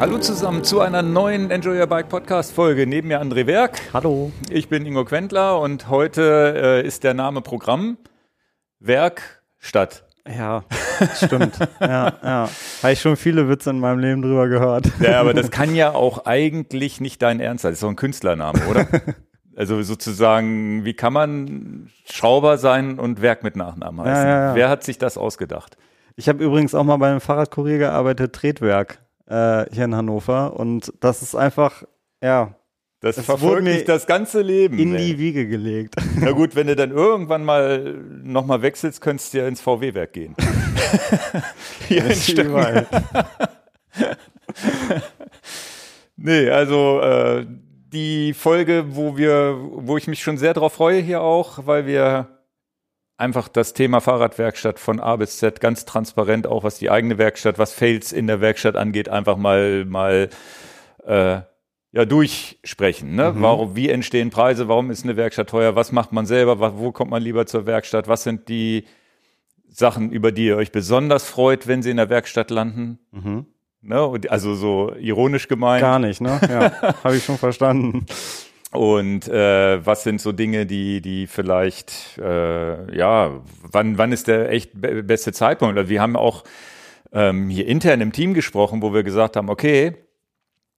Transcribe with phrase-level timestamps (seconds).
[0.00, 2.86] Hallo zusammen zu einer neuen Enjoy Your Bike Podcast Folge.
[2.86, 3.82] Neben mir André Werk.
[3.92, 4.32] Hallo.
[4.48, 7.98] Ich bin Ingo Quentler und heute äh, ist der Name Programm
[8.78, 10.04] Werk Stadt.
[10.26, 10.64] Ja,
[11.16, 11.58] stimmt.
[11.82, 12.48] ja, ja.
[12.82, 14.90] Habe ich schon viele Witze in meinem Leben drüber gehört.
[15.00, 17.72] Ja, aber das kann ja auch eigentlich nicht dein Ernst sein.
[17.72, 18.86] Das ist doch ein Künstlername, oder?
[19.56, 24.24] Also sozusagen, wie kann man Schrauber sein und Werk mit Nachnamen heißen?
[24.24, 24.54] Ja, ja, ja.
[24.54, 25.76] Wer hat sich das ausgedacht?
[26.16, 28.99] Ich habe übrigens auch mal bei einem Fahrradkurier gearbeitet, Tretwerk,
[29.30, 30.58] äh, hier in Hannover.
[30.58, 31.84] Und das ist einfach,
[32.22, 32.54] ja,
[33.00, 34.78] Das Es verfolgt dich das ganze Leben.
[34.78, 35.06] in ey.
[35.06, 35.94] die Wiege gelegt.
[36.16, 40.34] Na gut, wenn du dann irgendwann mal nochmal wechselst, könntest du ja ins VW-Werk gehen.
[41.88, 42.86] Hier in Stöcken.
[46.22, 47.46] Nee, also äh,
[47.92, 52.39] die Folge, wo wir, wo ich mich schon sehr drauf freue hier auch, weil wir
[53.20, 57.58] einfach das Thema Fahrradwerkstatt von A bis Z ganz transparent, auch was die eigene Werkstatt,
[57.58, 60.30] was Fails in der Werkstatt angeht, einfach mal mal
[61.06, 61.40] äh,
[61.92, 63.14] ja durchsprechen.
[63.14, 63.34] Ne?
[63.36, 64.68] Warum, wie entstehen Preise?
[64.68, 65.76] Warum ist eine Werkstatt teuer?
[65.76, 66.78] Was macht man selber?
[66.78, 68.08] Wo kommt man lieber zur Werkstatt?
[68.08, 68.84] Was sind die
[69.68, 72.98] Sachen, über die ihr euch besonders freut, wenn sie in der Werkstatt landen?
[73.10, 73.46] Mhm.
[73.82, 74.20] Ne?
[74.28, 75.80] Also so ironisch gemeint.
[75.80, 76.40] Gar nicht, ne?
[76.48, 78.06] Ja, habe ich schon verstanden.
[78.72, 84.50] Und äh, was sind so Dinge, die, die vielleicht, äh, ja, wann, wann ist der
[84.50, 85.88] echt be beste Zeitpunkt?
[85.88, 86.44] Wir haben auch
[87.12, 89.96] ähm, hier intern im Team gesprochen, wo wir gesagt haben, okay,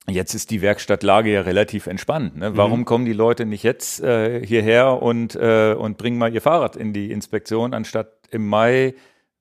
[0.09, 2.39] jetzt ist die Werkstattlage ja relativ entspannt.
[2.39, 2.57] Ne?
[2.57, 6.77] Warum kommen die Leute nicht jetzt äh, hierher und, äh, und bringen mal ihr Fahrrad
[6.77, 8.95] in die Inspektion, anstatt im Mai,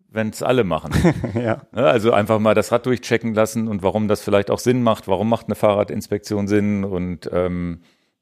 [0.09, 0.91] wenn es alle machen?
[1.35, 1.61] ja.
[1.71, 5.07] Ne, Also einfach mal das Rad durchchecken lassen und warum das vielleicht auch Sinn macht,
[5.07, 7.81] warum macht eine Fahrradinspektion Sinn und ähm,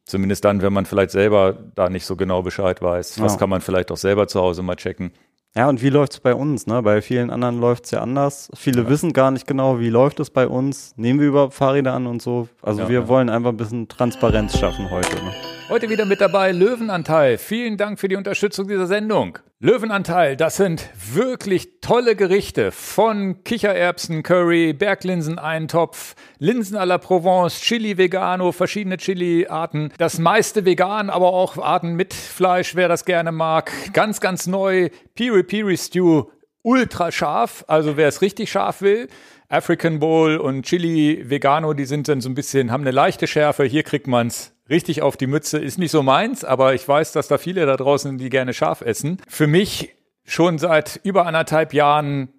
[0.10, 3.40] zumindest dann, wenn man vielleicht selber da nicht so genau Bescheid weiß, was Ja.
[3.40, 5.12] kann man vielleicht auch selber zu Hause mal checken.
[5.56, 6.68] Ja, und wie läuft's bei uns?
[6.68, 6.82] Ne?
[6.84, 8.52] Bei vielen anderen läuft's ja anders.
[8.56, 10.94] Viele wissen gar nicht genau, wie läuft es bei uns.
[10.96, 12.48] Nehmen wir überhaupt Fahrräder an und so.
[12.62, 13.08] Also Ja, wir ja.
[13.08, 15.16] wollen einfach ein bisschen Transparenz schaffen heute.
[15.16, 15.32] Ne?
[15.70, 17.38] Heute wieder mit dabei Löwenanteil.
[17.38, 19.38] Vielen Dank für die Unterstützung dieser Sendung.
[19.60, 28.00] Löwenanteil, das sind wirklich tolle Gerichte von Kichererbsen, Curry, Berglinsen-Eintopf, Linsen à la Provence, Chili
[28.00, 29.94] Vegano, verschiedene Chili-Arten.
[30.00, 33.72] Das meiste vegan, aber auch Arten mit Fleisch, wer das gerne mag.
[33.94, 36.24] Ganz, ganz neu, Piri Piri Stew,
[36.64, 37.64] ultra scharf.
[37.68, 39.08] Also wer es richtig scharf will,
[39.50, 43.66] African Bowl und Chili Vegano, die sind dann so ein bisschen, haben eine leichte Schärfe.
[43.66, 45.60] Hier kriegt man's richtig auf die Mütze.
[45.60, 48.82] Ist nicht so meins, aber ich weiß, dass da viele da draußen, die gerne scharf
[48.82, 49.18] essen.
[49.28, 52.30] Für mich schon seit über anderthalb Jahren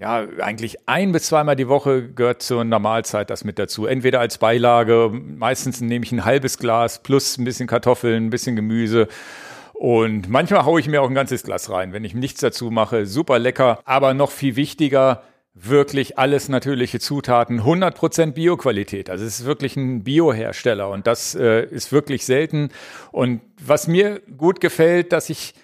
[0.00, 3.86] ja, eigentlich ein bis zweimal die Woche gehört zur Normalzeit das mit dazu.
[3.86, 8.54] Entweder als Beilage, meistens nehme ich ein halbes Glas plus ein bisschen Kartoffeln, ein bisschen
[8.54, 9.08] Gemüse.
[9.72, 13.06] Und manchmal haue ich mir auch ein ganzes Glas rein, wenn ich nichts dazu mache.
[13.06, 13.80] Super lecker.
[13.84, 15.22] Aber noch viel wichtiger,
[15.60, 19.10] wirklich alles natürliche Zutaten, 100% Bioqualität.
[19.10, 22.70] Also es ist wirklich ein Biohersteller und das äh, ist wirklich selten.
[23.12, 25.54] Und was mir gut gefällt, dass ich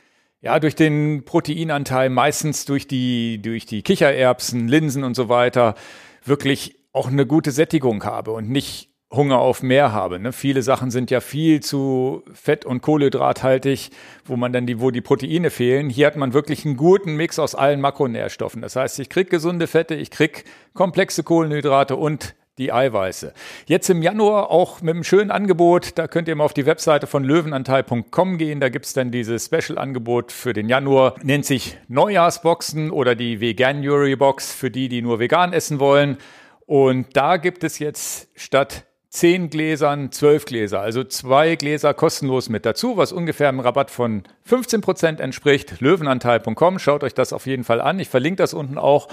[0.40, 5.74] ja, durch den Proteinanteil, meistens durch die, durch die Kichererbsen, Linsen und so weiter,
[6.22, 10.18] wirklich auch eine gute Sättigung habe und nicht Hunger auf mehr habe.
[10.18, 10.32] Ne?
[10.32, 13.90] Viele Sachen sind ja viel zu fett- und kohlenhydrathaltig,
[14.24, 15.90] wo man dann die, wo die Proteine fehlen.
[15.90, 18.62] Hier hat man wirklich einen guten Mix aus allen Makronährstoffen.
[18.62, 20.44] Das heißt, ich krieg gesunde Fette, ich krieg
[20.74, 23.32] komplexe Kohlenhydrate und die Eiweiße.
[23.66, 25.98] Jetzt im Januar auch mit einem schönen Angebot.
[25.98, 28.60] Da könnt ihr mal auf die Webseite von löwenanteil.com gehen.
[28.60, 31.16] Da gibt's dann dieses Special-Angebot für den Januar.
[31.22, 36.18] Nennt sich Neujahrsboxen oder die Veganuary Box für die, die nur vegan essen wollen.
[36.66, 42.66] Und da gibt es jetzt statt zehn Gläsern zwölf Gläser, also zwei Gläser kostenlos mit
[42.66, 45.80] dazu, was ungefähr einem Rabatt von 15 Prozent entspricht.
[45.80, 48.00] Löwenanteil.com, schaut euch das auf jeden Fall an.
[48.00, 49.06] Ich verlinke das unten auch.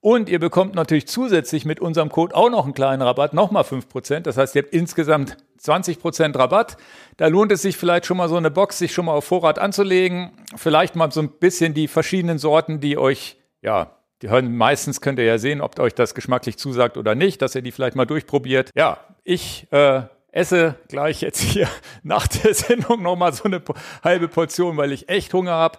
[0.00, 4.20] Und ihr bekommt natürlich zusätzlich mit unserem Code auch noch einen kleinen Rabatt, nochmal 5%.
[4.20, 6.78] Das heißt, ihr habt insgesamt 20% Rabatt.
[7.18, 9.58] Da lohnt es sich vielleicht schon mal so eine Box, sich schon mal auf Vorrat
[9.58, 10.30] anzulegen.
[10.56, 15.18] Vielleicht mal so ein bisschen die verschiedenen Sorten, die euch, ja, die hören meistens könnt
[15.18, 18.06] ihr ja sehen, ob euch das geschmacklich zusagt oder nicht, dass ihr die vielleicht mal
[18.06, 18.70] durchprobiert.
[18.74, 20.02] Ja, ich äh,
[20.32, 21.68] esse gleich jetzt hier
[22.02, 23.62] nach der Sendung nochmal so eine
[24.02, 25.78] halbe Portion, weil ich echt Hunger habe.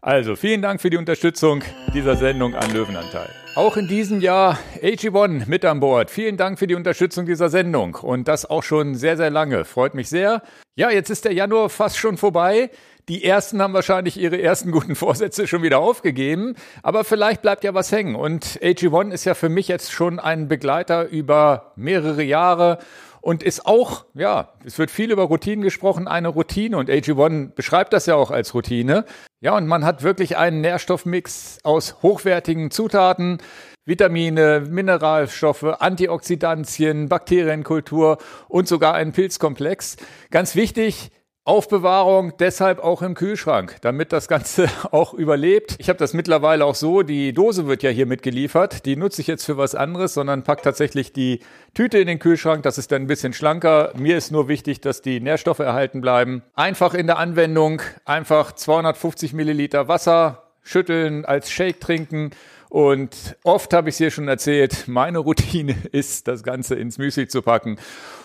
[0.00, 1.64] Also vielen Dank für die Unterstützung
[1.94, 3.30] dieser Sendung an Löwenanteil.
[3.54, 6.10] Auch in diesem Jahr AG1 mit an Bord.
[6.10, 9.64] Vielen Dank für die Unterstützung dieser Sendung und das auch schon sehr, sehr lange.
[9.64, 10.42] Freut mich sehr.
[10.76, 12.70] Ja, jetzt ist der Januar fast schon vorbei.
[13.08, 17.74] Die ersten haben wahrscheinlich ihre ersten guten Vorsätze schon wieder aufgegeben, aber vielleicht bleibt ja
[17.74, 18.14] was hängen.
[18.14, 22.78] Und AG1 ist ja für mich jetzt schon ein Begleiter über mehrere Jahre.
[23.20, 27.94] und ist auch, ja, es wird viel über Routinen gesprochen, eine Routine und AG1 beschreibt
[27.94, 29.06] das ja auch als Routine.
[29.40, 33.38] Ja, und man hat wirklich einen Nährstoffmix aus hochwertigen Zutaten,
[33.86, 38.18] Vitamine, Mineralstoffe, Antioxidantien, Bakterienkultur
[38.48, 39.96] und sogar einen Pilzkomplex.
[40.30, 41.10] Ganz wichtig,
[41.46, 45.76] Aufbewahrung deshalb auch im Kühlschrank, damit das Ganze auch überlebt.
[45.78, 49.26] Ich habe das mittlerweile auch so, die Dose wird ja hier mitgeliefert, die nutze ich
[49.26, 51.40] jetzt für was anderes, sondern pack tatsächlich die
[51.74, 53.92] Tüte in den Kühlschrank, das ist dann ein bisschen schlanker.
[53.94, 56.42] Mir ist nur wichtig, dass die Nährstoffe erhalten bleiben.
[56.54, 62.30] Einfach in der Anwendung, einfach 250 Milliliter Wasser schütteln, als Shake trinken
[62.74, 67.28] und oft habe ich es hier schon erzählt, meine Routine ist, das Ganze ins Müsli
[67.28, 67.78] zu packen.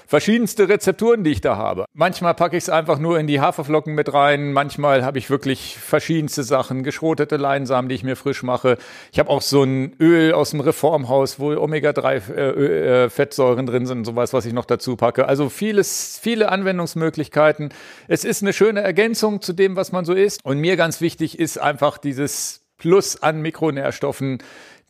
[0.10, 1.86] Verschiedenste Rezepturen, die ich da habe.
[1.94, 4.54] Manchmal packe ich es einfach nur in die Haferflocken mit rein.
[4.54, 8.80] Manchmal habe ich wirklich verschiedenste Sachen, geschrotete Leinsamen, die ich mir frisch mache.
[9.12, 14.06] Ich habe auch so ein Öl aus dem Reformhaus, wo Omega-3-Fettsäuren äh, drin sind und
[14.06, 15.28] sowas, was ich noch dazu packe.
[15.28, 17.70] Also vieles, viele Anwendungsmöglichkeiten.
[18.08, 20.44] Es ist eine schöne Ergänzung zu dem, was man so isst.
[20.44, 24.40] Und mir ganz wichtig ist einfach dieses Plus an Mikronährstoffen,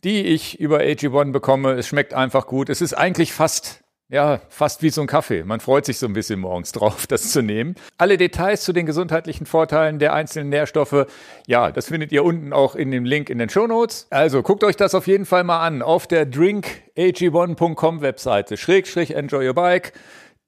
[0.02, 1.72] die ich über AG1 bekomme.
[1.72, 2.70] Es schmeckt einfach gut.
[2.70, 5.44] Es ist eigentlich fast ja, fast wie so ein Kaffee.
[5.44, 7.76] Man freut sich so ein bisschen morgens drauf, das zu nehmen.
[7.96, 11.06] Alle Details zu den gesundheitlichen Vorteilen der einzelnen Nährstoffe,
[11.46, 14.08] ja, das findet ihr unten auch in dem Link in den Show Notes.
[14.10, 18.56] Also guckt euch das auf jeden Fall mal an auf der drinkag1.com Webseite.
[18.56, 19.92] Schrägstrich enjoy your bike.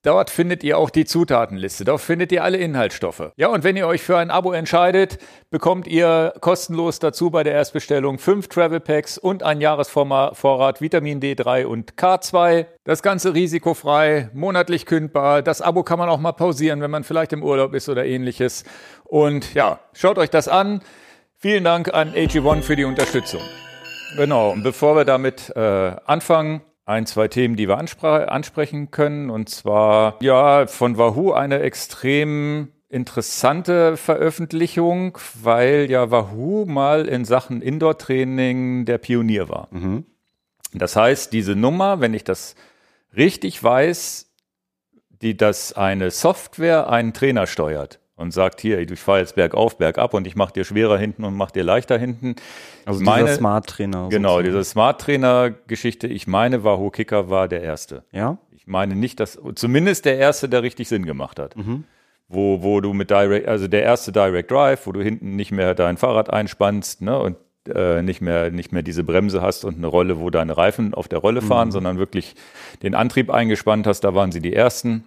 [0.04, 1.84] Dort findet ihr auch die Zutatenliste.
[1.84, 3.30] Dort findet ihr alle Inhaltsstoffe.
[3.36, 5.18] Ja, und wenn ihr euch für ein Abo entscheidet,
[5.50, 11.66] bekommt ihr kostenlos dazu bei der Erstbestellung fünf Travel Packs und ein Jahresvorrat Vitamin D3
[11.66, 12.66] und K2.
[12.82, 15.40] Das Ganze risikofrei, monatlich kündbar.
[15.40, 18.64] Das Abo kann man auch mal pausieren, wenn man vielleicht im Urlaub ist oder ähnliches.
[19.04, 20.80] Und ja, schaut euch das an.
[21.36, 23.40] Vielen Dank an AG1 für die Unterstützung.
[24.16, 25.60] Genau, und bevor wir damit äh,
[26.04, 29.30] anfangen, ein, zwei Themen, die wir ansprechen können.
[29.30, 37.62] Und zwar, ja, von Wahoo eine extrem interessante Veröffentlichung, weil ja Wahoo mal in Sachen
[37.62, 39.68] Indoor-Training der Pionier war.
[39.70, 40.04] Mhm.
[40.74, 42.54] Das heißt, diese Nummer, wenn ich das
[43.16, 44.30] richtig weiß,
[45.08, 50.14] die das eine Software einen Trainer steuert und sagt, hier, ich fahre jetzt bergauf, bergab
[50.14, 52.36] und ich mache dir schwerer hinten und mache dir leichter hinten.
[52.84, 54.08] Also meine, dieser Smart Trainer.
[54.10, 54.44] Genau, sozusagen.
[54.44, 56.06] diese Smart Trainer Geschichte.
[56.06, 58.04] Ich meine, Wahoo Kicker war der erste.
[58.12, 58.38] Ja.
[58.54, 61.56] Ich meine nicht, dass, zumindest der erste, der richtig Sinn gemacht hat.
[61.56, 61.84] Mhm.
[62.28, 65.74] Wo, wo du mit Direct, also der erste Direct Drive, wo du hinten nicht mehr
[65.74, 67.36] dein Fahrrad einspannst, ne, und
[67.68, 71.08] äh, nicht mehr nicht mehr diese Bremse hast und eine Rolle, wo deine Reifen auf
[71.08, 71.72] der Rolle fahren, mhm.
[71.72, 72.34] sondern wirklich
[72.82, 74.00] den Antrieb eingespannt hast.
[74.00, 75.04] Da waren sie die ersten.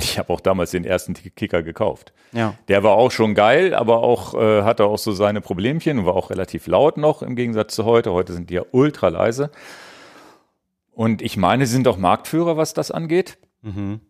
[0.00, 2.12] Ich habe auch damals den ersten Kicker gekauft.
[2.32, 2.54] Ja.
[2.68, 6.16] Der war auch schon geil, aber auch äh, hatte auch so seine Problemchen und war
[6.16, 8.12] auch relativ laut noch im Gegensatz zu heute.
[8.12, 9.50] Heute sind die ja ultra leise.
[10.92, 13.38] Und ich meine, sie sind auch Marktführer, was das angeht.
[13.62, 14.00] Mhm.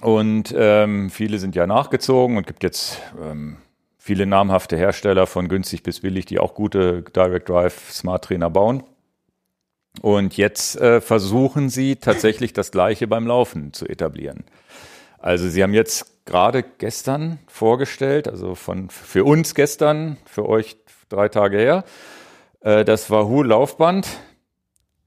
[0.00, 3.58] Und ähm, viele sind ja nachgezogen und gibt jetzt ähm,
[3.98, 8.82] viele namhafte Hersteller von günstig bis billig, die auch gute Direct Drive Smart Trainer bauen.
[10.00, 14.44] Und jetzt äh, versuchen sie tatsächlich das Gleiche beim Laufen zu etablieren.
[15.22, 20.76] Also Sie haben jetzt gerade gestern vorgestellt, also von für uns gestern, für euch
[21.08, 21.84] drei Tage her,
[22.60, 24.08] äh, das Wahoo Laufband.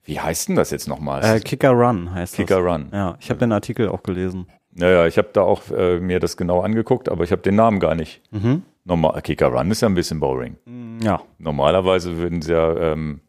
[0.03, 1.23] Wie heißt denn das jetzt nochmal?
[1.23, 2.63] Äh, Kicker Run heißt Kicker das.
[2.63, 2.89] Kicker Run.
[2.93, 4.47] Ja, ich habe den Artikel auch gelesen.
[4.71, 7.79] Naja, ich habe da auch äh, mir das genau angeguckt, aber ich habe den Namen
[7.79, 8.21] gar nicht.
[8.31, 8.63] Mhm.
[8.83, 10.57] Normal, Kicker Run ist ja ein bisschen boring.
[11.01, 11.21] Ja.
[11.39, 13.21] Normalerweise würden sie ja ähm,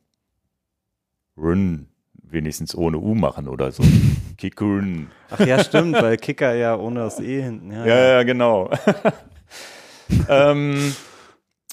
[1.36, 1.88] Run
[2.30, 3.82] wenigstens ohne U machen oder so.
[4.38, 5.10] Kickern.
[5.30, 7.72] Ach ja, stimmt, weil Kicker ja ohne das E hinten.
[7.72, 8.70] Ja, ja, ja genau.
[10.28, 10.94] ähm,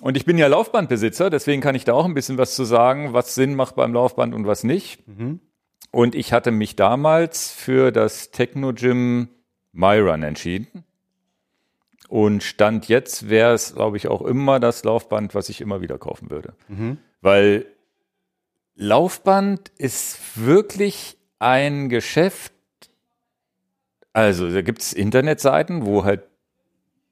[0.01, 3.13] und ich bin ja Laufbandbesitzer, deswegen kann ich da auch ein bisschen was zu sagen,
[3.13, 5.07] was Sinn macht beim Laufband und was nicht.
[5.07, 5.39] Mhm.
[5.91, 9.29] Und ich hatte mich damals für das Techno Gym
[9.73, 10.83] MyRun entschieden.
[12.09, 15.97] Und Stand jetzt wäre es, glaube ich, auch immer das Laufband, was ich immer wieder
[15.97, 16.53] kaufen würde.
[16.67, 16.97] Mhm.
[17.21, 17.65] Weil
[18.75, 22.53] Laufband ist wirklich ein Geschäft.
[24.13, 26.23] Also da gibt es Internetseiten, wo halt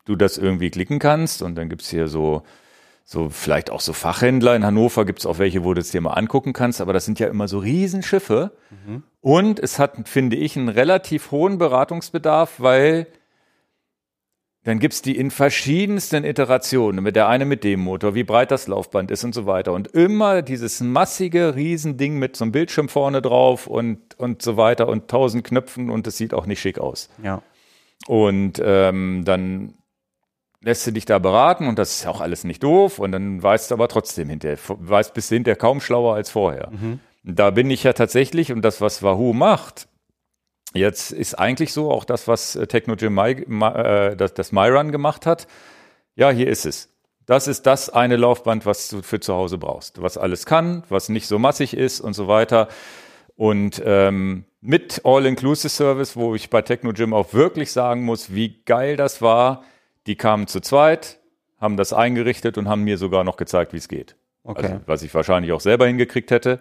[0.05, 2.43] du das irgendwie klicken kannst und dann gibt es hier so,
[3.05, 4.55] so vielleicht auch so Fachhändler.
[4.55, 7.05] In Hannover gibt es auch welche, wo du es dir mal angucken kannst, aber das
[7.05, 8.51] sind ja immer so Riesenschiffe.
[8.69, 9.03] Mhm.
[9.21, 13.07] Und es hat, finde ich, einen relativ hohen Beratungsbedarf, weil
[14.63, 18.67] dann gibt's die in verschiedensten Iterationen, mit der eine mit dem Motor, wie breit das
[18.67, 19.73] Laufband ist und so weiter.
[19.73, 24.87] Und immer dieses massige Riesending mit so einem Bildschirm vorne drauf und, und so weiter
[24.87, 27.09] und tausend Knöpfen und es sieht auch nicht schick aus.
[27.23, 27.41] Ja.
[28.07, 29.73] Und ähm, dann
[30.61, 33.71] lässt du dich da beraten und das ist auch alles nicht doof und dann weißt
[33.71, 36.69] du aber trotzdem hinterher, weißt bis hinterher kaum schlauer als vorher.
[36.71, 36.99] Mhm.
[37.23, 39.87] Da bin ich ja tatsächlich und das, was Wahoo macht,
[40.73, 45.25] Jetzt ist eigentlich so, auch das, was äh, Technogym My, äh, das, das MyRun gemacht
[45.25, 45.47] hat.
[46.15, 46.89] Ja, hier ist es.
[47.25, 51.09] Das ist das eine Laufband, was du für zu Hause brauchst, was alles kann, was
[51.09, 52.67] nicht so massig ist und so weiter.
[53.35, 59.21] Und ähm, mit All-Inclusive-Service, wo ich bei Technogym auch wirklich sagen muss, wie geil das
[59.21, 59.63] war.
[60.07, 61.19] Die kamen zu zweit,
[61.59, 64.15] haben das eingerichtet und haben mir sogar noch gezeigt, wie es geht.
[64.43, 64.63] Okay.
[64.63, 66.59] Also, was ich wahrscheinlich auch selber hingekriegt hätte.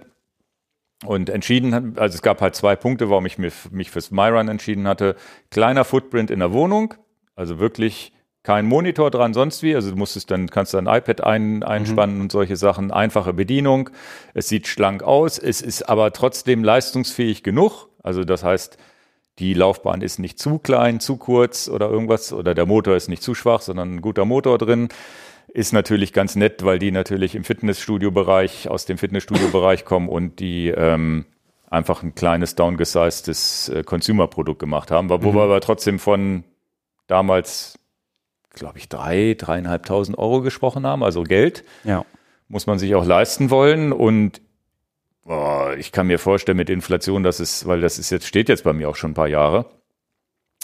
[1.06, 4.86] Und entschieden, also es gab halt zwei Punkte, warum ich mich, mich fürs MyRun entschieden
[4.86, 5.16] hatte.
[5.50, 6.94] Kleiner Footprint in der Wohnung,
[7.34, 9.74] also wirklich kein Monitor dran, sonst wie.
[9.74, 12.22] Also du musstest dann, kannst du ein iPad ein, einspannen mhm.
[12.22, 12.90] und solche Sachen.
[12.90, 13.90] Einfache Bedienung.
[14.34, 15.38] Es sieht schlank aus.
[15.38, 17.88] Es ist aber trotzdem leistungsfähig genug.
[18.02, 18.78] Also das heißt,
[19.38, 23.22] die Laufbahn ist nicht zu klein, zu kurz oder irgendwas oder der Motor ist nicht
[23.22, 24.88] zu schwach, sondern ein guter Motor drin.
[25.52, 30.68] Ist natürlich ganz nett, weil die natürlich im Fitnessstudio-Bereich, aus dem Fitnessstudio-Bereich kommen und die
[30.68, 31.26] ähm,
[31.68, 35.34] einfach ein kleines downgesizedes äh, Consumer-Produkt gemacht haben, wo mhm.
[35.34, 36.44] wir aber trotzdem von
[37.06, 37.78] damals,
[38.50, 41.64] glaube ich, drei, dreieinhalbtausend Euro gesprochen haben, also Geld.
[41.84, 42.04] Ja.
[42.48, 44.40] Muss man sich auch leisten wollen und
[45.24, 48.64] boah, ich kann mir vorstellen mit Inflation, dass es, weil das ist jetzt, steht jetzt
[48.64, 49.66] bei mir auch schon ein paar Jahre,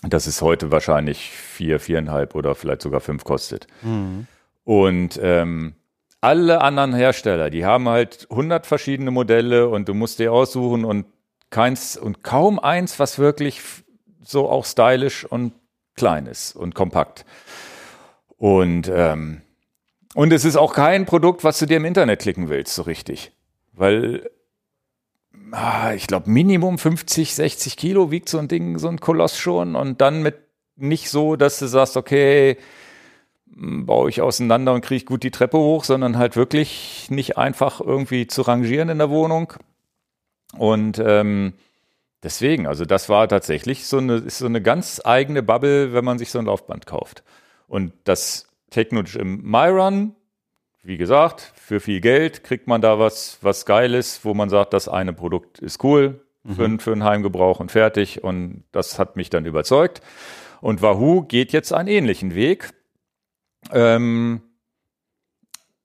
[0.03, 3.67] dass es heute wahrscheinlich vier, viereinhalb oder vielleicht sogar fünf kostet.
[3.83, 4.27] Mhm.
[4.67, 5.77] Und ähm,
[6.21, 11.07] alle anderen Hersteller, die haben halt 100 verschiedene Modelle und du musst dir aussuchen und
[11.51, 13.61] keins und kaum eins, was wirklich
[14.25, 15.53] so auch stylisch und
[15.95, 17.25] klein ist und kompakt.
[18.39, 19.43] Und ähm,
[20.17, 23.31] und es ist auch kein Produkt, was du dir im Internet klicken willst, so richtig.
[23.73, 24.29] Weil
[25.53, 29.77] ah, ich glaube, Minimum 50, 60 Kilo wiegt so ein Ding, so ein Koloss schon.
[29.77, 30.39] Und dann mit
[30.75, 32.57] nicht so, dass du sagst, okay,
[33.47, 38.27] baue ich auseinander und kriege gut die Treppe hoch, sondern halt wirklich nicht einfach irgendwie
[38.27, 39.55] zu rangieren in der Wohnung.
[40.57, 41.55] Und ähm,
[42.23, 46.19] deswegen, also das war tatsächlich so eine, ist so eine ganz eigene Bubble, wenn man
[46.19, 47.23] sich so ein Laufband kauft.
[47.69, 50.15] Und das technisch im MyRun,
[50.83, 54.89] wie gesagt, für viel Geld kriegt man da was, was Geiles, wo man sagt, das
[54.89, 56.21] eine Produkt ist cool
[56.55, 56.79] für, mhm.
[56.79, 58.23] für einen Heimgebrauch und fertig.
[58.23, 60.01] Und das hat mich dann überzeugt.
[60.61, 62.71] Und Wahoo geht jetzt einen ähnlichen Weg.
[63.73, 64.41] Ähm,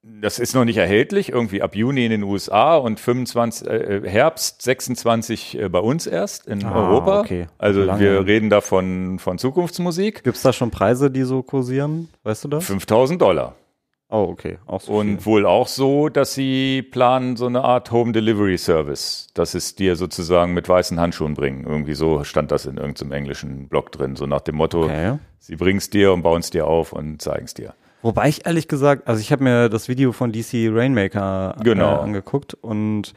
[0.04, 4.62] das ist noch nicht erhältlich, irgendwie ab Juni in den USA und 25, äh, Herbst
[4.64, 7.20] 26 äh, bei uns erst in ah, Europa.
[7.20, 7.48] Okay.
[7.60, 8.00] Also Lange.
[8.00, 10.24] wir reden da von, von Zukunftsmusik.
[10.24, 12.10] Gibt es da schon Preise, die so kursieren?
[12.24, 12.66] Weißt du das?
[12.66, 13.56] 5000 Dollar.
[14.12, 14.60] Oh, okay.
[14.66, 15.26] Auch so und viel.
[15.26, 19.96] wohl auch so, dass sie planen so eine Art Home Delivery Service, dass es dir
[19.96, 21.66] sozusagen mit weißen Handschuhen bringen.
[21.66, 25.18] Irgendwie so stand das in irgendeinem englischen Blog drin, so nach dem Motto, okay.
[25.40, 27.74] sie bringen es dir und bauen es dir auf und zeigen es dir.
[28.02, 31.96] Wobei ich ehrlich gesagt, also ich habe mir das Video von DC Rainmaker äh, genau.
[31.96, 33.14] äh, angeguckt und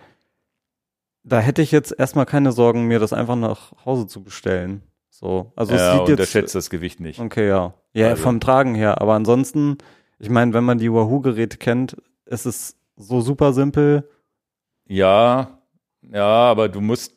[1.24, 4.82] da hätte ich jetzt erstmal keine Sorgen, mir das einfach nach Hause zu bestellen.
[5.08, 6.30] So, also ja, es sieht jetzt.
[6.30, 7.18] schätzt das Gewicht nicht.
[7.18, 7.74] Okay, ja.
[7.94, 8.22] Ja, also.
[8.22, 9.00] vom Tragen her.
[9.00, 9.78] Aber ansonsten,
[10.24, 14.08] ich meine, wenn man die Wahoo-Geräte kennt, ist es so super simpel.
[14.86, 15.58] Ja,
[16.00, 17.14] ja, aber du musst,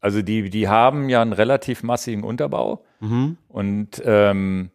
[0.00, 3.36] also die, die haben ja einen relativ massigen Unterbau mhm.
[3.46, 4.70] und ähm,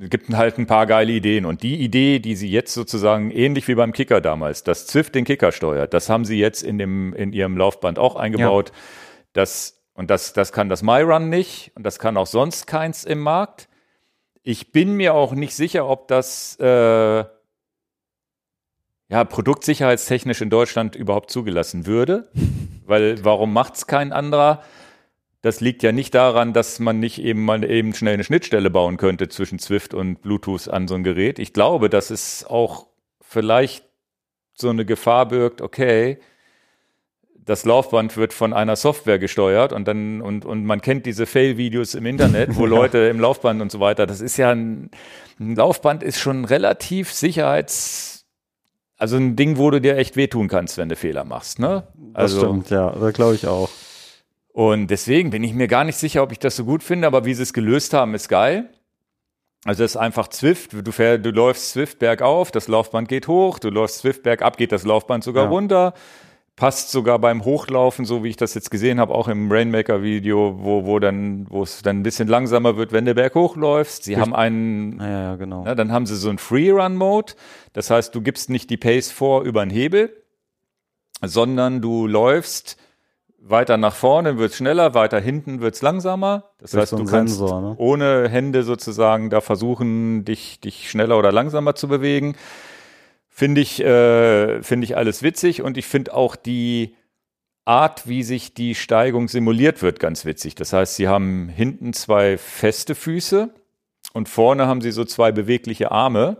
[0.00, 1.44] es gibt halt ein paar geile Ideen.
[1.44, 5.24] Und die Idee, die sie jetzt sozusagen ähnlich wie beim Kicker damals, dass Zwift den
[5.24, 8.70] Kicker steuert, das haben sie jetzt in dem, in ihrem Laufband auch eingebaut.
[8.70, 8.74] Ja.
[9.34, 13.18] Das, und das, das kann das MyRun nicht und das kann auch sonst keins im
[13.18, 13.68] Markt.
[14.50, 16.64] Ich bin mir auch nicht sicher, ob das äh,
[17.18, 17.28] ja,
[19.28, 22.30] produktsicherheitstechnisch in Deutschland überhaupt zugelassen würde.
[22.86, 24.62] Weil warum macht es kein anderer?
[25.42, 28.96] Das liegt ja nicht daran, dass man nicht eben mal eben schnell eine Schnittstelle bauen
[28.96, 31.38] könnte zwischen Swift und Bluetooth an so ein Gerät.
[31.38, 32.86] Ich glaube, dass es auch
[33.20, 33.84] vielleicht
[34.54, 36.20] so eine Gefahr birgt, okay,
[37.48, 41.94] das Laufband wird von einer Software gesteuert und dann und, und man kennt diese Fail-Videos
[41.94, 44.06] im Internet, wo Leute im Laufband und so weiter.
[44.06, 44.90] Das ist ja ein,
[45.40, 48.26] ein Laufband ist schon relativ sicherheits,
[48.98, 51.58] also ein Ding, wo du dir echt wehtun kannst, wenn du Fehler machst.
[51.58, 51.84] Ne?
[52.12, 53.70] Also, das stimmt, ja, das glaube ich auch.
[54.52, 57.24] Und deswegen bin ich mir gar nicht sicher, ob ich das so gut finde, aber
[57.24, 58.68] wie sie es gelöst haben, ist geil.
[59.64, 63.58] Also es ist einfach Zwift, du, fähr, du läufst Zwift bergauf, das Laufband geht hoch,
[63.58, 65.50] du läufst Zwift bergab, geht das Laufband sogar ja.
[65.50, 65.94] runter.
[66.58, 70.86] Passt sogar beim Hochlaufen, so wie ich das jetzt gesehen habe, auch im Rainmaker-Video, wo,
[70.86, 74.02] wo dann, wo es dann ein bisschen langsamer wird, wenn der Berg hochläufst.
[74.02, 75.64] Sie Durch, haben einen, ja, ja, genau.
[75.64, 77.34] Ja, dann haben sie so einen Free-Run-Mode.
[77.74, 80.12] Das heißt, du gibst nicht die Pace vor über einen Hebel,
[81.22, 82.76] sondern du läufst
[83.40, 86.50] weiter nach vorne wird es schneller, weiter hinten wird es langsamer.
[86.58, 87.74] Das, das heißt, du kannst Sensor, ne?
[87.78, 92.36] ohne Hände sozusagen da versuchen, dich, dich schneller oder langsamer zu bewegen.
[93.38, 96.96] Finde ich, äh, finde ich alles witzig und ich finde auch die
[97.64, 100.56] Art, wie sich die Steigung simuliert wird, ganz witzig.
[100.56, 103.54] Das heißt, sie haben hinten zwei feste Füße
[104.12, 106.38] und vorne haben sie so zwei bewegliche Arme,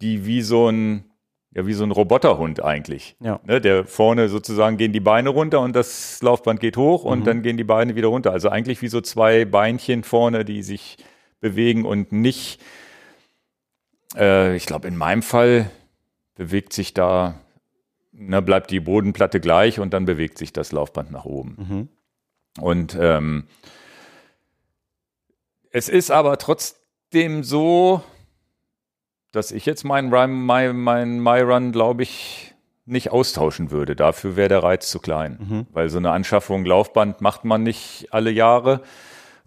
[0.00, 1.04] die wie so ein,
[1.54, 3.14] ja, wie so ein Roboterhund eigentlich.
[3.20, 3.38] Ja.
[3.44, 7.24] Ne, der vorne sozusagen gehen die Beine runter und das Laufband geht hoch und Mhm.
[7.24, 8.32] dann gehen die Beine wieder runter.
[8.32, 10.96] Also eigentlich wie so zwei Beinchen vorne, die sich
[11.40, 12.58] bewegen und nicht,
[14.16, 15.70] äh, ich glaube, in meinem Fall
[16.34, 17.34] bewegt sich da,
[18.12, 21.56] ne, bleibt die Bodenplatte gleich und dann bewegt sich das Laufband nach oben.
[21.58, 21.88] Mhm.
[22.62, 23.44] Und ähm,
[25.70, 28.02] es ist aber trotzdem so,
[29.32, 33.96] dass ich jetzt meinen Run, mein, My Run, glaube ich, nicht austauschen würde.
[33.96, 35.38] Dafür wäre der Reiz zu klein.
[35.40, 35.66] Mhm.
[35.72, 38.82] Weil so eine Anschaffung Laufband macht man nicht alle Jahre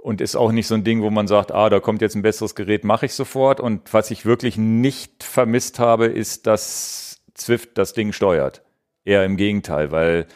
[0.06, 2.22] und ist auch nicht so ein Ding, wo man sagt, ah, da kommt jetzt ein
[2.22, 3.60] besseres Gerät, mache ich sofort.
[3.60, 8.62] Und was ich wirklich nicht vermisst habe, ist, dass Zwift das Ding steuert.
[9.04, 10.28] Eher im Gegenteil, weil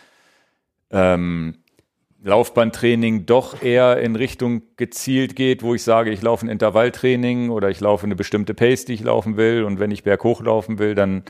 [0.89, 1.59] ähm,
[2.23, 7.69] Laufbandtraining doch eher in Richtung gezielt geht, wo ich sage, ich laufe ein Intervalltraining oder
[7.69, 9.63] ich laufe eine bestimmte Pace, die ich laufen will.
[9.65, 11.25] Und wenn ich berghoch laufen will, dann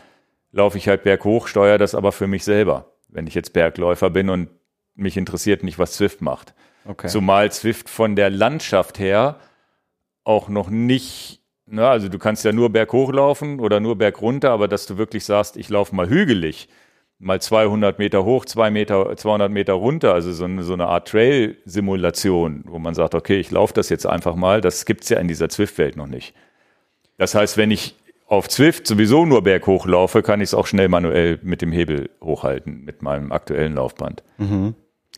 [0.54, 4.30] laufe ich halt berghoch, steuere das aber für mich selber, wenn ich jetzt Bergläufer bin
[4.30, 4.48] und
[4.96, 6.54] mich interessiert nicht, was Zwift macht.
[6.86, 7.08] Okay.
[7.08, 9.40] Zumal Zwift von der Landschaft her
[10.24, 14.68] auch noch nicht, ne, also du kannst ja nur berghoch laufen oder nur bergunter, aber
[14.68, 16.70] dass du wirklich sagst, ich laufe mal hügelig,
[17.20, 21.08] mal 200 Meter hoch, zwei Meter, 200 Meter runter, also so eine, so eine Art
[21.10, 25.28] Trail-Simulation, wo man sagt, okay, ich laufe das jetzt einfach mal, das gibt's ja in
[25.28, 26.34] dieser Zwift-Welt noch nicht.
[27.18, 27.96] Das heißt, wenn ich
[28.28, 32.10] auf Zwift sowieso nur berghoch laufe, kann ich es auch schnell manuell mit dem Hebel
[32.22, 34.24] hochhalten, mit meinem aktuellen Laufband.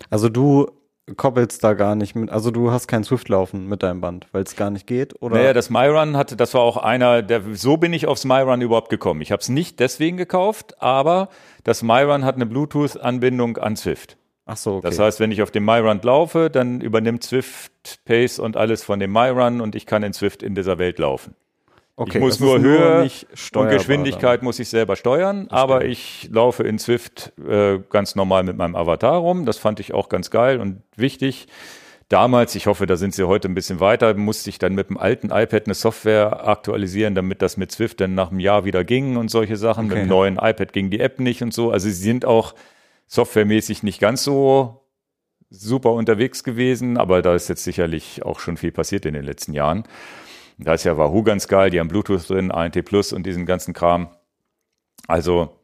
[0.09, 0.71] Also du
[1.15, 4.55] koppelst da gar nicht mit, also du hast kein Swift-Laufen mit deinem Band, weil es
[4.55, 5.35] gar nicht geht, oder?
[5.35, 8.89] Naja, das MyRun hatte, das war auch einer, der, so bin ich aufs MyRun überhaupt
[8.89, 9.21] gekommen.
[9.21, 11.29] Ich habe es nicht deswegen gekauft, aber
[11.63, 14.17] das MyRun hat eine Bluetooth-Anbindung an Zwift.
[14.45, 14.87] Ach so, okay.
[14.87, 18.99] Das heißt, wenn ich auf dem MyRun laufe, dann übernimmt Zwift Pace und alles von
[18.99, 21.35] dem MyRun und ich kann in Zwift in dieser Welt laufen.
[21.95, 26.29] Okay, ich muss das nur Höhe nicht und Geschwindigkeit muss ich selber steuern, aber ich
[26.31, 29.45] laufe in Zwift äh, ganz normal mit meinem Avatar rum.
[29.45, 31.47] Das fand ich auch ganz geil und wichtig.
[32.09, 34.97] Damals, ich hoffe, da sind sie heute ein bisschen weiter, musste ich dann mit dem
[34.97, 39.15] alten iPad eine Software aktualisieren, damit das mit Zwift dann nach einem Jahr wieder ging
[39.15, 39.85] und solche Sachen.
[39.87, 40.03] Mit Okay.
[40.03, 41.71] dem neuen iPad ging die App nicht und so.
[41.71, 42.53] Also sie sind auch
[43.07, 44.81] softwaremäßig nicht ganz so
[45.49, 49.53] super unterwegs gewesen, aber da ist jetzt sicherlich auch schon viel passiert in den letzten
[49.53, 49.83] Jahren.
[50.63, 53.73] Da ist ja Wahoo ganz geil, die haben Bluetooth drin, ANT Plus und diesen ganzen
[53.73, 54.09] Kram.
[55.07, 55.57] Also,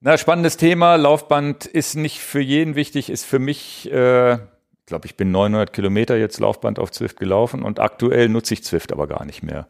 [0.00, 0.96] na, spannendes Thema.
[0.96, 5.72] Laufband ist nicht für jeden wichtig, ist für mich, äh, ich glaube, ich bin 900
[5.72, 9.68] Kilometer jetzt Laufband auf Zwift gelaufen und aktuell nutze ich Zwift aber gar nicht mehr,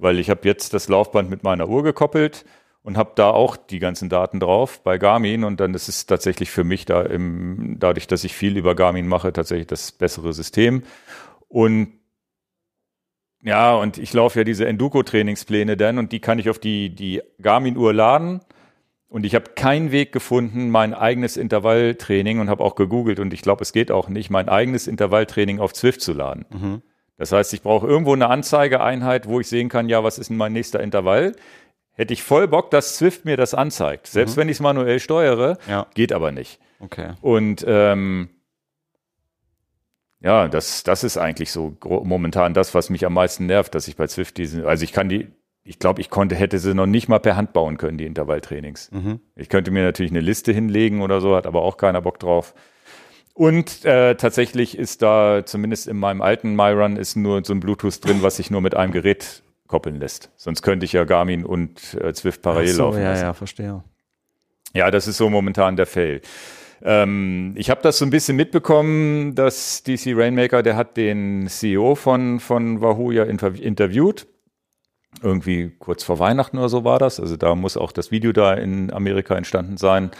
[0.00, 2.44] weil ich habe jetzt das Laufband mit meiner Uhr gekoppelt
[2.82, 6.50] und habe da auch die ganzen Daten drauf bei Garmin und dann ist es tatsächlich
[6.50, 10.82] für mich da im, dadurch, dass ich viel über Garmin mache, tatsächlich das bessere System
[11.48, 11.97] und
[13.42, 17.22] ja, und ich laufe ja diese Enduko-Trainingspläne dann und die kann ich auf die, die
[17.40, 18.40] Garmin-Uhr laden.
[19.10, 23.40] Und ich habe keinen Weg gefunden, mein eigenes Intervalltraining und habe auch gegoogelt und ich
[23.40, 26.82] glaube, es geht auch nicht, mein eigenes Intervalltraining auf Zwift zu laden.
[27.16, 30.36] Das heißt, ich brauche irgendwo eine Anzeigeeinheit, wo ich sehen kann, ja, was ist denn
[30.36, 31.34] mein nächster Intervall?
[31.92, 34.06] Hätte ich voll Bock, dass Zwift mir das anzeigt.
[34.08, 35.86] Selbst wenn ich es manuell steuere, Ja.
[35.94, 36.60] geht aber nicht.
[36.78, 37.12] Okay.
[37.22, 38.28] Und ähm,
[40.20, 43.96] ja, das, das ist eigentlich so momentan das, was mich am meisten nervt, dass ich
[43.96, 45.28] bei Zwift diese, also ich kann die,
[45.62, 48.90] ich glaube, ich konnte, hätte sie noch nicht mal per Hand bauen können, die Intervalltrainings.
[49.36, 52.54] Ich könnte mir natürlich eine Liste hinlegen oder so, hat aber auch keiner Bock drauf.
[53.34, 58.04] Und äh, tatsächlich ist da, zumindest in meinem alten MyRun, ist nur so ein Bluetooth
[58.04, 60.30] drin, was sich nur mit einem Gerät koppeln lässt.
[60.34, 63.22] Sonst könnte ich ja Garmin und äh, Zwift parallel Ach so, laufen ja, lassen.
[63.22, 63.84] ja, verstehe.
[64.74, 66.20] Ja, das ist so momentan der Fail.
[66.82, 71.94] Ähm, ich habe das so ein bisschen mitbekommen, dass DC Rainmaker, der hat den CEO
[71.94, 74.26] von, von Wahoo ja interv- interviewt.
[75.22, 77.18] Irgendwie kurz vor Weihnachten oder so war das.
[77.18, 80.10] Also da muss auch das Video da in Amerika entstanden sein.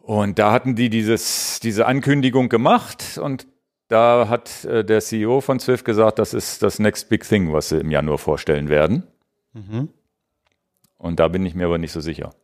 [0.00, 3.46] Und da hatten die dieses, diese Ankündigung gemacht und
[3.88, 7.70] da hat äh, der CEO von Zwift gesagt, das ist das Next Big Thing, was
[7.70, 9.04] sie im Januar vorstellen werden.
[10.98, 12.34] Und da bin ich mir aber nicht so sicher.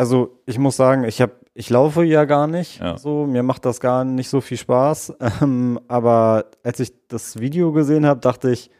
[0.00, 2.80] Also ich muss sagen, ich habe, ich laufe ja gar nicht.
[2.80, 2.96] Ja.
[2.96, 5.12] So, mir macht das gar nicht so viel Spaß.
[5.42, 8.70] Ähm, aber als ich das Video gesehen habe, dachte ich,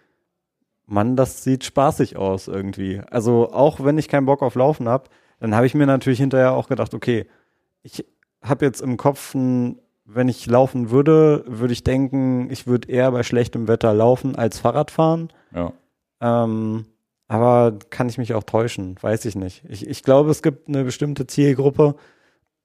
[0.87, 3.03] Mann, das sieht spaßig aus irgendwie.
[3.11, 6.53] Also auch wenn ich keinen Bock auf Laufen habe, dann habe ich mir natürlich hinterher
[6.53, 7.27] auch gedacht, okay,
[7.83, 8.07] ich
[8.43, 13.25] habe jetzt im Kopf, wenn ich laufen würde, würde ich denken, ich würde eher bei
[13.25, 15.29] schlechtem Wetter laufen als Fahrrad fahren.
[15.55, 15.75] Ja.
[16.23, 16.87] Ähm,
[17.31, 18.97] aber kann ich mich auch täuschen?
[19.01, 19.63] Weiß ich nicht.
[19.69, 21.95] Ich, ich glaube, es gibt eine bestimmte Zielgruppe,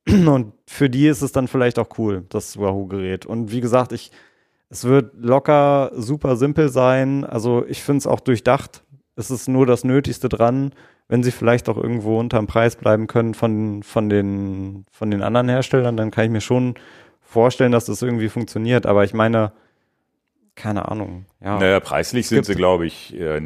[0.28, 3.25] Und für die ist es dann vielleicht auch cool, das Wahoo-Gerät.
[3.25, 4.12] Und wie gesagt, ich,
[4.69, 7.23] es wird locker super simpel sein.
[7.23, 8.84] Also ich finde es auch durchdacht.
[9.15, 10.73] Es ist nur das Nötigste dran.
[11.08, 15.49] Wenn sie vielleicht auch irgendwo unterm Preis bleiben können von, von, den, von den anderen
[15.49, 16.75] Herstellern, dann kann ich mir schon
[17.21, 18.86] vorstellen, dass das irgendwie funktioniert.
[18.86, 19.51] Aber ich meine,
[20.56, 21.25] keine Ahnung.
[21.43, 21.60] Ja.
[21.60, 23.39] Naja, preislich sind sie, glaube ich, äh,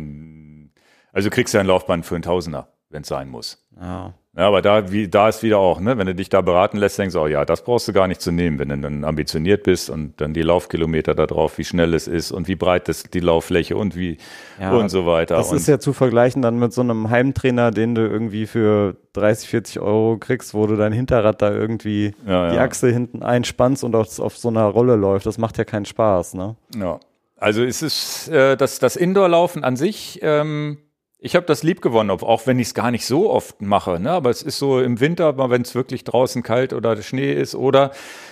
[1.13, 3.65] also kriegst du ein Laufband für einen Tausender, wenn es sein muss.
[3.79, 4.13] Ja.
[4.37, 6.97] Ja, aber da, wie, da ist wieder auch, ne, wenn du dich da beraten lässt,
[6.99, 9.63] denkst du auch, ja, das brauchst du gar nicht zu nehmen, wenn du dann ambitioniert
[9.63, 13.13] bist und dann die Laufkilometer da drauf, wie schnell es ist und wie breit ist
[13.15, 14.17] die Lauffläche und wie
[14.57, 15.35] ja, und so weiter.
[15.35, 18.95] Das und ist ja zu vergleichen dann mit so einem Heimtrainer, den du irgendwie für
[19.13, 22.61] 30, 40 Euro kriegst, wo du dein Hinterrad da irgendwie ja, die ja.
[22.61, 25.25] Achse hinten einspannst und auf, auf so einer Rolle läuft.
[25.25, 26.55] Das macht ja keinen Spaß, ne?
[26.77, 26.99] Ja.
[27.35, 30.77] Also es ist äh, das, das Indoor-Laufen an sich, ähm,
[31.21, 33.99] ich habe das lieb gewonnen, auch wenn ich es gar nicht so oft mache.
[33.99, 34.09] Ne?
[34.11, 37.55] Aber es ist so im Winter, wenn es wirklich draußen kalt oder Schnee ist.
[37.55, 37.91] Oder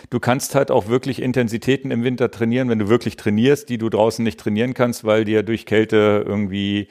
[0.10, 3.89] du kannst halt auch wirklich Intensitäten im Winter trainieren, wenn du wirklich trainierst, die du
[3.89, 6.88] draußen nicht trainieren kannst, weil dir durch Kälte irgendwie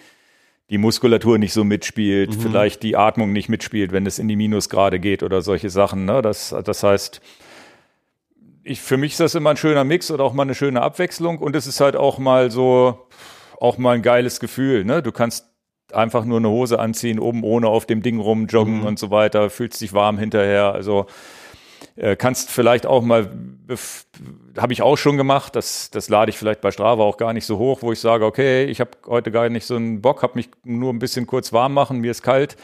[0.68, 2.40] die Muskulatur nicht so mitspielt, mhm.
[2.40, 6.04] vielleicht die Atmung nicht mitspielt, wenn es in die Minusgrade geht oder solche Sachen.
[6.04, 6.20] Ne?
[6.20, 7.22] Das, das heißt,
[8.64, 11.38] ich, für mich ist das immer ein schöner Mix oder auch mal eine schöne Abwechslung.
[11.38, 13.06] Und es ist halt auch mal so,
[13.60, 14.84] auch mal ein geiles Gefühl.
[14.84, 15.02] Ne?
[15.02, 15.55] Du kannst
[15.92, 18.86] einfach nur eine Hose anziehen, oben ohne auf dem Ding rumjoggen mhm.
[18.86, 20.72] und so weiter, fühlst dich warm hinterher.
[20.72, 21.06] Also
[21.96, 23.30] äh, kannst vielleicht auch mal,
[24.56, 27.46] habe ich auch schon gemacht, das, das lade ich vielleicht bei Strava auch gar nicht
[27.46, 30.34] so hoch, wo ich sage, okay, ich habe heute gar nicht so einen Bock, habe
[30.34, 32.56] mich nur ein bisschen kurz warm machen, mir ist kalt.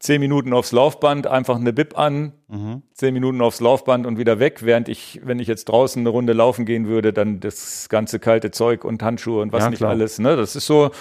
[0.00, 2.82] Zehn Minuten aufs Laufband, einfach eine Bib an, mhm.
[2.94, 6.34] zehn Minuten aufs Laufband und wieder weg, während ich, wenn ich jetzt draußen eine Runde
[6.34, 9.90] laufen gehen würde, dann das ganze kalte Zeug und Handschuhe und was ja, nicht klar.
[9.90, 10.20] alles.
[10.20, 10.36] Ne?
[10.36, 10.92] Das ist so,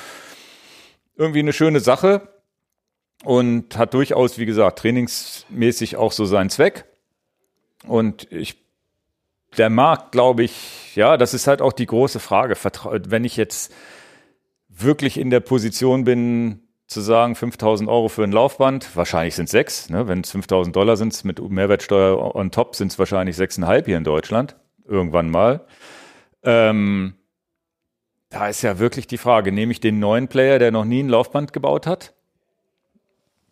[1.17, 2.29] irgendwie eine schöne Sache
[3.23, 6.85] und hat durchaus, wie gesagt, trainingsmäßig auch so seinen Zweck.
[7.85, 8.63] Und ich,
[9.57, 12.55] der Markt, glaube ich, ja, das ist halt auch die große Frage.
[13.07, 13.73] Wenn ich jetzt
[14.69, 19.51] wirklich in der Position bin, zu sagen, 5000 Euro für ein Laufband, wahrscheinlich sind es
[19.51, 20.07] sechs, ne?
[20.07, 24.05] wenn es 5000 Dollar sind, mit Mehrwertsteuer on top sind es wahrscheinlich sechseinhalb hier in
[24.05, 25.65] Deutschland, irgendwann mal.
[26.43, 27.16] Ähm,
[28.29, 31.09] da ist ja wirklich die Frage, nehme ich den neuen Player, der noch nie ein
[31.09, 32.13] Laufband gebaut hat?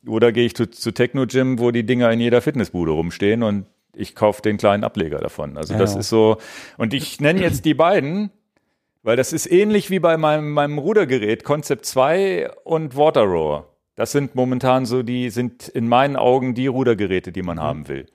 [0.07, 3.65] Oder gehe ich zu, zu Techno Gym, wo die Dinger in jeder Fitnessbude rumstehen und
[3.95, 5.57] ich kaufe den kleinen Ableger davon.
[5.57, 5.79] Also ja.
[5.79, 6.37] das ist so,
[6.77, 8.29] und ich nenne jetzt die beiden,
[9.03, 13.67] weil das ist ähnlich wie bei meinem, meinem Rudergerät, Concept 2 und Water Roar.
[13.95, 17.61] Das sind momentan so die, sind in meinen Augen die Rudergeräte, die man mhm.
[17.61, 18.05] haben will.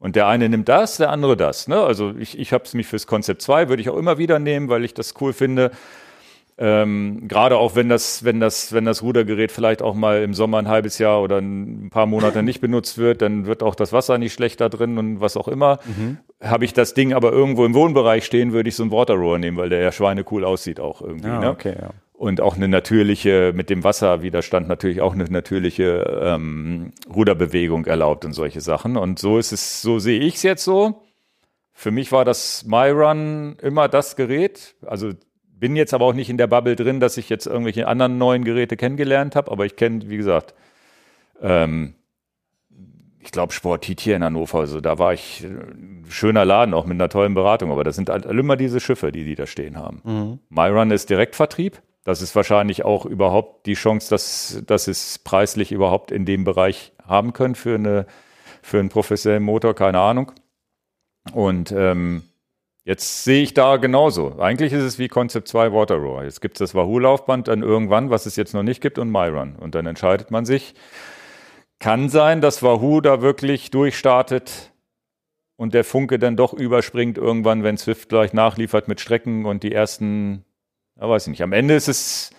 [0.00, 1.68] Und der eine nimmt das, der andere das.
[1.68, 1.80] Ne?
[1.80, 4.68] Also ich, ich habe es mich fürs Concept 2, würde ich auch immer wieder nehmen,
[4.68, 5.70] weil ich das cool finde.
[6.60, 10.58] Ähm, Gerade auch wenn das, wenn das, wenn das Rudergerät vielleicht auch mal im Sommer
[10.58, 14.18] ein halbes Jahr oder ein paar Monate nicht benutzt wird, dann wird auch das Wasser
[14.18, 15.78] nicht schlechter drin und was auch immer.
[15.84, 16.18] Mhm.
[16.42, 19.56] Habe ich das Ding aber irgendwo im Wohnbereich stehen, würde ich so ein Waterrohr nehmen,
[19.56, 21.28] weil der ja schweinecool aussieht auch irgendwie.
[21.28, 21.50] Ah, ne?
[21.50, 21.90] okay, ja.
[22.12, 28.32] Und auch eine natürliche, mit dem Wasserwiderstand natürlich auch eine natürliche ähm, Ruderbewegung erlaubt und
[28.32, 28.96] solche Sachen.
[28.96, 31.02] Und so ist es, so sehe ich es jetzt so.
[31.72, 34.74] Für mich war das MyRun immer das Gerät.
[34.84, 35.12] Also
[35.58, 38.44] bin jetzt aber auch nicht in der Bubble drin, dass ich jetzt irgendwelche anderen neuen
[38.44, 40.54] Geräte kennengelernt habe, aber ich kenne, wie gesagt,
[41.40, 41.94] ähm,
[43.20, 46.86] ich glaube Sport hier in Hannover, also da war ich ein äh, schöner Laden, auch
[46.86, 49.76] mit einer tollen Beratung, aber das sind halt immer diese Schiffe, die die da stehen
[49.76, 50.00] haben.
[50.04, 50.38] Mhm.
[50.48, 51.82] MyRun ist Direktvertrieb.
[52.04, 56.92] Das ist wahrscheinlich auch überhaupt die Chance, dass, dass es preislich überhaupt in dem Bereich
[57.06, 58.06] haben können für, eine,
[58.62, 60.32] für einen professionellen Motor, keine Ahnung.
[61.34, 62.22] Und ähm,
[62.88, 64.38] Jetzt sehe ich da genauso.
[64.38, 66.24] Eigentlich ist es wie Concept 2 Water Roar.
[66.24, 69.56] Jetzt gibt es das Wahoo-Laufband dann irgendwann, was es jetzt noch nicht gibt, und MyRun.
[69.56, 70.74] Und dann entscheidet man sich.
[71.80, 74.72] Kann sein, dass Wahoo da wirklich durchstartet
[75.56, 79.72] und der Funke dann doch überspringt irgendwann, wenn Swift gleich nachliefert mit Strecken und die
[79.72, 80.46] ersten,
[80.98, 81.42] ja, weiß ich nicht.
[81.42, 82.30] Am Ende ist es,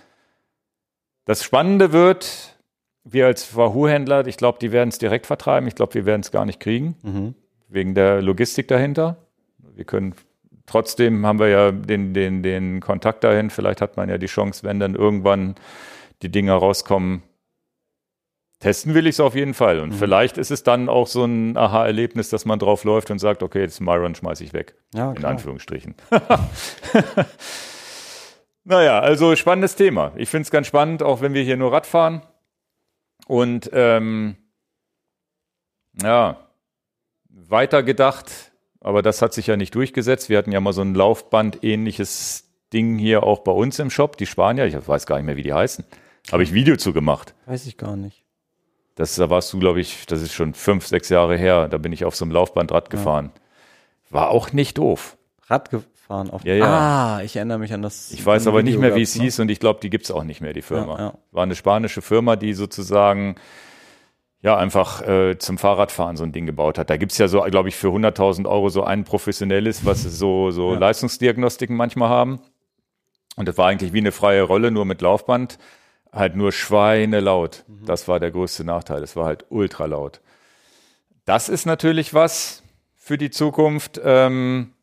[1.26, 2.58] das Spannende wird,
[3.04, 5.68] wir als Wahoo-Händler, ich glaube, die werden es direkt vertreiben.
[5.68, 7.36] Ich glaube, wir werden es gar nicht kriegen, mhm.
[7.68, 9.18] wegen der Logistik dahinter.
[9.76, 10.16] Wir können
[10.70, 13.50] trotzdem haben wir ja den, den, den Kontakt dahin.
[13.50, 15.56] Vielleicht hat man ja die Chance, wenn dann irgendwann
[16.22, 17.24] die Dinger rauskommen.
[18.60, 19.80] Testen will ich es auf jeden Fall.
[19.80, 19.96] Und mhm.
[19.96, 23.66] vielleicht ist es dann auch so ein Aha-Erlebnis, dass man drauf läuft und sagt, okay,
[23.66, 24.76] das Myron schmeiße ich weg.
[24.94, 25.96] Ja, in Anführungsstrichen.
[28.66, 30.12] naja, also spannendes Thema.
[30.18, 32.22] Ich finde es ganz spannend, auch wenn wir hier nur Rad fahren.
[33.28, 34.36] Und ähm,
[36.02, 36.38] ja,
[37.30, 38.49] weitergedacht,
[38.82, 40.30] aber das hat sich ja nicht durchgesetzt.
[40.30, 44.26] Wir hatten ja mal so ein Laufband-ähnliches Ding hier auch bei uns im Shop, die
[44.26, 44.66] Spanier.
[44.66, 45.86] Ich weiß gar nicht mehr, wie die heißen.
[46.32, 47.34] Habe ich Video zu gemacht.
[47.46, 48.24] Weiß ich gar nicht.
[48.96, 51.68] Das, da warst du, glaube ich, das ist schon fünf, sechs Jahre her.
[51.68, 53.32] Da bin ich auf so einem Laufbandrad gefahren.
[54.10, 55.18] War auch nicht doof.
[55.48, 56.66] Rad gefahren auf Ja, ja.
[56.66, 58.12] Ah, ich erinnere mich an das.
[58.12, 60.24] Ich weiß aber nicht Video mehr, wie es hieß und ich glaube, die gibt's auch
[60.24, 60.98] nicht mehr, die Firma.
[60.98, 61.14] Ja, ja.
[61.32, 63.36] War eine spanische Firma, die sozusagen
[64.42, 66.90] ja einfach äh, zum Fahrradfahren so ein Ding gebaut hat.
[66.90, 70.74] Da gibt's ja so, glaube ich, für 100.000 Euro so ein professionelles, was so, so
[70.74, 70.80] Ja.
[70.80, 72.40] Leistungsdiagnostiken manchmal haben.
[73.36, 75.58] Und das war eigentlich wie eine freie Rolle, nur mit Laufband.
[76.12, 77.66] Halt nur schweinelaut.
[77.68, 77.86] Mhm.
[77.86, 79.04] Das war der größte Nachteil.
[79.04, 80.22] Es war halt ultra laut.
[81.26, 82.64] Das ist natürlich was
[82.96, 84.00] für die Zukunft.
[84.04, 84.74] Ähm,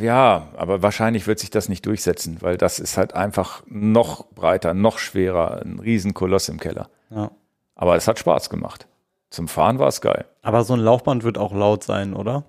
[0.00, 4.74] ja, aber wahrscheinlich wird sich das nicht durchsetzen, weil das ist halt einfach noch breiter,
[4.74, 6.88] noch schwerer, ein Riesenkoloss im Keller.
[7.10, 7.30] Ja.
[7.76, 8.88] Aber es hat Spaß gemacht.
[9.30, 10.24] Zum Fahren war es geil.
[10.42, 12.44] Aber so ein Laufband wird auch laut sein, oder?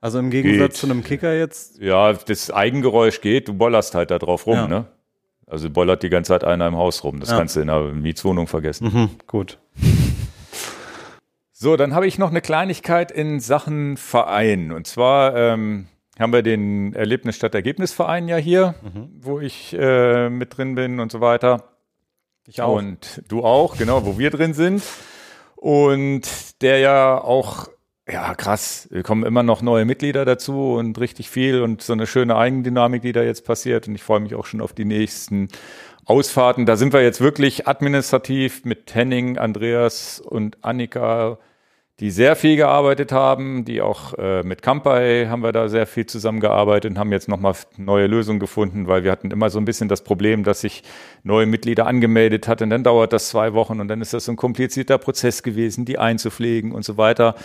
[0.00, 0.76] Also im Gegensatz Geht.
[0.76, 1.78] zu einem Kicker jetzt.
[1.80, 4.68] Ja, das Eigengeräusch geht, du bollerst halt da drauf rum, Ja.
[4.68, 4.84] ne?
[5.46, 7.20] Also bollert die ganze Zeit einer im Haus rum.
[7.20, 7.38] Das Ja.
[7.38, 8.90] kannst du in der Mietswohnung vergessen.
[8.92, 9.58] Mhm, gut.
[11.52, 14.72] So, dann habe ich noch eine Kleinigkeit in Sachen Verein.
[14.72, 15.86] Und zwar ähm,
[16.18, 18.74] haben wir den Erlebnis statt Ergebnisverein ja hier,
[19.20, 21.62] wo ich äh, mit drin bin und so weiter.
[22.46, 22.76] Ich auch.
[22.76, 24.82] Und du auch, genau, wo wir drin sind.
[25.56, 26.22] Und
[26.60, 27.68] der ja auch,
[28.08, 32.36] ja krass, kommen immer noch neue Mitglieder dazu und richtig viel und so eine schöne
[32.36, 33.88] Eigendynamik, die da jetzt passiert.
[33.88, 35.48] Und ich freue mich auch schon auf die nächsten
[36.04, 36.66] Ausfahrten.
[36.66, 41.38] Da sind wir jetzt wirklich administrativ mit Henning, Andreas und Annika,
[42.00, 46.06] die sehr viel gearbeitet haben, die auch äh, mit Kampai haben wir da sehr viel
[46.06, 49.88] zusammengearbeitet und haben jetzt nochmal neue Lösungen gefunden, weil wir hatten immer so ein bisschen
[49.88, 50.82] das Problem, dass sich
[51.22, 52.68] neue Mitglieder angemeldet hatten.
[52.70, 55.98] Dann dauert das zwei Wochen und dann ist das so ein komplizierter Prozess gewesen, die
[55.98, 57.36] einzupflegen und so weiter.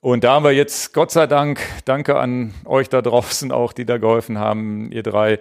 [0.00, 3.86] Und da haben wir jetzt, Gott sei Dank, danke an euch da draußen auch, die
[3.86, 5.38] da geholfen haben, ihr drei,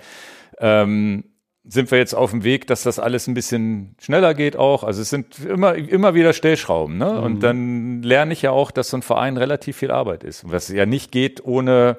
[0.59, 1.25] ähm,
[1.63, 4.83] sind wir jetzt auf dem Weg, dass das alles ein bisschen schneller geht auch.
[4.83, 6.97] Also es sind immer, immer wieder Stellschrauben.
[6.97, 7.21] Ne?
[7.21, 10.49] Und dann lerne ich ja auch, dass so ein Verein relativ viel Arbeit ist.
[10.49, 11.97] Was ja nicht geht ohne,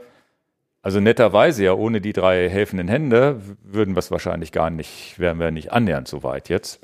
[0.83, 5.39] also netterweise ja ohne die drei helfenden Hände, würden wir es wahrscheinlich gar nicht, wären
[5.39, 6.81] wir nicht annähernd so weit jetzt.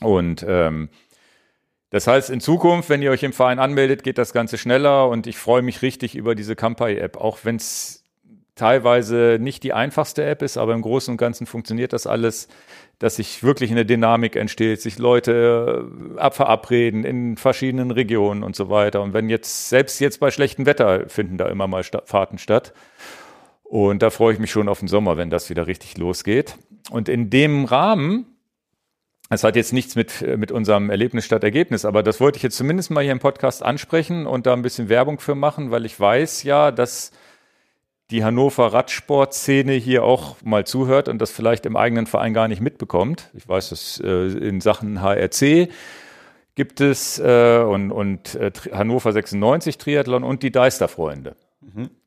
[0.00, 0.88] Und ähm,
[1.90, 5.26] das heißt, in Zukunft, wenn ihr euch im Verein anmeldet, geht das Ganze schneller und
[5.26, 8.03] ich freue mich richtig über diese Kampai-App, auch wenn es
[8.54, 12.48] teilweise nicht die einfachste App ist, aber im Großen und Ganzen funktioniert das alles,
[12.98, 18.54] dass sich wirklich eine Dynamik entsteht, sich Leute äh, ab- verabreden in verschiedenen Regionen und
[18.54, 19.02] so weiter.
[19.02, 22.72] Und wenn jetzt, selbst jetzt bei schlechtem Wetter finden da immer mal Fahrten statt.
[23.64, 26.56] Und da freue ich mich schon auf den Sommer, wenn das wieder richtig losgeht.
[26.90, 28.26] Und in dem Rahmen
[29.30, 32.42] es hat jetzt nichts mit, äh, mit unserem Erlebnis statt Ergebnis, aber das wollte ich
[32.42, 35.86] jetzt zumindest mal hier im Podcast ansprechen und da ein bisschen Werbung für machen, weil
[35.86, 37.10] ich weiß ja, dass
[38.10, 42.60] die Hannover Radsportszene hier auch mal zuhört und das vielleicht im eigenen Verein gar nicht
[42.60, 43.30] mitbekommt.
[43.34, 45.68] Ich weiß, dass äh, in Sachen HRC
[46.54, 51.36] gibt es äh, und, und äh, Hannover 96 Triathlon und die Deister-Freunde.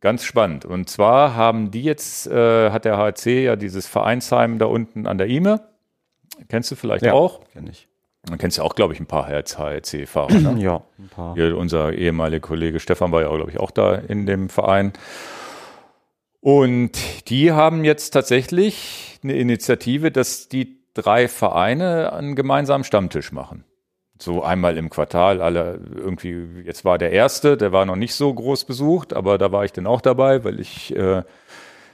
[0.02, 0.66] Ganz spannend.
[0.66, 5.18] Und zwar haben die jetzt, äh, hat der HRC ja dieses Vereinsheim da unten an
[5.18, 5.62] der Ime.
[6.48, 7.14] Kennst du vielleicht Ja.
[7.14, 7.42] auch?
[7.54, 7.88] Kenn ich.
[8.30, 10.32] Man kennst ja auch, glaube ich, ein paar HRC-Fahrer.
[10.32, 10.62] Ne?
[10.62, 11.34] Ja, ein paar.
[11.34, 14.94] Hier, unser ehemaliger Kollege Stefan war ja, glaube ich, auch da in dem Verein.
[16.48, 23.66] Und die haben jetzt tatsächlich eine Initiative, dass die drei Vereine einen gemeinsamen Stammtisch machen.
[24.18, 28.34] So einmal im Quartal, alle irgendwie, jetzt war der erste, der war noch nicht so
[28.34, 31.24] groß besucht, aber da war ich dann auch dabei, weil ich äh,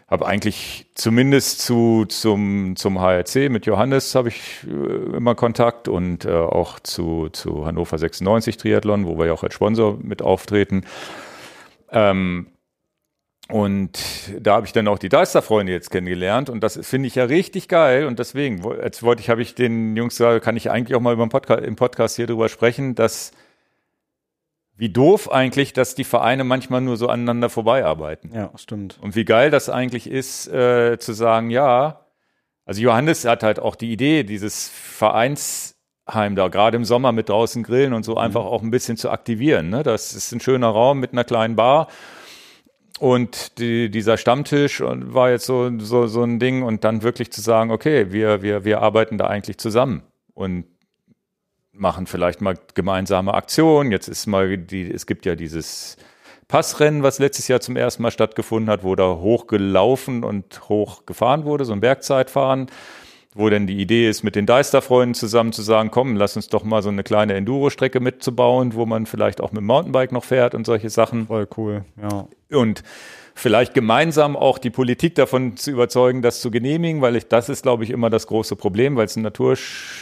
[0.07, 6.25] habe eigentlich zumindest zu, zum, zum HRC mit Johannes habe ich äh, immer Kontakt und
[6.25, 10.85] äh, auch zu, zu Hannover 96 Triathlon, wo wir ja auch als Sponsor mit auftreten.
[11.91, 12.52] Ähm,
[13.53, 13.99] und
[14.41, 17.67] da habe ich dann auch die Deister-Freunde jetzt kennengelernt und das finde ich ja richtig
[17.67, 21.01] geil und deswegen, jetzt wollte ich, habe ich den Jungs gesagt, kann ich eigentlich auch
[21.01, 23.29] mal über Podca im Podcast hier drüber sprechen, dass
[24.75, 28.31] wie doof eigentlich, dass die Vereine manchmal nur so aneinander vorbeiarbeiten.
[28.33, 28.97] Ja, stimmt.
[28.99, 32.07] Und wie geil das eigentlich ist, äh, zu sagen, ja,
[32.65, 37.61] also Johannes hat halt auch die Idee, dieses Vereinsheim da gerade im Sommer mit draußen
[37.61, 39.69] grillen und so einfach auch ein bisschen zu aktivieren.
[39.69, 39.83] Ne?
[39.83, 41.87] Das ist ein schöner Raum mit einer kleinen Bar.
[42.99, 47.41] Und die, dieser Stammtisch war jetzt so, so, so ein Ding und dann wirklich zu
[47.41, 50.03] sagen, okay, wir, wir, wir arbeiten da eigentlich zusammen
[50.33, 50.65] und
[51.71, 53.91] machen vielleicht mal gemeinsame Aktionen.
[53.91, 55.97] Jetzt ist mal die, es gibt ja dieses
[56.47, 61.45] Passrennen, was letztes Jahr zum ersten Mal stattgefunden hat, wo da hochgelaufen und hoch gefahren
[61.45, 62.67] wurde, so ein Bergzeitfahren.
[63.35, 66.63] Wo denn die Idee ist, mit den Deister-Freunden zusammen zu sagen, komm, lass uns doch
[66.63, 70.53] mal so eine kleine Enduro-Strecke mitzubauen, wo man vielleicht auch mit dem Mountainbike noch fährt
[70.55, 71.27] und solche Sachen.
[71.27, 72.27] Voll cool, ja.
[72.55, 72.83] Und
[73.33, 77.63] vielleicht gemeinsam auch die Politik davon zu überzeugen, das zu genehmigen, weil ich, das ist,
[77.63, 79.57] glaube ich, immer das große Problem, weil es ein Natur,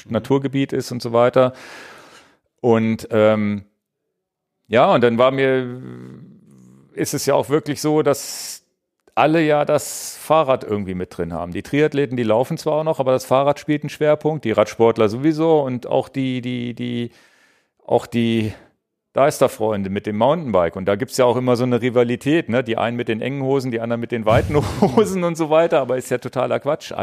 [0.09, 1.53] Naturgebiet ist und so weiter.
[2.59, 3.65] Und ähm,
[4.67, 5.81] ja, und dann war mir,
[6.93, 8.61] ist es ja auch wirklich so, dass
[9.15, 11.52] alle ja das Fahrrad irgendwie mit drin haben.
[11.52, 15.10] Die Triathleten, die laufen zwar auch noch, aber das Fahrrad spielt einen Schwerpunkt, die Radsportler
[15.10, 17.12] sowieso und auch die, die, die,
[17.86, 18.54] auch die
[19.13, 20.78] Deisterfreunde mit dem Mountainbike.
[20.78, 22.63] Und da gibt's ja auch immer so eine Rivalität, ne?
[22.63, 25.82] Die einen mit den engen Hosen, die anderen mit den weiten Hosen und so weiter,
[25.82, 26.93] aber ist ja totaler Quatsch.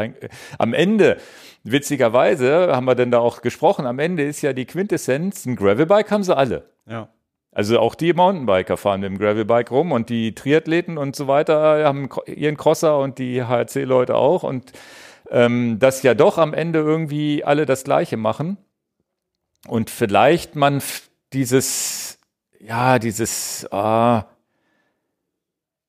[0.57, 1.17] Am Ende,
[1.63, 6.09] witzigerweise, haben wir denn da auch gesprochen, am Ende ist ja die Quintessenz, ein Gravelbike
[6.09, 6.69] haben sie alle.
[6.87, 7.09] Ja.
[7.51, 11.83] Also auch die Mountainbiker fahren mit dem Gravelbike rum und die Triathleten und so weiter
[11.83, 14.71] haben ihren Crosser und die HRC-Leute auch und
[15.31, 18.57] ähm, dass ja doch am Ende irgendwie alle das Gleiche machen
[19.67, 20.81] und vielleicht man
[21.33, 22.19] dieses,
[22.59, 24.27] ja, dieses, ah,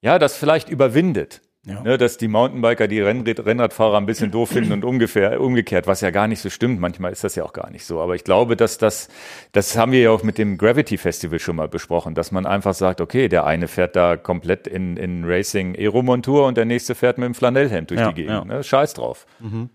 [0.01, 1.43] ja, das vielleicht überwindet.
[1.67, 1.83] Ja.
[1.83, 6.01] Ne, dass die Mountainbiker die Rennrad Rennradfahrer ein bisschen doof finden und ungefähr, umgekehrt, was
[6.01, 6.81] ja gar nicht so stimmt.
[6.81, 8.01] Manchmal ist das ja auch gar nicht so.
[8.01, 9.09] Aber ich glaube, dass das,
[9.53, 12.73] das haben wir ja auch mit dem Gravity Festival schon mal besprochen, dass man einfach
[12.73, 17.19] sagt, okay, der eine fährt da komplett in, in Racing Aeromontur und der nächste fährt
[17.19, 18.31] mit dem Flanellhemd durch ja, die Gegend.
[18.31, 18.45] Ja.
[18.47, 18.65] Ne?
[18.65, 19.27] Scheiß drauf.
[19.39, 19.69] Mhm.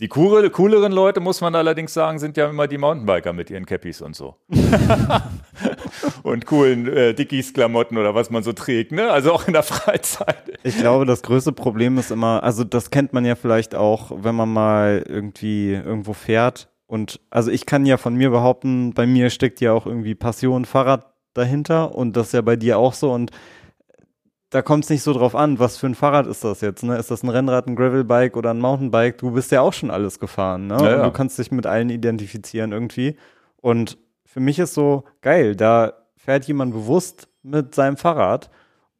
[0.00, 3.66] Die coole, cooleren Leute, muss man allerdings sagen, sind ja immer die Mountainbiker mit ihren
[3.66, 4.36] Cappies und so.
[6.22, 9.10] und coolen äh, Dickies-Klamotten oder was man so trägt, ne?
[9.10, 10.56] Also auch in der Freizeit.
[10.62, 14.36] Ich glaube, das größte Problem ist immer, also das kennt man ja vielleicht auch, wenn
[14.36, 16.68] man mal irgendwie irgendwo fährt.
[16.86, 20.64] Und also ich kann ja von mir behaupten, bei mir steckt ja auch irgendwie Passion
[20.64, 23.10] Fahrrad dahinter und das ist ja bei dir auch so.
[23.10, 23.32] Und
[24.50, 26.96] da kommt es nicht so drauf an, was für ein Fahrrad ist das jetzt, ne?
[26.96, 29.18] Ist das ein Rennrad, ein Gravelbike oder ein Mountainbike?
[29.18, 30.76] Du bist ja auch schon alles gefahren, ne?
[30.80, 31.04] Ja, ja.
[31.04, 33.16] du kannst dich mit allen identifizieren irgendwie.
[33.60, 38.50] Und für mich ist so geil, da fährt jemand bewusst mit seinem Fahrrad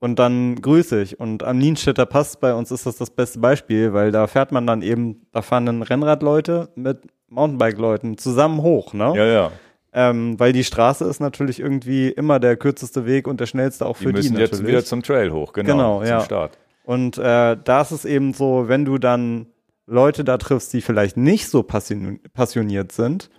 [0.00, 1.18] und dann grüße ich.
[1.18, 4.66] Und am Nienstädter Pass bei uns ist das das beste Beispiel, weil da fährt man
[4.66, 9.12] dann eben, da fahren dann Rennradleute mit Mountainbike-Leuten zusammen hoch, ne?
[9.16, 9.52] Ja, ja.
[9.92, 13.96] Ähm, weil die Straße ist natürlich irgendwie immer der kürzeste Weg und der schnellste auch
[13.96, 14.20] für die.
[14.20, 16.20] Die müssen jetzt wieder zum Trail hoch, genau, genau zum ja.
[16.20, 16.58] Start.
[16.84, 19.46] Und äh, da ist es eben so, wenn du dann
[19.86, 23.30] Leute da triffst, die vielleicht nicht so passioniert sind,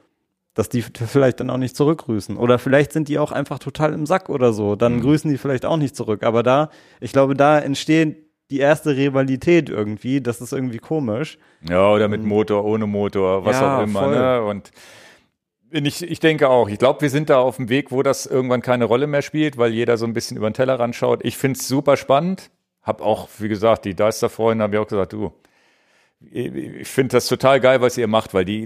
[0.55, 2.35] dass die vielleicht dann auch nicht zurückgrüßen.
[2.35, 4.75] Oder vielleicht sind die auch einfach total im Sack oder so.
[4.75, 5.01] Dann mhm.
[5.01, 6.23] grüßen die vielleicht auch nicht zurück.
[6.23, 8.17] Aber da, ich glaube, da entsteht
[8.51, 10.21] die erste Rivalität irgendwie.
[10.21, 11.37] Das ist irgendwie komisch.
[11.67, 14.07] Ja, oder mit Motor, ohne Motor, was ja, auch immer.
[14.07, 14.43] Ne?
[14.43, 14.71] Und
[15.71, 16.69] ich, ich denke auch.
[16.69, 19.57] Ich glaube, wir sind da auf dem Weg, wo das irgendwann keine Rolle mehr spielt,
[19.57, 21.23] weil jeder so ein bisschen über den Teller schaut.
[21.23, 22.49] Ich finde es super spannend.
[22.81, 25.31] Hab auch, wie gesagt, die Deister-Freunde haben ja auch gesagt, du,
[26.31, 28.65] ich finde das total geil, was ihr macht, weil die,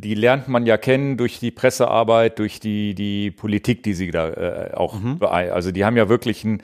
[0.00, 4.28] die lernt man ja kennen durch die Pressearbeit, durch die, die Politik, die sie da
[4.30, 5.18] äh, auch, mhm.
[5.22, 6.62] also die haben ja wirklich ein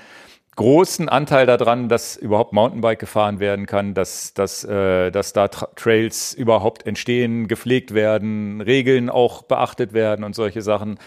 [0.59, 5.69] großen Anteil daran, dass überhaupt Mountainbike gefahren werden kann, dass, dass, äh, dass da Tra
[5.77, 10.99] Trails überhaupt entstehen, gepflegt werden, Regeln auch beachtet werden und solche Sachen.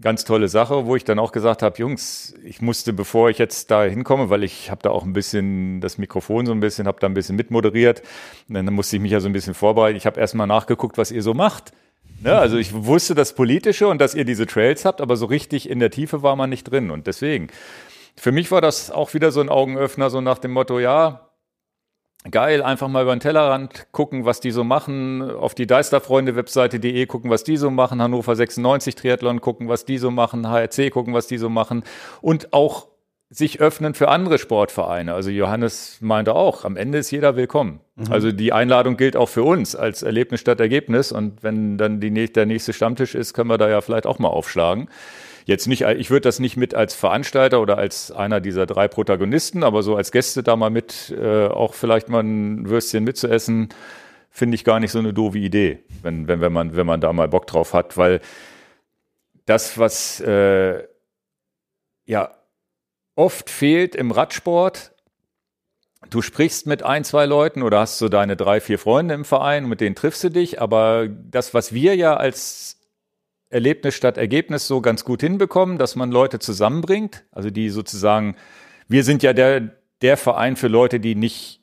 [0.00, 3.72] Ganz tolle Sache, wo ich dann auch gesagt habe, Jungs, ich musste, bevor ich jetzt
[3.72, 7.00] da hinkomme, weil ich habe da auch ein bisschen das Mikrofon so ein bisschen, habe
[7.00, 8.02] da ein bisschen mitmoderiert,
[8.46, 9.96] dann musste ich mich ja so ein bisschen vorbereiten.
[9.96, 11.72] Ich habe erstmal nachgeguckt, was ihr so macht.
[12.20, 15.70] Ne, also ich wusste das Politische und dass ihr diese Trails habt, aber so richtig
[15.70, 16.90] in der Tiefe war man nicht drin.
[16.90, 17.48] Und deswegen,
[18.18, 21.28] für mich war das auch wieder so ein Augenöffner, so nach dem Motto, ja,
[22.30, 27.30] geil, einfach mal über den Tellerrand gucken, was die so machen, auf die Deisterfreunde-Webseite.de gucken,
[27.30, 31.26] was die so machen, Hannover 96 Triathlon gucken, was die so machen, HRC gucken, was
[31.26, 31.84] die so machen
[32.20, 32.88] und auch
[33.30, 35.12] sich öffnen für andere Sportvereine.
[35.12, 37.80] Also Johannes meinte auch, am Ende ist jeder willkommen.
[37.96, 38.10] Mhm.
[38.10, 42.32] Also die Einladung gilt auch für uns als Erlebnis statt Ergebnis und wenn dann die,
[42.32, 44.88] der nächste Stammtisch ist, können wir da ja vielleicht auch mal aufschlagen.
[45.48, 49.64] Jetzt nicht, ich würde das nicht mit als Veranstalter oder als einer dieser drei Protagonisten,
[49.64, 53.70] aber so als Gäste da mal mit, äh, auch vielleicht mal ein Würstchen mitzuessen,
[54.28, 57.14] finde ich gar nicht so eine doofe Idee, wenn, wenn, wenn, man, wenn man da
[57.14, 58.20] mal Bock drauf hat, weil
[59.46, 60.86] das, was äh,
[62.04, 62.34] ja
[63.14, 64.92] oft fehlt im Radsport,
[66.10, 69.66] du sprichst mit ein, zwei Leuten oder hast so deine drei, vier Freunde im Verein,
[69.66, 72.77] mit denen triffst du dich, aber das, was wir ja als
[73.50, 77.24] Erlebnis statt Ergebnis so ganz gut hinbekommen, dass man Leute zusammenbringt.
[77.32, 78.36] Also die sozusagen,
[78.88, 81.58] wir sind ja der, der Verein für Leute, die nicht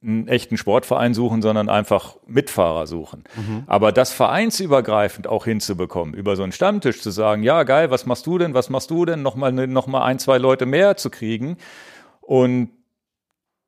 [0.00, 3.24] einen echten Sportverein suchen, sondern einfach Mitfahrer suchen.
[3.36, 3.64] Mhm.
[3.66, 8.26] Aber das vereinsübergreifend auch hinzubekommen, über so einen Stammtisch zu sagen, ja geil, was machst
[8.26, 11.56] du denn, was machst du denn, nochmal noch mal ein, zwei Leute mehr zu kriegen
[12.20, 12.70] und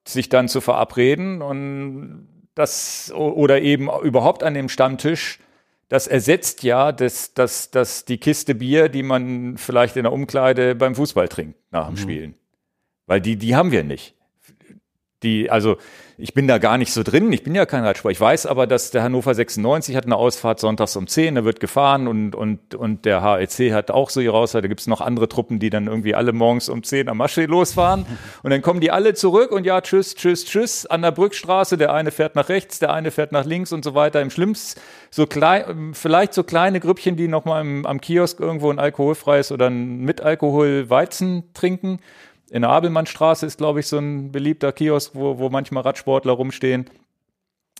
[0.06, 5.40] sich dann zu verabreden und das oder eben überhaupt an dem Stammtisch,
[5.90, 10.76] das ersetzt ja das, das, das die Kiste Bier, die man vielleicht in der Umkleide
[10.76, 11.98] beim Fußball trinkt nach dem mhm.
[11.98, 12.34] Spielen.
[13.06, 14.14] Weil die, die haben wir nicht.
[15.24, 15.78] Die, also
[16.20, 18.12] ich bin da gar nicht so drin, ich bin ja kein Radsport.
[18.12, 21.60] Ich weiß aber, dass der Hannover 96 hat eine Ausfahrt sonntags um 10, da wird
[21.60, 24.64] gefahren und, und, und der HEC hat auch so ihre Ausfahrt.
[24.64, 28.06] Da gibt's noch andere Truppen, die dann irgendwie alle morgens um 10 am Maschee losfahren.
[28.42, 31.76] Und dann kommen die alle zurück und ja, tschüss, tschüss, tschüss, an der Brückstraße.
[31.76, 34.20] Der eine fährt nach rechts, der eine fährt nach links und so weiter.
[34.20, 39.52] Im Schlimmsten so klein, vielleicht so kleine Grüppchen, die nochmal am Kiosk irgendwo ein alkoholfreies
[39.52, 42.00] oder ein mit Alkohol Weizen trinken
[42.50, 46.90] in der Abelmannstraße ist, glaube ich, so ein beliebter Kiosk, wo, wo manchmal Radsportler rumstehen.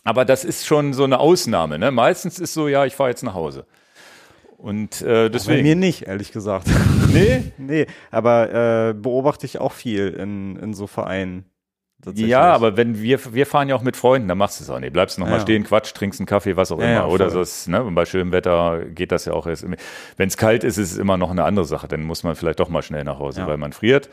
[0.03, 1.77] Aber das ist schon so eine Ausnahme.
[1.77, 1.91] Ne?
[1.91, 3.65] Meistens ist so, ja, ich fahre jetzt nach Hause.
[4.57, 5.59] Und äh, deswegen.
[5.59, 6.67] Bei mir nicht, ehrlich gesagt.
[7.11, 7.51] Nee?
[7.57, 11.43] nee, aber äh, beobachte ich auch viel in, in so Vereinen.
[12.15, 14.79] Ja, aber wenn wir, wir fahren ja auch mit Freunden, dann machst du es auch
[14.79, 14.93] nicht.
[14.93, 16.93] Bleibst noch ja, mal stehen, Quatsch, trinkst einen Kaffee, was auch ja, immer.
[16.93, 17.83] Ja, Oder so, ne?
[17.83, 19.65] Und bei schönem Wetter geht das ja auch erst.
[20.17, 21.87] Wenn es kalt ist, ist es immer noch eine andere Sache.
[21.87, 24.09] Dann muss man vielleicht doch mal schnell nach Hause, weil man friert.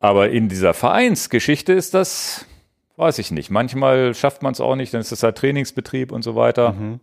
[0.00, 2.46] Aber in dieser Vereinsgeschichte ist das,
[2.96, 3.50] weiß ich nicht.
[3.50, 6.72] Manchmal schafft man es auch nicht, dann ist das halt Trainingsbetrieb und so weiter.
[6.72, 7.00] Mhm.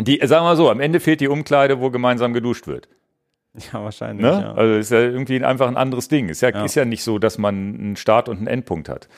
[0.00, 2.88] Die, sagen wir mal so, am Ende fehlt die Umkleide, wo gemeinsam geduscht wird.
[3.72, 4.24] Ja, wahrscheinlich.
[4.24, 4.30] Ne?
[4.30, 4.54] Ja.
[4.54, 6.28] Also ist ja irgendwie einfach ein anderes Ding.
[6.28, 6.64] Ist ja, ja.
[6.64, 9.08] ist ja nicht so, dass man einen Start und einen Endpunkt hat.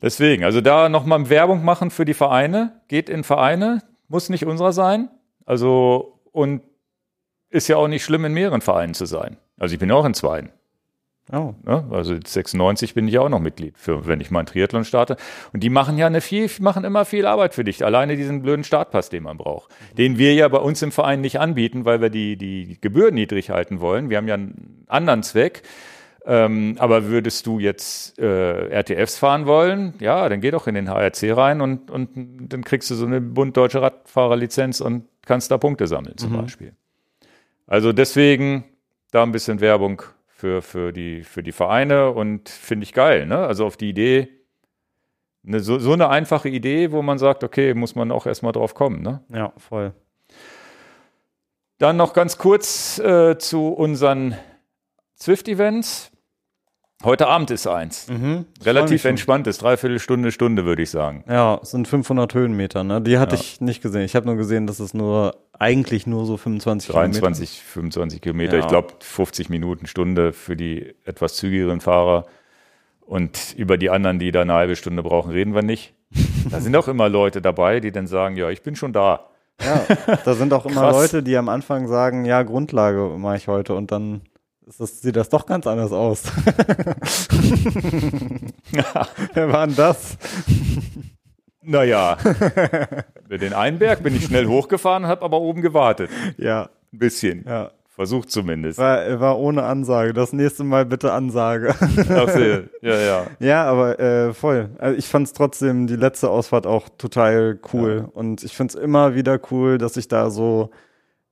[0.00, 2.80] Deswegen, also da nochmal Werbung machen für die Vereine.
[2.88, 5.08] Geht in Vereine, muss nicht unserer sein.
[5.46, 6.62] Also, und
[7.50, 9.38] ist ja auch nicht schlimm, in mehreren Vereinen zu sein.
[9.58, 10.50] Also ich bin ja auch in zweien.
[11.32, 11.54] Oh.
[11.64, 11.84] Ne?
[11.90, 15.16] Also 96 bin ich auch noch Mitglied, für, wenn ich mal einen Triathlon starte.
[15.52, 17.84] Und die machen ja eine viel, machen immer viel Arbeit für dich.
[17.84, 19.70] Alleine diesen blöden Startpass, den man braucht.
[19.96, 23.50] Den wir ja bei uns im Verein nicht anbieten, weil wir die, die Gebühren niedrig
[23.50, 24.10] halten wollen.
[24.10, 25.62] Wir haben ja einen anderen Zweck.
[26.26, 30.88] Ähm, aber würdest du jetzt äh, RTFs fahren wollen, ja, dann geh doch in den
[30.88, 32.08] HRC rein und, und
[32.50, 36.38] dann kriegst du so eine Bund Deutsche Radfahrerlizenz und kannst da Punkte sammeln zum mhm.
[36.38, 36.72] Beispiel.
[37.66, 38.64] Also deswegen
[39.10, 40.02] da ein bisschen Werbung
[40.34, 43.26] für, für, die, für die Vereine und finde ich geil.
[43.26, 43.38] Ne?
[43.38, 44.28] Also auf die Idee,
[45.46, 48.74] eine, so, so eine einfache Idee, wo man sagt, okay, muss man auch erstmal drauf
[48.74, 49.00] kommen.
[49.00, 49.22] Ne?
[49.32, 49.94] Ja, voll.
[51.78, 54.36] Dann noch ganz kurz äh, zu unseren
[55.14, 56.10] Zwift-Events.
[57.04, 58.08] Heute Abend ist eins.
[58.08, 61.22] Mhm, Relativ entspanntes, dreiviertel Stunde, Stunde würde ich sagen.
[61.28, 62.82] Ja, es sind 500 Höhenmeter.
[62.82, 63.02] Ne?
[63.02, 63.42] Die hatte ja.
[63.42, 64.02] ich nicht gesehen.
[64.02, 67.72] Ich habe nur gesehen, dass es nur eigentlich nur so 25 23, Kilometer.
[67.72, 68.54] 25 Kilometer.
[68.54, 68.60] Ja.
[68.60, 72.24] Ich glaube 50 Minuten, Stunde für die etwas zügigeren Fahrer.
[73.02, 75.94] Und über die anderen, die da eine halbe Stunde brauchen, reden wir nicht.
[76.50, 79.30] Da sind auch immer Leute dabei, die dann sagen, ja, ich bin schon da.
[79.62, 79.86] Ja,
[80.24, 83.90] da sind auch immer Leute, die am Anfang sagen, ja, Grundlage mache ich heute und
[83.90, 84.20] dann
[84.78, 86.22] das, sieht das doch ganz anders aus.
[89.34, 90.16] Wer war denn das?
[91.62, 92.16] Naja,
[93.28, 96.10] mit den Einberg bin ich schnell hochgefahren, habe aber oben gewartet.
[96.36, 96.70] Ja.
[96.92, 97.44] Ein bisschen.
[97.46, 97.70] Ja.
[97.88, 98.78] Versucht zumindest.
[98.78, 100.12] War, war ohne Ansage.
[100.12, 101.76] Das nächste Mal bitte Ansage.
[101.78, 102.36] Ach,
[102.82, 103.26] ja, ja.
[103.38, 104.70] Ja, aber äh, voll.
[104.78, 108.04] Also ich fand es trotzdem die letzte Ausfahrt auch total cool.
[108.04, 108.10] Ja.
[108.12, 110.70] Und ich finde es immer wieder cool, dass ich da so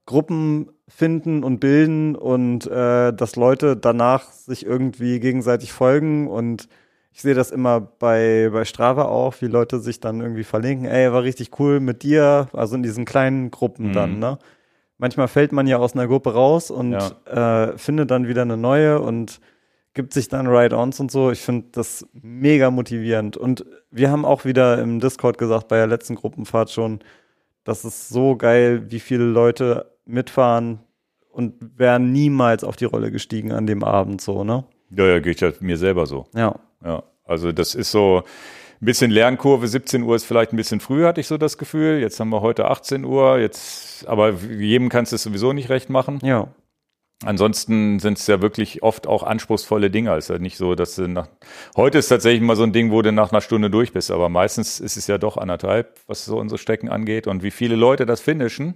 [0.06, 6.68] Gruppen finden und bilden und äh, dass Leute danach sich irgendwie gegenseitig folgen und
[7.14, 11.12] ich sehe das immer bei, bei Strava auch, wie Leute sich dann irgendwie verlinken, ey,
[11.12, 13.92] war richtig cool mit dir, also in diesen kleinen Gruppen mhm.
[13.92, 14.38] dann, ne?
[14.98, 17.64] Manchmal fällt man ja aus einer Gruppe raus und ja.
[17.72, 19.40] äh, findet dann wieder eine neue und
[19.94, 21.32] gibt sich dann Ride-Ons und so.
[21.32, 23.36] Ich finde das mega motivierend.
[23.36, 27.00] Und wir haben auch wieder im Discord gesagt, bei der letzten Gruppenfahrt schon,
[27.64, 30.80] das ist so geil, wie viele Leute mitfahren
[31.30, 34.64] und wären niemals auf die Rolle gestiegen an dem Abend so, ne?
[34.90, 36.26] Ja, ja, geht ja mir selber so.
[36.34, 36.56] Ja.
[36.84, 37.02] Ja.
[37.24, 38.22] Also das ist so
[38.80, 42.00] ein bisschen Lernkurve, 17 Uhr ist vielleicht ein bisschen früh, hatte ich so das Gefühl.
[42.00, 45.88] Jetzt haben wir heute 18 Uhr, jetzt, aber jedem kannst du es sowieso nicht recht
[45.88, 46.18] machen.
[46.22, 46.48] Ja.
[47.24, 50.10] Ansonsten sind es ja wirklich oft auch anspruchsvolle Dinge.
[50.16, 51.28] Es ist ja nicht so, dass du nach,
[51.76, 54.28] heute ist tatsächlich mal so ein Ding, wo du nach einer Stunde durch bist, aber
[54.28, 58.06] meistens ist es ja doch anderthalb, was so unsere Strecken angeht und wie viele Leute
[58.06, 58.74] das finishen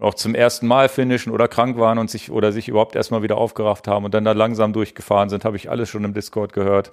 [0.00, 3.36] auch zum ersten Mal finishen oder krank waren und sich oder sich überhaupt erstmal wieder
[3.36, 6.92] aufgerafft haben und dann da langsam durchgefahren sind, habe ich alles schon im Discord gehört.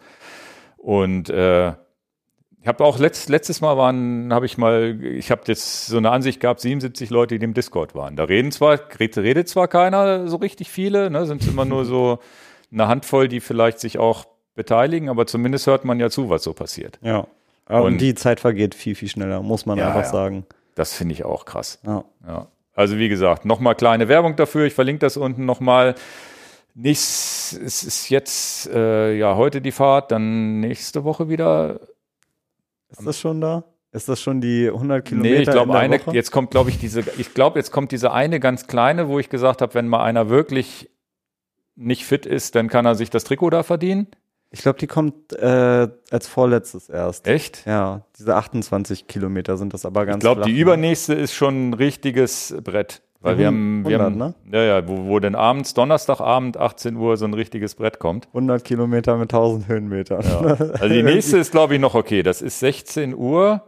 [0.78, 1.70] Und äh,
[2.62, 6.12] ich habe auch letzt, letztes Mal waren, habe ich mal, ich habe jetzt so eine
[6.12, 8.16] Ansicht gehabt, 77 Leute, die im Discord waren.
[8.16, 12.20] Da reden zwar, redet zwar keiner so richtig viele, ne, sind immer nur so
[12.72, 16.53] eine Handvoll, die vielleicht sich auch beteiligen, aber zumindest hört man ja zu, was so
[16.53, 16.99] passiert.
[17.01, 17.28] Ja.
[17.70, 20.10] Und, und die Zeit vergeht viel, viel schneller, muss man ja, einfach ja.
[20.10, 20.45] sagen.
[20.76, 21.80] Das finde ich auch krass.
[21.86, 22.03] Ja.
[22.26, 22.47] ja.
[22.78, 24.65] Also wie gesagt, nochmal kleine Werbung dafür.
[24.65, 25.95] Ich verlinke das unten nochmal.
[26.75, 31.80] Nichts, es ist jetzt äh, ja heute die Fahrt, dann nächste Woche wieder.
[32.89, 33.63] Ist das schon da?
[33.91, 35.36] Ist das schon die 100 Kilometer?
[35.36, 36.15] Nee, ich glaube, eine, Woche?
[36.15, 39.30] jetzt kommt, glaube ich, diese, ich glaube, jetzt kommt diese eine ganz kleine, wo ich
[39.30, 40.91] gesagt habe, wenn mal einer wirklich
[41.75, 44.05] nicht fit ist, dann kann er sich das Trikot da verdienen.
[44.50, 47.28] Ich glaube, die kommt äh, als vorletztes erst.
[47.28, 47.66] Echt?
[47.66, 50.60] Ja, diese 28 Kilometer sind das aber ganz Ich glaube, die ne?
[50.60, 53.02] übernächste ist schon ein richtiges Brett.
[53.20, 56.95] Weil Mhm, wir haben, wir 100, haben ja, ja, wo, wo denn abends, Donnerstagabend, 18
[56.95, 58.28] Uhr, so ein richtiges Brett kommt.
[58.28, 60.24] 100 Kilometer mit 1000 Höhenmetern.
[60.24, 60.41] Ja.
[60.80, 62.24] Also die nächste ist, glaube ich, noch okay.
[62.24, 63.64] Das ist 16 Uhr.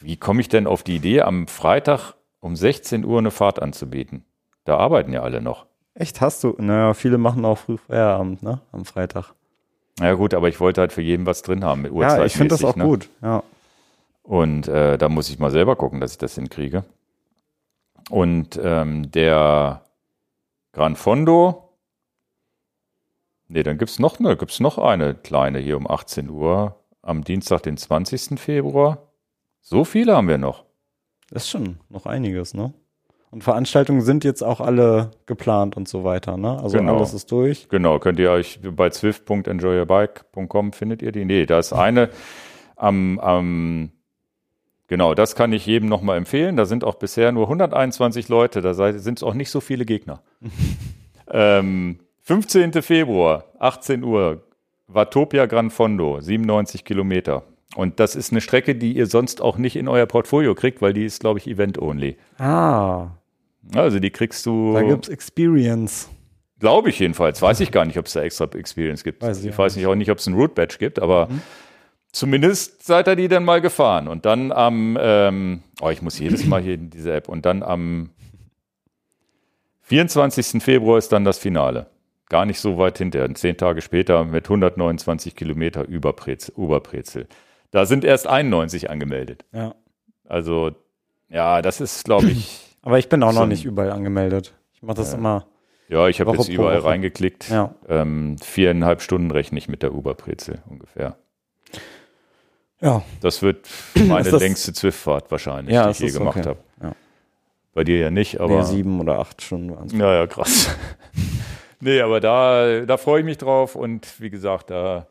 [0.00, 4.24] Wie komme ich denn auf die Idee, am Freitag um 16 Uhr eine Fahrt anzubieten?
[4.64, 5.66] Da arbeiten ja alle noch.
[5.94, 6.54] Echt, hast du?
[6.58, 8.60] Naja, viele machen auch früh Feierabend, ne?
[8.72, 9.34] Am Freitag.
[10.00, 11.84] Ja gut, aber ich wollte halt für jeden was drin haben.
[12.00, 12.84] Ja, ich finde das auch ne?
[12.84, 13.10] gut.
[13.20, 13.42] Ja.
[14.22, 16.84] Und äh, da muss ich mal selber gucken, dass ich das hinkriege.
[18.10, 19.84] Und ähm, der
[20.72, 21.76] Gran Fondo,
[23.48, 27.62] nee, dann gibt's noch eine, gibt's noch eine kleine hier um 18 Uhr am Dienstag,
[27.62, 28.40] den 20.
[28.40, 29.12] Februar.
[29.60, 30.64] So viele haben wir noch.
[31.30, 32.72] Das ist schon noch einiges, ne?
[33.32, 36.62] Und Veranstaltungen sind jetzt auch alle geplant und so weiter, ne?
[36.62, 36.96] Also Genau.
[36.98, 37.66] alles ist durch.
[37.70, 41.24] Genau, könnt ihr euch bei zwift.enjoyyourbike.com findet ihr die.
[41.24, 42.10] Nee, da ist eine
[42.76, 43.90] am, am
[44.86, 46.58] genau, das kann ich jedem nochmal empfehlen.
[46.58, 50.20] Da sind auch bisher nur 121 Leute, da sind es auch nicht so viele Gegner.
[51.30, 52.82] ähm, 15.
[52.82, 54.42] Februar, 18 Uhr,
[54.88, 57.44] Watopia Gran Fondo, 97 Kilometer.
[57.76, 60.92] Und das ist eine Strecke, die ihr sonst auch nicht in euer Portfolio kriegt, weil
[60.92, 62.18] die ist, glaube ich, Event-only.
[62.38, 63.12] Ah,
[63.74, 64.72] Also die kriegst du.
[64.74, 66.08] da gibt's Experience.
[66.58, 67.40] Glaube ich jedenfalls.
[67.42, 69.22] Weiß ich gar nicht, ob es da extra Experience gibt.
[69.22, 71.28] Weiß ich ich weiß nicht auch nicht, ob es ein Route Badge gibt, aber
[72.12, 74.06] zumindest seid ihr die dann mal gefahren.
[74.08, 77.28] Und dann am, ähm, oh, ich muss jedes Mal hier in diese App.
[77.28, 78.10] Und dann am
[79.82, 80.62] 24.
[80.62, 81.86] Februar ist dann das Finale.
[82.28, 83.32] Gar nicht so weit hinterher.
[83.34, 87.26] Zehn Tage später mit 129 Kilometer über Prez- Oberprezel.
[87.72, 89.44] Da sind erst 91 angemeldet.
[89.52, 89.74] Ja.
[90.28, 90.72] Also,
[91.28, 94.54] ja, das ist, glaube ich, Aber ich bin auch So noch nicht überall angemeldet.
[94.74, 95.46] Ich mache das immer.
[95.88, 96.88] ja, ich habe jetzt überall Woche.
[96.88, 97.48] reingeklickt.
[97.48, 97.74] Ja.
[97.88, 101.16] Ähm, viereinhalb Stunden rechne ich mit der Uberbrezel ungefähr.
[102.80, 103.02] Ja.
[103.20, 106.48] Das wird meine das- längste Zwift-Fahrt wahrscheinlich, Ja, die ich je gemacht okay.
[106.48, 106.58] habe.
[106.82, 106.92] Ja.
[107.74, 108.64] Bei dir ja nicht, Aber aber.
[108.64, 109.92] sieben oder acht Stunden waren es.
[109.92, 110.74] Ja, ja, krass.
[111.80, 115.06] nee, aber da, da freue ich mich drauf und wie gesagt, da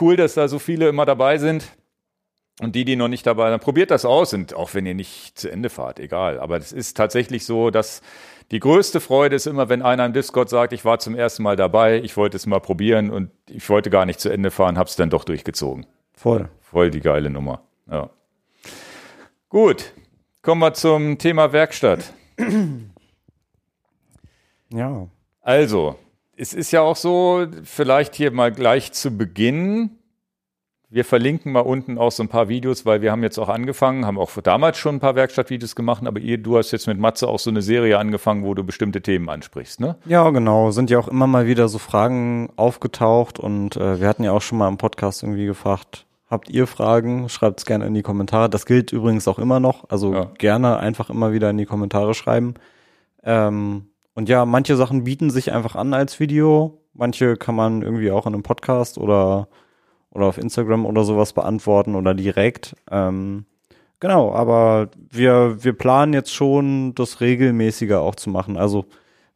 [0.00, 1.64] cool, dass da so viele immer dabei sind.
[2.60, 5.38] Und die, die noch nicht dabei sind, probiert das aus und auch wenn ihr nicht
[5.38, 6.40] zu Ende fahrt, egal.
[6.40, 8.02] Aber es ist tatsächlich so, dass
[8.50, 11.54] die größte Freude ist immer, wenn einer im Discord sagt, ich war zum ersten Mal
[11.54, 14.96] dabei, ich wollte es mal probieren und ich wollte gar nicht zu Ende fahren, hab's
[14.96, 15.86] dann doch durchgezogen.
[16.14, 16.48] Voll.
[16.60, 17.62] Voll die geile Nummer.
[17.90, 18.10] Ja.
[19.48, 19.92] Gut,
[20.42, 22.12] kommen wir zum Thema Werkstatt.
[24.70, 25.08] Ja.
[25.40, 25.96] Also,
[26.36, 29.97] es ist ja auch so, vielleicht hier mal gleich zu Beginn.
[30.90, 34.06] Wir verlinken mal unten auch so ein paar Videos, weil wir haben jetzt auch angefangen,
[34.06, 37.28] haben auch damals schon ein paar Werkstattvideos gemacht, aber ihr, du hast jetzt mit Matze
[37.28, 39.96] auch so eine Serie angefangen, wo du bestimmte Themen ansprichst, ne?
[40.06, 40.70] Ja, genau.
[40.70, 44.40] Sind ja auch immer mal wieder so Fragen aufgetaucht und äh, wir hatten ja auch
[44.40, 47.28] schon mal im Podcast irgendwie gefragt, habt ihr Fragen?
[47.28, 48.48] Schreibt es gerne in die Kommentare.
[48.48, 49.90] Das gilt übrigens auch immer noch.
[49.90, 50.30] Also Ja.
[50.38, 52.54] gerne einfach immer wieder in die Kommentare schreiben.
[53.24, 56.80] Ähm, und ja, manche Sachen bieten sich einfach an als Video.
[56.94, 59.48] Manche kann man irgendwie auch in einem Podcast oder,
[60.10, 62.74] oder auf Instagram oder sowas beantworten oder direkt.
[62.90, 63.44] Ähm,
[64.00, 68.56] genau, aber wir, wir planen jetzt schon, das regelmäßiger auch zu machen.
[68.56, 68.86] Also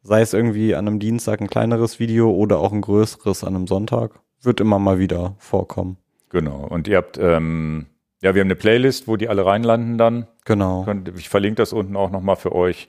[0.03, 3.67] sei es irgendwie an einem Dienstag ein kleineres Video oder auch ein größeres an einem
[3.67, 4.19] Sonntag.
[4.41, 5.97] Wird immer mal wieder vorkommen.
[6.29, 6.67] Genau.
[6.67, 7.85] Und ihr habt, ähm,
[8.21, 10.27] ja, wir haben eine Playlist, wo die alle reinlanden dann.
[10.45, 10.85] Genau.
[11.15, 12.87] Ich verlinke das unten auch nochmal für euch.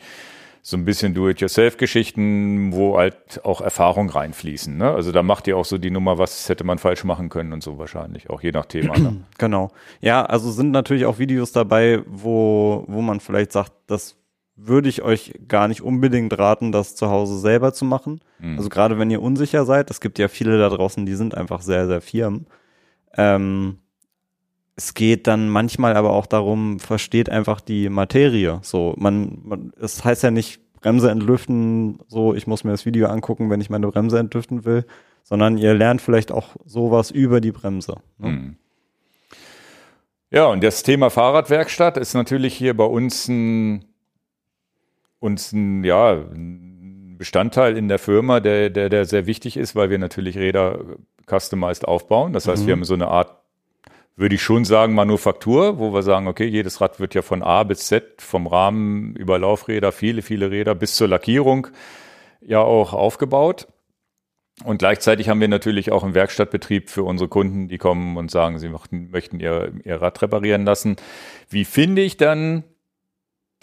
[0.66, 4.74] So ein bisschen Do-it-yourself-Geschichten, wo halt auch Erfahrung reinfließen.
[4.74, 4.90] Ne?
[4.90, 7.62] Also da macht ihr auch so die Nummer, was hätte man falsch machen können und
[7.62, 8.98] so wahrscheinlich, auch je nach Thema.
[8.98, 9.24] Ne?
[9.38, 9.70] Genau.
[10.00, 14.16] Ja, also sind natürlich auch Videos dabei, wo, wo man vielleicht sagt, das
[14.56, 18.20] würde ich euch gar nicht unbedingt raten, das zu Hause selber zu machen.
[18.38, 18.56] Mhm.
[18.56, 21.60] Also gerade wenn ihr unsicher seid, es gibt ja viele da draußen, die sind einfach
[21.60, 22.46] sehr, sehr firm.
[23.18, 23.80] Ähm,
[24.76, 28.58] es geht dann manchmal aber auch darum, versteht einfach die Materie.
[28.62, 33.06] So, man, man, es heißt ja nicht Bremse entlüften, so, ich muss mir das Video
[33.08, 34.84] angucken, wenn ich meine Bremse entlüften will,
[35.22, 37.96] sondern ihr lernt vielleicht auch sowas über die Bremse.
[38.18, 38.28] Ne?
[38.28, 38.56] Mhm.
[40.30, 43.84] Ja, und das Thema Fahrradwerkstatt ist natürlich hier bei uns ein,
[45.20, 49.90] uns ein, ja, ein Bestandteil in der Firma, der, der, der sehr wichtig ist, weil
[49.90, 50.80] wir natürlich Räder
[51.30, 52.32] customized aufbauen.
[52.32, 52.66] Das heißt, Mhm.
[52.66, 53.43] wir haben so eine Art,
[54.16, 57.64] würde ich schon sagen, Manufaktur, wo wir sagen, okay, jedes Rad wird ja von A
[57.64, 61.68] bis Z, vom Rahmen über Laufräder, viele, viele Räder bis zur Lackierung
[62.40, 63.66] ja auch aufgebaut.
[64.62, 68.60] Und gleichzeitig haben wir natürlich auch einen Werkstattbetrieb für unsere Kunden, die kommen und sagen,
[68.60, 70.94] sie möchten, ihr, ihr Rad reparieren lassen.
[71.50, 72.62] Wie finde ich dann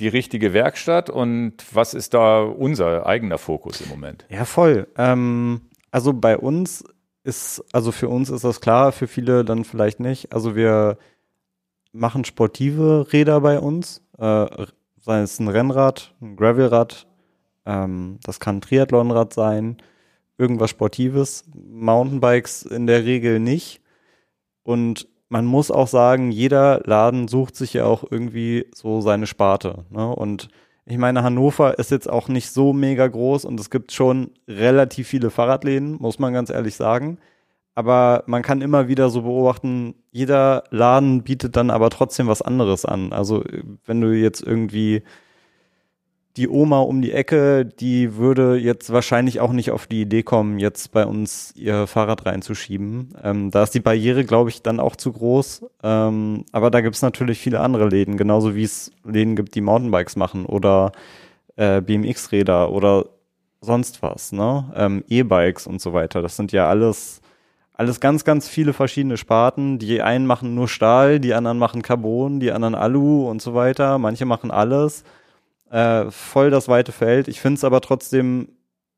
[0.01, 4.25] die richtige Werkstatt und was ist da unser eigener Fokus im Moment?
[4.29, 4.87] Ja, voll.
[4.97, 6.83] Ähm, also bei uns
[7.23, 10.33] ist, also für uns ist das klar, für viele dann vielleicht nicht.
[10.33, 10.97] Also wir
[11.91, 14.47] machen sportive Räder bei uns, äh,
[14.99, 17.07] sei es ein Rennrad, ein Gravelrad,
[17.65, 19.77] ähm, das kann ein Triathlonrad sein,
[20.37, 21.45] irgendwas Sportives.
[21.53, 23.81] Mountainbikes in der Regel nicht.
[24.63, 29.85] Und man muss auch sagen, jeder Laden sucht sich ja auch irgendwie so seine Sparte.
[29.89, 30.07] Ne?
[30.07, 30.49] Und
[30.91, 35.07] ich meine, Hannover ist jetzt auch nicht so mega groß und es gibt schon relativ
[35.07, 37.17] viele Fahrradläden, muss man ganz ehrlich sagen.
[37.75, 42.83] Aber man kann immer wieder so beobachten, jeder Laden bietet dann aber trotzdem was anderes
[42.83, 43.13] an.
[43.13, 43.41] Also
[43.85, 45.03] wenn du jetzt irgendwie
[46.37, 50.59] die Oma um die Ecke, die würde jetzt wahrscheinlich auch nicht auf die Idee kommen,
[50.59, 53.09] jetzt bei uns ihr Fahrrad reinzuschieben.
[53.21, 55.65] Ähm, da ist die Barriere, glaube ich, dann auch zu groß.
[55.83, 59.61] Ähm, aber da gibt es natürlich viele andere Läden, genauso wie es Läden gibt, die
[59.61, 60.93] Mountainbikes machen oder
[61.57, 63.07] äh, BMX-Räder oder
[63.59, 64.71] sonst was, ne?
[64.75, 66.21] Ähm, E-Bikes und so weiter.
[66.21, 67.21] Das sind ja alles,
[67.73, 69.79] alles ganz, ganz viele verschiedene Sparten.
[69.79, 73.97] Die einen machen nur Stahl, die anderen machen Carbon, die anderen Alu und so weiter.
[73.97, 75.03] Manche machen alles
[75.71, 77.27] äh, voll das weite Feld.
[77.27, 78.49] Ich finde es aber trotzdem,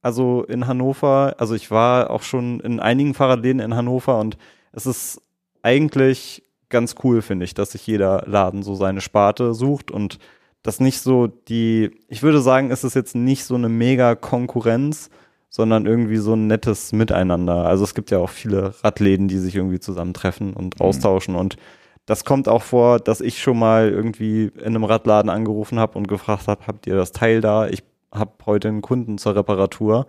[0.02, 4.38] also in Hannover, also ich war auch schon in einigen Fahrradläden in Hannover und
[4.72, 5.22] es ist
[5.62, 10.18] eigentlich ganz cool, finde ich, dass sich jeder Laden so seine Sparte sucht und
[10.64, 15.10] das nicht so die, ich würde sagen, es ist jetzt nicht so eine mega Konkurrenz,
[15.50, 17.66] sondern irgendwie so ein nettes Miteinander.
[17.66, 20.86] Also es gibt ja auch viele Radläden, die sich irgendwie zusammentreffen und mhm.
[20.86, 21.58] austauschen und
[22.06, 26.08] das kommt auch vor, dass ich schon mal irgendwie in einem Radladen angerufen habe und
[26.08, 27.68] gefragt habe, habt ihr das Teil da?
[27.68, 30.08] Ich habe heute einen Kunden zur Reparatur.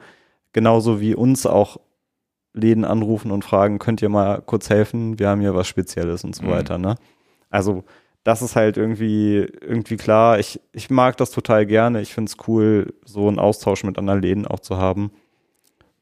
[0.53, 1.79] Genauso wie uns auch
[2.53, 5.19] Läden anrufen und fragen, könnt ihr mal kurz helfen?
[5.19, 6.51] Wir haben hier was Spezielles und so mhm.
[6.51, 6.79] weiter.
[6.79, 6.97] Ne?
[7.51, 7.85] Also
[8.25, 10.39] das ist halt irgendwie, irgendwie klar.
[10.39, 12.01] Ich, ich mag das total gerne.
[12.01, 15.13] Ich finde es cool, so einen Austausch mit anderen Läden auch zu haben.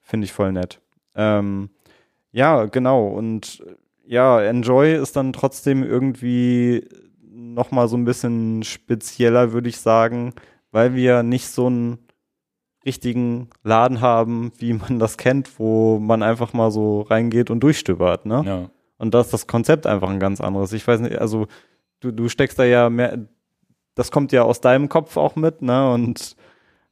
[0.01, 0.81] Finde ich voll nett.
[1.15, 1.71] Ähm,
[2.31, 3.09] ja, genau.
[3.09, 3.63] Und
[4.13, 6.87] ja, Enjoy ist dann trotzdem irgendwie
[7.31, 10.35] nochmal so ein bisschen spezieller, würde ich sagen,
[10.71, 11.99] weil wir nicht so einen
[12.85, 18.27] richtigen Laden haben, wie man das kennt, wo man einfach mal so reingeht und durchstöbert,
[18.27, 18.43] ne?
[18.45, 18.71] Ja.
[18.99, 20.75] Und da ist das Konzept einfach ein ganz anderes.
[20.75, 21.47] Ich weiß nicht, also
[22.01, 23.19] du, du steckst da ja mehr,
[23.95, 25.91] das kommt ja aus deinem Kopf auch mit, ne?
[25.91, 26.37] Und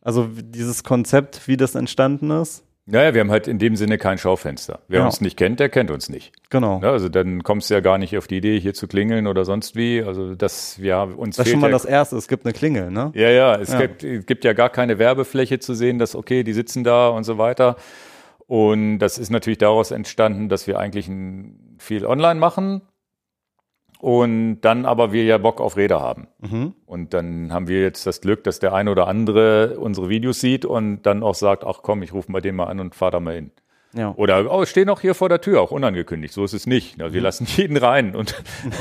[0.00, 2.64] also dieses Konzept, wie das entstanden ist.
[2.91, 4.80] Naja, wir haben halt in dem Sinne kein Schaufenster.
[4.88, 5.07] Wer ja.
[5.07, 6.32] uns nicht kennt, der kennt uns nicht.
[6.51, 6.80] Genau.
[6.82, 9.45] Ja, also dann kommst du ja gar nicht auf die Idee, hier zu klingeln oder
[9.45, 10.03] sonst wie.
[10.03, 11.36] Also das, wir haben uns.
[11.36, 13.12] Das ist schon mal ja, das Erste, es gibt eine Klingel, ne?
[13.14, 13.80] Ja, ja, es, ja.
[13.80, 17.24] Gibt, es gibt ja gar keine Werbefläche zu sehen, dass, okay, die sitzen da und
[17.24, 17.76] so weiter.
[18.47, 21.09] Und das ist natürlich daraus entstanden, dass wir eigentlich
[21.78, 22.82] viel online machen,
[24.01, 26.28] und dann aber wir ja Bock auf Räder haben.
[26.40, 26.74] Mhm.
[26.86, 30.64] Und dann haben wir jetzt das Glück, dass der eine oder andere unsere Videos sieht
[30.64, 33.20] und dann auch sagt, ach komm, ich rufe bei dem mal an und fahr da
[33.20, 33.51] mal hin.
[33.93, 34.14] Ja.
[34.16, 36.32] Oder oh, stehen auch hier vor der Tür, auch unangekündigt.
[36.32, 37.01] So ist es nicht.
[37.01, 37.24] Also wir mhm.
[37.24, 38.34] lassen jeden rein und,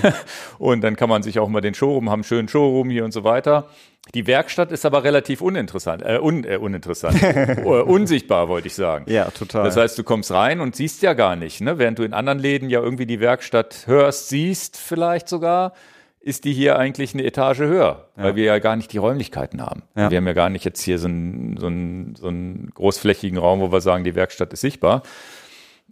[0.59, 3.23] und dann kann man sich auch mal den Showroom, haben schönen Showroom hier und so
[3.23, 3.69] weiter.
[4.13, 7.21] Die Werkstatt ist aber relativ uninteressant, äh, un, äh uninteressant,
[7.63, 9.05] uh, unsichtbar wollte ich sagen.
[9.07, 9.65] Ja, total.
[9.65, 11.77] Das heißt, du kommst rein und siehst ja gar nicht, ne?
[11.77, 15.73] während du in anderen Läden ja irgendwie die Werkstatt hörst, siehst vielleicht sogar
[16.21, 18.23] ist die hier eigentlich eine Etage höher, ja.
[18.23, 19.83] weil wir ja gar nicht die Räumlichkeiten haben.
[19.95, 20.11] Ja.
[20.11, 23.61] Wir haben ja gar nicht jetzt hier so einen, so, einen, so einen großflächigen Raum,
[23.61, 25.03] wo wir sagen, die Werkstatt ist sichtbar.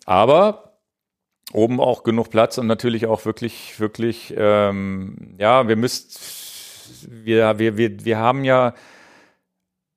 [0.05, 0.79] Aber
[1.53, 6.19] oben auch genug Platz und natürlich auch wirklich, wirklich, ähm, ja, wir müsst,
[7.07, 8.73] wir, wir, wir, wir haben ja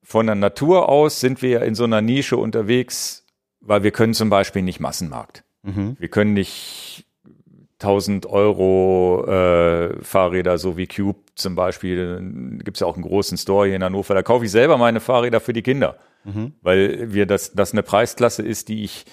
[0.03, 3.25] von der Natur aus sind wir ja in so einer Nische unterwegs,
[3.61, 5.43] weil wir können zum Beispiel nicht Massenmarkt.
[5.63, 5.95] Mhm.
[5.99, 6.90] Wir können nicht
[7.81, 12.59] 1000 Euro äh, Fahrräder, so wie Cube zum Beispiel.
[12.63, 14.13] Gibt es ja auch einen großen Store hier in Hannover.
[14.13, 16.53] Da kaufe ich selber meine Fahrräder für die Kinder, mhm.
[16.61, 19.05] weil wir das, das eine Preisklasse ist, die ich,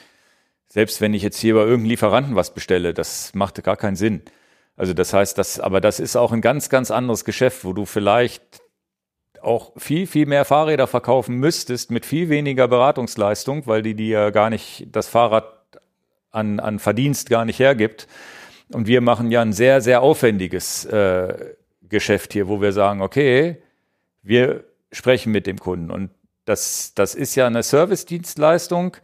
[0.68, 4.22] selbst wenn ich jetzt hier bei irgendeinem Lieferanten was bestelle, das macht gar keinen Sinn.
[4.76, 7.84] Also das heißt, das, aber das ist auch ein ganz, ganz anderes Geschäft, wo du
[7.84, 8.60] vielleicht
[9.42, 14.50] auch viel, viel mehr Fahrräder verkaufen müsstest mit viel weniger Beratungsleistung, weil die dir gar
[14.50, 15.58] nicht das Fahrrad
[16.30, 18.06] an, an Verdienst gar nicht hergibt.
[18.72, 21.54] Und wir machen ja ein sehr, sehr aufwendiges äh,
[21.88, 23.62] Geschäft hier, wo wir sagen, okay,
[24.22, 25.90] wir sprechen mit dem Kunden.
[25.90, 26.10] Und
[26.44, 28.96] das, das ist ja eine Service-Dienstleistung.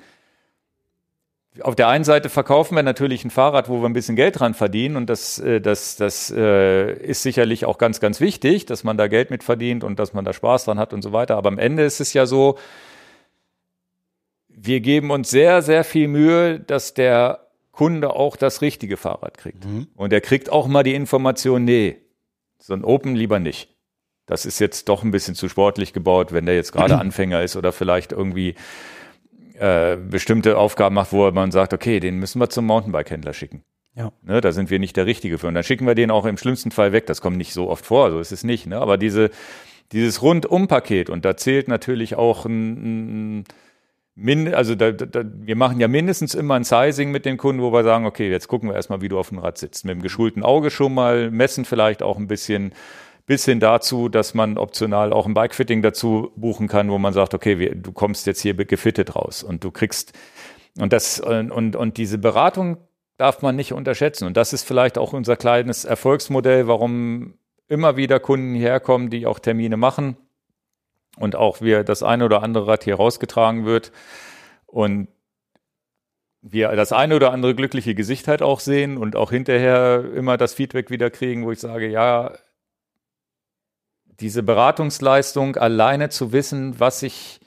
[1.60, 4.54] Auf der einen Seite verkaufen wir natürlich ein Fahrrad, wo wir ein bisschen Geld dran
[4.54, 4.96] verdienen.
[4.96, 9.08] Und das, äh, das, das äh, ist sicherlich auch ganz, ganz wichtig, dass man da
[9.08, 11.36] Geld mit verdient und dass man da Spaß dran hat und so weiter.
[11.36, 12.58] Aber am Ende ist es ja so,
[14.48, 17.43] wir geben uns sehr, sehr viel Mühe, dass der
[17.74, 19.64] Kunde auch das richtige Fahrrad kriegt.
[19.64, 19.88] Mhm.
[19.96, 21.96] Und er kriegt auch mal die Information, nee,
[22.58, 23.74] so ein Open lieber nicht.
[24.26, 27.56] Das ist jetzt doch ein bisschen zu sportlich gebaut, wenn der jetzt gerade Anfänger ist
[27.56, 28.54] oder vielleicht irgendwie
[29.58, 33.64] äh, bestimmte Aufgaben macht, wo man sagt, okay, den müssen wir zum Mountainbike-Händler schicken.
[33.96, 34.12] Ja.
[34.22, 35.48] Ne, da sind wir nicht der Richtige für.
[35.48, 37.06] Und dann schicken wir den auch im schlimmsten Fall weg.
[37.06, 38.66] Das kommt nicht so oft vor, so ist es nicht.
[38.66, 38.78] Ne?
[38.78, 39.30] Aber diese,
[39.92, 43.44] dieses Rundum-Paket, und da zählt natürlich auch ein, ein
[44.16, 47.72] Min, also da, da, wir machen ja mindestens immer ein Sizing mit dem Kunden, wo
[47.72, 49.84] wir sagen, okay, jetzt gucken wir erstmal, wie du auf dem Rad sitzt.
[49.84, 52.72] Mit dem geschulten Auge schon mal, messen vielleicht auch ein bisschen,
[53.26, 57.34] bis hin dazu, dass man optional auch ein Bikefitting dazu buchen kann, wo man sagt,
[57.34, 60.12] okay, wir, du kommst jetzt hier gefittet raus und du kriegst
[60.78, 62.76] und das und, und diese Beratung
[63.16, 64.26] darf man nicht unterschätzen.
[64.26, 67.34] Und das ist vielleicht auch unser kleines Erfolgsmodell, warum
[67.68, 70.16] immer wieder Kunden hierher kommen, die auch Termine machen
[71.16, 73.92] und auch wir das eine oder andere Rad hier rausgetragen wird
[74.66, 75.08] und
[76.42, 80.52] wir das eine oder andere glückliche Gesicht halt auch sehen und auch hinterher immer das
[80.52, 82.32] Feedback wieder kriegen, wo ich sage, ja,
[84.20, 87.40] diese Beratungsleistung alleine zu wissen, was ich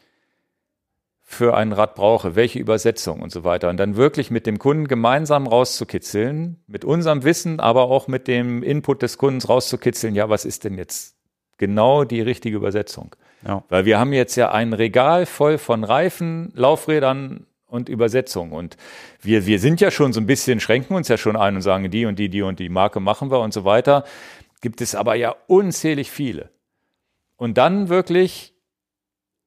[1.22, 3.70] für ein Rad brauche, welche Übersetzung und so weiter.
[3.70, 8.63] Und dann wirklich mit dem Kunden gemeinsam rauszukitzeln, mit unserem Wissen, aber auch mit dem
[8.63, 11.16] Input des Kundens rauszukitzeln, ja, was ist denn jetzt
[11.58, 13.16] genau die richtige Übersetzung?
[13.45, 13.64] Ja.
[13.70, 18.51] Weil wir haben jetzt ja ein Regal voll von Reifen, Laufrädern und Übersetzung.
[18.51, 18.78] Und
[19.22, 21.89] wir, wir sind ja schon so ein bisschen, schränken uns ja schon ein und sagen,
[21.91, 24.03] die und die, die und die Marke machen wir und so weiter.
[24.62, 26.49] Gibt es aber ja unzählig viele.
[27.36, 28.53] Und dann wirklich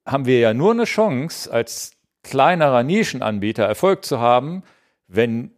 [0.06, 1.92] haben wir ja nur eine Chance, als
[2.22, 4.62] kleinerer Nischenanbieter Erfolg zu haben,
[5.08, 5.52] wenn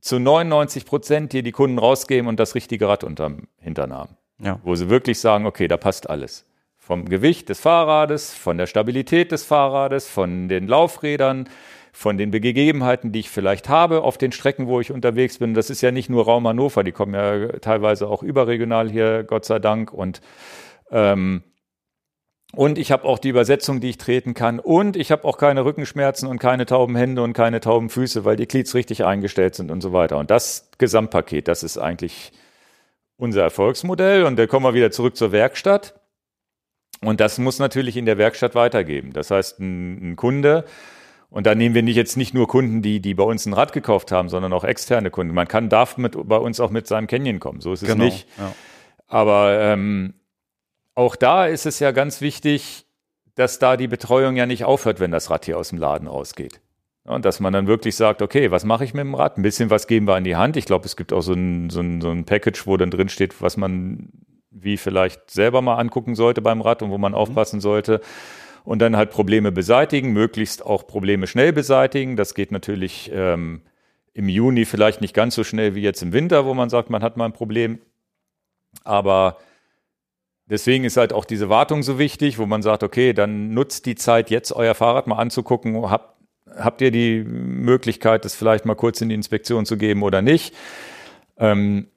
[0.00, 4.16] zu 99 Prozent dir die Kunden rausgeben und das richtige Rad unterm Hintern haben.
[4.42, 4.58] Ja.
[4.62, 6.46] Wo sie wirklich sagen, okay, da passt alles.
[6.78, 11.48] Vom Gewicht des Fahrrades, von der Stabilität des Fahrrades, von den Laufrädern,
[11.92, 15.54] von den Gegebenheiten, die ich vielleicht habe auf den Strecken, wo ich unterwegs bin.
[15.54, 19.44] Das ist ja nicht nur Raum Hannover, die kommen ja teilweise auch überregional hier, Gott
[19.44, 19.92] sei Dank.
[19.92, 20.20] Und,
[20.90, 21.42] ähm,
[22.52, 24.58] und ich habe auch die Übersetzung, die ich treten kann.
[24.58, 28.36] Und ich habe auch keine Rückenschmerzen und keine tauben Hände und keine tauben Füße, weil
[28.36, 30.16] die Glieds richtig eingestellt sind und so weiter.
[30.18, 32.32] Und das Gesamtpaket, das ist eigentlich
[33.20, 34.24] unser Erfolgsmodell.
[34.24, 35.94] Und da kommen wir wieder zurück zur Werkstatt.
[37.02, 39.12] Und das muss natürlich in der Werkstatt weitergeben.
[39.12, 40.64] Das heißt, ein, ein Kunde,
[41.30, 43.72] und da nehmen wir nicht jetzt nicht nur Kunden, die, die bei uns ein Rad
[43.72, 45.32] gekauft haben, sondern auch externe Kunden.
[45.32, 47.60] Man kann, darf mit, bei uns auch mit seinem Canyon kommen.
[47.60, 48.26] So ist es genau, nicht.
[48.36, 48.52] Ja.
[49.06, 50.14] Aber ähm,
[50.94, 52.84] auch da ist es ja ganz wichtig,
[53.36, 56.60] dass da die Betreuung ja nicht aufhört, wenn das Rad hier aus dem Laden ausgeht.
[57.04, 59.38] Und dass man dann wirklich sagt, okay, was mache ich mit dem Rad?
[59.38, 60.56] Ein bisschen was geben wir an die Hand.
[60.56, 63.08] Ich glaube, es gibt auch so ein, so, ein, so ein Package, wo dann drin
[63.08, 64.10] steht, was man
[64.50, 67.18] wie vielleicht selber mal angucken sollte beim Rad und wo man mhm.
[67.18, 68.00] aufpassen sollte.
[68.64, 72.16] Und dann halt Probleme beseitigen, möglichst auch Probleme schnell beseitigen.
[72.16, 73.62] Das geht natürlich ähm,
[74.12, 77.02] im Juni vielleicht nicht ganz so schnell wie jetzt im Winter, wo man sagt, man
[77.02, 77.78] hat mal ein Problem.
[78.84, 79.38] Aber
[80.44, 83.94] deswegen ist halt auch diese Wartung so wichtig, wo man sagt, okay, dann nutzt die
[83.94, 85.90] Zeit jetzt euer Fahrrad mal anzugucken.
[85.90, 86.19] Habt,
[86.56, 90.54] habt ihr die Möglichkeit, das vielleicht mal kurz in die Inspektion zu geben oder nicht?
[91.38, 91.88] Ähm,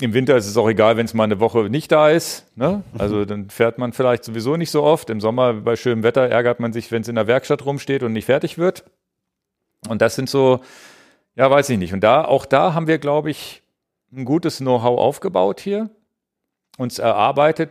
[0.00, 2.46] im Winter ist es auch egal, wenn es mal eine Woche nicht da ist.
[2.56, 2.82] Ne?
[2.98, 5.08] Also dann fährt man vielleicht sowieso nicht so oft.
[5.08, 8.12] Im Sommer bei schönem Wetter ärgert man sich, wenn es in der Werkstatt rumsteht und
[8.12, 8.84] nicht fertig wird.
[9.88, 10.60] Und das sind so,
[11.34, 11.94] ja, weiß ich nicht.
[11.94, 13.62] Und da, auch da haben wir, glaube ich,
[14.12, 15.90] ein gutes Know-how aufgebaut hier,
[16.76, 17.70] uns erarbeitet,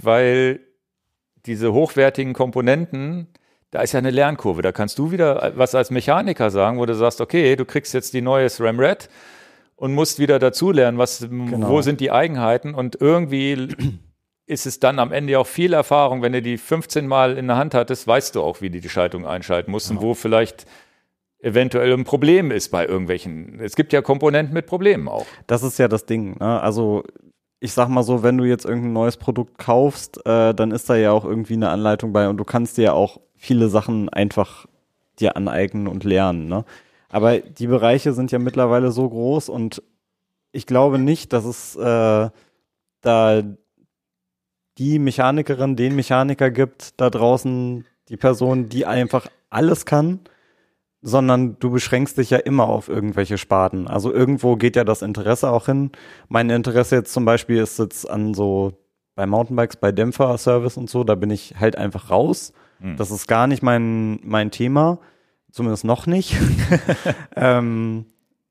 [0.00, 0.60] weil
[1.46, 3.26] diese hochwertigen Komponenten,
[3.70, 4.62] da ist ja eine Lernkurve.
[4.62, 8.14] Da kannst du wieder was als Mechaniker sagen, wo du sagst, okay, du kriegst jetzt
[8.14, 9.08] die neue SRAM Red
[9.76, 11.68] und musst wieder dazulernen, was, genau.
[11.68, 13.68] wo sind die Eigenheiten und irgendwie
[14.46, 17.56] ist es dann am Ende auch viel Erfahrung, wenn du die 15 Mal in der
[17.56, 19.96] Hand hattest, weißt du auch, wie du die Schaltung einschalten musst ja.
[19.96, 20.66] und wo vielleicht
[21.40, 23.60] eventuell ein Problem ist bei irgendwelchen.
[23.60, 25.26] Es gibt ja Komponenten mit Problemen auch.
[25.46, 26.36] Das ist ja das Ding.
[26.38, 26.60] Ne?
[26.60, 27.04] Also
[27.60, 30.96] ich sag mal so, wenn du jetzt irgendein neues Produkt kaufst, äh, dann ist da
[30.96, 34.66] ja auch irgendwie eine Anleitung bei und du kannst dir ja auch viele Sachen einfach
[35.18, 36.48] dir aneignen und lernen.
[36.48, 36.64] Ne?
[37.08, 39.82] Aber die Bereiche sind ja mittlerweile so groß und
[40.52, 42.30] ich glaube nicht, dass es äh,
[43.00, 43.42] da
[44.78, 50.20] die Mechanikerin, den Mechaniker gibt da draußen, die Person, die einfach alles kann,
[51.02, 53.88] sondern du beschränkst dich ja immer auf irgendwelche Sparten.
[53.88, 55.90] Also irgendwo geht ja das Interesse auch hin.
[56.28, 58.72] Mein Interesse jetzt zum Beispiel ist jetzt an so
[59.14, 62.52] bei Mountainbikes, bei Dämpfer-Service und so, da bin ich halt einfach raus.
[62.80, 62.96] Hm.
[62.96, 64.98] Das ist gar nicht mein, mein Thema.
[65.50, 66.36] Zumindest noch nicht.
[67.36, 68.06] ähm,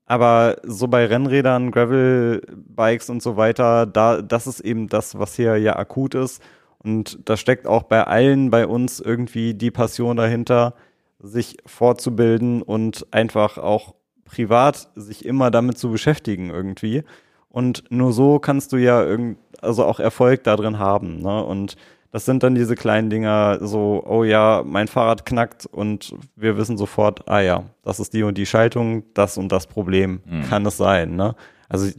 [0.06, 5.56] aber so bei Rennrädern, Gravel-Bikes und so weiter, da, das ist eben das, was hier
[5.58, 6.42] ja akut ist.
[6.78, 10.74] Und da steckt auch bei allen bei uns irgendwie die Passion dahinter,
[11.18, 17.02] sich fortzubilden und einfach auch privat sich immer damit zu beschäftigen irgendwie.
[17.48, 21.20] Und nur so kannst du ja irgend, also auch Erfolg darin haben.
[21.20, 21.44] Ne?
[21.44, 21.76] Und
[22.10, 26.78] das sind dann diese kleinen Dinger, so, oh ja, mein Fahrrad knackt und wir wissen
[26.78, 30.42] sofort, ah ja, das ist die und die Schaltung, das und das Problem mhm.
[30.44, 31.16] kann es sein.
[31.16, 31.34] Ne?
[31.68, 31.90] Also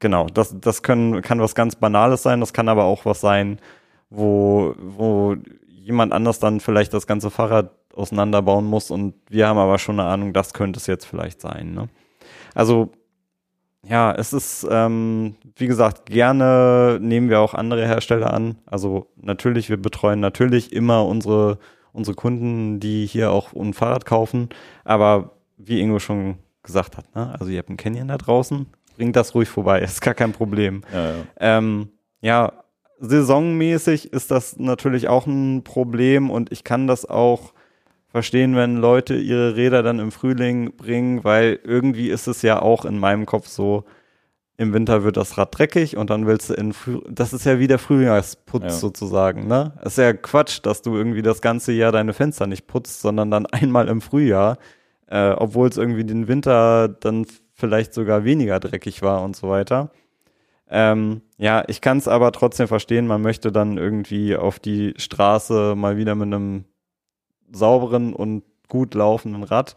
[0.00, 3.60] genau, das, das können, kann was ganz Banales sein, das kann aber auch was sein,
[4.10, 5.36] wo, wo
[5.68, 10.08] jemand anders dann vielleicht das ganze Fahrrad auseinanderbauen muss und wir haben aber schon eine
[10.08, 11.74] Ahnung, das könnte es jetzt vielleicht sein.
[11.74, 11.88] Ne?
[12.54, 12.90] Also
[13.86, 18.56] ja, es ist, ähm, wie gesagt, gerne nehmen wir auch andere Hersteller an.
[18.66, 21.58] Also natürlich, wir betreuen natürlich immer unsere,
[21.92, 24.48] unsere Kunden, die hier auch ein Fahrrad kaufen.
[24.84, 27.34] Aber wie Ingo schon gesagt hat, ne?
[27.38, 28.66] also ihr habt einen Canyon da draußen,
[28.96, 30.82] bringt das ruhig vorbei, ist gar kein Problem.
[30.92, 31.14] Ja, ja.
[31.38, 31.88] Ähm,
[32.20, 32.52] ja,
[33.00, 37.52] saisonmäßig ist das natürlich auch ein Problem und ich kann das auch
[38.14, 42.84] verstehen, wenn Leute ihre Räder dann im Frühling bringen, weil irgendwie ist es ja auch
[42.84, 43.82] in meinem Kopf so,
[44.56, 47.58] im Winter wird das Rad dreckig und dann willst du in Früh das ist ja
[47.58, 48.70] wie der Frühjahrsputz ja.
[48.70, 49.72] sozusagen, ne?
[49.80, 53.32] Es ist ja Quatsch, dass du irgendwie das ganze Jahr deine Fenster nicht putzt, sondern
[53.32, 54.58] dann einmal im Frühjahr,
[55.08, 59.90] äh, obwohl es irgendwie den Winter dann vielleicht sogar weniger dreckig war und so weiter.
[60.70, 65.74] Ähm, ja, ich kann es aber trotzdem verstehen, man möchte dann irgendwie auf die Straße
[65.76, 66.64] mal wieder mit einem
[67.54, 69.76] sauberen und gut laufenden Rad.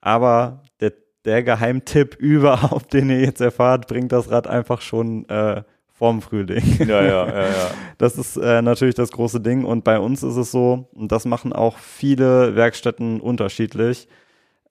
[0.00, 0.92] Aber der,
[1.24, 5.62] der Geheimtipp überhaupt, den ihr jetzt erfahrt, bringt das Rad einfach schon äh,
[5.92, 6.78] vorm Frühling.
[6.80, 7.70] Ja, ja, ja, ja.
[7.98, 9.64] Das ist äh, natürlich das große Ding.
[9.64, 14.08] Und bei uns ist es so, und das machen auch viele Werkstätten unterschiedlich,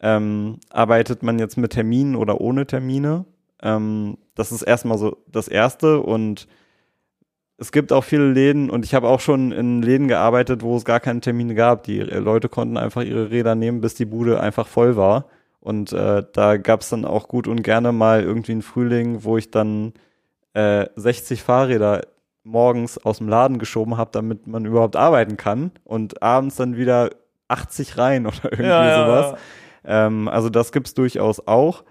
[0.01, 3.25] ähm, arbeitet man jetzt mit Terminen oder ohne Termine.
[3.61, 6.47] Ähm, das ist erstmal so das Erste und
[7.57, 10.85] es gibt auch viele Läden und ich habe auch schon in Läden gearbeitet, wo es
[10.85, 11.83] gar keine Termine gab.
[11.83, 15.25] Die Leute konnten einfach ihre Räder nehmen, bis die Bude einfach voll war.
[15.59, 19.37] Und äh, da gab es dann auch gut und gerne mal irgendwie einen Frühling, wo
[19.37, 19.93] ich dann
[20.53, 22.01] äh, 60 Fahrräder
[22.43, 25.71] morgens aus dem Laden geschoben habe, damit man überhaupt arbeiten kann.
[25.83, 27.11] Und abends dann wieder
[27.47, 29.39] 80 rein oder irgendwie ja, sowas.
[29.85, 30.07] Ja, ja.
[30.07, 31.83] Ähm, also das gibt's durchaus auch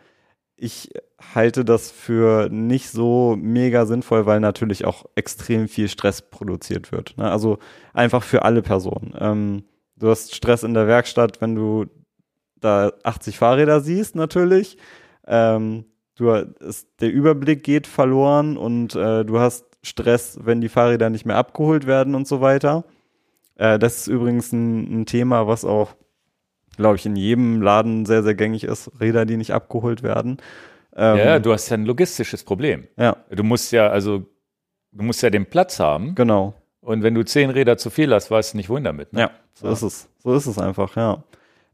[0.63, 0.91] ich
[1.35, 7.17] halte das für nicht so mega sinnvoll, weil natürlich auch extrem viel Stress produziert wird.
[7.17, 7.31] Ne?
[7.31, 7.59] Also
[7.93, 9.15] einfach für alle Personen.
[9.19, 9.65] Ähm,
[9.97, 11.87] du hast Stress in der Werkstatt, wenn du
[12.61, 14.77] da 80 Fahrräder siehst, natürlich.
[15.27, 15.85] Ähm,
[16.17, 21.27] du, es, der Überblick geht verloren und äh, du hast Stress, wenn die Fahrräder nicht
[21.27, 22.85] mehr abgeholt werden und so weiter.
[23.57, 25.95] Äh, das ist übrigens ein, ein Thema, was auch
[26.77, 30.39] glaube ich, in jedem Laden sehr, sehr gängig ist, Räder, die nicht abgeholt werden.
[30.95, 32.87] Ähm, ja, du hast ja ein logistisches Problem.
[32.97, 33.17] Ja.
[33.31, 34.27] Du musst ja, also,
[34.93, 36.15] du musst ja den Platz haben.
[36.15, 36.55] Genau.
[36.81, 39.13] Und wenn du zehn Räder zu viel hast, weißt du nicht wohin damit.
[39.13, 39.21] Ne?
[39.21, 39.73] Ja, so ja.
[39.73, 40.09] ist es.
[40.19, 41.23] So ist es einfach, ja.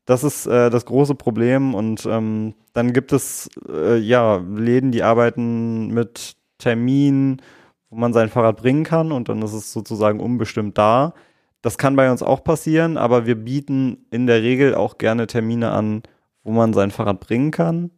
[0.04, 5.02] Das ist äh, das große Problem und ähm, dann gibt es äh, ja Läden, die
[5.02, 7.42] arbeiten mit Terminen,
[7.90, 11.12] wo man sein Fahrrad bringen kann und dann ist es sozusagen unbestimmt da.
[11.60, 15.72] Das kann bei uns auch passieren, aber wir bieten in der Regel auch gerne Termine
[15.72, 16.02] an,
[16.42, 17.90] wo man sein Fahrrad bringen kann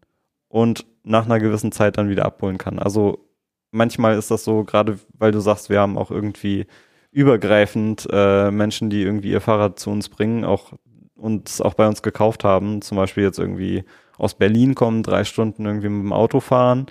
[0.51, 2.79] und nach einer gewissen Zeit dann wieder abholen kann.
[2.79, 3.27] Also
[3.71, 6.67] manchmal ist das so, gerade weil du sagst, wir haben auch irgendwie
[7.13, 10.73] übergreifend äh, Menschen, die irgendwie ihr Fahrrad zu uns bringen, auch
[11.15, 13.85] uns auch bei uns gekauft haben, zum Beispiel jetzt irgendwie
[14.19, 16.87] aus Berlin kommen, drei Stunden irgendwie mit dem Auto fahren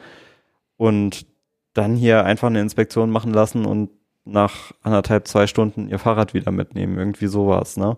[0.77, 1.25] und
[1.73, 3.89] dann hier einfach eine Inspektion machen lassen und
[4.25, 7.97] nach anderthalb, zwei Stunden ihr Fahrrad wieder mitnehmen, irgendwie sowas, ne?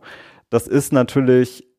[0.50, 1.71] Das ist natürlich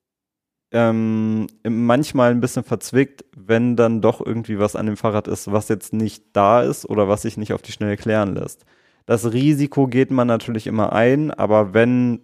[0.73, 5.69] ähm, manchmal ein bisschen verzwickt, wenn dann doch irgendwie was an dem Fahrrad ist, was
[5.69, 8.65] jetzt nicht da ist oder was sich nicht auf die Schnelle klären lässt.
[9.07, 12.21] Das Risiko geht man natürlich immer ein, aber wenn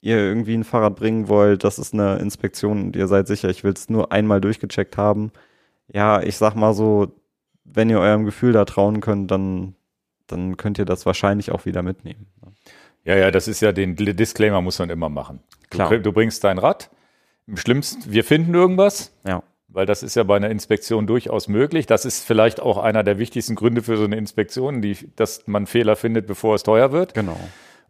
[0.00, 3.64] ihr irgendwie ein Fahrrad bringen wollt, das ist eine Inspektion und ihr seid sicher, ich
[3.64, 5.32] will es nur einmal durchgecheckt haben.
[5.92, 7.12] Ja, ich sag mal so,
[7.64, 9.74] wenn ihr eurem Gefühl da trauen könnt, dann
[10.26, 12.26] dann könnt ihr das wahrscheinlich auch wieder mitnehmen.
[13.04, 15.40] Ja, ja, das ist ja den Disclaimer muss man immer machen.
[15.70, 15.90] Klar.
[15.90, 16.90] Du, du bringst dein Rad.
[17.46, 19.12] Im schlimmsten, wir finden irgendwas.
[19.26, 19.42] Ja.
[19.68, 21.86] Weil das ist ja bei einer Inspektion durchaus möglich.
[21.86, 25.66] Das ist vielleicht auch einer der wichtigsten Gründe für so eine Inspektion, die, dass man
[25.66, 27.14] Fehler findet, bevor es teuer wird.
[27.14, 27.38] Genau.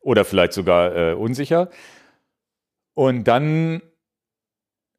[0.01, 1.71] Oder vielleicht sogar äh, unsicher.
[2.95, 3.83] Und dann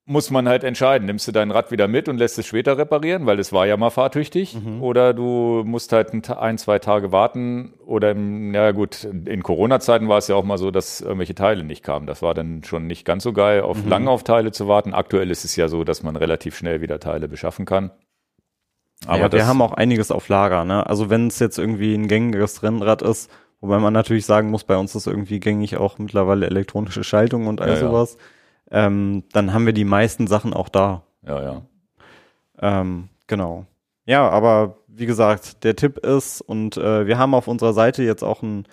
[0.09, 3.25] muss man halt entscheiden, nimmst du dein Rad wieder mit und lässt es später reparieren,
[3.25, 4.81] weil es war ja mal fahrtüchtig, mhm.
[4.81, 10.17] oder du musst halt ein, zwei Tage warten oder im, ja gut, in Corona-Zeiten war
[10.17, 12.07] es ja auch mal so, dass irgendwelche Teile nicht kamen.
[12.07, 13.89] Das war dann schon nicht ganz so geil, auf mhm.
[13.89, 14.93] lange auf Teile zu warten.
[14.93, 17.91] Aktuell ist es ja so, dass man relativ schnell wieder Teile beschaffen kann.
[19.07, 20.87] Aber ja, wir haben auch einiges auf Lager, ne?
[20.87, 23.29] Also wenn es jetzt irgendwie ein gängiges Rennrad ist,
[23.59, 27.59] wobei man natürlich sagen muss, bei uns ist irgendwie gängig auch mittlerweile elektronische Schaltung und
[27.59, 28.15] all ja, sowas.
[28.17, 28.25] Ja
[28.71, 31.03] ähm, dann haben wir die meisten Sachen auch da.
[31.25, 31.61] Ja, ja.
[32.59, 33.65] Ähm, genau.
[34.05, 38.23] Ja, aber wie gesagt, der Tipp ist, und äh, wir haben auf unserer Seite jetzt
[38.23, 38.65] auch ein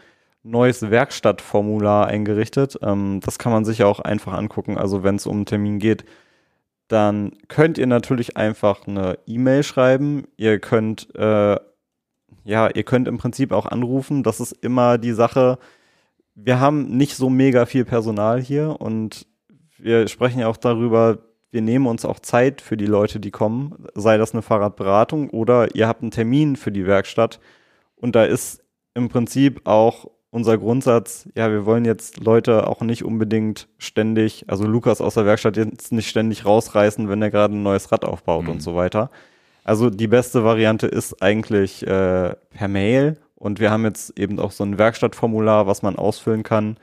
[0.43, 2.79] neues Werkstattformular eingerichtet.
[2.83, 4.79] Ähm, das kann man sich auch einfach angucken.
[4.79, 6.05] Also wenn es um einen Termin geht,
[6.89, 10.27] dann könnt ihr natürlich einfach eine E-Mail schreiben.
[10.37, 11.57] Ihr könnt, äh,
[12.45, 14.23] ja, ihr könnt im Prinzip auch anrufen.
[14.23, 15.59] Das ist immer die Sache.
[16.35, 19.27] Wir haben nicht so mega viel Personal hier und
[19.79, 21.19] wir sprechen ja auch darüber,
[21.51, 25.75] wir nehmen uns auch Zeit für die Leute, die kommen, sei das eine Fahrradberatung oder
[25.75, 27.41] ihr habt einen Termin für die Werkstatt.
[27.97, 28.63] Und da ist
[28.95, 34.67] im Prinzip auch unser Grundsatz, ja, wir wollen jetzt Leute auch nicht unbedingt ständig, also
[34.67, 38.43] Lukas aus der Werkstatt jetzt nicht ständig rausreißen, wenn er gerade ein neues Rad aufbaut
[38.43, 38.51] mhm.
[38.51, 39.11] und so weiter.
[39.63, 44.51] Also die beste Variante ist eigentlich äh, per Mail und wir haben jetzt eben auch
[44.51, 46.79] so ein Werkstattformular, was man ausfüllen kann.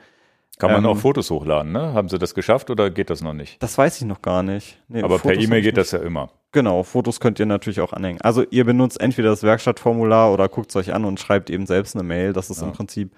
[0.62, 1.92] Kann man ähm, auch Fotos hochladen, ne?
[1.92, 3.60] Haben Sie das geschafft oder geht das noch nicht?
[3.60, 4.80] Das weiß ich noch gar nicht.
[4.86, 6.30] Nee, Aber Fotos per E-Mail geht das ja immer.
[6.52, 8.20] Genau, Fotos könnt ihr natürlich auch anhängen.
[8.20, 11.96] Also ihr benutzt entweder das Werkstattformular oder guckt es euch an und schreibt eben selbst
[11.96, 12.32] eine Mail.
[12.32, 12.68] Das ist ja.
[12.68, 13.12] im Prinzip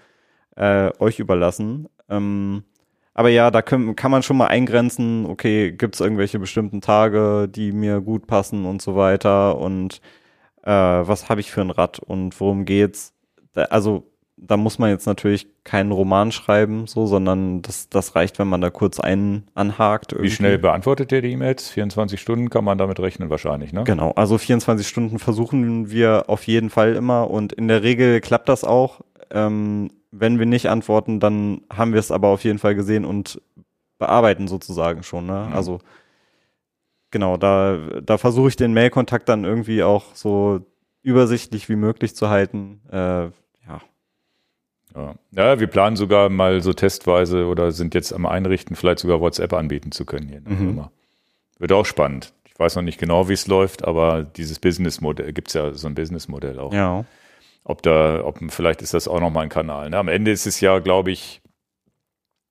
[0.56, 1.86] äh, euch überlassen.
[2.08, 2.64] Ähm,
[3.12, 7.46] aber ja, da können, kann man schon mal eingrenzen, okay, gibt es irgendwelche bestimmten Tage,
[7.46, 10.00] die mir gut passen und so weiter und
[10.62, 13.12] äh, was habe ich für ein Rad und worum geht's?
[13.52, 18.38] Da, also da muss man jetzt natürlich keinen Roman schreiben, so, sondern das, das reicht,
[18.38, 20.12] wenn man da kurz einen anhakt.
[20.12, 20.30] Irgendwie.
[20.30, 21.70] Wie schnell beantwortet ihr die E-Mails?
[21.70, 23.84] 24 Stunden kann man damit rechnen wahrscheinlich, ne?
[23.84, 28.48] Genau, also 24 Stunden versuchen wir auf jeden Fall immer und in der Regel klappt
[28.48, 29.02] das auch.
[29.30, 33.40] Ähm, wenn wir nicht antworten, dann haben wir es aber auf jeden Fall gesehen und
[33.98, 35.26] bearbeiten sozusagen schon.
[35.26, 35.46] Ne?
[35.48, 35.52] Mhm.
[35.52, 35.78] Also
[37.10, 40.60] genau, da, da versuche ich den Mailkontakt dann irgendwie auch so
[41.02, 42.80] übersichtlich wie möglich zu halten.
[42.90, 43.28] Äh,
[44.94, 45.14] ja.
[45.32, 45.60] ja.
[45.60, 49.92] Wir planen sogar mal so testweise oder sind jetzt am Einrichten, vielleicht sogar WhatsApp anbieten
[49.92, 50.84] zu können hier mhm.
[51.58, 52.32] Wird auch spannend.
[52.44, 55.86] Ich weiß noch nicht genau, wie es läuft, aber dieses Businessmodell, gibt es ja so
[55.86, 56.72] ein Businessmodell auch.
[56.72, 57.04] Ja
[57.64, 59.90] ob da, ob vielleicht ist das auch nochmal ein Kanal.
[59.90, 59.96] Ne?
[59.96, 61.40] Am Ende ist es ja, glaube ich,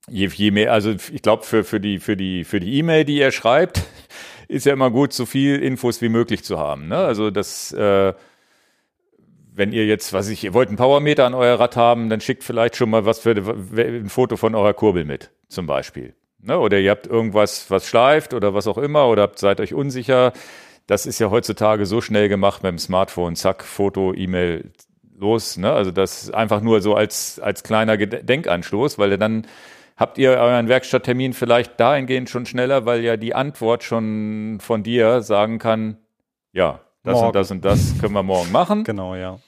[0.09, 3.19] je, je mehr, also ich glaube, für, für die, für die, für die E-Mail, die
[3.19, 3.83] er schreibt,
[4.47, 6.87] ist ja immer gut, so viel Infos wie möglich zu haben.
[6.87, 6.97] Ne?
[6.97, 8.13] Also das, äh,
[9.55, 12.43] wenn ihr jetzt, was ich, ihr wollt einen Powermeter an euer Rad haben, dann schickt
[12.43, 16.15] vielleicht schon mal was für ein Foto von eurer Kurbel mit, zum Beispiel.
[16.39, 16.57] Ne?
[16.57, 20.33] Oder ihr habt irgendwas, was schleift oder was auch immer, oder seid euch unsicher.
[20.87, 24.71] Das ist ja heutzutage so schnell gemacht mit dem Smartphone, zack, Foto, E-Mail,
[25.17, 25.57] los.
[25.57, 25.71] Ne?
[25.71, 29.47] Also das einfach nur so als, als kleiner Denkanstoß, weil dann
[29.95, 35.21] habt ihr euren Werkstatttermin vielleicht dahingehend schon schneller, weil ja die Antwort schon von dir
[35.21, 35.97] sagen kann,
[36.51, 37.27] ja, das morgen.
[37.27, 38.83] und das und das können wir morgen machen.
[38.83, 39.39] Genau, ja.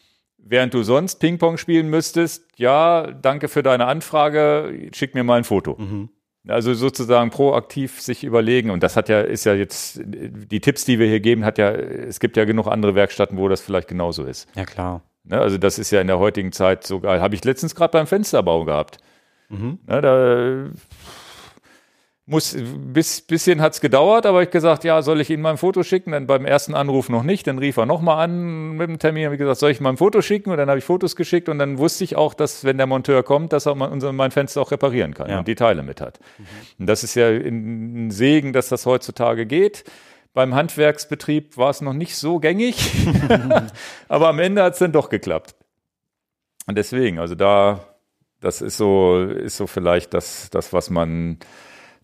[0.48, 5.44] Während du sonst Ping-Pong spielen müsstest, ja, danke für deine Anfrage, schick mir mal ein
[5.44, 5.76] Foto.
[5.78, 6.10] Mhm.
[6.48, 8.70] Also sozusagen proaktiv sich überlegen.
[8.70, 11.72] Und das hat ja, ist ja jetzt, die Tipps, die wir hier geben, hat ja,
[11.72, 14.48] es gibt ja genug andere Werkstätten, wo das vielleicht genauso ist.
[14.56, 15.02] Ja, klar.
[15.24, 18.06] Ne, also das ist ja in der heutigen Zeit sogar, habe ich letztens gerade beim
[18.06, 19.00] Fensterbau gehabt.
[19.50, 19.80] Mhm.
[19.88, 20.66] Ne, da
[22.28, 25.84] muss, bis, bisschen hat's gedauert, aber ich gesagt, ja, soll ich Ihnen mal ein Foto
[25.84, 26.12] schicken?
[26.12, 29.36] Dann beim ersten Anruf noch nicht, dann rief er nochmal an mit dem Termin, habe
[29.36, 30.50] ich gesagt, soll ich mal ein Foto schicken?
[30.50, 33.22] Und dann habe ich Fotos geschickt und dann wusste ich auch, dass wenn der Monteur
[33.22, 35.38] kommt, dass er mein Fenster auch reparieren kann ja.
[35.38, 36.20] und die Teile mit hat.
[36.40, 36.46] Mhm.
[36.80, 39.84] Und das ist ja ein Segen, dass das heutzutage geht.
[40.34, 42.92] Beim Handwerksbetrieb war es noch nicht so gängig,
[44.08, 45.54] aber am Ende hat es dann doch geklappt.
[46.66, 47.82] Und deswegen, also da,
[48.42, 51.38] das ist so, ist so vielleicht das, das was man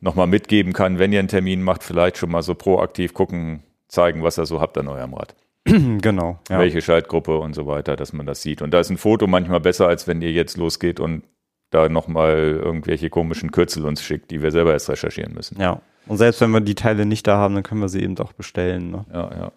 [0.02, 4.24] nochmal mitgeben kann, wenn ihr einen Termin macht, vielleicht schon mal so proaktiv gucken, zeigen,
[4.24, 5.36] was ihr so habt an eurem Rad.
[5.66, 6.39] genau.
[6.49, 6.60] Ja.
[6.60, 8.62] Welche Schaltgruppe und so weiter, dass man das sieht.
[8.62, 11.24] Und da ist ein Foto manchmal besser, als wenn ihr jetzt losgeht und
[11.70, 15.60] da nochmal irgendwelche komischen Kürzel uns schickt, die wir selber erst recherchieren müssen.
[15.62, 15.82] Ja.
[16.08, 18.34] Und selbst wenn wir die Teile nicht da haben, dann können wir sie eben doch
[18.34, 18.91] bestellen.
[18.91, 19.06] Ne?
[19.14, 19.52] Ja, ja.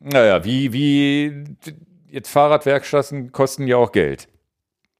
[0.00, 1.44] Naja, wie, wie,
[2.08, 4.28] jetzt Fahrradwerkstätten kosten ja auch Geld.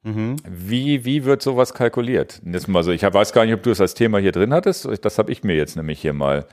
[0.02, 0.36] Mhm.
[0.48, 2.40] Wie, wie wird sowas kalkuliert?
[2.44, 4.88] Das mal so, ich weiß gar nicht, ob du es als Thema hier drin hattest.
[5.04, 6.46] Das habe ich mir jetzt nämlich hier mal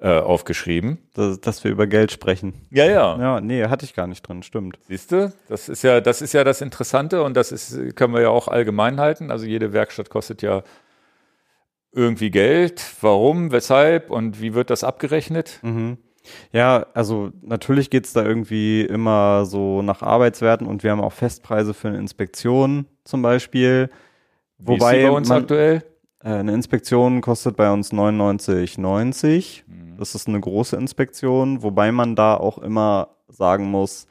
[0.00, 0.98] äh, aufgeschrieben.
[1.14, 2.54] Dass, dass, wir über Geld sprechen.
[2.70, 3.18] Ja, ja.
[3.18, 4.78] Ja, nee, hatte ich gar nicht drin, stimmt.
[4.88, 5.32] Siehst du?
[5.48, 8.48] Das ist ja, das ist ja das Interessante und das ist, können wir ja auch
[8.48, 9.30] allgemein halten.
[9.30, 10.62] Also jede Werkstatt kostet ja
[11.92, 12.84] irgendwie Geld.
[13.00, 15.60] Warum, weshalb und wie wird das abgerechnet?
[15.62, 15.98] Mhm.
[16.52, 21.74] Ja, also natürlich geht's da irgendwie immer so nach Arbeitswerten und wir haben auch Festpreise
[21.74, 23.90] für eine Inspektion zum Beispiel.
[24.58, 25.84] Wie Wobei ist bei uns man, aktuell?
[26.22, 29.62] Äh, eine Inspektion kostet bei uns 99,90.
[29.66, 29.96] Mhm.
[29.98, 34.06] Das ist eine große Inspektion, wobei man da auch immer sagen muss,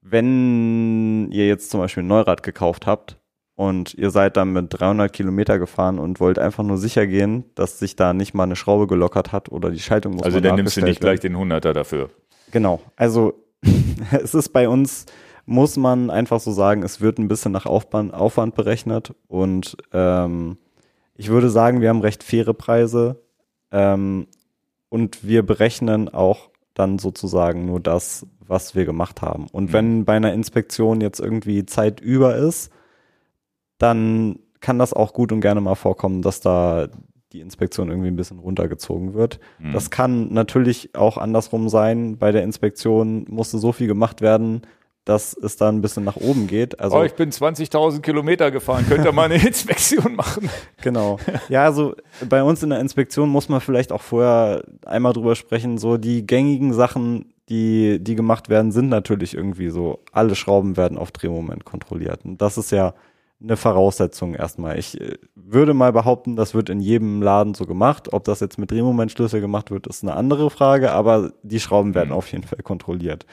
[0.00, 3.17] wenn ihr jetzt zum Beispiel ein Neurad gekauft habt
[3.58, 7.80] und ihr seid dann mit 300 Kilometer gefahren und wollt einfach nur sicher gehen, dass
[7.80, 10.76] sich da nicht mal eine Schraube gelockert hat oder die Schaltung muss Also dann nimmst
[10.76, 12.08] du nicht gleich den 100er dafür.
[12.52, 12.80] Genau.
[12.94, 13.34] Also
[14.12, 15.06] es ist bei uns,
[15.44, 20.58] muss man einfach so sagen, es wird ein bisschen nach Aufwand, Aufwand berechnet und ähm,
[21.16, 23.20] ich würde sagen, wir haben recht faire Preise
[23.72, 24.28] ähm,
[24.88, 29.48] und wir berechnen auch dann sozusagen nur das, was wir gemacht haben.
[29.50, 29.72] Und mhm.
[29.72, 32.70] wenn bei einer Inspektion jetzt irgendwie Zeit über ist,
[33.78, 36.88] dann kann das auch gut und gerne mal vorkommen, dass da
[37.32, 39.38] die Inspektion irgendwie ein bisschen runtergezogen wird.
[39.58, 39.72] Mhm.
[39.72, 42.16] Das kann natürlich auch andersrum sein.
[42.18, 44.62] Bei der Inspektion musste so viel gemacht werden,
[45.04, 46.80] dass es da ein bisschen nach oben geht.
[46.80, 50.50] Also, oh, ich bin 20.000 Kilometer gefahren, könnt ihr mal eine Inspektion machen?
[50.82, 51.18] Genau.
[51.48, 51.94] Ja, also
[52.28, 56.26] bei uns in der Inspektion muss man vielleicht auch vorher einmal drüber sprechen, so die
[56.26, 61.64] gängigen Sachen, die, die gemacht werden, sind natürlich irgendwie so, alle Schrauben werden auf Drehmoment
[61.64, 62.24] kontrolliert.
[62.24, 62.92] Und das ist ja
[63.40, 64.78] eine Voraussetzung erstmal.
[64.78, 68.12] Ich äh, würde mal behaupten, das wird in jedem Laden so gemacht.
[68.12, 72.10] Ob das jetzt mit Drehmomentschlüssel gemacht wird, ist eine andere Frage, aber die Schrauben werden
[72.10, 72.16] mhm.
[72.16, 73.26] auf jeden Fall kontrolliert.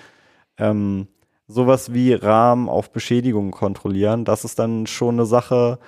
[0.58, 1.08] Ähm,
[1.48, 5.80] sowas wie Rahmen auf Beschädigung kontrollieren, das ist dann schon eine Sache,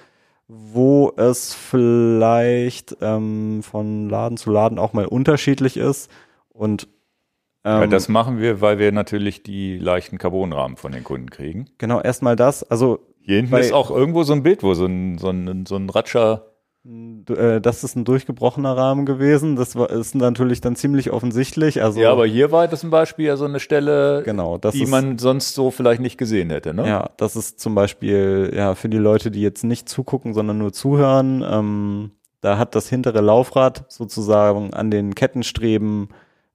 [0.48, 6.10] wo es vielleicht ähm, von Laden zu Laden auch mal unterschiedlich ist.
[6.50, 6.88] Und
[7.66, 11.70] ähm, ja, das machen wir, weil wir natürlich die leichten Carbonrahmen von den Kunden kriegen.
[11.78, 12.64] Genau, erstmal das.
[12.64, 15.76] Also hier hinten ist auch irgendwo so ein Bild, wo so ein, so ein, so
[15.76, 16.46] ein Ratscher
[17.30, 19.58] äh, das ist ein durchgebrochener Rahmen gewesen.
[19.58, 21.84] Das war, ist natürlich dann ziemlich offensichtlich.
[21.84, 24.90] Also, ja, aber hier war das zum Beispiel ja so eine Stelle, genau, die ist,
[24.90, 26.74] man sonst so vielleicht nicht gesehen hätte.
[26.74, 26.88] Ne?
[26.88, 30.72] Ja, das ist zum Beispiel ja für die Leute, die jetzt nicht zugucken, sondern nur
[30.72, 31.44] zuhören.
[31.46, 36.10] Ähm, da hat das hintere Laufrad sozusagen an den Kettenstreben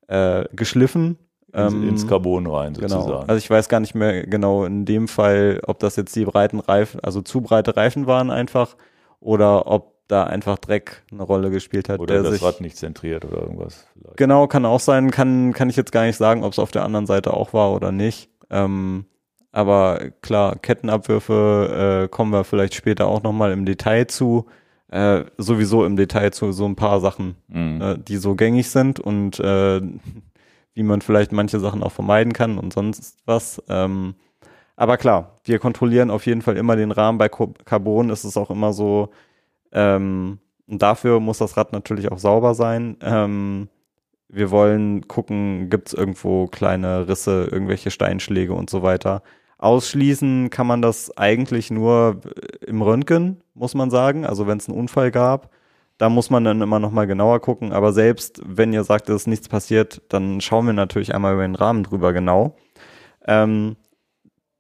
[0.06, 1.18] äh, geschliffen
[1.52, 2.88] ähm, ins Carbon rein genau.
[2.88, 3.06] sozusagen.
[3.06, 3.20] Genau.
[3.28, 6.60] Also ich weiß gar nicht mehr genau in dem Fall, ob das jetzt die breiten
[6.60, 8.76] Reifen, also zu breite Reifen waren einfach
[9.20, 12.00] oder ob da einfach Dreck eine Rolle gespielt hat.
[12.00, 13.86] Oder das sich, Rad nicht zentriert oder irgendwas.
[13.94, 14.16] Vielleicht.
[14.16, 15.10] Genau, kann auch sein.
[15.10, 17.72] Kann, kann ich jetzt gar nicht sagen, ob es auf der anderen Seite auch war
[17.72, 18.28] oder nicht.
[18.50, 19.06] Ähm,
[19.52, 24.46] aber klar, Kettenabwürfe äh, kommen wir vielleicht später auch nochmal im Detail zu.
[24.88, 27.80] Äh, sowieso im Detail zu so ein paar Sachen, mhm.
[27.80, 29.80] äh, die so gängig sind und äh,
[30.74, 33.62] wie man vielleicht manche Sachen auch vermeiden kann und sonst was.
[33.68, 34.14] Ähm,
[34.76, 37.18] aber klar, wir kontrollieren auf jeden Fall immer den Rahmen.
[37.18, 39.10] Bei Carbon ist es auch immer so,
[39.72, 42.96] ähm, und dafür muss das Rad natürlich auch sauber sein.
[43.02, 43.68] Ähm,
[44.28, 49.22] wir wollen gucken, gibt es irgendwo kleine Risse, irgendwelche Steinschläge und so weiter.
[49.58, 52.20] Ausschließen kann man das eigentlich nur
[52.66, 54.24] im Röntgen, muss man sagen.
[54.24, 55.50] Also wenn es einen Unfall gab.
[56.02, 57.72] Da muss man dann immer noch mal genauer gucken.
[57.72, 61.54] Aber selbst wenn ihr sagt, dass nichts passiert, dann schauen wir natürlich einmal über den
[61.54, 62.56] Rahmen drüber genau.
[63.24, 63.76] Ähm,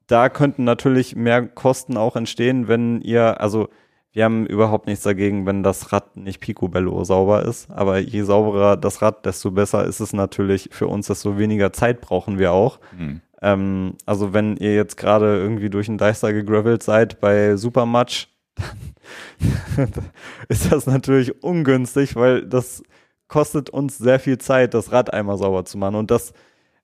[0.06, 3.70] da könnten natürlich mehr Kosten auch entstehen, wenn ihr, also
[4.12, 7.72] wir haben überhaupt nichts dagegen, wenn das Rad nicht picobello sauber ist.
[7.72, 12.00] Aber je sauberer das Rad, desto besser ist es natürlich für uns, desto weniger Zeit
[12.00, 12.78] brauchen wir auch.
[12.96, 13.20] Mhm.
[13.40, 18.28] Ähm, also wenn ihr jetzt gerade irgendwie durch einen Deister gegravelt seid bei Supermatch,
[20.48, 22.82] ist das natürlich ungünstig, weil das
[23.28, 25.94] kostet uns sehr viel Zeit, das Rad einmal sauber zu machen.
[25.94, 26.34] Und das,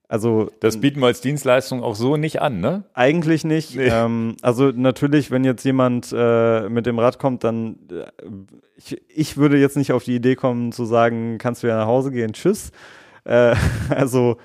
[0.07, 0.49] also.
[0.59, 2.85] Das bieten wir als Dienstleistung auch so nicht an, ne?
[2.93, 3.75] Eigentlich nicht.
[3.75, 3.87] Nee.
[3.87, 8.05] Ähm, also natürlich, wenn jetzt jemand äh, mit dem Rad kommt, dann äh,
[8.75, 11.87] ich, ich würde jetzt nicht auf die Idee kommen zu sagen, kannst du ja nach
[11.87, 12.71] Hause gehen, tschüss.
[13.25, 13.55] Äh,
[13.89, 14.37] also,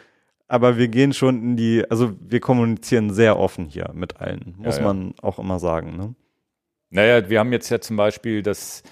[0.47, 4.77] aber wir gehen schon in die, also wir kommunizieren sehr offen hier mit allen, muss
[4.77, 4.89] ja, ja.
[4.93, 5.97] man auch immer sagen.
[5.97, 6.15] Ne?
[6.95, 8.85] Naja, wir haben jetzt ja zum Beispiel das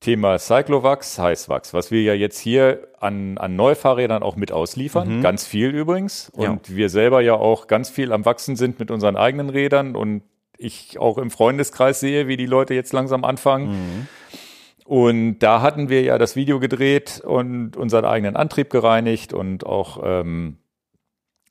[0.00, 5.18] Thema Cyclovax, Heißwachs, was wir ja jetzt hier an, an Neufahrrädern auch mit ausliefern.
[5.18, 5.22] Mhm.
[5.22, 6.30] Ganz viel übrigens.
[6.30, 6.76] Und ja.
[6.76, 10.22] wir selber ja auch ganz viel am Wachsen sind mit unseren eigenen Rädern und
[10.56, 13.68] ich auch im Freundeskreis sehe, wie die Leute jetzt langsam anfangen.
[13.68, 14.08] Mhm.
[14.86, 20.00] Und da hatten wir ja das Video gedreht und unseren eigenen Antrieb gereinigt und auch
[20.02, 20.56] ähm,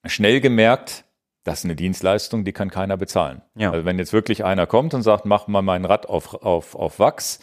[0.03, 1.05] schnell gemerkt,
[1.49, 3.41] das ist eine Dienstleistung, die kann keiner bezahlen.
[3.55, 3.71] Ja.
[3.71, 6.99] Also wenn jetzt wirklich einer kommt und sagt, mach mal mein Rad auf, auf, auf
[6.99, 7.39] Wachs,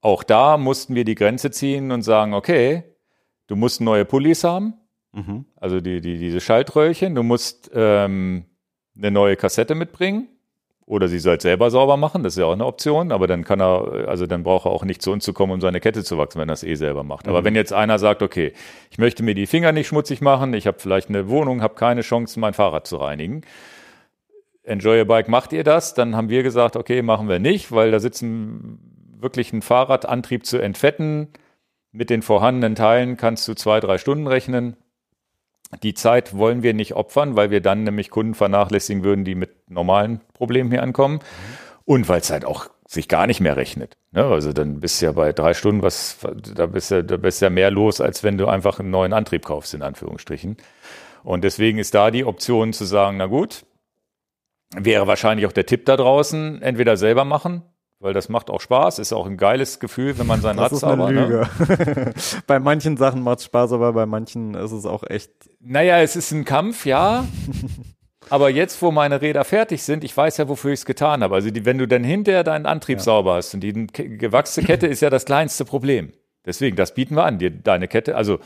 [0.00, 2.84] auch da mussten wir die Grenze ziehen und sagen, okay,
[3.48, 4.72] du musst neue Pullis haben,
[5.12, 5.44] mhm.
[5.56, 8.46] also die, die, diese Schaltröhrchen, du musst ähm,
[8.96, 10.28] eine neue Kassette mitbringen,
[10.86, 13.60] oder sie soll selber sauber machen, das ist ja auch eine Option, aber dann kann
[13.60, 16.18] er, also dann braucht er auch nicht zu uns zu kommen, um seine Kette zu
[16.18, 17.28] wachsen, wenn er es eh selber macht.
[17.28, 17.44] Aber mhm.
[17.46, 18.52] wenn jetzt einer sagt, okay,
[18.90, 22.00] ich möchte mir die Finger nicht schmutzig machen, ich habe vielleicht eine Wohnung, habe keine
[22.00, 23.42] Chance, mein Fahrrad zu reinigen.
[24.64, 25.94] Enjoy Your Bike, macht ihr das?
[25.94, 28.78] Dann haben wir gesagt, okay, machen wir nicht, weil da sitzen
[29.20, 31.28] wirklich ein Fahrradantrieb zu entfetten.
[31.90, 34.76] Mit den vorhandenen Teilen kannst du zwei, drei Stunden rechnen.
[35.82, 39.70] Die Zeit wollen wir nicht opfern, weil wir dann nämlich Kunden vernachlässigen würden, die mit
[39.70, 41.20] normalen Problemen hier ankommen.
[41.84, 43.96] Und weil es halt auch sich gar nicht mehr rechnet.
[44.12, 44.24] Ne?
[44.24, 46.18] Also dann bist du ja bei drei Stunden, was,
[46.54, 49.44] da bist du, da bist ja mehr los, als wenn du einfach einen neuen Antrieb
[49.44, 50.58] kaufst, in Anführungsstrichen.
[51.24, 53.64] Und deswegen ist da die Option zu sagen, na gut,
[54.76, 57.62] wäre wahrscheinlich auch der Tipp da draußen, entweder selber machen,
[58.02, 60.72] weil das macht auch Spaß, ist auch ein geiles Gefühl, wenn man sein Das Rad
[60.72, 61.24] ist eine sauber, ne?
[61.24, 62.12] Lüge.
[62.46, 65.30] bei manchen Sachen macht es Spaß, aber bei manchen ist es auch echt.
[65.60, 67.24] Naja, es ist ein Kampf, ja.
[68.30, 71.34] Aber jetzt, wo meine Räder fertig sind, ich weiß ja, wofür ich es getan habe.
[71.34, 75.02] Also die, wenn du dann hinterher deinen Antrieb sauber hast und die gewachsene Kette ist
[75.02, 76.12] ja das kleinste Problem.
[76.46, 78.38] Deswegen, das bieten wir an, dir deine Kette, also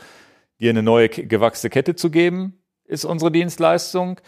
[0.59, 4.19] dir eine neue gewachsene Kette zu geben, ist unsere Dienstleistung.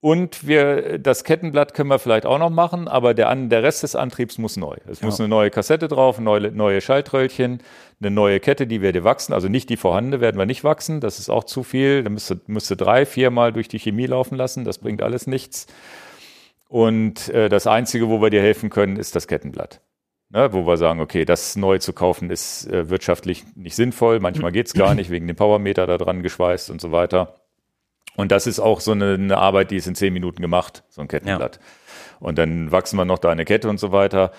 [0.00, 3.96] Und wir, das Kettenblatt können wir vielleicht auch noch machen, aber der, der Rest des
[3.96, 4.76] Antriebs muss neu.
[4.88, 5.24] Es muss Ja.
[5.24, 7.60] eine neue Kassette drauf, neue, neue Schaltröllchen,
[8.00, 9.32] eine neue Kette, die wir dir wachsen.
[9.32, 12.04] Also nicht die vorhandene werden wir nicht wachsen, das ist auch zu viel.
[12.04, 15.66] Da müsste, müsste drei, viermal durch die Chemie laufen lassen, das bringt alles nichts.
[16.68, 19.80] Und äh, das Einzige, wo wir dir helfen können, ist das Kettenblatt.
[20.30, 24.20] Ne, wo wir sagen, okay, das neu zu kaufen ist äh, wirtschaftlich nicht sinnvoll.
[24.20, 27.37] Manchmal geht's gar nicht, wegen dem Powermeter da dran geschweißt und so weiter.
[28.18, 31.00] Und das ist auch so eine, eine Arbeit, die ist in zehn Minuten gemacht, so
[31.00, 31.60] ein Kettenblatt.
[32.18, 34.32] Und dann wachsen wir noch da eine Kette und so weiter.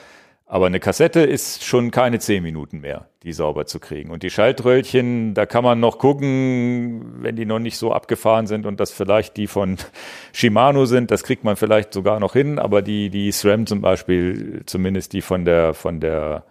[0.45, 4.10] Aber eine Kassette ist schon keine zehn Minuten mehr, die sauber zu kriegen.
[4.11, 8.65] Und die Schaltröllchen, da kann man noch gucken, wenn die noch nicht so abgefahren sind
[8.65, 9.77] und das vielleicht die von
[10.34, 12.60] Shimano sind, das kriegt man vielleicht sogar noch hin.
[12.60, 16.43] Aber die, die SRAM zum Beispiel, zumindest die von der, von der,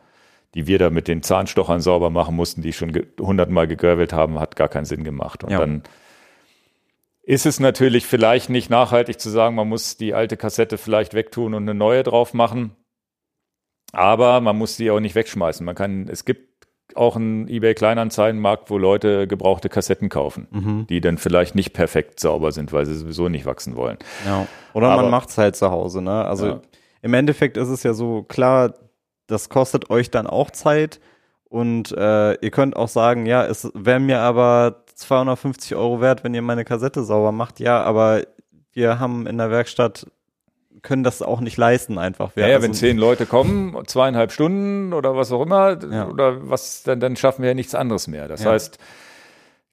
[0.55, 4.57] die wir da mit den Zahnstochern sauber machen mussten, die schon hundertmal gegravelt haben, hat
[4.57, 5.45] gar keinen Sinn gemacht.
[5.45, 5.59] Und Ja.
[5.59, 5.83] dann
[7.29, 11.53] ist es natürlich vielleicht nicht nachhaltig zu sagen, man muss die alte Kassette vielleicht wegtun
[11.53, 12.75] und eine neue drauf machen.
[13.93, 15.65] Aber man muss die auch nicht wegschmeißen.
[15.65, 16.49] Man kann, es gibt
[16.95, 22.51] auch einen eBay Kleinanzeigenmarkt, wo Leute gebrauchte Kassetten kaufen, die dann vielleicht nicht perfekt sauber
[22.51, 23.99] sind, weil sie sowieso nicht wachsen wollen.
[24.25, 24.47] Ja.
[24.73, 26.25] Oder Aber- man macht es halt zu Hause, ne?
[26.25, 26.61] Also Ja.
[27.03, 28.73] im Endeffekt ist es ja so, klar,
[29.27, 30.99] das kostet euch dann auch Zeit
[31.45, 36.35] und äh, ihr könnt auch sagen, ja, es wäre mir aber 250 Euro wert, wenn
[36.35, 37.61] ihr meine Kassette sauber macht.
[37.61, 38.23] Ja, aber
[38.73, 40.07] wir haben in der Werkstatt,
[40.83, 42.37] können das auch nicht leisten einfach.
[42.37, 46.07] Wir, Ja, ja, also- wenn zehn Leute kommen, zweieinhalb Stunden oder was auch immer, Ja.
[46.09, 48.29] oder was, dann, dann schaffen wir ja nichts anderes mehr.
[48.29, 48.53] Das Ja.
[48.53, 48.79] heißt,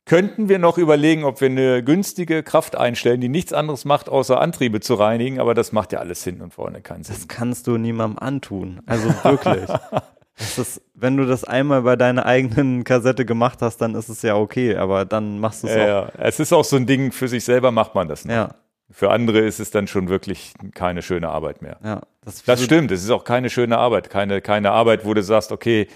[0.05, 4.39] könnten wir noch überlegen, ob wir eine günstige Kraft einstellen, die nichts anderes macht, außer
[4.39, 7.15] Antriebe zu reinigen, aber das macht ja alles hinten und vorne keinen Sinn.
[7.15, 8.81] Das kannst du niemandem antun.
[8.85, 9.67] Also wirklich.
[10.37, 14.35] ist, wenn du das einmal bei deiner eigenen Kassette gemacht hast, dann ist es ja
[14.35, 15.87] okay, aber dann machst du es Ja, auch.
[15.87, 16.11] ja.
[16.17, 18.35] Es ist auch so ein Ding, für sich selber macht man das nicht.
[18.35, 18.55] Ja,
[18.91, 21.77] Für andere ist es dann schon wirklich keine schöne Arbeit mehr.
[21.83, 22.01] ja.
[22.23, 25.51] Das, Das stimmt, es ist auch keine schöne Arbeit, keine, keine Arbeit, wo du sagst,
[25.51, 25.87] okay,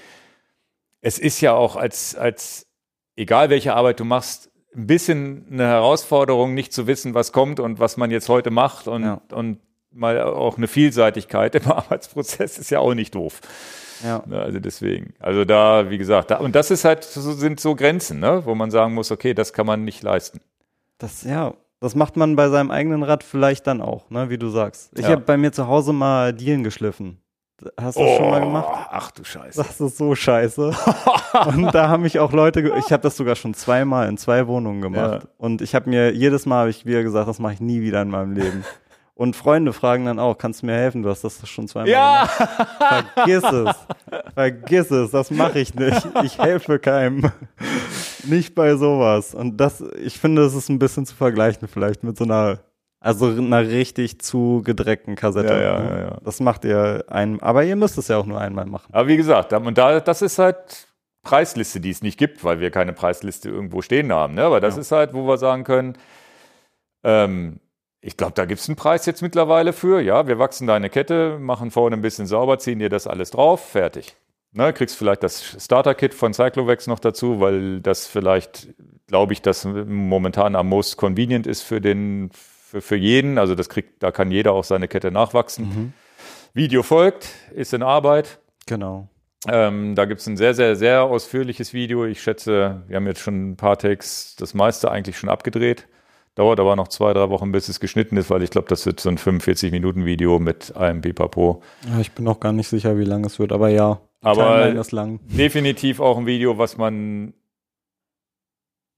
[1.01, 2.67] es ist ja auch als, als,
[3.15, 7.79] egal welche Arbeit du machst, ein bisschen eine Herausforderung, nicht zu wissen, was kommt und
[7.79, 9.21] was man jetzt heute macht und, Ja.
[9.31, 9.59] und
[9.91, 13.41] mal auch eine Vielseitigkeit im Arbeitsprozess ist ja auch nicht doof.
[14.03, 14.23] Ja.
[14.25, 17.75] Ne, Also deswegen, also da, wie gesagt, da, und das ist halt, so, sind so
[17.75, 20.39] Grenzen, ne, wo man sagen muss, okay, das kann man nicht leisten.
[20.97, 24.49] Das, ja, das macht man bei seinem eigenen Rad vielleicht dann auch, ne, wie du
[24.49, 24.91] sagst.
[24.97, 25.11] Ich Ja.
[25.11, 27.19] habe bei mir zu Hause mal Dielen geschliffen.
[27.77, 28.67] Hast du das schon mal gemacht?
[28.89, 29.57] Ach du Scheiße.
[29.61, 30.71] Das ist so scheiße.
[31.47, 34.79] und da haben mich auch Leute, ich habe das sogar schon zweimal in zwei Wohnungen
[34.81, 35.23] gemacht.
[35.23, 35.29] Ja.
[35.37, 38.01] Und ich habe mir, jedes Mal habe ich wieder gesagt, das mache ich nie wieder
[38.01, 38.63] in meinem Leben.
[39.19, 41.03] Und Freunde fragen dann auch, kannst du mir helfen?
[41.03, 43.05] Du hast das schon zweimal Ja, gemacht.
[43.15, 43.75] Vergiss es.
[44.33, 46.07] Vergiss es, das mache ich nicht.
[46.23, 47.29] Ich helfe keinem.
[48.23, 49.35] Nicht bei sowas.
[49.35, 52.59] Und das, ich finde, es ist ein bisschen zu vergleichen vielleicht mit so einer,
[53.01, 55.53] also einer richtig zu gedreckten Kassette.
[55.53, 55.89] Ja, ja, ne?
[55.89, 56.17] ja, ja.
[56.23, 58.87] Das macht ihr ein, aber ihr müsst es ja auch nur einmal machen.
[58.93, 60.87] Aber wie gesagt, und da, das ist halt
[61.23, 64.35] Preisliste, die es nicht gibt, weil wir keine Preisliste irgendwo stehen haben.
[64.35, 64.43] Ne?
[64.43, 64.81] Aber das Ja.
[64.81, 65.97] ist halt, wo wir sagen können,
[67.03, 67.59] ähm,
[68.01, 70.01] ich glaube, da gibt es einen Preis jetzt mittlerweile für.
[70.01, 73.69] Ja, wir wachsen deine Kette, machen vorne ein bisschen sauber, ziehen dir das alles drauf,
[73.69, 74.15] fertig.
[74.51, 78.69] Ne, kriegst vielleicht das Starter-Kit von Cyclovex noch dazu, weil das vielleicht,
[79.07, 83.37] glaube ich, das momentan am most convenient ist für den, für, für jeden.
[83.37, 85.93] Also das kriegt, da kann jeder auch seine Kette nachwachsen.
[86.53, 88.39] Video folgt, ist in Arbeit.
[88.65, 89.07] Genau.
[89.47, 92.05] Ähm, da gibt es ein sehr, sehr, sehr ausführliches Video.
[92.05, 95.87] Ich schätze, wir haben jetzt schon ein paar Takes, das meiste eigentlich schon abgedreht.
[96.39, 99.01] Dauert aber noch zwei, drei Wochen, bis es geschnitten ist, weil ich glaube, das wird
[99.01, 101.61] so ein 45-Minuten-Video mit einem Pipapo.
[101.85, 103.99] Ja, ich bin noch gar nicht sicher, wie lang es wird, aber ja.
[104.21, 104.59] Aber-.
[105.27, 107.33] Definitiv auch ein Video, was man.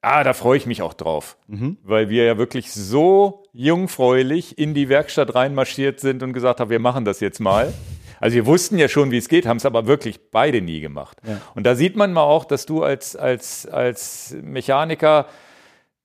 [0.04, 1.36] Ah, da freue ich mich auch drauf.
[1.48, 1.78] Mhm.
[1.82, 6.78] Weil wir ja wirklich so jungfräulich in die Werkstatt reinmarschiert sind und gesagt haben, wir
[6.78, 7.74] machen das jetzt mal.
[8.24, 11.18] Also wir wussten ja schon, wie es geht, haben es aber wirklich beide nie gemacht.
[11.28, 11.42] Ja.
[11.56, 15.26] Und da sieht man mal auch, dass du als, als, als Mechaniker,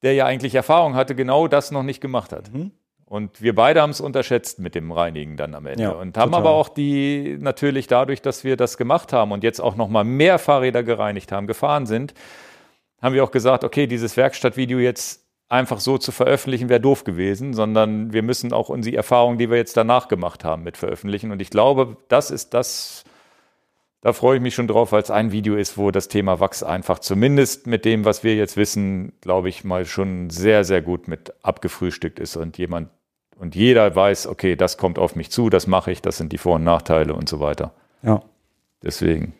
[0.03, 2.53] der ja eigentlich Erfahrung hatte, genau das noch nicht gemacht hat.
[2.53, 2.71] Mhm.
[3.05, 5.83] Und wir beide haben es unterschätzt mit dem Reinigen dann am Ende.
[5.83, 6.45] Ja, und haben total.
[6.45, 10.39] aber auch die, natürlich dadurch, dass wir das gemacht haben und jetzt auch nochmal mehr
[10.39, 12.13] Fahrräder gereinigt haben, gefahren sind,
[13.01, 17.53] haben wir auch gesagt, okay, dieses Werkstattvideo jetzt einfach so zu veröffentlichen, wäre doof gewesen,
[17.53, 21.31] sondern wir müssen auch unsere Erfahrungen, die wir jetzt danach gemacht haben, mit veröffentlichen.
[21.31, 23.05] Und ich glaube, das ist das,
[24.01, 26.63] da freue ich mich schon drauf, weil es ein Video ist, wo das Thema Wachs
[26.63, 31.07] einfach zumindest mit dem, was wir jetzt wissen, glaube ich mal schon sehr, sehr gut
[31.07, 32.89] mit abgefrühstückt ist und jemand
[33.39, 36.37] und jeder weiß, okay, das kommt auf mich zu, das mache ich, das sind die
[36.37, 37.73] Vor- und Nachteile und so weiter.
[38.01, 38.23] Ja.
[38.81, 39.33] Deswegen.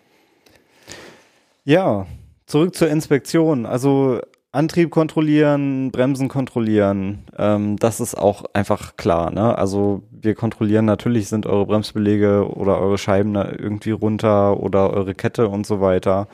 [1.63, 2.05] Ja,
[2.45, 3.65] zurück zur Inspektion.
[3.65, 4.21] Also
[4.51, 9.29] Antrieb kontrollieren, Bremsen kontrollieren, ähm, das ist auch einfach klar.
[9.29, 9.57] Ne?
[9.57, 15.49] Also wir kontrollieren natürlich, sind eure Bremsbeläge oder eure Scheiben irgendwie runter oder eure Kette
[15.49, 16.27] und so weiter.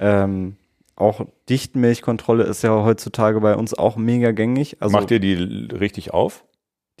[0.00, 0.56] Ähm,
[0.96, 4.78] auch Dichtmilchkontrolle ist ja heutzutage bei uns auch mega gängig.
[4.80, 6.44] Also Macht ihr die richtig auf?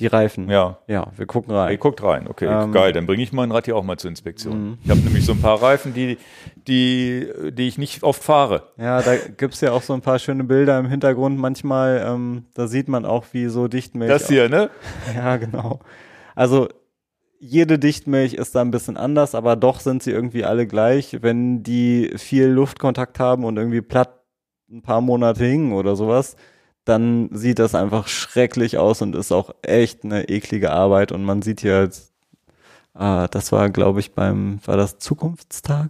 [0.00, 0.48] Die Reifen.
[0.48, 0.78] Ja.
[0.86, 1.78] Ja, wir gucken Ihr rein.
[1.78, 2.92] guckt rein, okay, Ähm, geil.
[2.92, 4.70] Dann bringe ich mein Rad hier auch mal zur Inspektion.
[4.70, 4.78] Mhm.
[4.84, 6.18] Ich habe nämlich so ein paar Reifen, die,
[6.66, 8.68] die, die ich nicht oft fahre.
[8.76, 12.04] Ja, da gibt's ja auch so ein paar schöne Bilder im Hintergrund manchmal.
[12.06, 14.70] Ähm, da sieht man auch, wie so Dichtmilch Das hier, ne?
[15.14, 15.80] Ja, genau.
[16.34, 16.68] Also
[17.40, 21.18] jede Dichtmilch ist da ein bisschen anders, aber doch sind sie irgendwie alle gleich.
[21.22, 24.14] Wenn die viel Luftkontakt haben und irgendwie platt
[24.70, 26.36] ein paar Monate hingen oder sowas,
[26.88, 31.12] dann sieht das einfach schrecklich aus und ist auch echt eine eklige Arbeit.
[31.12, 31.90] Und man sieht hier
[32.98, 35.88] ah, das war, glaube ich, beim, war das Zukunftstag?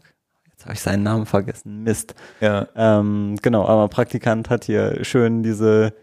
[0.51, 1.83] Jetzt habe ich seinen Namen vergessen.
[1.83, 2.15] Mist.
[2.41, 2.69] Ja.
[2.77, 5.95] Ähm, genau, aber Praktikant hat hier schön diese,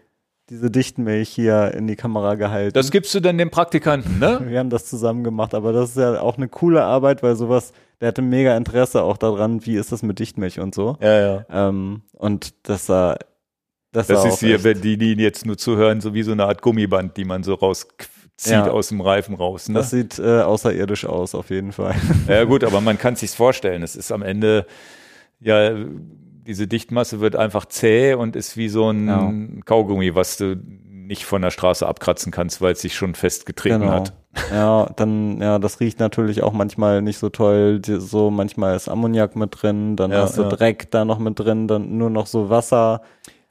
[0.50, 2.74] diese Dichtmilch hier in die Kamera gehalten.
[2.74, 4.40] Das gibst du dann dem Praktikanten, ne?
[4.46, 7.72] Wir haben das zusammen gemacht, aber das ist ja auch eine coole Arbeit, weil sowas,
[8.00, 10.96] der hatte mega Interesse auch daran, wie ist das mit Dichtmilch und so.
[11.00, 11.46] Ja, ja.
[11.50, 13.16] Ähm, und das sah,
[13.92, 16.60] das, Das ist hier, wenn die, die jetzt nur zuhören, so wie so eine Art
[16.62, 18.08] Gummiband, die man so rauszieht
[18.46, 18.70] Ja.
[18.70, 19.68] aus dem Reifen raus.
[19.68, 19.74] Ne?
[19.76, 21.94] das sieht äh, außerirdisch aus, auf jeden Fall.
[22.28, 23.82] Ja gut, aber man kann sich's vorstellen.
[23.82, 24.66] Es ist am Ende,
[25.40, 25.70] ja,
[26.46, 29.32] diese Dichtmasse wird einfach zäh und ist wie so ein Ja.
[29.64, 30.56] Kaugummi, was du
[31.08, 33.92] nicht von der Straße abkratzen kannst, weil es sich schon festgetreten Genau.
[33.92, 34.12] hat.
[34.50, 37.80] Ja, dann, ja, das riecht natürlich auch manchmal nicht so toll.
[37.84, 40.48] So manchmal ist Ammoniak mit drin, dann Ja, hast du ja.
[40.48, 43.02] Dreck da noch mit drin, dann nur noch so Wasser.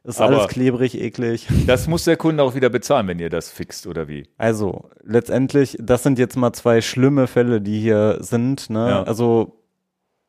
[0.05, 1.47] Ist Aber- alles klebrig, eklig.
[1.67, 4.27] Das muss der Kunde auch wieder bezahlen, wenn ihr das fixt oder wie?
[4.37, 8.69] Also, letztendlich, das sind jetzt mal zwei schlimme Fälle, die hier sind.
[8.69, 8.87] Ne?
[8.89, 9.03] Ja.
[9.03, 9.61] Also,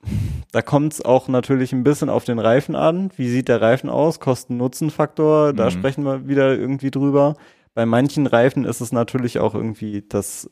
[0.53, 3.11] da kommt es auch natürlich ein bisschen auf den Reifen an.
[3.17, 4.21] Wie sieht der Reifen aus?
[4.21, 5.71] Kosten-Nutzen-Faktor, da Mhm.
[5.71, 7.35] sprechen wir wieder irgendwie drüber.
[7.75, 10.49] Bei manchen Reifen ist es natürlich auch irgendwie, das,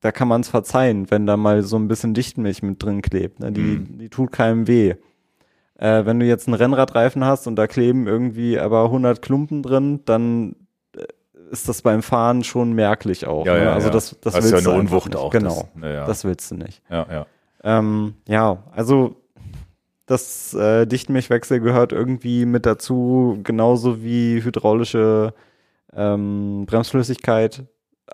[0.00, 3.38] da kann man es verzeihen, wenn da mal so ein bisschen Dichtmilch mit drin klebt.
[3.40, 3.52] Ne?
[3.52, 3.98] Die, Mhm.
[3.98, 4.94] die tut keinem weh.
[5.78, 10.00] Äh, wenn du jetzt einen Rennradreifen hast und da kleben irgendwie aber 100 Klumpen drin,
[10.06, 10.56] dann
[10.96, 11.04] äh,
[11.50, 13.44] ist das beim Fahren schon merklich auch.
[13.64, 13.72] ne?
[13.72, 15.16] also das, das das ist willst ja eine Unwucht nicht.
[15.18, 15.30] auch.
[15.30, 16.82] Genau, Das, ja, das willst du nicht.
[16.90, 17.26] ja, ja.
[17.64, 19.16] Ähm, ja, also
[20.06, 25.34] das äh, Dichtmilchwechsel gehört irgendwie mit dazu, genauso wie hydraulische
[25.92, 27.64] ähm, Bremsflüssigkeit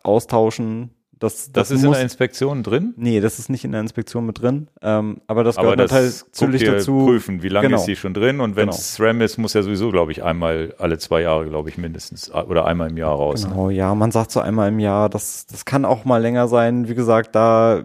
[0.03, 0.91] austauschen.
[1.23, 2.95] Das, Das, das, ist in muss, der Inspektion drin.
[2.97, 4.69] Nee, das ist nicht in der Inspektion mit drin.
[4.83, 7.07] Ähm, aber das Aber gehört das natürlich guckt ihr dazu.
[7.07, 7.79] prüfen, wie lange Genau.
[7.79, 8.77] ist sie schon drin und wenn Genau.
[8.77, 12.31] es SRAM ist, muss ja sowieso, glaube ich, einmal alle zwei Jahre, glaube ich, mindestens
[12.33, 13.45] oder einmal im Jahr raus.
[13.45, 13.51] Ne?
[13.51, 16.89] Genau, ja, man sagt so einmal im Jahr, das, das kann auch mal länger sein.
[16.89, 17.85] Wie gesagt, da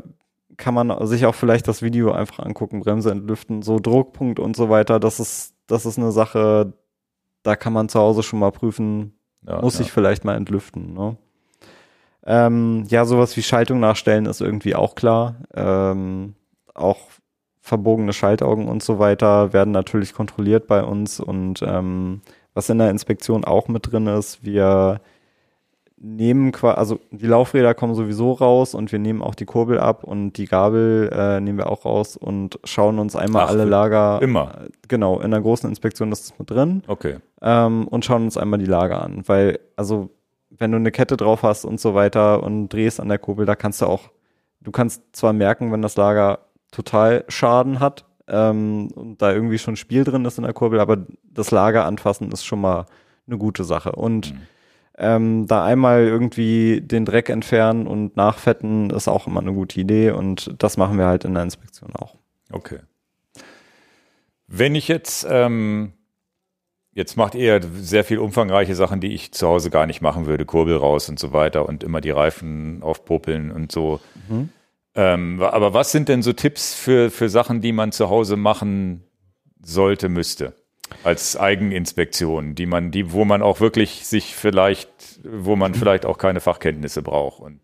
[0.57, 4.69] kann man sich auch vielleicht das Video einfach angucken, Bremse entlüften, so Druckpunkt und so
[4.69, 4.99] weiter.
[4.99, 6.73] Das ist, das ist eine Sache,
[7.43, 9.13] da kann man zu Hause schon mal prüfen,
[9.47, 9.81] Ja, muss ja.
[9.85, 10.93] ich vielleicht mal entlüften.
[10.95, 11.17] Ne?
[12.27, 15.35] Ähm, ja, sowas wie Schaltung nachstellen ist irgendwie auch klar.
[15.55, 16.35] Ähm,
[16.75, 16.97] auch
[17.61, 22.21] verbogene Schaltaugen und so weiter werden natürlich kontrolliert bei uns und ähm,
[22.53, 24.99] was in der Inspektion auch mit drin ist, wir
[25.99, 30.03] nehmen quasi, also die Laufräder kommen sowieso raus und wir nehmen auch die Kurbel ab
[30.03, 34.21] und die Gabel äh, nehmen wir auch raus und schauen uns einmal Ach, alle Lager.
[34.21, 34.65] immer?
[34.65, 37.17] Äh, Genau, in der großen Inspektion ist es mit drin Okay.
[37.41, 39.23] ähm, und schauen uns einmal die Lage an.
[39.25, 40.09] Weil, also,
[40.59, 43.55] wenn du eine Kette drauf hast und so weiter und drehst an der Kurbel, da
[43.55, 44.09] kannst du auch,
[44.61, 46.39] du kannst zwar merken, wenn das Lager
[46.71, 51.05] total Schaden hat ähm, und da irgendwie schon Spiel drin ist in der Kurbel, aber
[51.23, 52.85] das Lager anfassen ist schon mal
[53.27, 53.91] eine gute Sache.
[53.93, 54.41] Und Mhm.
[54.97, 60.11] ähm, da einmal irgendwie den Dreck entfernen und nachfetten ist auch immer eine gute Idee
[60.11, 62.15] und das machen wir halt in der Inspektion auch.
[62.51, 62.79] Okay.
[64.47, 65.93] Wenn ich jetzt, ähm,
[66.97, 70.45] jetzt macht ihr sehr viel umfangreiche Sachen, die ich zu Hause gar nicht machen würde,
[70.45, 74.01] Kurbel raus und so weiter und immer die Reifen aufpopeln und so.
[74.27, 74.49] Mhm.
[74.95, 79.03] Ähm, aber was sind denn so Tipps für, für Sachen, die man zu Hause machen
[79.61, 80.55] sollte, müsste?
[81.03, 84.89] Als Eigeninspektion, die man, die, wo man auch wirklich sich vielleicht,
[85.23, 87.59] wo man vielleicht auch keine Fachkenntnisse braucht und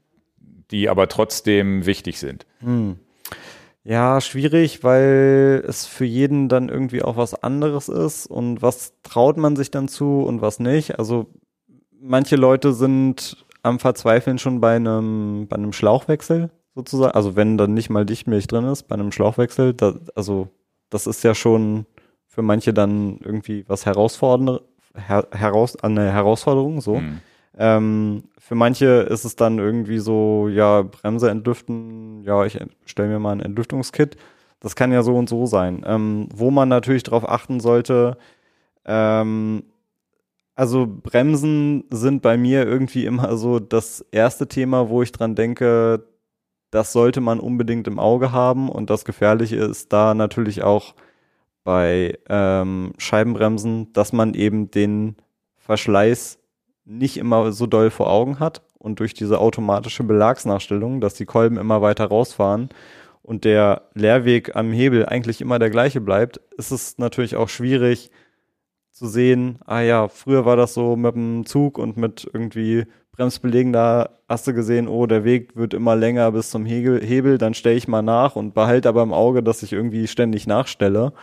[0.69, 2.45] die aber trotzdem wichtig sind.
[2.59, 2.99] Hm.
[3.85, 9.35] Ja, schwierig, weil es für jeden dann irgendwie auch was anderes ist und was traut
[9.37, 10.97] man sich dann zu und was nicht.
[10.99, 11.27] Also
[11.99, 17.13] manche Leute sind am Verzweifeln schon bei einem, bei einem Schlauchwechsel sozusagen.
[17.13, 20.47] Also wenn dann nicht mal Dichtmilch drin ist, bei einem Schlauchwechsel, da, also
[20.89, 21.85] das ist ja schon
[22.27, 24.61] für manche dann irgendwie was herausfordernde,
[24.95, 26.95] her, heraus, eine Herausforderung, so.
[26.95, 27.19] Mhm.
[27.57, 33.19] Ähm, für manche ist es dann irgendwie so, ja, Bremse entlüften, ja, ich stelle mir
[33.19, 34.17] mal ein Entlüftungskit.
[34.59, 35.83] Das kann ja so und so sein.
[35.85, 38.17] Ähm, wo man natürlich darauf achten sollte,
[38.85, 39.63] ähm,
[40.55, 46.07] also Bremsen sind bei mir irgendwie immer so das erste Thema, wo ich dran denke,
[46.71, 48.69] das sollte man unbedingt im Auge haben.
[48.69, 50.95] Und das Gefährliche ist da natürlich auch
[51.63, 55.15] bei ähm, Scheibenbremsen, dass man eben den
[55.57, 56.39] Verschleiß
[56.85, 61.57] nicht immer so doll vor Augen hat und durch diese automatische Belagsnachstellung, dass die Kolben
[61.57, 62.69] immer weiter rausfahren
[63.21, 68.11] und der Leerweg am Hebel eigentlich immer der gleiche bleibt, ist es natürlich auch schwierig
[68.91, 73.73] zu sehen, ah ja, früher war das so mit dem Zug und mit irgendwie Bremsbelegen,
[73.73, 77.75] da hast du gesehen, oh, der Weg wird immer länger bis zum Hebel, dann stelle
[77.75, 81.13] ich mal nach und behalte aber im Auge, dass ich irgendwie ständig nachstelle.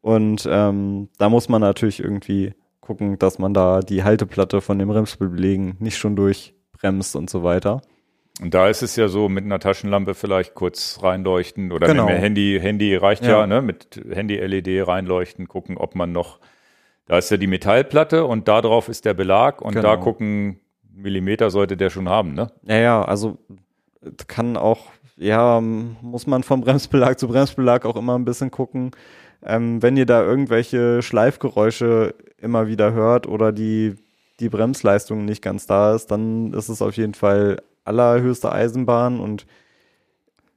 [0.00, 2.54] Und ähm, da muss man natürlich irgendwie
[2.88, 7.82] gucken, dass man da die Halteplatte von dem Bremsbelägen nicht schon durchbremst und so weiter.
[8.40, 12.06] Und da ist es ja so, mit einer Taschenlampe vielleicht kurz reinleuchten oder genau.
[12.06, 13.60] mit dem Handy, Handy reicht ja, ja ne?
[13.60, 16.38] mit Handy-LED reinleuchten, gucken, ob man noch,
[17.04, 19.82] da ist ja die Metallplatte und da drauf ist der Belag und genau.
[19.82, 20.60] da gucken,
[20.90, 22.50] Millimeter sollte der schon haben, ne?
[22.62, 23.36] Ja, ja, also
[24.28, 24.86] kann auch,
[25.18, 28.92] ja, muss man vom Bremsbelag zu Bremsbelag auch immer ein bisschen gucken.
[29.44, 33.96] Ähm, wenn ihr da irgendwelche Schleifgeräusche immer wieder hört oder die,
[34.40, 39.46] die Bremsleistung nicht ganz da ist, dann ist es auf jeden Fall allerhöchste Eisenbahn und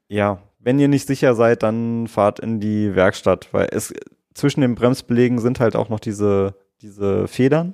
[0.08, 3.94] ja, wenn ihr nicht sicher seid, dann fahrt in die Werkstatt, weil es
[4.34, 7.74] zwischen den Bremsbelegen sind halt auch noch diese, diese Federn.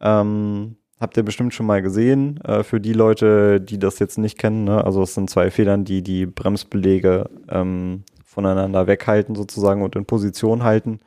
[0.00, 2.40] Ähm, habt ihr bestimmt schon mal gesehen.
[2.42, 4.84] Äh, für die Leute, die das jetzt nicht kennen, ne?
[4.84, 10.64] also es sind zwei Federn, die die Bremsbelege ähm, voneinander weghalten sozusagen und in Position
[10.64, 11.00] halten.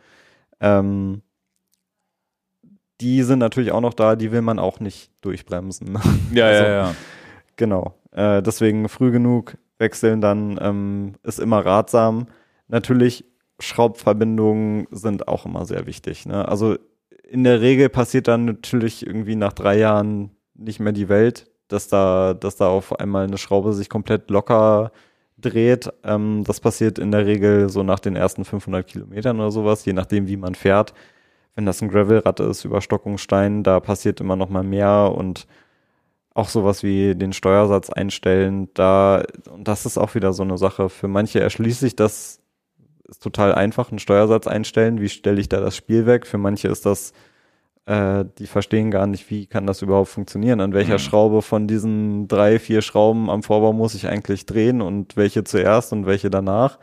[0.60, 1.22] Ähm,
[3.02, 5.98] die sind natürlich auch noch da, die will man auch nicht durchbremsen.
[6.34, 6.96] Ja, also, ja, ja.
[7.56, 7.96] Genau.
[8.12, 12.28] Äh, deswegen früh genug wechseln dann ähm, ist immer ratsam.
[12.68, 13.26] Natürlich
[13.60, 16.26] Schraubverbindungen sind auch immer sehr wichtig.
[16.26, 16.48] Ne?
[16.48, 16.78] Also
[17.30, 21.88] in der Regel passiert dann natürlich irgendwie nach drei Jahren nicht mehr die Welt, dass
[21.88, 24.92] da, dass da auf einmal eine Schraube sich komplett locker
[25.38, 25.90] dreht.
[26.04, 29.94] Ähm, das passiert in der Regel so nach den ersten 500 Kilometern oder sowas, je
[29.94, 30.94] nachdem, wie man fährt.
[31.58, 35.48] Wenn das ein Gravelrad ist über Stockungsstein, da passiert immer noch mal mehr und
[36.36, 40.88] auch sowas wie den Steuersatz einstellen, da, und das ist auch wieder so eine Sache.
[40.88, 42.42] Für manche erschließt sich das,
[43.08, 45.02] ist total einfach, einen Steuersatz einstellen.
[45.02, 46.28] Wie stelle ich da das Spiel weg?
[46.28, 47.14] Für manche ist das
[47.88, 50.60] äh, die verstehen gar nicht, wie kann das überhaupt funktionieren.
[50.60, 51.00] An welcher mhm.
[51.00, 55.94] Schraube von diesen drei, vier Schrauben am Vorbau muss ich eigentlich drehen und welche zuerst
[55.94, 56.78] und welche danach.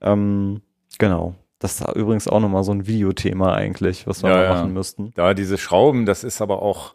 [0.00, 0.60] Ähm,
[0.98, 1.36] genau.
[1.62, 4.74] Das ist übrigens auch nochmal so ein Videothema eigentlich, was wir ja, machen ja.
[4.74, 5.12] müssten.
[5.14, 6.94] Da diese Schrauben, das ist aber auch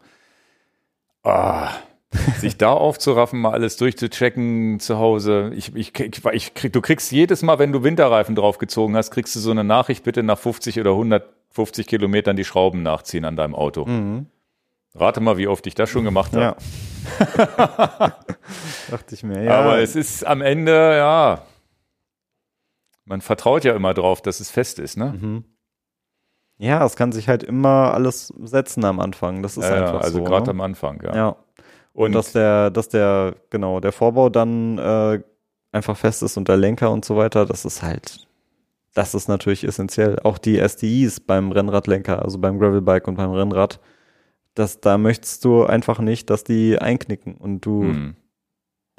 [1.23, 1.69] ah,
[2.37, 5.51] sich da aufzuraffen, mal alles durchzuchecken zu Hause.
[5.55, 9.39] Ich, ich, ich, krieg, du kriegst jedes Mal, wenn du Winterreifen draufgezogen hast, kriegst du
[9.39, 13.55] so eine Nachricht, bitte nach 50 oder 100 50 Kilometern die Schrauben nachziehen an deinem
[13.55, 13.85] Auto.
[13.85, 14.27] Mhm.
[14.93, 16.57] Rate mal, wie oft ich das schon gemacht habe.
[17.17, 18.13] Ja.
[18.91, 19.61] Dachte ich mir, ja.
[19.61, 21.41] Aber es ist am Ende, ja,
[23.07, 25.13] man vertraut ja immer drauf, dass es fest ist, ne?
[25.19, 25.45] Mhm.
[26.59, 29.43] Ja, es kann sich halt immer alles setzen am Anfang.
[29.43, 30.19] Das ist ja, einfach also so.
[30.19, 30.51] Also gerade ne?
[30.51, 31.15] am Anfang, ja.
[31.15, 31.29] Ja.
[31.93, 35.21] Und, und, dass der, dass der, genau, der Vorbau dann äh,
[35.71, 38.27] einfach fest ist und der Lenker und so weiter, das ist halt
[38.97, 40.19] das ist natürlich essentiell.
[40.23, 43.79] Auch die SDIs beim Rennradlenker, also beim Gravelbike und beim Rennrad,
[44.55, 48.15] das, da möchtest du einfach nicht, dass die einknicken und du hm.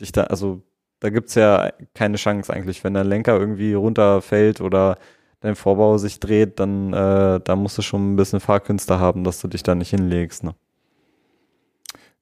[0.00, 0.62] dich da, also
[1.00, 2.82] da gibt's ja keine Chance eigentlich.
[2.84, 4.98] Wenn dein Lenker irgendwie runterfällt oder
[5.40, 9.40] dein Vorbau sich dreht, dann äh, da musst du schon ein bisschen Fahrkünste haben, dass
[9.40, 10.44] du dich da nicht hinlegst.
[10.44, 10.54] Ne?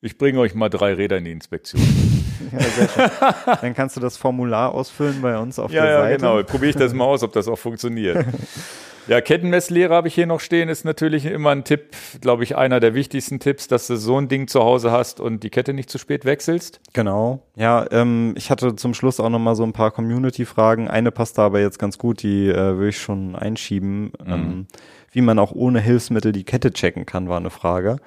[0.02, 1.82] Ich bringe euch mal drei Räder in die Inspektion.
[2.52, 3.56] Ja.
[3.60, 6.24] Dann kannst du das Formular ausfüllen bei uns auf ja, der ja, Seite.
[6.24, 6.46] Ja, genau.
[6.46, 8.24] Probiere ich das mal aus, ob das auch funktioniert.
[9.08, 12.80] Ja, Kettenmesslehre habe ich hier noch stehen, ist natürlich immer ein Tipp, glaube ich, einer
[12.80, 15.90] der wichtigsten Tipps, dass du so ein Ding zu Hause hast und die Kette nicht
[15.90, 16.80] zu spät wechselst.
[16.92, 17.40] Genau.
[17.56, 20.88] Ja, ähm, ich hatte zum Schluss auch noch mal so ein paar Community-Fragen.
[20.88, 24.04] Eine passt da aber jetzt ganz gut, die äh, würde ich schon einschieben.
[24.04, 24.12] Mhm.
[24.26, 24.66] Ähm,
[25.12, 27.98] wie man auch ohne Hilfsmittel die Kette checken kann, war eine Frage.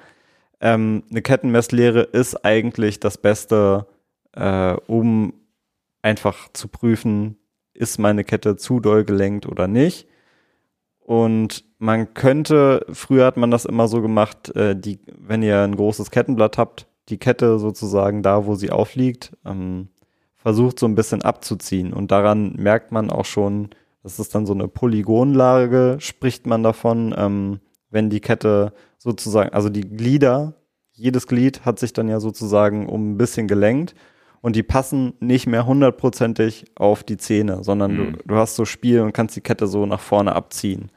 [0.60, 3.86] Ähm, eine Kettenmesslehre ist eigentlich das Beste,
[4.36, 5.32] äh, um
[6.02, 7.38] einfach zu prüfen,
[7.72, 10.09] ist meine Kette zu doll gelenkt oder nicht.
[11.10, 15.74] Und man könnte, früher hat man das immer so gemacht, äh, die, wenn ihr ein
[15.74, 19.88] großes Kettenblatt habt, die Kette sozusagen da, wo sie aufliegt, ähm,
[20.36, 21.92] versucht so ein bisschen abzuziehen.
[21.92, 23.70] Und daran merkt man auch schon,
[24.04, 27.58] das ist dann so eine Polygonlage, spricht man davon, ähm,
[27.90, 30.54] wenn die Kette sozusagen, also die Glieder,
[30.92, 33.96] jedes Glied hat sich dann ja sozusagen um ein bisschen gelenkt
[34.42, 38.12] und die passen nicht mehr hundertprozentig auf die Zähne, sondern mhm.
[38.12, 40.92] du, du hast so Spiel und kannst die Kette so nach vorne abziehen.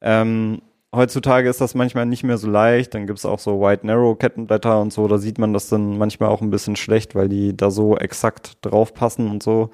[0.00, 0.62] Ähm,
[0.94, 2.94] heutzutage ist das manchmal nicht mehr so leicht.
[2.94, 5.08] Dann gibt es auch so White Narrow Kettenblätter und so.
[5.08, 8.58] Da sieht man das dann manchmal auch ein bisschen schlecht, weil die da so exakt
[8.62, 9.70] drauf passen und so.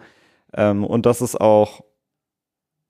[0.55, 1.83] Ähm, und das ist auch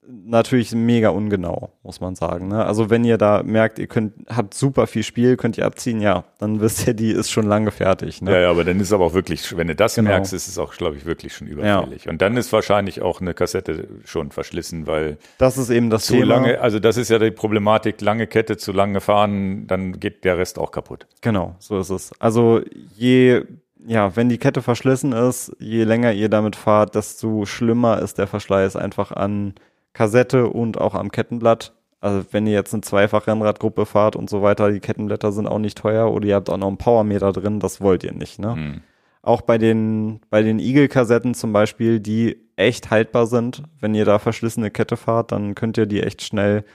[0.07, 2.47] natürlich mega ungenau, muss man sagen.
[2.47, 2.65] Ne?
[2.65, 6.25] Also wenn ihr da merkt, ihr könnt, habt super viel Spiel, könnt ihr abziehen, ja,
[6.39, 8.21] dann wisst ihr, die ist schon lange fertig.
[8.21, 8.31] Ne?
[8.31, 10.09] Ja, ja, aber dann ist aber auch wirklich, wenn du das genau.
[10.09, 12.05] merkst, ist es auch, glaube ich, wirklich schon überfällig.
[12.05, 12.11] Ja.
[12.11, 16.13] Und dann ist wahrscheinlich auch eine Kassette schon verschlissen, weil das ist eben das zu
[16.13, 16.25] Thema.
[16.25, 20.37] lange, also das ist ja die Problematik, lange Kette zu lange fahren, dann geht der
[20.37, 21.07] Rest auch kaputt.
[21.21, 22.11] Genau, so ist es.
[22.19, 22.61] Also
[22.95, 23.43] je
[23.85, 28.27] ja, wenn die Kette verschlissen ist, je länger ihr damit fahrt, desto schlimmer ist der
[28.27, 29.55] Verschleiß einfach an
[29.93, 31.73] Kassette und auch am Kettenblatt.
[32.01, 35.77] Also wenn ihr jetzt eine Zweifach-Rennradgruppe fahrt und so weiter, die Kettenblätter sind auch nicht
[35.77, 38.39] teuer oder ihr habt auch noch einen Powermeter drin, das wollt ihr nicht.
[38.39, 38.55] Ne?
[38.55, 38.81] Mhm.
[39.21, 44.19] Auch bei den, bei den Eagle-Kassetten zum Beispiel, die echt haltbar sind, wenn ihr da
[44.19, 46.65] verschlissene Kette fahrt, dann könnt ihr die echt schnell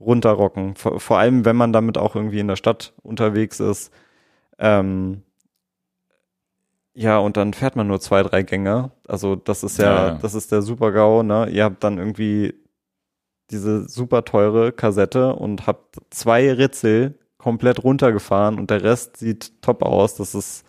[0.00, 0.76] runterrocken.
[0.76, 3.92] Vor, vor allem, wenn man damit auch irgendwie in der Stadt unterwegs ist.
[4.58, 5.22] Ähm,
[6.94, 8.90] ja, und dann fährt man nur zwei, drei Gänge.
[9.06, 10.18] Also das ist ja, ja.
[10.20, 11.48] das ist der Super-GAU, ne?
[11.50, 12.54] Ihr habt dann irgendwie
[13.50, 19.82] diese super teure Kassette und habt zwei Ritzel komplett runtergefahren und der Rest sieht top
[19.82, 20.14] aus.
[20.16, 20.64] Das ist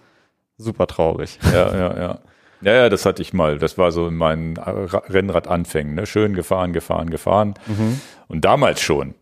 [0.58, 1.40] super traurig.
[1.54, 2.20] Ja, ja, ja.
[2.62, 3.58] Ja, ja, das hatte ich mal.
[3.58, 5.96] Das war so in meinen Rennradanfängen.
[5.96, 6.06] Ne?
[6.06, 7.56] Schön gefahren, gefahren, gefahren.
[7.66, 8.00] Mhm.
[8.28, 9.16] Und damals schon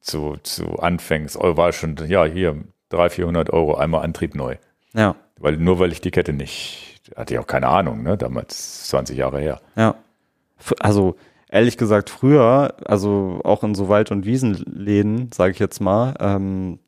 [0.00, 4.56] zu, zu Anfängs war schon, ja, hier 300, 400 Euro einmal Antrieb neu.
[4.92, 5.16] Ja.
[5.38, 8.16] Weil, nur weil ich die Kette nicht, hatte ich auch keine Ahnung, ne?
[8.16, 9.60] Damals 20 Jahre her.
[9.74, 9.96] Ja.
[10.78, 11.16] Also,
[11.50, 16.78] ehrlich gesagt, früher, also auch in so Wald- und Wiesenläden, sage ich jetzt mal, ähm,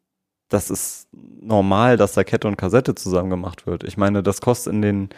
[0.48, 3.84] das ist normal, dass da Kette und Kassette zusammen gemacht wird.
[3.84, 5.08] Ich meine, das kostet in den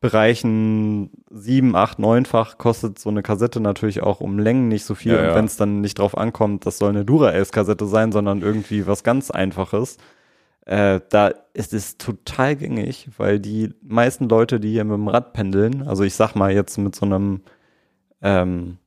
[0.00, 5.12] Bereichen sieben, acht, neunfach kostet so eine Kassette natürlich auch um Längen nicht so viel.
[5.12, 5.28] Ja, ja.
[5.28, 9.02] Und wenn es dann nicht drauf ankommt, das soll eine Dura-Ace-Kassette sein, sondern irgendwie was
[9.02, 9.96] ganz Einfaches,
[10.66, 15.32] äh, da ist es total gängig, weil die meisten Leute, die hier mit dem Rad
[15.32, 17.42] pendeln, also ich sag mal jetzt mit so einem,
[18.24, 18.78] ähm,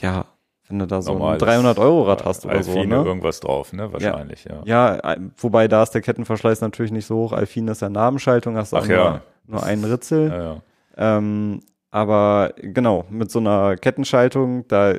[0.00, 0.26] ja,
[0.68, 3.08] wenn du da so Normales, ein 300 Euro Rad hast oder Alfine so, ne?
[3.08, 3.92] irgendwas drauf, ne?
[3.92, 4.62] Wahrscheinlich, ja.
[4.64, 4.96] ja.
[4.96, 7.32] Ja, wobei da ist der Kettenverschleiß natürlich nicht so hoch.
[7.32, 9.10] Alfine ist ja Nabenschaltung, hast du auch ja.
[9.10, 10.28] nur, nur einen Ritzel.
[10.28, 10.62] Ja, ja.
[10.96, 11.60] Ähm,
[11.90, 14.94] aber genau, mit so einer Kettenschaltung, da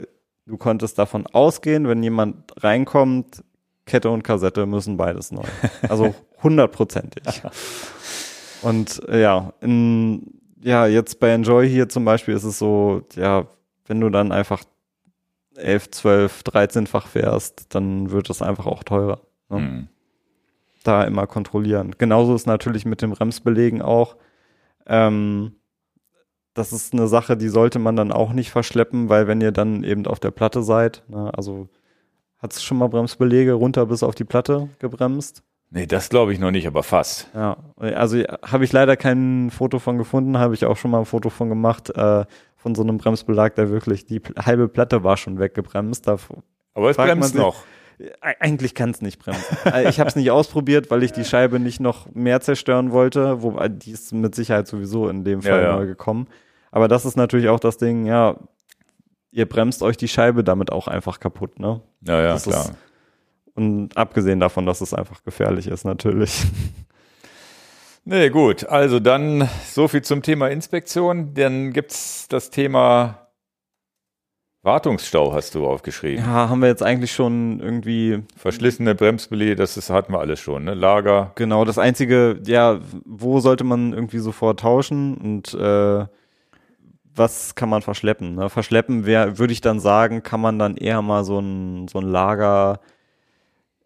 [0.45, 3.43] du konntest davon ausgehen, wenn jemand reinkommt,
[3.85, 5.43] Kette und Kassette müssen beides neu.
[5.89, 7.23] Also hundertprozentig.
[8.61, 13.47] und äh, ja, in, ja, jetzt bei Enjoy hier zum Beispiel ist es so, ja,
[13.86, 14.64] wenn du dann einfach
[15.56, 19.22] 11, 12, 13-fach fährst, dann wird es einfach auch teurer.
[19.49, 19.60] Ne?
[19.60, 19.88] Mhm.
[20.84, 21.95] Da immer kontrollieren.
[21.98, 24.18] Genauso ist natürlich mit dem Bremsbelegen auch.
[24.86, 25.53] Ähm,
[26.53, 29.84] das ist eine Sache, die sollte man dann auch nicht verschleppen, weil wenn ihr dann
[29.84, 31.68] eben auf der Platte seid, ne, also
[32.38, 35.44] hat es schon mal Bremsbelege runter bis auf die Platte gebremst?
[35.72, 37.30] Nee, das glaube ich noch nicht, aber fast.
[37.34, 41.06] Ja, also habe ich leider kein Foto von gefunden, habe ich auch schon mal ein
[41.06, 42.26] Foto von gemacht, äh,
[42.65, 46.07] von so einem Bremsbelag, der wirklich, die halbe Platte war schon weggebremst.
[46.07, 46.17] Da
[46.73, 47.63] aber es bremst sich, noch.
[48.21, 49.55] Eigentlich kann es nicht bremsen.
[49.65, 53.43] Äh, ich habe es nicht ausprobiert, weil ich die Scheibe nicht noch mehr zerstören wollte,
[53.43, 55.75] wobei die ist mit Sicherheit sowieso in dem Fall ja, ja.
[55.75, 56.27] neu gekommen.
[56.71, 58.35] Aber das ist natürlich auch das Ding, ja,
[59.29, 61.81] ihr bremst euch die Scheibe damit auch einfach kaputt, ne?
[62.01, 62.65] Ja, ja, das klar.
[62.65, 62.73] Ist,
[63.53, 66.47] und abgesehen davon, dass es einfach gefährlich ist, natürlich.
[68.07, 68.68] Nee, gut.
[68.68, 71.34] Also dann so viel zum Thema Inspektion.
[71.34, 73.26] Dann gibt's das Thema
[74.61, 76.23] Wartungsstau, hast du aufgeschrieben.
[76.23, 78.23] Ja, haben wir jetzt eigentlich schon irgendwie.
[78.36, 80.76] Verschlissene Bremsbeläge, das ist, hatten wir alles schon, ne?
[80.76, 81.32] Lager.
[81.36, 86.06] Genau, das einzige, ja, wo sollte man irgendwie sofort tauschen und äh,
[87.15, 88.36] was kann man verschleppen?
[88.36, 88.49] Ne?
[88.49, 92.06] Verschleppen wäre, würde ich dann sagen, kann man dann eher mal so ein, so ein
[92.06, 92.80] Lager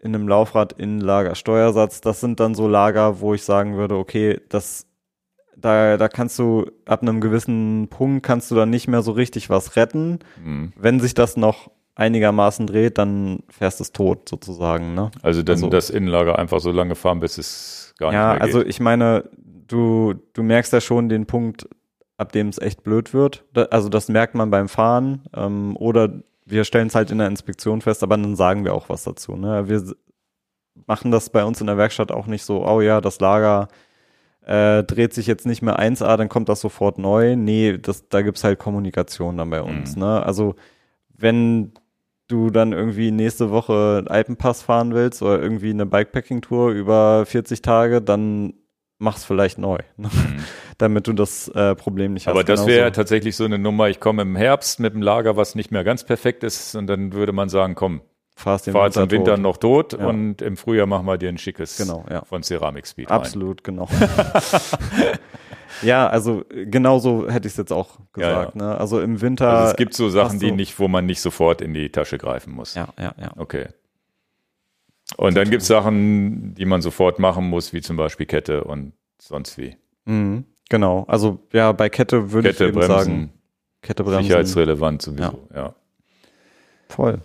[0.01, 2.01] in einem Laufrad in Lagersteuersatz.
[2.01, 4.87] Das sind dann so Lager, wo ich sagen würde, okay, das,
[5.57, 9.49] da, da kannst du ab einem gewissen Punkt kannst du dann nicht mehr so richtig
[9.49, 10.19] was retten.
[10.43, 10.73] Mhm.
[10.75, 14.93] Wenn sich das noch einigermaßen dreht, dann fährst du es tot sozusagen.
[14.93, 15.11] Ne?
[15.21, 18.33] Also dann also, das Innenlager einfach so lange fahren, bis es gar nicht ja, mehr
[18.33, 18.39] geht.
[18.39, 19.29] Ja, also ich meine,
[19.67, 21.67] du, du merkst ja schon den Punkt,
[22.17, 23.45] ab dem es echt blöd wird.
[23.53, 27.27] Da, also das merkt man beim Fahren ähm, oder wir stellen es halt in der
[27.27, 29.35] Inspektion fest, aber dann sagen wir auch was dazu.
[29.35, 29.67] Ne?
[29.69, 29.83] Wir
[30.87, 33.67] machen das bei uns in der Werkstatt auch nicht so, oh ja, das Lager
[34.45, 37.35] äh, dreht sich jetzt nicht mehr 1A, dann kommt das sofort neu.
[37.35, 39.95] Nee, das, da gibt's halt Kommunikation dann bei uns.
[39.95, 40.01] Mhm.
[40.01, 40.25] Ne?
[40.25, 40.55] Also
[41.15, 41.73] wenn
[42.27, 48.01] du dann irgendwie nächste Woche Alpenpass fahren willst oder irgendwie eine Bikepacking-Tour über 40 Tage,
[48.01, 48.53] dann
[48.97, 50.09] mach's vielleicht neu, ne?
[50.11, 50.43] mhm.
[50.79, 52.49] Damit du das äh, Problem nicht Aber hast.
[52.49, 55.53] Aber das wäre tatsächlich so eine Nummer, ich komme im Herbst mit einem Lager, was
[55.53, 58.01] nicht mehr ganz perfekt ist und dann würde man sagen, komm,
[58.35, 59.41] fahrst den fahr Winter, im Winter tot.
[59.41, 60.07] noch tot ja.
[60.07, 62.23] und im Frühjahr machen wir dir ein schickes genau, ja.
[62.23, 63.75] von Ceramic Speed Absolut, rein.
[63.75, 63.89] genau.
[65.81, 68.55] ja, also genauso hätte ich es jetzt auch gesagt.
[68.55, 68.77] Ja, ne?
[68.77, 69.49] Also im Winter.
[69.49, 72.53] Also es gibt so Sachen, die nicht, wo man nicht sofort in die Tasche greifen
[72.53, 72.75] muss.
[72.75, 73.31] Ja, ja, ja.
[73.35, 73.67] Okay.
[75.17, 78.93] Und dann gibt es Sachen, die man sofort machen muss, wie zum Beispiel Kette und
[79.19, 79.75] sonst wie.
[80.05, 81.05] Mhm, genau.
[81.07, 83.33] Also ja, bei Kette würde ich eben Bremsen, sagen,
[83.81, 84.23] Kette bremsen.
[84.23, 85.55] Sicherheitsrelevant sowieso, ja.
[85.55, 85.75] ja.
[86.87, 87.19] Voll.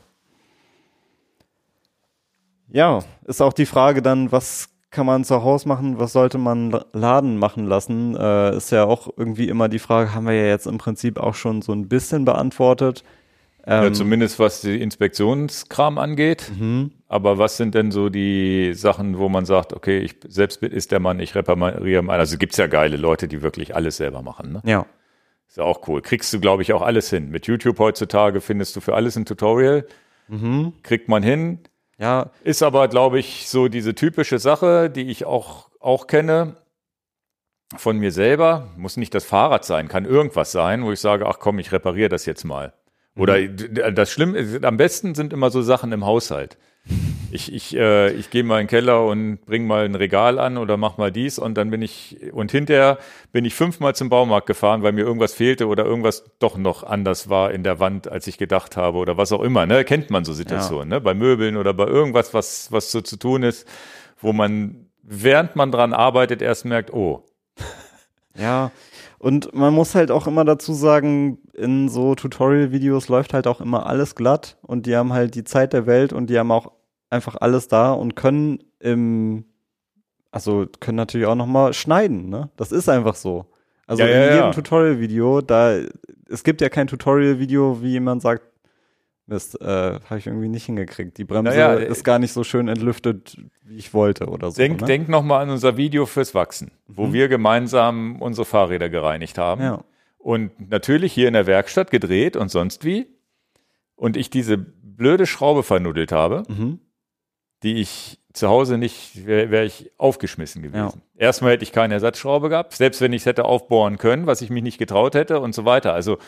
[2.69, 6.81] Ja, ist auch die Frage dann, was kann man zu Hause machen, was sollte man
[6.93, 8.16] Laden machen lassen?
[8.16, 11.35] Äh, ist ja auch irgendwie immer die Frage, haben wir ja jetzt im Prinzip auch
[11.35, 13.05] schon so ein bisschen beantwortet.
[13.66, 16.51] Ähm, ja, zumindest was die Inspektionskram angeht.
[16.57, 16.93] Mhm.
[17.15, 20.99] Aber was sind denn so die Sachen, wo man sagt, okay, ich selbst ist der
[20.99, 22.19] Mann, ich repariere mal.
[22.19, 24.55] Also gibt's ja geile Leute, die wirklich alles selber machen.
[24.55, 24.62] Ne?
[24.65, 24.85] Ja.
[25.47, 26.03] Ist ja auch cool.
[26.03, 27.31] Kriegst du, glaube ich, auch alles hin.
[27.31, 29.86] Mit YouTube heutzutage findest du für alles ein Tutorial.
[30.27, 30.73] Mhm.
[30.82, 31.61] Kriegt man hin.
[31.99, 32.32] Ja.
[32.43, 36.57] Ist aber, glaube ich, so diese typische Sache, die ich auch, auch kenne
[37.77, 38.73] von mir selber.
[38.77, 42.09] Muss nicht das Fahrrad sein, kann irgendwas sein, wo ich sage, ach komm, ich repariere
[42.09, 42.73] das jetzt mal.
[43.16, 43.95] Oder mhm.
[43.95, 46.59] das Schlimme, am besten sind immer so Sachen im Haushalt.
[47.31, 50.56] Ich, ich, äh, ich gehe mal in den Keller und bring mal ein Regal an
[50.56, 52.98] oder mach mal dies und dann bin ich, und hinterher
[53.32, 57.28] bin ich fünfmal zum Baumarkt gefahren, weil mir irgendwas fehlte oder irgendwas doch noch anders
[57.31, 59.66] war in der Wand, als ich gedacht habe oder was auch immer.
[59.66, 59.85] Ne?
[59.85, 60.98] Kennt man so Situationen, ja.
[60.98, 61.01] ne?
[61.01, 63.66] Bei Möbeln oder bei irgendwas, was, was so zu tun ist,
[64.20, 67.24] wo man, während man dran arbeitet, erst merkt, oh.
[68.36, 68.73] Ja,
[69.25, 73.87] und man muss halt auch immer dazu sagen, in so Tutorial-Videos läuft halt auch immer
[73.87, 76.73] alles glatt und die haben halt die Zeit der Welt und die haben auch
[77.09, 79.47] einfach alles da und können im,
[80.31, 82.51] also können natürlich auch nochmal schneiden, ne?
[82.59, 83.47] Das ist einfach so.
[83.87, 84.51] Also ja, in ja, jedem ja.
[84.51, 85.79] Tutorial-Video, da,
[86.29, 88.43] es gibt ja kein Tutorial-Video, wie jemand sagt,
[89.27, 91.17] Mist, äh, habe ich irgendwie nicht hingekriegt.
[91.17, 94.57] Die Bremse naja, ist gar nicht so schön entlüftet, wie ich wollte oder so.
[94.59, 94.87] Denk, ne?
[94.87, 96.97] denk nochmal an unser Video fürs Wachsen, mhm.
[96.97, 99.63] wo wir gemeinsam unsere Fahrräder gereinigt haben.
[99.63, 99.85] Ja.
[100.19, 103.07] Und natürlich hier in der Werkstatt gedreht und sonst wie.
[103.97, 106.81] Und ich diese blöde Schraube vernuddelt habe, mhm.
[107.63, 111.03] die ich zu Hause nicht, wäre wär ich aufgeschmissen gewesen.
[111.17, 111.27] Ja.
[111.27, 114.51] Erstmal hätte ich keine Ersatzschraube gehabt, selbst wenn ich es hätte aufbohren können, was ich
[114.51, 115.95] mich nicht getraut hätte und so weiter.
[115.95, 116.19] Also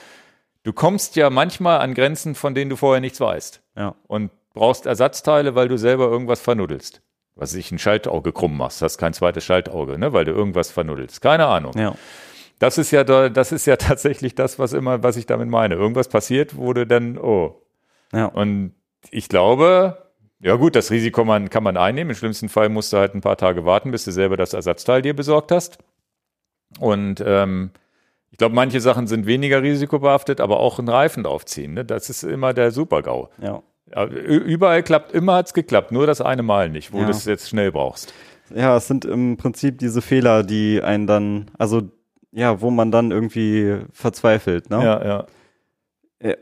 [0.67, 3.63] du kommst ja manchmal an Grenzen, von denen du vorher nichts weißt.
[3.77, 3.95] Ja.
[4.09, 7.03] Und brauchst Ersatzteile, weil du selber irgendwas vernuddelst.
[7.37, 11.21] Was ich ein Schaltauge krumm machst, hast kein zweites Schaltauge, ne, weil du irgendwas vernuddelst.
[11.21, 11.73] Keine Ahnung.
[11.79, 11.95] Ja.
[12.59, 15.77] Das ist ja da, das ist ja tatsächlich das, was immer, was ich damit meine.
[15.77, 17.63] Irgendwas passiert, wurde dann, oh.
[18.13, 18.27] Ja.
[18.27, 18.75] Und
[19.11, 20.11] ich glaube,
[20.41, 22.11] ja gut, das Risiko man, kann man einnehmen.
[22.11, 25.01] Im schlimmsten Fall musst du halt ein paar Tage warten, bis du selber das Ersatzteil
[25.01, 25.79] dir besorgt hast.
[26.81, 27.71] Und ähm,
[28.31, 31.75] ich glaube, manche Sachen sind weniger risikobehaftet, aber auch ein Reifen draufziehen.
[31.75, 31.85] Ne?
[31.85, 33.29] Das ist immer der Super-GAU.
[33.41, 33.63] Ja.
[34.07, 37.05] Überall klappt, immer hat's geklappt, nur das eine Mal nicht, wo ja.
[37.05, 38.13] du es jetzt schnell brauchst.
[38.55, 41.83] Ja, es sind im Prinzip diese Fehler, die einen dann, also
[42.33, 44.71] ja, wo man dann irgendwie verzweifelt.
[44.71, 44.83] Ne?
[44.83, 45.27] Ja, ja.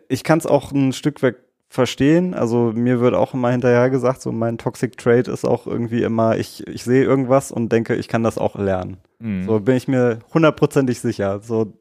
[0.08, 1.36] Ich kann es auch ein Stück weit
[1.74, 2.34] verstehen.
[2.34, 6.36] Also mir wird auch immer hinterher gesagt, so mein Toxic Trade ist auch irgendwie immer,
[6.36, 8.98] ich, ich sehe irgendwas und denke, ich kann das auch lernen.
[9.18, 9.44] Mhm.
[9.44, 11.40] So bin ich mir hundertprozentig sicher.
[11.42, 11.72] So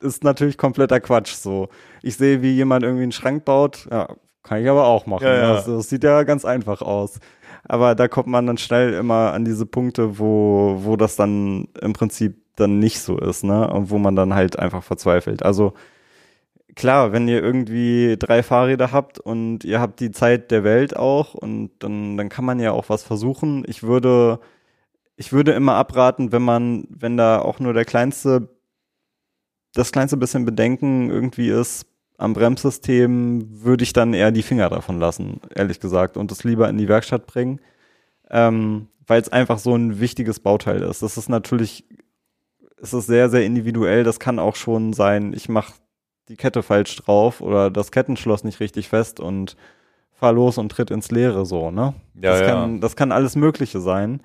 [0.00, 1.32] ist natürlich kompletter Quatsch.
[1.32, 1.70] So,
[2.02, 3.88] ich sehe, wie jemand irgendwie einen Schrank baut.
[3.90, 4.08] Ja,
[4.42, 5.24] kann ich aber auch machen.
[5.24, 5.52] Ja, ja.
[5.54, 7.18] Das, das, sieht ja ganz einfach aus.
[7.64, 11.94] Aber da kommt man dann schnell immer an diese Punkte, wo, wo das dann im
[11.94, 13.68] Prinzip dann nicht so ist, ne?
[13.68, 15.42] Und wo man dann halt einfach verzweifelt.
[15.42, 15.72] Also
[16.76, 21.34] klar, wenn ihr irgendwie drei Fahrräder habt und ihr habt die Zeit der Welt auch
[21.34, 23.64] und dann, dann kann man ja auch was versuchen.
[23.66, 24.38] Ich würde,
[25.16, 28.56] ich würde immer abraten, wenn man, wenn da auch nur der kleinste
[29.76, 31.86] das kleinste bisschen Bedenken irgendwie ist
[32.18, 36.68] am Bremssystem, würde ich dann eher die Finger davon lassen, ehrlich gesagt, und es lieber
[36.68, 37.60] in die Werkstatt bringen,
[38.30, 41.02] ähm, weil es einfach so ein wichtiges Bauteil ist.
[41.02, 41.84] Das ist natürlich,
[42.80, 44.02] es ist sehr, sehr individuell.
[44.02, 45.74] Das kann auch schon sein, ich mache
[46.28, 49.56] die Kette falsch drauf oder das Kettenschloss nicht richtig fest und
[50.12, 51.94] fahr los und tritt ins Leere so, ne?
[52.14, 52.46] Ja, das, ja.
[52.46, 54.20] Kann, das kann alles Mögliche sein.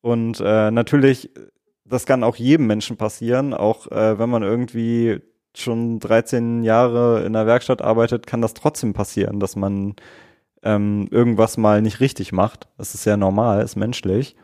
[0.00, 1.30] Und äh, natürlich,
[1.84, 5.20] das kann auch jedem Menschen passieren, auch äh, wenn man irgendwie
[5.54, 9.94] schon 13 Jahre in der Werkstatt arbeitet, kann das trotzdem passieren, dass man
[10.62, 12.68] ähm, irgendwas mal nicht richtig macht.
[12.78, 14.36] Das ist ja normal, ist menschlich.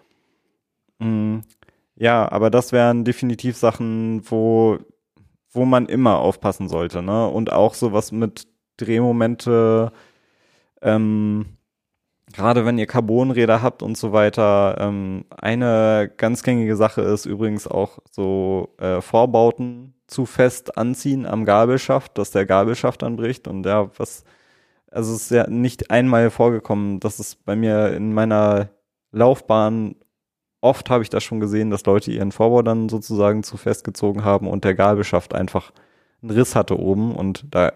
[0.98, 1.38] Mm,
[1.96, 4.78] ja, aber das wären definitiv Sachen, wo,
[5.50, 7.28] wo man immer aufpassen sollte, ne?
[7.28, 8.46] Und auch sowas mit
[8.76, 9.92] Drehmomente,
[10.82, 11.46] ähm,
[12.32, 14.76] gerade wenn ihr Carbonräder habt und so weiter.
[14.80, 21.44] Ähm, eine ganz gängige Sache ist übrigens auch so äh, Vorbauten zu fest anziehen am
[21.44, 24.24] Gabelschaft, dass der Gabelschaft dann bricht und ja, was,
[24.90, 28.70] also es ist ja nicht einmal vorgekommen, dass es bei mir in meiner
[29.12, 29.96] Laufbahn
[30.60, 34.48] oft habe ich das schon gesehen, dass Leute ihren Vorbau dann sozusagen zu festgezogen haben
[34.48, 35.72] und der Gabelschaft einfach
[36.22, 37.72] einen Riss hatte oben und da,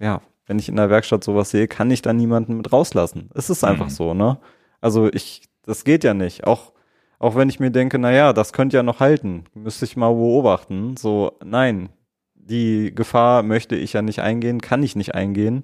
[0.00, 3.30] ja, wenn ich in der Werkstatt sowas sehe, kann ich da niemanden mit rauslassen.
[3.34, 3.90] Es ist einfach Mhm.
[3.90, 4.38] so, ne?
[4.80, 6.46] Also ich, das geht ja nicht.
[6.46, 6.72] Auch,
[7.18, 10.12] auch wenn ich mir denke, na ja, das könnte ja noch halten, müsste ich mal
[10.12, 10.96] beobachten.
[10.98, 11.88] So, nein,
[12.34, 15.62] die Gefahr möchte ich ja nicht eingehen, kann ich nicht eingehen,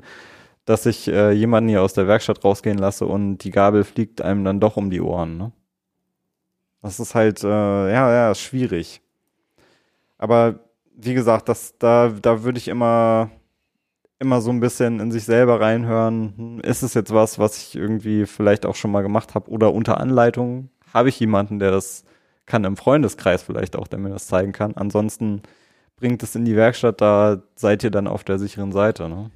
[0.65, 4.45] dass ich äh, jemanden hier aus der Werkstatt rausgehen lasse und die Gabel fliegt einem
[4.45, 5.53] dann doch um die Ohren, ne?
[6.83, 9.03] Das ist halt, äh, ja, ja, schwierig.
[10.19, 10.61] Aber
[10.97, 13.31] wie gesagt, das, da, da würde ich immer,
[14.19, 16.35] immer so ein bisschen in sich selber reinhören.
[16.37, 19.73] Hm, Ist es jetzt was, was ich irgendwie vielleicht auch schon mal gemacht habe oder
[19.73, 20.71] unter Anleitung?
[20.93, 22.05] Habe ich jemanden, der das
[22.47, 24.75] kann im Freundeskreis vielleicht auch, der mir das zeigen kann?
[24.77, 25.43] Ansonsten
[25.97, 29.09] bringt es in die Werkstatt, da seid ihr dann auf der sicheren Seite.
[29.09, 29.31] Ne?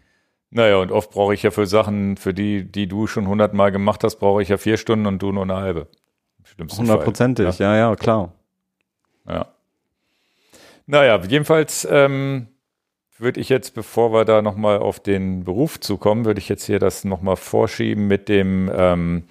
[0.51, 4.03] Naja, und oft brauche ich ja für Sachen, für die, die du schon hundertmal gemacht
[4.05, 5.89] hast, brauche ich ja vier Stunden und du nur eine halbe.
[6.77, 8.33] Hundertprozentig, ja, ja, klar.
[9.29, 9.47] Ja.
[10.87, 12.49] Naja, jedenfalls ähm,
[13.19, 16.79] würde ich jetzt, bevor wir da nochmal auf den Beruf zukommen, würde ich jetzt hier
[16.79, 19.25] das nochmal vorschieben mit dem, ähm,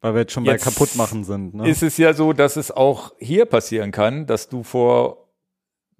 [0.00, 1.54] Weil wir jetzt schon bei Kaputtmachen sind.
[1.54, 1.68] Ne?
[1.68, 5.25] ist es ja so, dass es auch hier passieren kann, dass du vor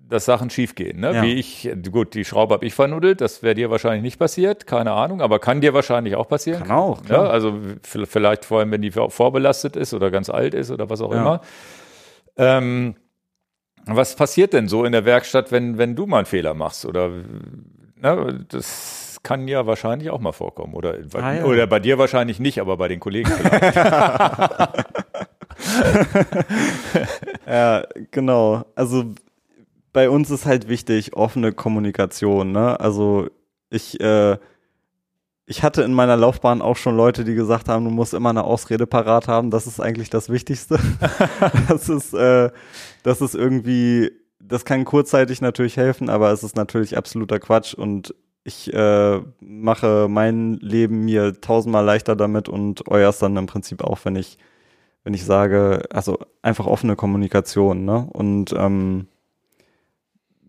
[0.09, 1.01] dass Sachen schiefgehen.
[1.01, 1.15] Ne?
[1.15, 1.23] Ja.
[1.23, 4.93] Wie ich, gut, die Schraube habe ich vernuddelt, das wäre dir wahrscheinlich nicht passiert, keine
[4.93, 6.62] Ahnung, aber kann dir wahrscheinlich auch passieren.
[6.62, 7.31] Kann auch, Ja, klar.
[7.31, 11.01] also v- vielleicht vor allem, wenn die vorbelastet ist oder ganz alt ist oder was
[11.01, 11.20] auch Ja.
[11.20, 11.41] immer.
[12.37, 12.95] Ähm,
[13.85, 16.85] was passiert denn so in der Werkstatt, wenn, wenn du mal einen Fehler machst?
[16.87, 17.09] Oder
[18.01, 20.74] ne, das kann ja wahrscheinlich auch mal vorkommen.
[20.74, 21.45] Oder, Ah, ja.
[21.45, 23.77] oder bei dir wahrscheinlich nicht, aber bei den Kollegen vielleicht.
[27.49, 28.65] Ja, genau.
[28.74, 29.05] Also
[29.97, 32.52] bei uns ist halt wichtig offene Kommunikation.
[32.52, 32.78] Ne?
[32.78, 33.28] Also
[33.70, 34.36] ich, äh,
[35.47, 38.44] ich hatte in meiner Laufbahn auch schon Leute, die gesagt haben, du musst immer eine
[38.44, 39.51] Ausrede parat haben.
[39.51, 40.78] Das ist eigentlich das Wichtigste.
[41.70, 42.51] das ist, äh,
[43.05, 48.14] das ist irgendwie, das kann kurzzeitig natürlich helfen, aber es ist natürlich absoluter Quatsch und
[48.44, 54.01] ich äh, mache mein Leben mir tausendmal leichter damit und euers dann im Prinzip auch,
[54.05, 54.36] wenn ich
[55.05, 58.09] wenn ich sage, also einfach offene Kommunikation, ne?
[58.12, 59.06] Und ähm,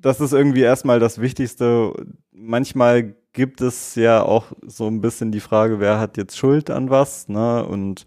[0.07, 1.93] das ist irgendwie erstmal das Wichtigste.
[2.31, 6.89] Manchmal gibt es ja auch so ein bisschen die Frage, wer hat jetzt Schuld an
[6.89, 7.65] was, ne?
[7.65, 8.05] Und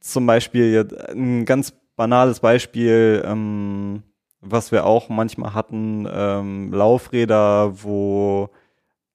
[0.00, 4.02] zum Beispiel jetzt ein ganz banales Beispiel, ähm,
[4.40, 8.48] was wir auch manchmal hatten, ähm, Laufräder, wo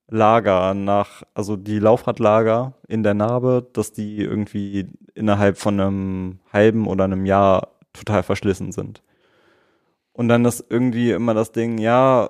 [0.07, 6.85] Lager nach, also die Laufradlager in der Narbe, dass die irgendwie innerhalb von einem halben
[6.85, 9.01] oder einem Jahr total verschlissen sind.
[10.15, 12.29] Und dann ist irgendwie immer das Ding, ja,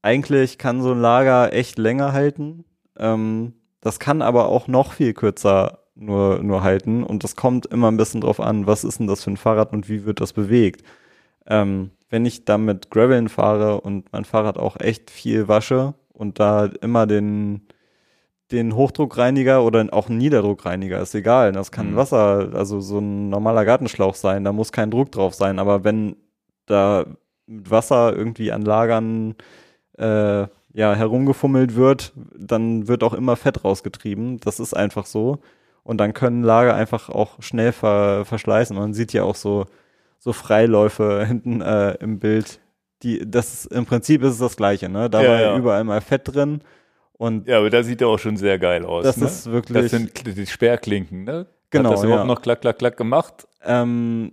[0.00, 2.64] eigentlich kann so ein Lager echt länger halten.
[2.96, 7.02] Ähm, das kann aber auch noch viel kürzer nur, nur halten.
[7.02, 9.72] Und das kommt immer ein bisschen drauf an, was ist denn das für ein Fahrrad
[9.72, 10.84] und wie wird das bewegt.
[11.46, 16.38] Ähm, wenn ich da mit Graveln fahre und mein Fahrrad auch echt viel wasche und
[16.38, 17.62] da immer den,
[18.52, 21.50] den Hochdruckreiniger oder auch einen Niederdruckreiniger, ist egal.
[21.52, 21.96] Das kann Mhm.
[21.96, 25.58] Wasser, also so ein normaler Gartenschlauch sein, da muss kein Druck drauf sein.
[25.58, 26.14] Aber wenn
[26.70, 27.06] da
[27.46, 29.34] mit Wasser irgendwie an Lagern
[29.98, 34.38] äh, ja, herumgefummelt wird, dann wird auch immer Fett rausgetrieben.
[34.38, 35.38] Das ist einfach so.
[35.82, 38.76] Und dann können Lager einfach auch schnell ver verschleißen.
[38.76, 39.66] Man sieht ja auch so,
[40.18, 42.60] so Freiläufe hinten äh, im Bild.
[43.02, 45.08] Die, das im Prinzip ist es das Gleiche, ne?
[45.08, 45.56] Da Ja, war ja.
[45.56, 46.60] überall mal Fett drin.
[47.14, 49.04] Und ja, aber da sieht er auch schon sehr geil aus.
[49.04, 49.26] das ne?
[49.26, 49.90] ist wirklich.
[49.90, 51.46] Das sind die Sperrklinken, ne?
[51.70, 52.26] Genau, Hat das überhaupt ja.
[52.26, 53.46] noch klack, klack, klack gemacht?
[53.64, 54.32] Ähm,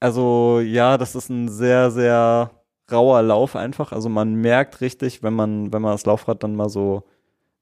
[0.00, 2.50] also ja, das ist ein sehr, sehr
[2.90, 3.92] rauer Lauf einfach.
[3.92, 7.04] Also man merkt richtig, wenn man, wenn man das Laufrad dann mal so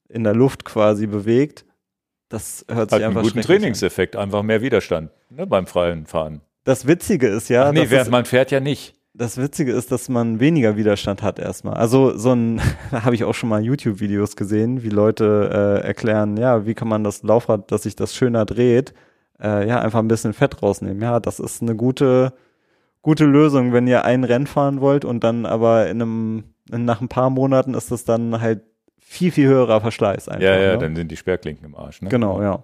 [0.09, 1.65] in der Luft quasi bewegt,
[2.29, 3.61] das hört sich Hat einen einfach guten schrecklich an.
[3.61, 6.41] Trainingseffekt, einfach mehr Widerstand ne, beim freien Fahren.
[6.63, 8.95] Das Witzige ist ja, Ach nee, während es, man fährt ja nicht.
[9.13, 11.75] das Witzige ist, dass man weniger Widerstand hat erstmal.
[11.75, 12.61] Also so ein,
[12.91, 16.87] da habe ich auch schon mal YouTube-Videos gesehen, wie Leute äh, erklären, ja, wie kann
[16.87, 18.93] man das Laufrad, dass sich das schöner dreht,
[19.41, 21.01] äh, ja, einfach ein bisschen Fett rausnehmen.
[21.01, 22.33] Ja, das ist eine gute,
[23.01, 27.07] gute Lösung, wenn ihr ein Rennen fahren wollt und dann aber in einem, nach ein
[27.07, 28.61] paar Monaten ist das dann halt
[28.99, 30.43] viel, viel höherer Verschleiß einfach.
[30.43, 30.79] Ja, ja, ne?
[30.79, 32.09] dann sind die Sperrklinken im Arsch, ne?
[32.09, 32.63] Genau, ja.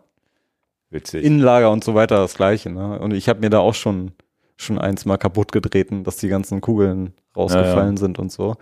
[0.90, 1.24] Witzig.
[1.24, 2.70] Innenlager und so weiter das gleiche.
[2.70, 3.00] Ne?
[3.00, 4.12] Und ich habe mir da auch schon,
[4.58, 7.98] schon eins mal kaputt getreten, dass die ganzen Kugeln rausgefallen Ja, ja.
[7.98, 8.56] sind und so.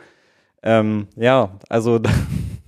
[0.63, 1.99] Ähm, ja, also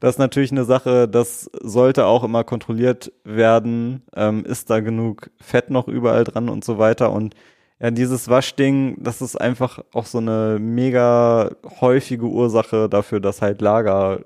[0.00, 4.02] das ist natürlich eine Sache, das sollte auch immer kontrolliert werden.
[4.14, 7.12] Ähm, ist da genug Fett noch überall dran und so weiter.
[7.12, 7.34] Und
[7.80, 11.50] ja, dieses Waschding, das ist einfach auch so eine mega
[11.80, 14.24] häufige Ursache dafür, dass halt Lager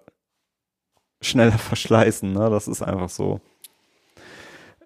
[1.20, 2.32] schneller verschleißen.
[2.32, 2.51] Ne?
[2.51, 3.40] Das ist einfach so.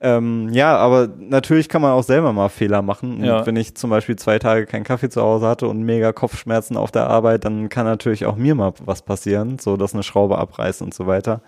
[0.06, 3.16] Ähm, ja, aber natürlich kann man auch selber mal Fehler machen.
[3.20, 3.46] Und Ja.
[3.46, 6.90] wenn ich zum Beispiel zwei Tage keinen Kaffee zu Hause hatte und mega Kopfschmerzen auf
[6.90, 10.82] der Arbeit, dann kann natürlich auch mir mal was passieren, so dass eine Schraube abreißt
[10.82, 11.40] und so weiter.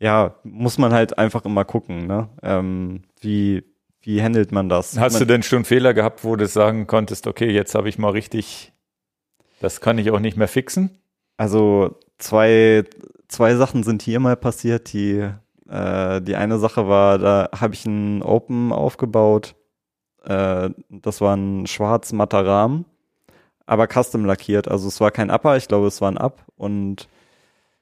[0.00, 2.30] Ja, muss man halt einfach immer gucken, ne?
[2.42, 3.62] Ähm, wie,
[4.00, 4.98] wie handelt man das?
[4.98, 7.98] Hast man, du denn schon Fehler gehabt, wo du sagen konntest, okay, jetzt habe ich
[7.98, 8.72] mal richtig,
[9.60, 11.02] das kann ich auch nicht mehr fixen?
[11.36, 12.84] Also zwei,
[13.28, 14.94] zwei Sachen sind hier mal passiert.
[14.94, 15.28] Die,
[15.72, 19.54] äh, die eine Sache war, da habe ich ein Open aufgebaut.
[20.24, 22.84] Äh, das war ein schwarz matter Rahmen,
[23.64, 24.68] aber custom lackiert.
[24.68, 27.08] Also es war kein Upper, ich glaube es war ein Up und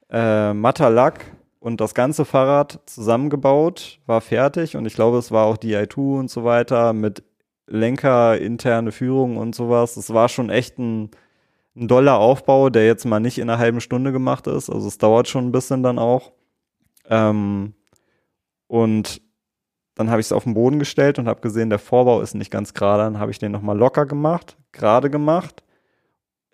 [0.08, 1.24] äh, matter Lack
[1.58, 6.30] und das ganze Fahrrad zusammengebaut, war fertig und ich glaube es war auch DI2 und
[6.30, 7.24] so weiter mit
[7.66, 9.96] Lenker, interne Führung und sowas.
[9.96, 11.10] Es war schon echt ein
[11.76, 14.70] ein doller Aufbau, der jetzt mal nicht in einer halben Stunde gemacht ist.
[14.70, 16.32] Also es dauert schon ein bisschen dann auch.
[17.08, 17.74] Ähm,
[18.70, 19.20] und
[19.96, 22.52] dann habe ich es auf den Boden gestellt und habe gesehen, der Vorbau ist nicht
[22.52, 23.02] ganz gerade.
[23.02, 25.64] Dann habe ich den nochmal locker gemacht, gerade gemacht,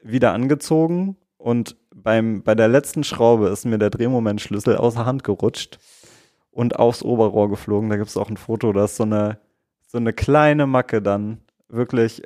[0.02, 5.78] wieder angezogen und beim, bei der letzten Schraube ist mir der Drehmomentschlüssel außer Hand gerutscht
[6.50, 7.90] und aufs Oberrohr geflogen.
[7.90, 9.38] Da gibt es auch ein Foto, da ist so eine,
[9.86, 12.22] so eine kleine Macke dann wirklich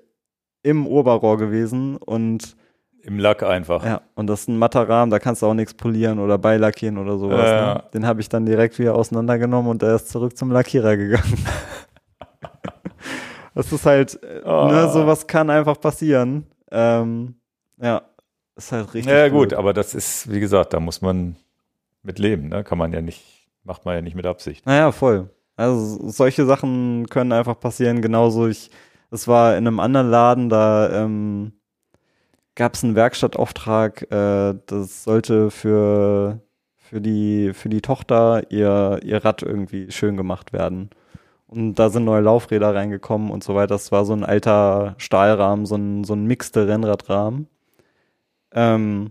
[0.62, 2.56] im Oberrohr gewesen und
[3.02, 3.85] Im Lack einfach.
[3.85, 6.98] ja, und das ist ein matter Rahmen, da kannst du auch nichts polieren oder beilackieren
[6.98, 7.48] oder sowas.
[7.48, 7.74] Ja.
[7.74, 7.82] Ne?
[7.94, 11.44] Den habe ich dann direkt wieder auseinandergenommen und der ist zurück zum Lackierer gegangen.
[13.55, 14.68] das ist halt, äh, Ah.
[14.70, 16.47] ne, sowas kann einfach passieren.
[16.70, 17.35] Ähm,
[17.81, 18.02] ja,
[18.56, 19.12] ist halt richtig.
[19.12, 19.59] Ja, gut, blöd.
[19.59, 21.36] aber das ist, wie gesagt, da muss man
[22.02, 22.64] mit leben, ne?
[22.64, 24.66] Kann man ja nicht, macht man ja nicht mit Absicht.
[24.66, 25.31] Naja, voll.
[25.56, 28.01] Also solche Sachen können einfach passieren.
[28.01, 28.70] Genauso ich,
[29.10, 31.52] es war in einem anderen Laden, da ähm,
[32.60, 36.42] gab es einen Werkstattauftrag, äh, das sollte für,
[36.76, 40.90] für, die, für die Tochter ihr, ihr Rad irgendwie schön gemacht werden.
[41.46, 43.68] Und da sind neue Laufräder reingekommen und so weiter.
[43.68, 47.48] Das war so ein alter Stahlrahmen, so ein, so ein mixte Rennradrahmen.
[48.52, 49.10] Ähm,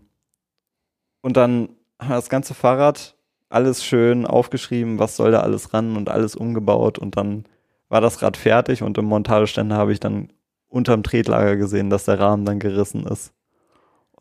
[1.22, 1.70] und dann
[2.00, 3.16] haben das ganze Fahrrad
[3.50, 7.46] alles schön aufgeschrieben, was soll da alles ran und alles umgebaut und dann
[7.88, 10.32] war das Rad fertig und im Montageständer habe ich dann
[10.68, 13.34] unterm Tretlager gesehen, dass der Rahmen dann gerissen ist.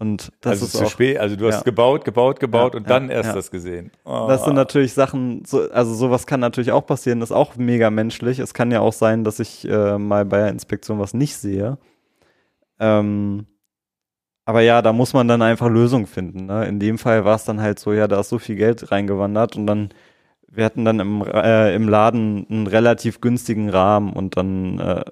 [0.01, 1.63] Und das also ist zu auch, spät, also du hast ja.
[1.63, 3.35] gebaut, gebaut, gebaut Ja, und ja, dann erst ja.
[3.35, 3.91] das gesehen.
[4.05, 4.27] Oh.
[4.29, 8.39] das sind natürlich Sachen, so, also sowas kann natürlich auch passieren, ist auch mega menschlich.
[8.39, 11.79] Es kann ja auch sein, dass ich äh, mal bei der Inspektion was nicht sehe.
[12.79, 13.47] Ähm,
[14.45, 16.47] aber ja, da muss man dann einfach Lösungen finden.
[16.47, 16.67] Ne?
[16.67, 19.57] In dem Fall war es dann halt so, ja, da ist so viel Geld reingewandert
[19.57, 19.89] und dann,
[20.47, 25.05] wir hatten dann im, äh, im Laden einen relativ günstigen Rahmen und dann äh,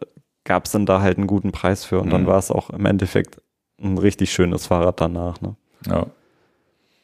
[0.45, 2.27] gab es dann da halt einen guten Preis für und dann Mhm.
[2.29, 3.43] war es auch im Endeffekt
[3.83, 5.41] ein richtig schönes Fahrrad danach.
[5.41, 5.57] Ne?
[5.87, 6.07] ja.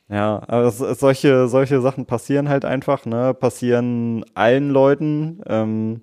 [0.09, 3.32] Ja, aber es, es, solche, solche Sachen passieren halt einfach, ne?
[3.32, 5.40] Passieren allen Leuten.
[5.47, 6.03] Ähm,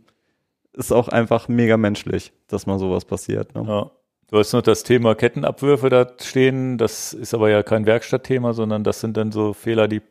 [0.74, 3.54] ist auch einfach mega menschlich, dass mal sowas passiert.
[3.54, 3.66] Ne?
[3.68, 3.92] ja.
[4.32, 6.78] Du hast noch das Thema Kettenabwürfe da stehen.
[6.80, 10.02] Das ist aber ja kein Werkstattthema, sondern das sind dann so Fehler, die,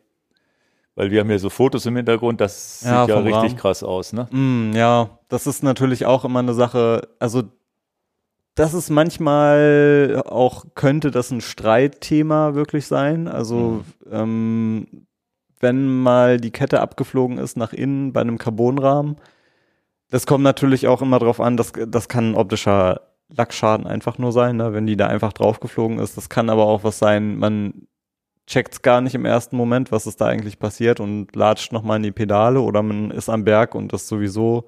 [0.95, 3.55] weil wir haben ja so Fotos im Hintergrund, das Ja, sieht ja richtig Rahmen.
[3.57, 4.27] krass aus, ne?
[4.31, 7.07] Mm, ja, das ist natürlich auch immer eine Sache.
[7.19, 7.43] Also,
[8.59, 13.27] das ist manchmal auch, könnte das ein Streitthema wirklich sein.
[13.29, 15.05] Also, ähm,
[15.61, 19.15] wenn mal die Kette abgeflogen ist nach innen bei einem Carbonrahmen,
[20.09, 24.31] das kommt natürlich auch immer drauf an, das, das kann ein optischer Lackschaden einfach nur
[24.31, 26.17] sein, ne, wenn die da einfach draufgeflogen ist.
[26.17, 27.87] Das kann aber auch was sein, man
[28.45, 32.03] checkt's gar nicht im ersten Moment, was ist da eigentlich passiert und latscht nochmal in
[32.03, 34.65] die Pedale oder man ist am Berg und das sowieso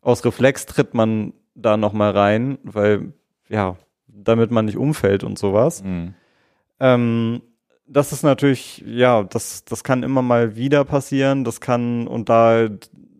[0.00, 3.12] aus Reflex tritt man da nochmal rein, weil,
[3.48, 5.82] ja, damit man nicht umfällt und sowas.
[5.82, 6.14] Mhm.
[6.80, 7.42] Ähm,
[7.86, 11.44] das ist natürlich, ja, das, das kann immer mal wieder passieren.
[11.44, 12.68] Das kann, und da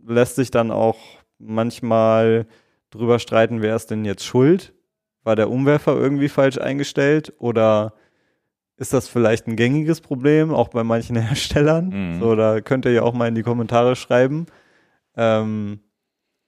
[0.06, 0.98] lässt sich dann auch
[1.38, 2.46] manchmal
[2.90, 4.72] drüber streiten, wer ist denn jetzt schuld,
[5.22, 7.94] war der Umwerfer irgendwie falsch eingestellt oder
[8.76, 11.88] ist das vielleicht ein gängiges Problem, auch bei manchen Herstellern?
[11.88, 12.20] Mhm.
[12.20, 14.46] So, da könnt ihr ja auch mal in die Kommentare schreiben.
[15.16, 15.80] Ähm,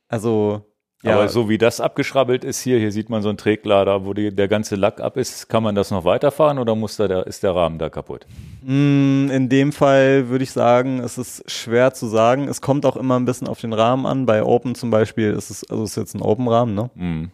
[0.08, 0.64] also,
[1.04, 4.14] ja, Aber so wie das abgeschrabbelt ist hier, hier sieht man so einen Träglader, wo
[4.14, 7.26] die, der ganze Lack ab ist, kann man das noch weiterfahren oder muss da der,
[7.28, 8.26] ist der Rahmen da kaputt?
[8.62, 12.48] Mm, In dem Fall würde ich sagen, es ist schwer zu sagen.
[12.48, 14.26] Es kommt auch immer ein bisschen auf den Rahmen an.
[14.26, 16.90] Bei Open zum Beispiel ist es, also ist jetzt ein Open-Rahmen, ne?
[16.96, 17.30] Mhm.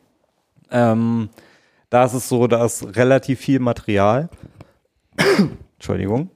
[0.71, 1.29] Ähm,
[1.89, 4.29] da ist es so, da ist relativ viel Material.
[5.77, 6.29] Entschuldigung.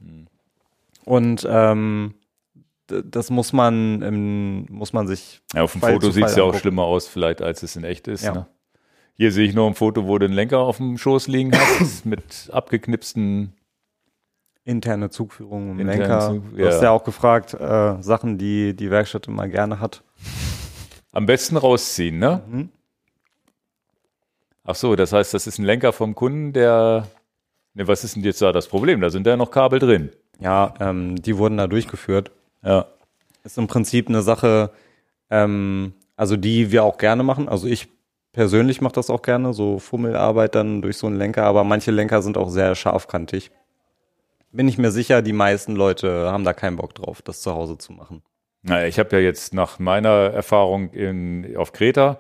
[1.05, 2.15] Und ähm,
[2.89, 5.41] das muss man, ähm, muss man sich.
[5.55, 7.85] Ja, auf dem Fall Foto sieht es ja auch schlimmer aus, vielleicht, als es in
[7.85, 8.25] echt ist.
[8.25, 8.33] Ja.
[8.33, 8.47] Ne?
[9.15, 12.05] Hier sehe ich noch ein Foto, wo du den Lenker auf dem Schoß liegen hast,
[12.07, 13.53] mit abgeknipsten.
[14.65, 16.21] Interne Zugführung im Interne Lenker.
[16.21, 16.85] Zug- du hast ja.
[16.85, 20.03] ja auch gefragt, äh, Sachen, die die Werkstatt immer gerne hat.
[21.13, 22.43] Am besten rausziehen, ne?
[22.49, 22.69] Mhm.
[24.65, 27.09] Ach so, das heißt, das ist ein Lenker vom Kunden, der.
[27.73, 29.01] Ne, was ist denn jetzt da das Problem?
[29.01, 30.11] Da sind ja noch Kabel drin.
[30.39, 32.31] Ja, ähm, die wurden da durchgeführt.
[32.63, 32.87] Ja.
[33.45, 34.71] Ist im Prinzip eine Sache,
[35.31, 37.49] ähm, also die wir auch gerne machen.
[37.49, 37.89] Also ich
[38.33, 42.23] persönlich mache das auch gerne, so Fummelarbeit dann durch so einen Lenker, aber manche Lenker
[42.23, 43.51] sind auch sehr scharfkantig.
[44.53, 47.79] Bin ich mir sicher, die meisten Leute haben da keinen Bock drauf, das zu Hause
[47.79, 48.23] zu machen.
[48.63, 52.19] Naja, ich habe ja jetzt nach meiner Erfahrung in, auf Kreta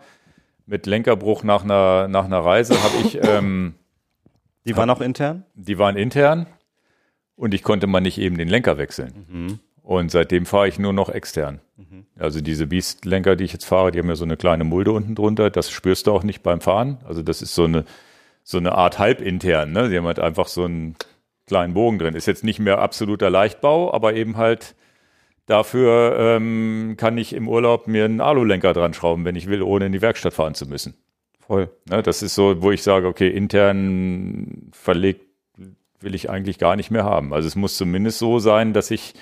[0.66, 3.74] mit Lenkerbruch nach einer, nach einer Reise, habe ich, ähm,
[4.66, 5.44] Die waren auch intern?
[5.54, 6.46] die waren intern
[7.36, 9.60] und ich konnte mal nicht eben den Lenker wechseln.
[9.88, 11.62] Und seitdem fahre ich nur noch extern.
[12.18, 15.14] Also diese Beast-Lenker, die ich jetzt fahre, die haben ja so eine kleine Mulde unten
[15.14, 15.48] drunter.
[15.48, 16.98] Das spürst du auch nicht beim Fahren.
[17.08, 17.86] Also das ist so eine,
[18.42, 19.72] so eine Art halbintern.
[19.72, 19.88] Ne?
[19.88, 20.94] Die haben halt einfach so einen
[21.46, 22.14] kleinen Bogen drin.
[22.14, 24.74] Ist jetzt nicht mehr absoluter Leichtbau, aber eben halt
[25.46, 29.86] dafür ähm, kann ich im Urlaub mir einen Alulenker dran schrauben, wenn ich will, ohne
[29.86, 30.96] in die Werkstatt fahren zu müssen.
[31.40, 31.70] Voll.
[31.88, 35.24] Ne, das ist so, wo ich sage, okay, intern verlegt
[36.00, 37.32] will ich eigentlich gar nicht mehr haben.
[37.32, 39.14] Also es muss zumindest so sein, dass ich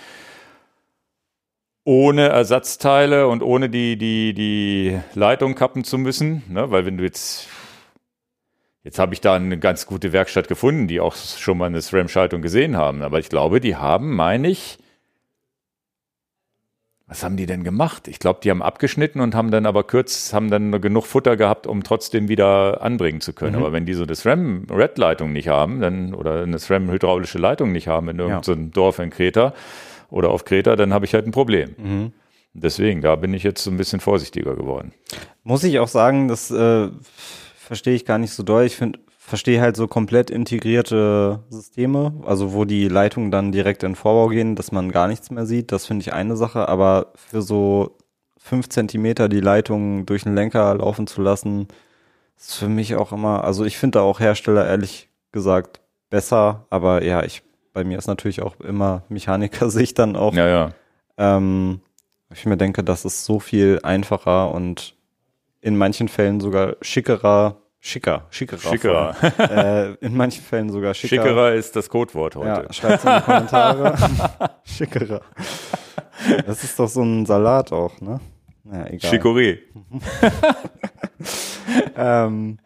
[1.87, 7.05] ohne Ersatzteile und ohne die, die, die Leitung kappen zu müssen, ne, weil wenn du
[7.05, 7.47] jetzt,
[8.83, 12.43] jetzt habe ich da eine ganz gute Werkstatt gefunden, die auch schon mal eine SRAM-Schaltung
[12.43, 14.79] gesehen haben, aber ich glaube, die haben, meine ich,
[17.07, 18.09] was haben die denn gemacht?
[18.09, 21.69] Ich glaube, die haben abgeschnitten und haben dann aber kurz, haben dann genug Futter gehabt,
[21.69, 23.55] um trotzdem wieder anbringen zu können.
[23.55, 28.09] Aber wenn die so eine SRAM-Red-Leitung nicht haben, dann, oder eine SRAM-hydraulische Leitung nicht haben
[28.09, 29.55] in irgendeinem Dorf in Kreta
[30.11, 32.13] oder auf Kreta, dann habe ich halt ein Problem.
[32.53, 34.93] Deswegen, da bin ich jetzt so ein bisschen vorsichtiger geworden.
[35.43, 36.89] Muss ich auch sagen, das äh,
[37.57, 38.65] verstehe ich gar nicht so doll.
[38.65, 43.91] Ich finde, verstehe halt so komplett integrierte Systeme, also wo die Leitungen dann direkt in
[43.91, 45.73] den Vorbau gehen, dass man gar nichts mehr sieht.
[45.73, 47.99] Das finde ich eine Sache, aber für so
[48.39, 51.67] fünf Zentimeter die Leitung durch den Lenker laufen zu lassen,
[52.39, 57.03] ist für mich auch immer, also ich finde da auch Hersteller ehrlich gesagt besser, aber
[57.03, 57.43] ja, ich,
[57.77, 60.71] bei mir ist natürlich auch immer Mechaniker-Sicht dann auch Ja, ja.
[61.19, 61.83] ähm,
[62.33, 64.97] ich mir denke, das ist so viel einfacher und
[65.61, 68.71] in manchen Fällen sogar schickerer, schicker, schickerer.
[68.71, 69.15] Schickerer.
[69.39, 71.23] äh, in manchen Fällen sogar schicker.
[71.23, 72.65] Schickerer ist das Codewort heute.
[72.65, 73.95] Ja, schreibt's in die Kommentare.
[74.65, 75.21] schickerer.
[76.47, 78.21] Das ist doch so ein Salat auch, ne?
[78.73, 79.11] Ja, egal.
[79.11, 79.59] Chicorée.
[81.97, 82.59] Ähm,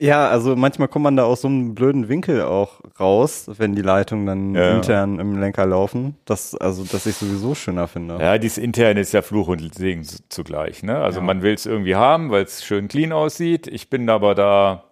[0.00, 3.82] ja, also manchmal kommt man da aus so einem blöden Winkel auch raus, wenn die
[3.82, 6.16] Leitungen dann Ja, intern im Lenker laufen.
[6.24, 8.18] Das, also, dass ich sowieso schöner finde.
[8.20, 10.82] Ja, dieses interne ist ja Fluch und Segen zugleich.
[10.82, 10.96] Ne?
[10.98, 11.24] Also Ja.
[11.26, 13.66] man will es irgendwie haben, weil es schön clean aussieht.
[13.66, 14.84] Ich bin aber da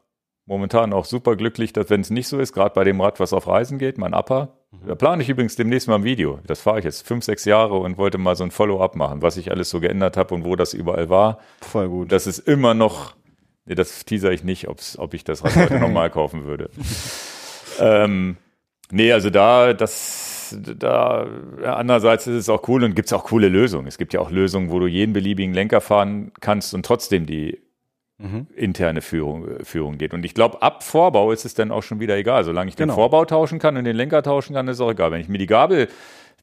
[0.45, 3.33] momentan auch super glücklich, dass wenn es nicht so ist, gerade bei dem Rad, was
[3.33, 4.57] auf Reisen geht, mein Upper.
[4.71, 4.87] Mhm.
[4.89, 6.39] Da plane ich übrigens demnächst mal ein Video.
[6.47, 9.37] Das fahre ich jetzt fünf, sechs Jahre und wollte mal so ein Follow-up machen, was
[9.37, 11.39] ich alles so geändert habe und wo das überall war.
[11.63, 12.13] Voll gut.
[12.13, 13.15] Das ist immer noch,
[13.67, 16.71] nee, das teaser ich nicht, ob's, ob ich das Rad heute nochmal kaufen würde.
[17.81, 18.37] ähm,
[18.91, 21.27] nee, also da, das, da,
[21.65, 23.87] andererseits ist es auch cool und gibt's auch coole Lösungen.
[23.87, 27.61] Es gibt ja auch Lösungen, wo du jeden beliebigen Lenker fahren kannst und trotzdem die
[28.19, 28.47] Mhm.
[28.57, 30.15] interne Führung, Führung geht.
[30.15, 32.45] Und ich glaube, ab Vorbau ist es dann auch schon wieder egal.
[32.45, 32.95] Solange ich den Genau.
[32.95, 35.11] Vorbau tauschen kann und den Lenker tauschen kann, ist auch egal.
[35.13, 35.89] Wenn ich mir die Gabel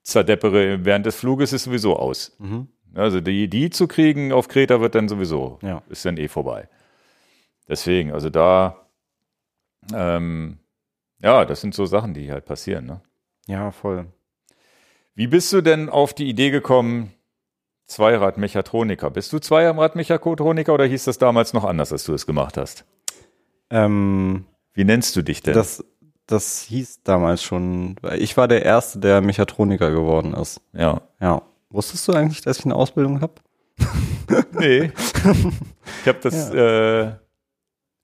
[0.04, 2.36] zerdeppere während des Fluges, ist sowieso aus.
[2.38, 2.68] Mhm.
[2.94, 5.82] Also die, die zu kriegen auf Kreta wird dann sowieso, Ja.
[5.90, 6.68] ist dann eh vorbei.
[7.68, 8.88] Deswegen, also da,
[9.94, 10.60] ähm,
[11.22, 12.86] ja, das sind so Sachen, die halt passieren.
[12.86, 13.02] Ne?
[13.48, 14.08] Ja, voll.
[15.16, 17.14] Wie bist du denn auf die Idee gekommen,
[17.86, 19.10] Zweiradmechatroniker?
[19.10, 22.86] Bist du Zweiradmechatroniker oder hieß das damals noch anders, als du es gemacht hast?
[23.70, 25.54] Ähm, Wie nennst du dich denn?
[25.54, 25.84] das,
[26.26, 30.62] das hieß damals schon, ich war der Erste, der Mechatroniker geworden ist.
[30.74, 31.02] ja.
[31.22, 31.42] Ja.
[31.70, 33.34] Wusstest du eigentlich, dass ich eine Ausbildung habe?
[34.60, 34.92] Nee.
[36.02, 37.14] ich habe das, äh,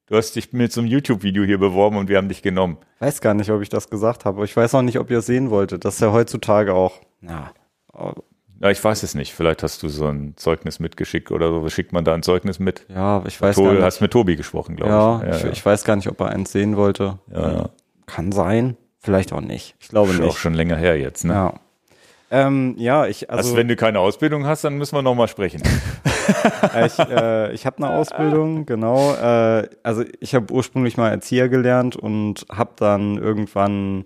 [0.09, 2.77] Du hast dich mit so einem YouTube-Video hier beworben und wir haben dich genommen.
[2.99, 4.43] Weiß gar nicht, ob ich das gesagt habe.
[4.43, 5.85] Ich weiß auch nicht, ob ihr es sehen wolltet.
[5.85, 6.99] Das ist ja heutzutage auch.
[7.21, 7.51] Ja.
[8.61, 9.33] Ja, ich weiß es nicht.
[9.33, 11.69] Vielleicht hast du so ein Zeugnis mitgeschickt oder so.
[11.69, 12.87] Schickt man da ein Zeugnis mit?
[12.89, 13.83] Ja, ich weiß Tobi, gar nicht.
[13.83, 15.43] hast mit Tobi gesprochen, glaube ja, ich.
[15.43, 17.19] ich, ich weiß gar nicht, ob er eins sehen wollte.
[17.31, 17.69] Ja, ja.
[18.07, 18.77] Kann sein.
[18.97, 19.75] Vielleicht auch nicht.
[19.79, 20.29] Ich glaube Ist nicht.
[20.29, 21.33] auch schon länger her jetzt, ne?
[21.33, 21.53] Ja.
[22.31, 25.61] Ähm, ja, ich also, Also, wenn du keine Ausbildung hast, dann müssen wir nochmal sprechen.
[26.73, 29.13] äh, ich, äh, ich habe eine Ausbildung, genau.
[29.13, 34.05] Äh, also ich habe ursprünglich mal Erzieher gelernt und habe dann irgendwann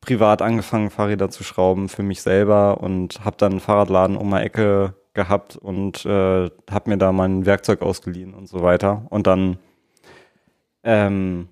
[0.00, 4.36] privat angefangen, Fahrräder zu schrauben für mich selber und habe dann einen Fahrradladen um die
[4.36, 9.06] Ecke gehabt und äh, habe mir da mein Werkzeug ausgeliehen und so weiter.
[9.10, 9.58] Und dann
[10.84, 11.48] ähm,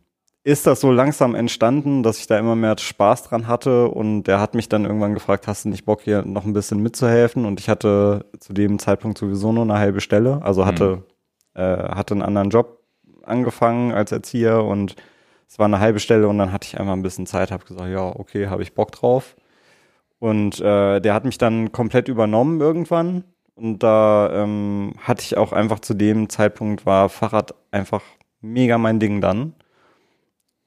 [0.46, 4.40] ist das so langsam entstanden, dass ich da immer mehr Spaß dran hatte und der
[4.40, 7.44] hat mich dann irgendwann gefragt, hast du nicht Bock hier noch ein bisschen mitzuhelfen?
[7.44, 11.02] Und ich hatte zu dem Zeitpunkt sowieso nur eine halbe Stelle, also hatte,
[11.54, 12.80] äh, hatte einen anderen Job
[13.24, 14.94] angefangen als Erzieher und
[15.48, 17.90] es war eine halbe Stelle und dann hatte ich einmal ein bisschen Zeit, habe gesagt,
[17.90, 19.34] ja, okay, habe ich Bock drauf.
[20.20, 23.24] Und äh, der hat mich dann komplett übernommen irgendwann.
[23.56, 28.02] Und da ähm, hatte ich auch einfach zu dem Zeitpunkt war Fahrrad einfach
[28.40, 29.54] mega mein Ding dann.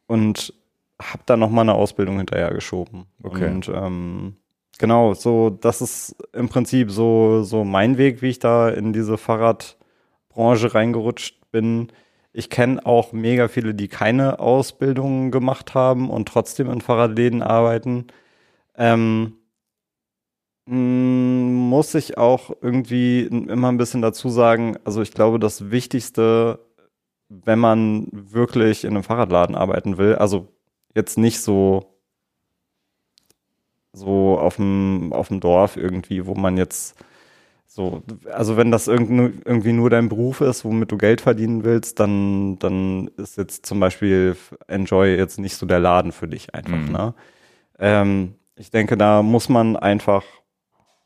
[0.10, 0.54] Und
[1.02, 3.06] habe dann noch mal eine Ausbildung hinterher geschoben.
[3.24, 3.48] Okay.
[3.48, 4.36] Und ähm,
[4.80, 9.18] genau, so das ist im Prinzip so so mein Weg, wie ich da in diese
[9.18, 11.92] Fahrradbranche reingerutscht bin.
[12.34, 18.08] Ich kenne auch mega viele, die keine Ausbildung gemacht haben und trotzdem in Fahrradläden arbeiten.
[18.76, 19.34] Ähm,
[20.66, 26.60] mh, muss ich auch irgendwie immer ein bisschen dazu sagen, also ich glaube, das Wichtigste,
[27.30, 30.48] wenn man wirklich in einem Fahrradladen arbeiten will, also
[30.96, 31.96] jetzt nicht so
[33.94, 36.96] so auf dem auf dem Dorf irgendwie, wo man jetzt
[37.68, 38.02] so,
[38.34, 42.58] also wenn das irgend- irgendwie nur dein Beruf ist, womit du Geld verdienen willst, dann,
[42.60, 44.36] dann ist jetzt zum Beispiel
[44.68, 46.92] Enjoy jetzt nicht so der Laden für dich einfach, Mhm.
[46.92, 47.14] ne?
[47.80, 50.24] Ähm, ich denke, da muss man einfach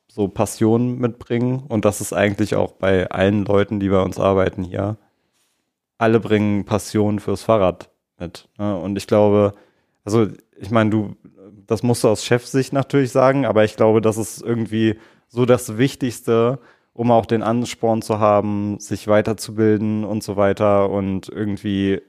[0.07, 4.63] so Passion mitbringen und das ist eigentlich auch bei allen Leuten, die bei uns arbeiten
[4.63, 4.97] hier.
[5.97, 7.89] Alle bringen Passion fürs Fahrrad
[8.19, 8.49] mit.
[8.57, 8.77] Ne?
[8.77, 9.53] Und ich glaube,
[10.03, 11.15] also ich meine, du,
[11.67, 15.77] das musst du aus Chefsicht natürlich sagen, aber ich glaube, das ist irgendwie so das
[15.77, 16.59] Wichtigste,
[16.93, 22.01] um auch den Ansporn zu haben, sich weiterzubilden und so weiter und irgendwie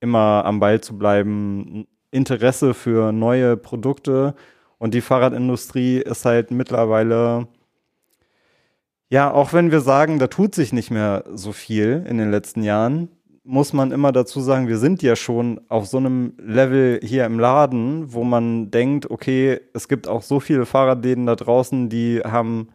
[0.00, 4.34] immer am Ball zu bleiben, Interesse für neue Produkte.
[4.78, 7.48] Und die Fahrradindustrie ist halt mittlerweile,
[9.08, 12.62] ja, auch wenn wir sagen, da tut sich nicht mehr so viel in den letzten
[12.62, 13.08] Jahren,
[13.44, 17.38] muss man immer dazu sagen, wir sind ja schon auf so einem Level hier im
[17.38, 22.68] Laden, wo man denkt, okay, es gibt auch so viele Fahrradläden da draußen, die haben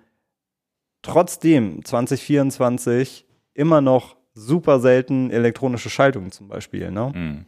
[1.01, 3.25] trotzdem 2024
[3.55, 6.91] immer noch super selten elektronische Schaltungen zum Beispiel.
[6.91, 7.11] Ne?
[7.15, 7.45] Mhm.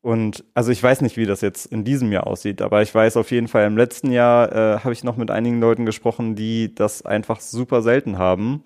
[0.00, 3.18] Und also ich weiß nicht, wie das jetzt in diesem Jahr aussieht, aber ich weiß
[3.18, 6.74] auf jeden Fall, im letzten Jahr äh, habe ich noch mit einigen Leuten gesprochen, die
[6.74, 8.64] das einfach super selten haben.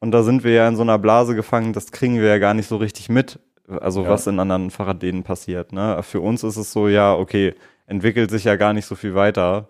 [0.00, 2.54] Und da sind wir ja in so einer Blase gefangen, das kriegen wir ja gar
[2.54, 4.08] nicht so richtig mit, also Ja.
[4.10, 5.72] was in anderen Fahrradläden passiert.
[5.72, 6.02] Ne?
[6.02, 7.54] Für uns ist es so, ja, okay,
[7.86, 9.68] entwickelt sich ja gar nicht so viel weiter.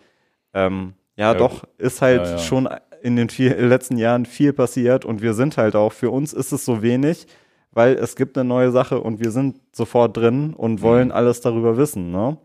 [0.54, 2.68] Ähm, ja, Ja, doch, ist halt ja, schon
[3.02, 6.52] in den vier, letzten Jahren viel passiert und wir sind halt auch, für uns ist
[6.52, 7.26] es so wenig,
[7.72, 11.14] weil es gibt eine neue Sache und wir sind sofort drin und wollen Mhm.
[11.14, 12.36] alles darüber wissen, ne?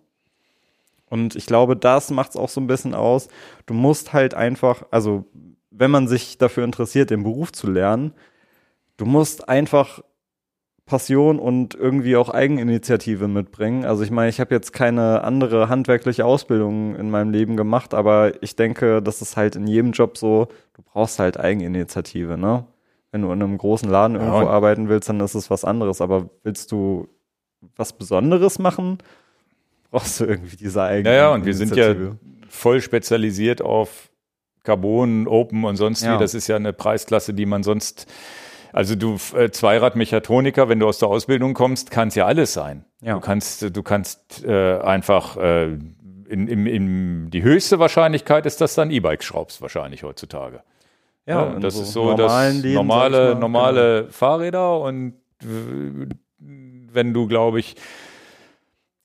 [1.07, 3.27] Und ich glaube, das macht es auch so ein bisschen aus.
[3.67, 5.25] Du musst halt einfach, also
[5.77, 8.13] wenn man sich dafür interessiert, den Beruf zu lernen,
[8.97, 10.01] du musst einfach
[10.85, 13.85] Passion und irgendwie auch Eigeninitiative mitbringen.
[13.85, 18.43] Also ich meine, ich habe jetzt keine andere handwerkliche Ausbildung in meinem Leben gemacht, aber
[18.43, 22.65] ich denke, das ist halt in jedem Job so, du brauchst halt Eigeninitiative, ne?
[23.11, 25.65] Wenn du in einem großen Laden Ja, irgendwo und- arbeiten willst, dann ist es was
[25.65, 26.01] anderes.
[26.01, 27.07] Aber willst du
[27.75, 28.99] was Besonderes machen,
[29.89, 31.95] brauchst du irgendwie diese eigene Ja, ja, und wir sind ja
[32.47, 34.11] voll spezialisiert auf
[34.65, 36.15] Carbon, Open und sonst Ja.
[36.15, 36.19] wie.
[36.19, 38.07] Das ist ja eine Preisklasse, die man sonst,
[38.73, 42.83] also du äh, Zweiradmechatroniker, wenn du aus der Ausbildung kommst, kann es ja alles sein.
[43.01, 43.13] Ja.
[43.13, 45.65] Du kannst, du kannst äh, einfach äh,
[46.27, 50.61] in, in, in die höchste Wahrscheinlichkeit ist, dass dann E-Bikes schraubst, wahrscheinlich heutzutage.
[51.27, 53.39] Ja, Ja, das so ist so das ich normale, mal, genau.
[53.39, 56.07] normale Fahrräder und äh,
[56.39, 57.75] wenn du, glaube ich,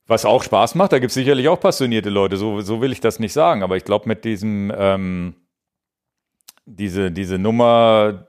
[0.07, 3.01] was auch Spaß macht, da gibt es sicherlich auch passionierte Leute, so, so will ich
[3.01, 5.35] das nicht sagen, aber ich glaube mit diesem, ähm,
[6.77, 8.27] diese, diese Nummer,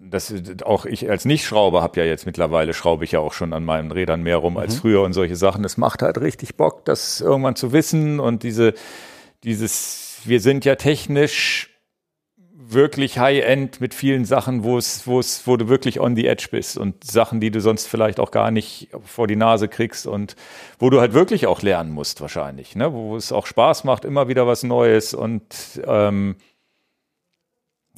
[0.00, 0.32] das
[0.64, 3.90] auch ich als Nichtschrauber habe ja jetzt mittlerweile schraube ich ja auch schon an meinen
[3.90, 4.60] Rädern mehr rum Mhm.
[4.60, 5.64] als früher und solche Sachen.
[5.64, 8.74] Es macht halt richtig Bock, das irgendwann zu wissen und diese,
[9.44, 11.70] dieses, wir sind ja technisch
[12.66, 16.48] wirklich High-End mit vielen Sachen, wo es, wo es, wo du wirklich on the edge
[16.50, 20.34] bist und Sachen, die du sonst vielleicht auch gar nicht vor die Nase kriegst und
[20.78, 22.92] wo du halt wirklich auch lernen musst wahrscheinlich, ne?
[22.92, 25.44] wo es auch Spaß macht, immer wieder was Neues und
[25.86, 26.36] ähm,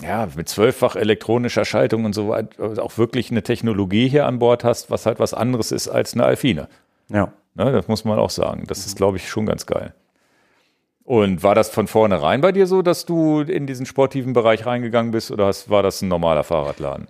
[0.00, 4.38] ja, mit zwölffach elektronischer Schaltung und so weiter also auch wirklich eine Technologie hier an
[4.38, 6.68] Bord hast, was halt was anderes ist als eine Alfine.
[7.08, 7.32] Ja.
[7.54, 8.64] Ne, das muss man auch sagen.
[8.66, 9.94] Das ist, glaube ich, schon ganz geil.
[11.04, 15.12] Und war das von vornherein bei dir so, dass du in diesen sportiven Bereich reingegangen
[15.12, 17.08] bist oder hast, war das ein normaler Fahrradladen?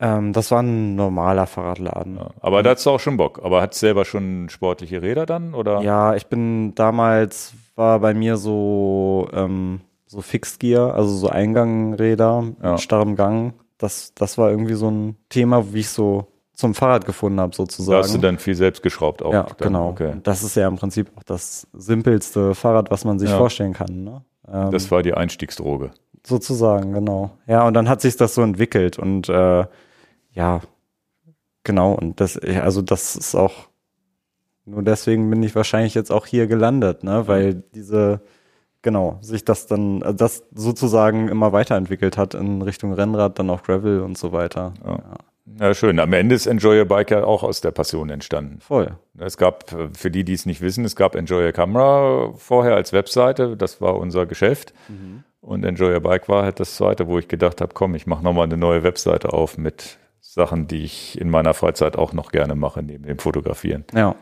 [0.00, 2.16] Ähm, das war ein normaler Fahrradladen.
[2.16, 3.40] Ja, aber da hast du auch schon Bock.
[3.44, 5.54] Aber hat selber schon sportliche Räder dann?
[5.54, 5.82] Oder?
[5.82, 12.44] Ja, ich bin damals, war bei mir so, ähm, so Fixed Gear, also so Eingangräder
[12.62, 12.72] Ja.
[12.72, 13.54] mit starrem Gang.
[13.78, 17.56] Das, das war irgendwie so ein Thema, wie ich so zum Fahrrad gefunden habe, Da
[17.56, 18.02] sozusagen.
[18.02, 19.32] hast du dann viel selbst geschraubt auch.
[19.32, 19.56] ja, dann.
[19.58, 19.88] genau.
[19.90, 20.14] Okay.
[20.22, 23.36] Das ist ja im Prinzip auch das simpelste Fahrrad, was man sich Ja.
[23.36, 24.04] vorstellen kann.
[24.04, 24.22] Ne?
[24.50, 25.90] Ähm, Das war die Einstiegsdroge.
[26.26, 27.30] Sozusagen, genau.
[27.46, 29.66] Ja, und dann hat sich das so entwickelt und äh,
[30.32, 30.60] ja,
[31.62, 31.92] genau.
[31.92, 33.68] Und das, also das ist auch
[34.64, 37.28] nur deswegen bin ich wahrscheinlich jetzt auch hier gelandet, ne?
[37.28, 38.20] Weil diese,
[38.86, 43.64] genau, sich das dann, also das sozusagen immer weiterentwickelt hat in Richtung Rennrad, dann auch
[43.64, 44.74] Gravel und so weiter.
[44.86, 45.00] Ja.
[45.58, 46.00] Ja, schön.
[46.00, 48.60] Am Ende ist Enjoy Your Bike ja auch aus der Passion entstanden.
[48.60, 48.96] Voll.
[49.16, 52.74] Es gab, äh, für die, die es nicht wissen, es gab Enjoy Your Camera vorher
[52.74, 53.56] als Webseite.
[53.56, 54.74] Das war unser Geschäft.
[55.40, 58.24] Und Enjoy Your Bike war halt das zweite, wo ich gedacht habe, komm, ich mache
[58.24, 62.54] nochmal eine neue Webseite auf mit Sachen, die ich in meiner Freizeit auch noch gerne
[62.56, 63.84] mache, neben dem Fotografieren.
[63.94, 64.16] Ja.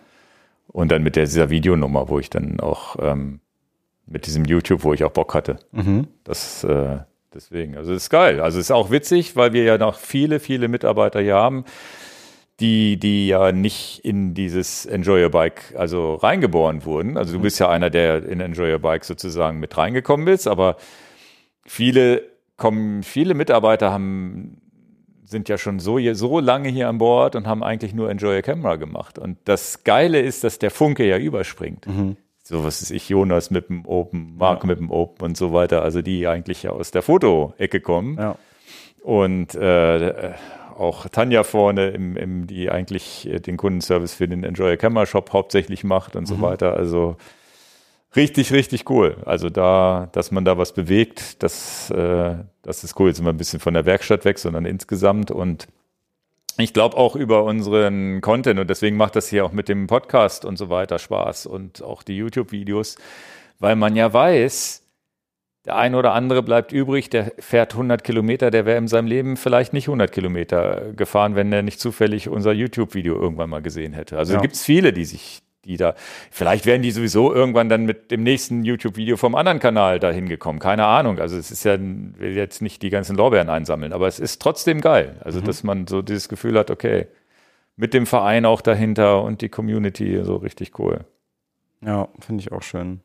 [0.69, 3.41] Und dann mit der, dieser Videonummer, wo ich dann auch ähm,
[4.07, 5.59] mit diesem YouTube, wo ich auch Bock hatte.
[5.73, 6.07] Mhm.
[6.25, 6.99] Das äh,
[7.35, 8.41] deswegen, also ist geil.
[8.41, 11.65] Also ist auch witzig, weil wir ja noch viele, viele Mitarbeiter hier haben,
[12.61, 17.17] die, die ja nicht in dieses Enjoy Your Bike also reingeboren wurden.
[17.17, 20.77] Also du bist ja einer, der in Enjoy Your Bike sozusagen mit reingekommen ist, aber
[21.67, 22.23] viele
[22.57, 24.61] kommen, viele Mitarbeiter haben
[25.27, 28.43] sind ja schon so, so lange hier an Bord und haben eigentlich nur Enjoy Your
[28.43, 29.19] Camera gemacht.
[29.19, 31.87] Und das Geile ist, dass der Funke ja überspringt.
[32.47, 35.83] So was ist ich, Jonas mit dem Open, Marc mit dem Open und so weiter,
[35.83, 38.19] also die eigentlich ja aus der Foto-Ecke kommen.
[38.19, 38.37] Ja.
[39.03, 40.35] Und äh,
[40.77, 45.07] auch Tanja vorne, im, im, die eigentlich äh, den Kundenservice für den Enjoy Your Camera
[45.07, 46.77] Shop hauptsächlich macht und so weiter.
[46.77, 47.17] Also
[48.15, 49.17] richtig, richtig cool.
[49.25, 53.09] Also da, dass man da was bewegt, das, äh, das ist cool.
[53.09, 55.67] Jetzt sind wir ein bisschen von der Werkstatt weg, sondern insgesamt und
[56.59, 60.45] ich glaube auch über unseren Content und deswegen macht das hier auch mit dem Podcast
[60.45, 62.97] und so weiter Spaß und auch die YouTube-Videos,
[63.59, 64.83] weil man ja weiß,
[65.65, 69.37] der ein oder andere bleibt übrig, der fährt 100 Kilometer, der wäre in seinem Leben
[69.37, 74.19] vielleicht nicht 100 Kilometer gefahren, wenn er nicht zufällig unser YouTube-Video irgendwann mal gesehen hätte.
[74.19, 74.41] Also Ja.
[74.41, 75.95] gibt es viele, die sich, die da,
[76.31, 80.59] vielleicht wären die sowieso irgendwann dann mit dem nächsten YouTube-Video vom anderen Kanal dahin gekommen.
[80.59, 81.19] Keine Ahnung.
[81.19, 84.81] Also es ist ja, will jetzt nicht die ganzen Lorbeeren einsammeln, aber es ist trotzdem
[84.81, 85.17] geil.
[85.25, 87.07] Also dass man so dieses Gefühl hat, okay,
[87.77, 91.05] mit dem Verein auch dahinter und die Community, so richtig cool.
[91.81, 93.01] Ja, finde ich auch schön.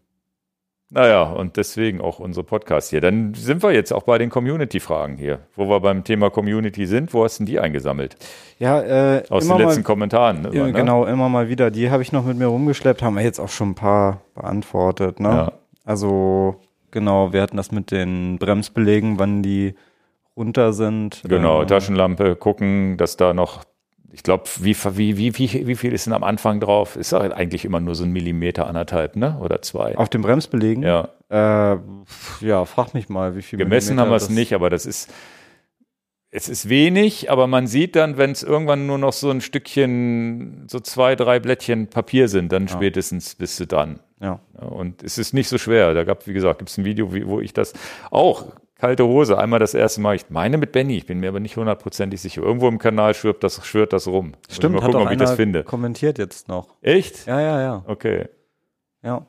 [0.91, 2.99] Naja, und deswegen auch unsere Podcast hier.
[2.99, 5.39] Dann sind wir jetzt auch bei den Community-Fragen hier.
[5.55, 8.15] Wo wir beim Thema Community sind, wo hast du denn die eingesammelt?
[8.57, 10.41] Ja, äh, Aus immer den mal letzten Kommentaren.
[10.41, 10.49] ne?
[10.51, 10.73] Ja, ne?
[10.73, 11.69] genau, immer mal wieder.
[11.69, 15.19] Die habe ich noch mit mir rumgeschleppt, haben wir jetzt auch schon ein paar beantwortet.
[15.19, 15.29] Ne?
[15.29, 15.51] Ja.
[15.85, 16.55] Also,
[16.89, 19.75] genau, wir hatten das mit den Bremsbelägen, wann die
[20.35, 21.21] runter sind.
[21.27, 23.63] Genau, Äh, Taschenlampe, gucken, dass da noch,
[24.11, 26.95] ich glaube, wie, wie, wie, wie, viel ist denn am Anfang drauf?
[26.95, 29.37] Ist halt eigentlich immer nur so ein Millimeter, anderthalb, ne?
[29.39, 29.97] Oder zwei.
[29.97, 30.83] Auf den Bremsbelägen?
[30.83, 31.77] Ja, Äh,
[32.41, 35.13] ja, frag mich mal, wie viel gemessen Millimeter haben wir es nicht, aber das ist,
[36.31, 40.65] es ist wenig, aber man sieht dann, wenn es irgendwann nur noch so ein Stückchen,
[40.67, 43.99] so zwei, drei Blättchen Papier sind, dann spätestens bist du dran.
[44.21, 44.39] Ja.
[44.59, 45.93] Ja, Und es ist nicht so schwer.
[45.93, 47.73] Da gab, wie gesagt, gibt es ein Video, wo ich das
[48.11, 48.45] auch
[48.79, 50.15] kalte Hose einmal das erste Mal.
[50.15, 52.41] Ich meine mit Benny, ich bin mir aber nicht hundertprozentig sicher.
[52.41, 54.33] Irgendwo im Kanal schwirrt das, schwirrt das rum.
[54.49, 55.63] Stimmt, mal gucken, ob ich das finde.
[55.63, 56.75] kommentiert jetzt noch.
[56.81, 57.27] Echt?
[57.27, 57.83] Ja, ja, ja.
[57.85, 58.27] Okay.
[59.03, 59.27] Ja,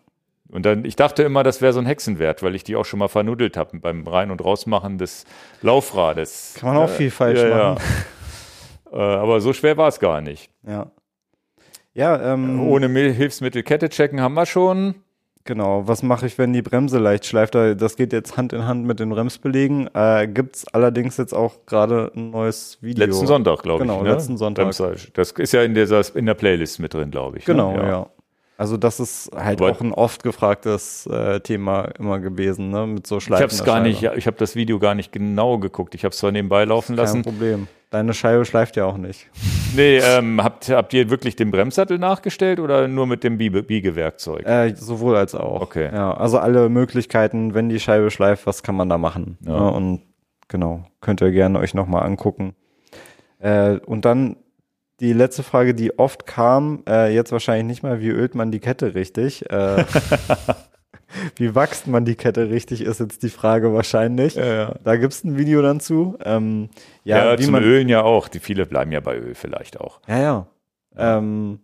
[0.49, 2.99] Und dann, ich dachte immer, das wäre so ein Hexenwert, weil ich die auch schon
[2.99, 5.25] mal vernudelt habe beim Rein- und Rausmachen des
[5.63, 6.55] Laufrades.
[6.59, 7.77] Kann man auch viel falsch ja, machen.
[7.77, 7.77] Ja.
[8.93, 10.51] Äh, aber so schwer war es gar nicht.
[10.67, 10.91] ja.
[11.95, 14.97] Ja, ähm, Ohne Hilfsmittel Kette checken haben wir schon.
[15.51, 17.57] Genau, was mache ich, wenn die Bremse leicht schleift?
[17.57, 19.91] Da- Das geht jetzt Hand in Hand mit den Bremsbelägen.
[19.95, 23.05] Äh, gibt's allerdings jetzt auch gerade ein neues Video.
[23.05, 24.03] Letzten Sonntag, glaube Genau, ich.
[24.05, 24.11] Ne?
[24.13, 24.67] letzten Sonntag.
[24.67, 27.47] Bremsseil- Das ist ja in, dieser, in der Playlist mit drin, glaube ich.
[27.47, 27.83] Genau, ne?
[27.89, 28.07] ja.
[28.59, 32.87] Also das ist halt Aber- auch ein oft gefragtes äh, Thema immer gewesen, ne?
[32.87, 33.43] Mit so Ich Schleifen.
[33.43, 35.97] habe es gar nicht, ja, ich habe das Video gar nicht genau geguckt.
[35.97, 37.23] Ich habe es zwar nebenbei laufen Kein lassen.
[37.23, 37.67] Problem.
[37.91, 39.29] Deine Scheibe schleift ja auch nicht.
[39.75, 44.47] Nee, ähm, habt, habt ihr wirklich den Bremssattel nachgestellt oder nur mit dem Biege Biegewerkzeug?
[44.47, 45.61] Äh, sowohl als auch.
[45.61, 45.91] Okay.
[45.93, 49.39] Ja, also alle Möglichkeiten, wenn die Scheibe schleift, was kann man da machen?
[49.45, 49.59] Ja.
[49.59, 49.73] Ne?
[49.73, 50.03] Und
[50.47, 52.55] genau, könnt ihr gerne euch nochmal angucken.
[53.41, 54.37] Äh, und dann
[55.01, 58.61] die letzte Frage, die oft kam, äh, jetzt wahrscheinlich nicht mal, wie ölt man die
[58.61, 59.51] Kette richtig?
[59.51, 59.85] Äh,
[61.37, 64.35] wie wächst man die Kette richtig, ist jetzt die Frage wahrscheinlich.
[64.35, 64.75] Ja, ja.
[64.85, 66.17] Da gibt's ein Video dann zu.
[66.25, 66.69] Ähm,
[67.05, 68.29] Ja, ja, zum man, Ölen ja auch.
[68.29, 70.01] Die viele bleiben ja bei Öl vielleicht auch.
[70.07, 70.47] Ja, ja.
[70.97, 71.61] Ähm,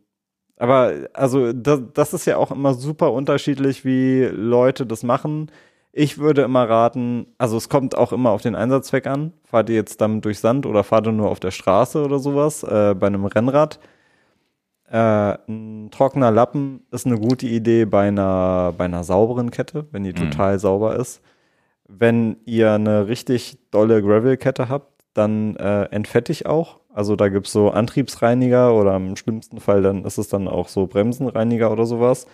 [0.57, 5.51] aber also das, das ist ja auch immer super unterschiedlich, wie Leute das machen.
[5.93, 9.33] Ich würde immer raten, also es kommt auch immer auf den Einsatzzweck an.
[9.45, 12.63] Fahrt ihr jetzt damit durch Sand oder fahrt ihr nur auf der Straße oder sowas
[12.63, 13.79] äh, bei einem Rennrad?
[14.91, 20.05] Äh, ein trockener Lappen ist eine gute Idee bei einer, bei einer sauberen Kette, wenn
[20.05, 20.17] die Mhm.
[20.31, 21.21] total sauber ist.
[21.89, 26.81] Wenn ihr eine richtig dolle Gravel-Kette habt, dann äh, entfettig auch.
[26.93, 30.87] Also da gibt's so Antriebsreiniger oder im schlimmsten Fall dann ist es dann auch so
[30.87, 32.27] Bremsenreiniger oder sowas.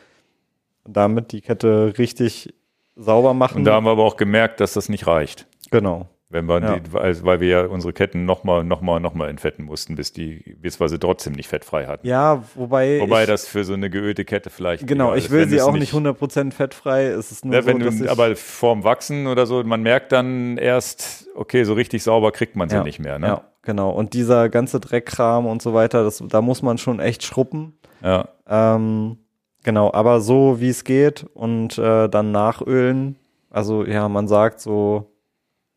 [0.84, 2.52] Damit die Kette richtig
[2.96, 3.58] sauber machen.
[3.58, 5.46] Und da haben wir aber auch gemerkt, dass das nicht reicht.
[5.70, 6.06] genau.
[6.32, 6.78] Wenn wir Ja.
[6.78, 10.88] die, weil wir ja unsere Ketten nochmal, nochmal, nochmal entfetten mussten, bis die, bis wir
[10.88, 12.06] sie trotzdem nicht fettfrei hatten.
[12.06, 13.00] Ja, wobei.
[13.00, 14.86] Wobei ich, das für so eine geölte Kette vielleicht.
[14.86, 17.04] Genau, ich will sie auch nicht 100% fettfrei.
[17.08, 19.82] Es ist nur Ja, so, wenn dass du, ich, aber vorm Wachsen oder so, man
[19.82, 23.18] merkt dann erst, okay, so richtig sauber kriegt man sie ja, nicht mehr.
[23.18, 23.26] Ne?
[23.26, 23.90] Ja, genau.
[23.90, 27.74] Und dieser ganze Dreckkram und so weiter, das, da muss man schon echt schruppen.
[28.02, 28.28] Ja.
[28.48, 29.18] Ähm,
[29.64, 33.16] genau, aber so wie es geht und äh, dann nachölen.
[33.50, 35.11] Also ja, man sagt so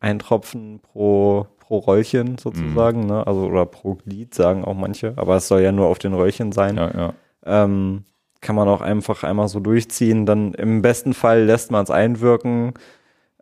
[0.00, 3.06] ein Tropfen pro, pro Röllchen sozusagen, Mhm.
[3.06, 3.26] ne?
[3.26, 6.52] Also oder pro Glied sagen auch manche, aber es soll ja nur auf den Röllchen
[6.52, 6.76] sein.
[6.76, 7.14] Ja, ja.
[7.44, 8.04] Ähm,
[8.40, 10.26] kann man auch einfach einmal so durchziehen.
[10.26, 12.74] Dann im besten Fall lässt man es einwirken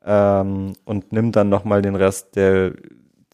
[0.04, 2.72] ähm, und nimmt dann nochmal den Rest, der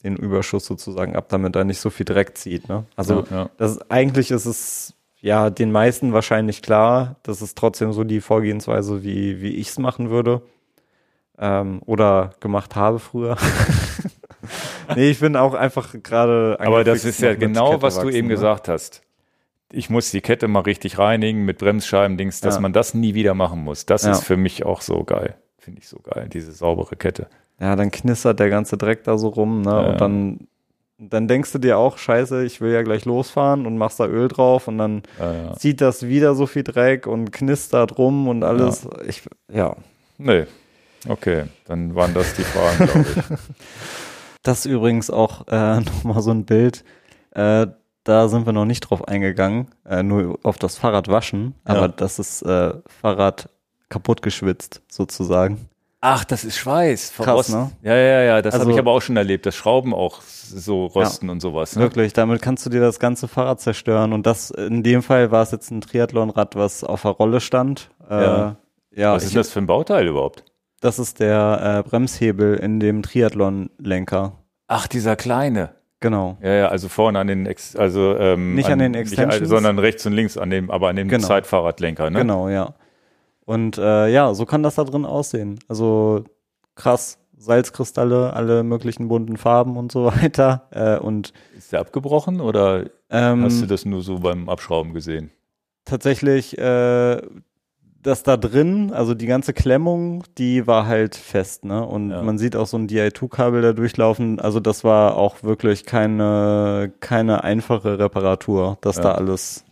[0.03, 2.69] den Überschuss sozusagen ab, damit er nicht so viel Dreck zieht.
[2.69, 2.85] Ne?
[2.97, 3.51] Also ja, ja.
[3.59, 7.17] das ist, eigentlich ist es ja den meisten wahrscheinlich klar.
[7.23, 10.41] Das ist trotzdem so die Vorgehensweise, wie, wie ich es machen würde.
[11.43, 13.37] Ähm, oder gemacht habe früher.
[14.97, 16.57] nee, ich bin auch einfach gerade.
[16.61, 18.35] Aber das ist ja genau, was du wachsen, eben ne?
[18.35, 19.03] gesagt hast.
[19.73, 22.61] Ich muss die Kette mal richtig reinigen mit Bremsscheiben, Dings, dass Ja.
[22.61, 23.87] man das nie wieder machen muss.
[23.87, 24.13] Das Ja.
[24.13, 25.37] ist für mich auch so geil.
[25.59, 27.29] Finde ich so geil, diese saubere Kette.
[27.61, 29.71] Ja, dann knistert der ganze Dreck da so rum, ne?
[29.71, 29.79] Ja.
[29.93, 30.39] Und dann,
[30.99, 34.29] dann denkst du dir auch, scheiße, ich will ja gleich losfahren und machst da Öl
[34.29, 35.03] drauf und dann
[35.57, 38.89] zieht das wieder so viel Dreck und knistert rum und alles.
[39.07, 39.23] Ich,
[39.53, 39.77] ja.
[40.19, 40.47] Nee.
[41.09, 43.39] Okay, dann waren das die Fragen, glaube ich.
[44.43, 46.83] Das ist übrigens auch äh, nochmal so ein Bild.
[47.33, 47.67] Äh,
[48.05, 51.89] da sind wir noch nicht drauf eingegangen, äh, nur auf das Fahrrad waschen, aber Ja.
[51.89, 52.73] das ist äh,
[53.03, 53.51] Fahrrad
[53.91, 55.69] kaputt geschwitzt, sozusagen.
[56.01, 57.13] Ach, das ist Schweiß.
[57.15, 57.61] Krass, verrosten.
[57.61, 57.71] ne?
[57.83, 60.87] Ja, ja, ja, das Also- habe ich aber auch schon erlebt, dass Schrauben auch so
[60.87, 61.77] rosten und sowas.
[61.77, 61.83] Ne?
[61.83, 64.15] Wirklich, damit kannst du dir das ganze Fahrrad zerstören.
[64.15, 67.91] Und das in dem Fall war es jetzt ein Triathlonrad, was auf der Rolle stand.
[68.09, 68.57] Äh, Ja.
[68.97, 70.45] ja, Was ist das für ein Bauteil überhaupt?
[70.81, 74.33] Das ist der äh, Bremshebel in dem Triathlon-Lenker.
[74.67, 75.71] Ach, dieser kleine.
[76.01, 76.39] Genau.
[76.43, 79.49] Ja, ja, also vorne an den, Ex also ähm, Nicht an den Nicht, Extensions?
[79.49, 81.27] sondern rechts und links an dem, aber an dem Genau.
[81.27, 82.21] Zeitfahrradlenker, ne?
[82.21, 82.75] Genau, ja.
[83.45, 85.59] Und äh, ja, so kann das da drin aussehen.
[85.69, 86.25] Also
[86.75, 90.69] krass, Salzkristalle, alle möglichen bunten Farben und so weiter.
[90.71, 95.31] Äh, und Ist der abgebrochen oder ähm, hast du das nur so beim Abschrauben gesehen?
[95.87, 97.21] tatsächlich äh,
[98.03, 101.85] das da drin, also die ganze Klemmung, die war halt fest, ne?
[101.85, 102.23] Und Ja.
[102.23, 104.41] man sieht auch so ein DI2-Kabel da durchlaufen.
[104.41, 109.03] Also das war auch wirklich keine, keine einfache Reparatur, das Ja.
[109.03, 109.65] da alles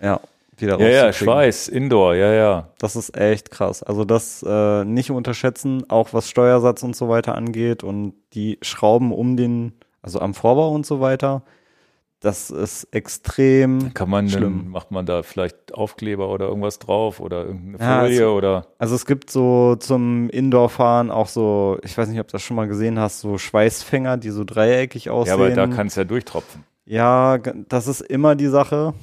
[0.00, 0.20] ja,
[0.58, 1.32] wieder Ja, ja, rauszukriegen.
[1.34, 2.68] Schweiß, Indoor, ja, ja.
[2.78, 3.82] Das ist echt krass.
[3.82, 9.12] Also das äh, nicht unterschätzen, auch was Steuersatz und so weiter angeht und die Schrauben
[9.12, 9.72] um den,
[10.02, 11.42] also am Vorbau und so weiter.
[12.22, 14.60] Das ist extrem Kann man, Schlimm.
[14.62, 18.66] denn, macht man da vielleicht Aufkleber oder irgendwas drauf oder irgendeine Ja, Folie also- oder?
[18.78, 22.56] Also es gibt so zum Indoor-Fahren auch so, ich weiß nicht, ob du das schon
[22.56, 25.34] mal gesehen hast, so Schweißfänger, die so dreieckig Ja, aussehen.
[25.34, 26.62] aber da kann es ja durchtropfen.
[26.84, 28.94] ja, das ist immer die Sache.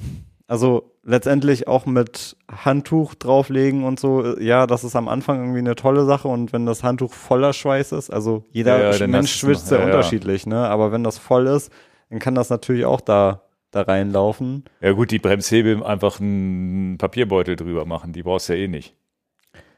[0.46, 4.24] Also letztendlich auch mit Handtuch drauflegen und so.
[4.24, 7.52] äh, Ja, das ist am Anfang irgendwie eine tolle Sache und wenn das Handtuch voller
[7.52, 9.84] Schweiß ist, also jeder Ja, ja, Mensch schwitzt Ja, ja.
[9.84, 10.68] unterschiedlich, ne?
[10.68, 11.70] Aber wenn das voll ist,
[12.10, 13.40] dann kann das natürlich auch da
[13.72, 14.64] da reinlaufen.
[14.80, 18.96] Ja gut, die Bremshebel einfach einen Papierbeutel drüber machen, die brauchst du ja eh nicht.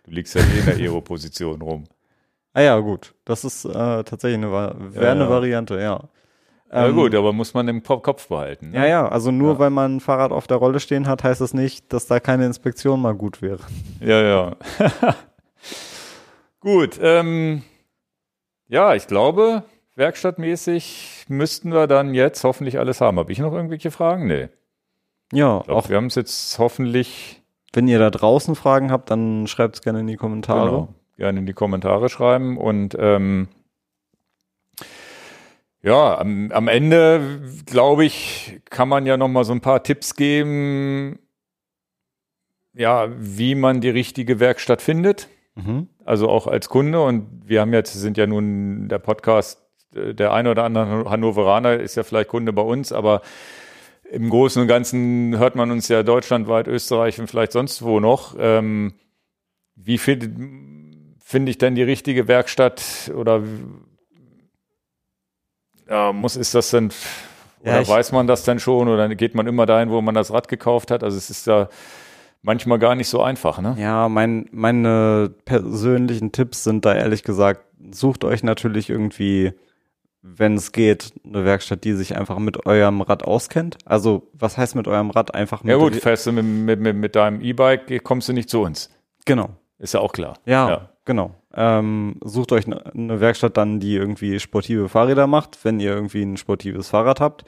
[0.04, 1.84] Du liegst ja eh in der Aero-Position rum.
[2.54, 3.14] Ah ja, gut.
[3.26, 3.70] Das ist äh,
[4.02, 5.28] tatsächlich eine, wäre Ja, eine ja.
[5.28, 6.04] Variante, ja.
[6.72, 8.70] Ja Ähm, gut, aber muss man im Ko- Kopf behalten.
[8.70, 8.78] Ne?
[8.78, 9.58] Ja, ja, also nur Ja.
[9.58, 12.46] weil man ein Fahrrad auf der Rolle stehen hat, heißt das nicht, dass da keine
[12.46, 13.60] Inspektion mal gut wäre.
[14.00, 14.56] Ja, ja.
[16.60, 17.62] Gut, ähm,
[18.68, 19.64] ja, ich glaube,
[20.02, 23.18] werkstattmäßig müssten wir dann jetzt hoffentlich alles haben.
[23.18, 24.26] Habe ich noch irgendwelche Fragen?
[24.26, 24.48] Nee.
[25.32, 27.42] Ja, glaub, auch wir haben es jetzt hoffentlich
[27.72, 30.66] wenn ihr da draußen Fragen habt, dann schreibt es gerne in die Kommentare.
[30.66, 33.48] genau, gerne in die Kommentare schreiben und ähm,
[35.82, 40.16] Ja, am, am Ende, glaube ich, kann man ja noch mal so ein paar Tipps
[40.16, 41.18] geben,
[42.74, 45.28] ja, wie man die richtige Werkstatt findet.
[45.54, 45.88] Mhm.
[46.04, 47.02] Also auch als Kunde.
[47.02, 49.61] Und wir haben jetzt, sind ja nun der Podcast,
[49.94, 53.22] der eine oder andere Hannoveraner ist ja vielleicht Kunde bei uns, aber
[54.10, 58.34] im Großen und Ganzen hört man uns ja deutschlandweit, Österreich und vielleicht sonst wo noch.
[58.38, 58.94] Ähm,
[59.74, 60.30] wie finde
[61.18, 63.42] find ich denn die richtige Werkstatt oder
[65.88, 66.90] ja, muss, ist das denn,
[67.64, 70.14] Ja, oder ich- weiß man das denn schon oder geht man immer dahin, wo man
[70.14, 71.02] das Rad gekauft hat?
[71.02, 71.68] Also es ist ja
[72.42, 73.76] manchmal gar nicht so einfach, ne?
[73.78, 79.52] Ja, mein, meine persönlichen Tipps sind da ehrlich gesagt, sucht euch natürlich irgendwie,
[80.22, 83.76] wenn es geht, eine Werkstatt, die sich einfach mit eurem Rad auskennt.
[83.84, 85.34] Also, was heißt mit eurem Rad?
[85.34, 88.60] Einfach mit Ja gut, fährst du mit, mit, mit, deinem E-Bike, kommst du nicht zu
[88.62, 88.88] uns.
[89.24, 89.50] Genau.
[89.78, 90.38] Ist ja auch klar.
[90.46, 91.34] Ja, genau.
[91.52, 96.22] Ähm, sucht euch ne- eine Werkstatt dann, die irgendwie sportive Fahrräder macht, wenn ihr irgendwie
[96.22, 97.44] ein sportives Fahrrad habt.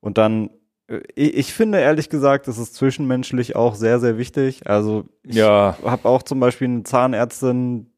[0.00, 0.50] Und dann,
[0.88, 4.68] äh, ich, ich finde ehrlich gesagt, das ist zwischenmenschlich auch sehr, sehr wichtig.
[4.68, 7.92] Also ich Ja, habe auch zum Beispiel eine Zahnärztin,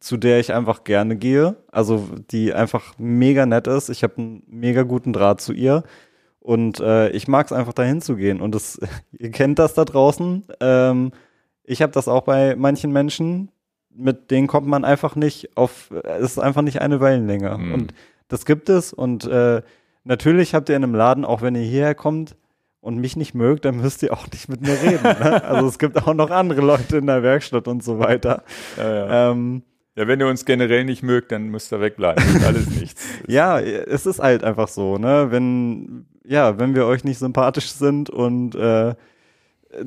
[0.00, 1.56] zu der ich einfach gerne gehe.
[1.70, 3.88] Also die einfach mega nett ist.
[3.88, 5.84] Ich habe einen mega guten Draht zu ihr.
[6.40, 8.40] Und äh, ich mag es einfach dahin zu gehen.
[8.40, 8.78] Und das,
[9.12, 10.44] ihr kennt das da draußen.
[10.60, 11.12] Ähm,
[11.64, 13.50] ich habe das auch bei manchen Menschen.
[13.90, 17.56] Mit denen kommt man einfach nicht auf, es ist einfach nicht eine Wellenlänge.
[17.56, 17.74] Mhm.
[17.74, 17.94] Und
[18.28, 18.92] das gibt es.
[18.92, 19.62] Und äh,
[20.04, 22.36] natürlich habt ihr in einem Laden, auch wenn ihr hierher kommt
[22.80, 25.02] und mich nicht mögt, dann müsst ihr auch nicht mit mir reden.
[25.02, 25.42] Ne?
[25.42, 28.44] Also es gibt auch noch andere Leute in der Werkstatt und so weiter.
[28.76, 29.30] ja, ja.
[29.32, 29.62] Ähm,
[29.96, 32.22] ja, wenn ihr uns generell nicht mögt, dann müsst ihr wegbleiben.
[32.44, 33.02] Alles nichts.
[33.26, 35.28] ja, es ist halt einfach so, ne?
[35.30, 38.94] Wenn, ja, wenn wir euch nicht sympathisch sind und äh,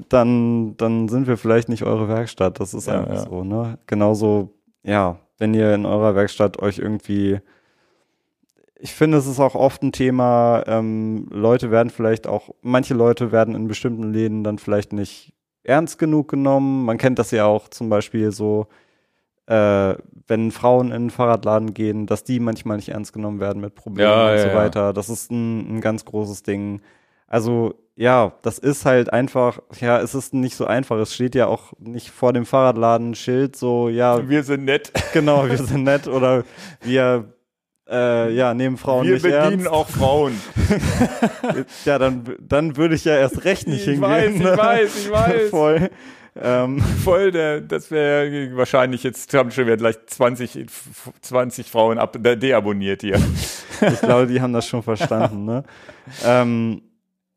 [0.09, 2.59] dann, dann sind wir vielleicht nicht eure Werkstatt.
[2.59, 3.29] Das ist Ja, einfach ja.
[3.29, 3.77] so, ne?
[3.85, 7.39] Genauso, ja, wenn ihr in eurer Werkstatt euch irgendwie
[8.81, 13.31] ich finde, es ist auch oft ein Thema, ähm, Leute werden vielleicht auch, manche Leute
[13.31, 15.33] werden in bestimmten Läden dann vielleicht nicht
[15.63, 16.85] ernst genug genommen.
[16.85, 18.67] Man kennt das ja auch zum Beispiel so,
[19.49, 19.95] äh,
[20.27, 24.09] wenn Frauen in einen Fahrradladen gehen, dass die manchmal nicht ernst genommen werden mit Problemen
[24.09, 24.55] Ja, und ja, so ja.
[24.55, 24.93] weiter.
[24.93, 26.81] Das ist ein, ein ganz großes Ding.
[27.27, 30.97] Also ja, das ist halt einfach, ja, es ist nicht so einfach.
[30.99, 34.91] Es steht ja auch nicht vor dem Fahrradladen ein Schild so, ja, Wir sind nett.
[35.13, 36.43] genau, wir sind nett oder
[36.81, 37.33] wir
[37.89, 39.67] äh, ja, nehmen Frauen Wir nicht bedienen ernst.
[39.67, 40.33] auch Frauen.
[41.85, 44.01] Ja, dann, dann würde ich ja erst recht nicht Ich hingehen.
[44.03, 44.57] weiß, ich ne?
[44.57, 45.49] weiß, ich weiß.
[45.49, 45.89] Voll.
[46.41, 50.65] Ähm, Voll, der, das wäre wahrscheinlich jetzt haben schon wieder gleich 20,
[51.21, 53.19] 20 Frauen ab, de- deabonniert hier.
[53.81, 55.63] ich glaube, die haben das schon verstanden, ne?
[56.25, 56.81] Ähm,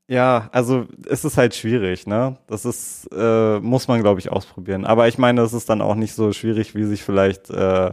[0.09, 2.37] ja, also es ist halt schwierig, ne?
[2.47, 4.85] Das ist, äh, muss man, glaube ich, ausprobieren.
[4.85, 7.93] Aber ich meine, es ist dann auch nicht so schwierig, wie sich vielleicht äh,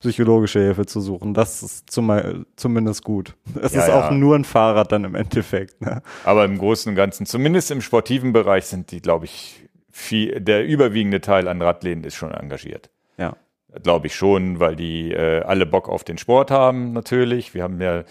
[0.00, 1.34] psychologische Hilfe zu suchen.
[1.34, 3.34] Das ist zum, zumindest gut.
[3.60, 4.08] Es Ja, ist ja.
[4.08, 6.02] auch nur ein Fahrrad dann im Endeffekt, ne?
[6.24, 9.67] Aber im Großen und Ganzen, zumindest im sportiven Bereich, sind die, glaube ich,
[9.98, 12.88] viel, der überwiegende Teil an Radläden ist schon engagiert.
[13.18, 13.36] Ja.
[13.82, 17.52] Glaube ich schon, weil die äh, alle Bock auf den Sport haben, natürlich.
[17.52, 18.04] Wir haben ja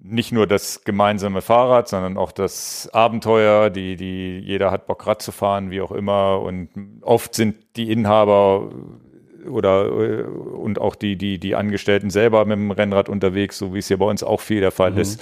[0.00, 5.20] nicht nur das gemeinsame Fahrrad, sondern auch das Abenteuer, die, die, jeder hat Bock Rad
[5.20, 6.40] zu fahren, wie auch immer.
[6.40, 6.70] Und
[7.02, 8.70] oft sind die Inhaber
[9.50, 13.78] oder äh, und auch die, die, die Angestellten selber mit dem Rennrad unterwegs, so wie
[13.78, 15.20] es hier bei uns auch viel der Fall ist.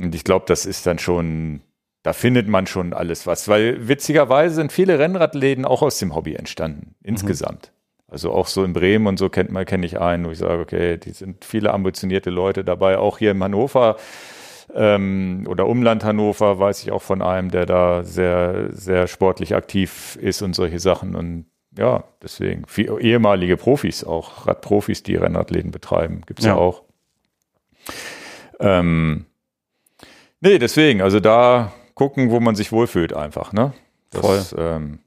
[0.00, 1.60] Und ich glaube, das ist dann schon,
[2.02, 6.34] da findet man schon alles was, weil witzigerweise sind viele Rennradläden auch aus dem Hobby
[6.34, 7.72] entstanden, insgesamt.
[8.10, 10.62] Also auch so in Bremen und so kennt man, kenne ich einen, wo ich sage,
[10.62, 12.96] okay, die sind viele ambitionierte Leute dabei.
[12.96, 13.96] Auch hier in Hannover
[14.74, 20.16] ähm, oder Umland Hannover weiß ich auch von einem, der da sehr, sehr sportlich aktiv
[20.20, 21.16] ist und solche Sachen.
[21.16, 21.46] Und
[21.76, 26.52] ja, deswegen viel, ehemalige Profis, auch Radprofis, die Rennradläden betreiben, gibt's ja.
[26.52, 26.56] Ja.
[26.56, 26.82] auch.
[28.60, 29.26] Ähm,
[30.40, 33.72] nee, deswegen, also da gucken, wo man sich wohlfühlt einfach, ne?
[34.10, 35.00] Das, Ähm,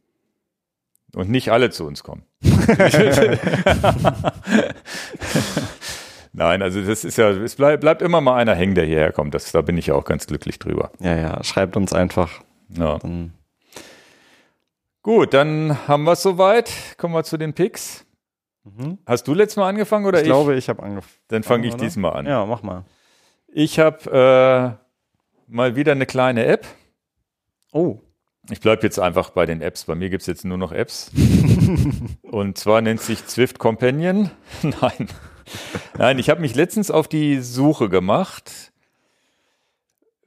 [1.15, 2.23] und nicht alle zu uns kommen.
[6.33, 9.33] Nein, also das ist ja, es bleib, bleibt immer mal einer hängen, der hierher kommt.
[9.33, 10.91] Das, da bin ich ja auch ganz glücklich drüber.
[10.99, 12.29] Ja, ja, schreibt uns einfach.
[12.69, 12.99] Ja.
[12.99, 13.33] Dann,
[15.01, 16.71] Gut, dann haben wir es soweit.
[16.97, 18.05] Kommen wir zu den Picks.
[18.63, 18.99] mhm.
[19.05, 20.29] Hast du letztes Mal angefangen oder ich ich?
[20.29, 21.13] glaube, ich habe angefangen.
[21.29, 21.83] dann fange ich oder?
[21.83, 22.25] diesmal an.
[22.27, 22.85] Ja, mach mal.
[23.47, 26.65] Ich habe äh, mal wieder eine kleine App.
[27.71, 27.99] Oh.
[28.49, 29.85] Ich bleibe jetzt einfach bei den Apps.
[29.85, 31.11] Bei mir gibt es jetzt nur noch Apps.
[32.23, 34.31] Und zwar nennt sich Zwift Companion.
[34.61, 35.07] Nein.
[35.97, 38.71] Nein, ich habe mich letztens auf die Suche gemacht,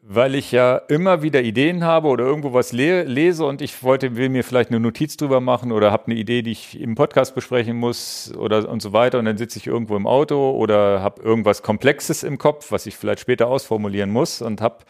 [0.00, 4.16] weil ich ja immer wieder Ideen habe oder irgendwo was le lese und ich wollte,
[4.16, 7.34] will mir vielleicht eine Notiz drüber machen oder habe eine Idee, die ich im Podcast
[7.34, 11.22] besprechen muss oder und so weiter und dann sitze ich irgendwo im Auto oder habe
[11.22, 14.84] irgendwas Komplexes im Kopf, was ich vielleicht später ausformulieren muss und habe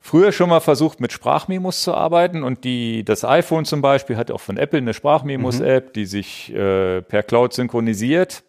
[0.00, 4.30] früher schon mal versucht, mit Sprachmemos zu arbeiten und die, das iPhone zum Beispiel hat
[4.30, 5.92] auch von Apple eine Sprachmemos-App, mhm.
[5.92, 8.44] die sich äh, per Cloud synchronisiert.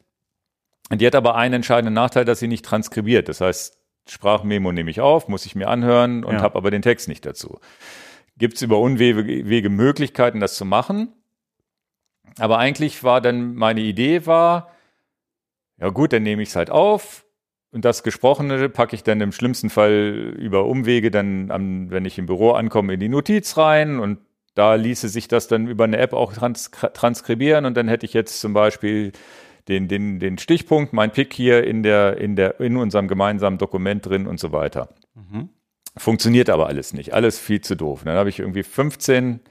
[0.90, 3.30] Und die hat aber einen entscheidenden Nachteil, dass sie nicht transkribiert.
[3.30, 3.78] Das heißt,
[4.08, 6.42] Sprachmemo nehme ich auf, muss ich mir anhören und ja.
[6.42, 7.60] habe aber den Text nicht dazu.
[8.38, 11.14] Gibt es über Unwege Möglichkeiten, das zu machen?
[12.38, 14.72] Aber eigentlich war dann meine Idee war,
[15.78, 17.26] ja gut, dann nehme ich es halt auf
[17.72, 22.18] und das Gesprochene packe ich dann im schlimmsten Fall über Umwege dann, am, wenn ich
[22.18, 24.20] im Büro ankomme, in die Notiz rein und
[24.56, 28.14] da ließe sich das dann über eine App auch trans transkribieren und dann hätte ich
[28.14, 29.12] jetzt zum Beispiel
[29.68, 34.06] den, den, den Stichpunkt, mein Pick hier in, der, in, der, in unserem gemeinsamen Dokument
[34.06, 34.90] drin und so weiter.
[35.14, 35.50] Mhm.
[35.96, 37.14] Funktioniert aber alles nicht.
[37.14, 38.02] Alles viel zu doof.
[38.04, 39.42] Dann habe ich irgendwie 15,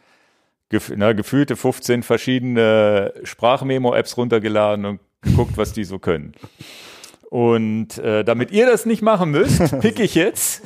[0.70, 6.32] gef na, gefühlte 15 verschiedene Sprachmemo-Apps runtergeladen und geguckt, was die so können.
[7.30, 10.62] Und äh, damit ihr das nicht machen müsst, pick ich jetzt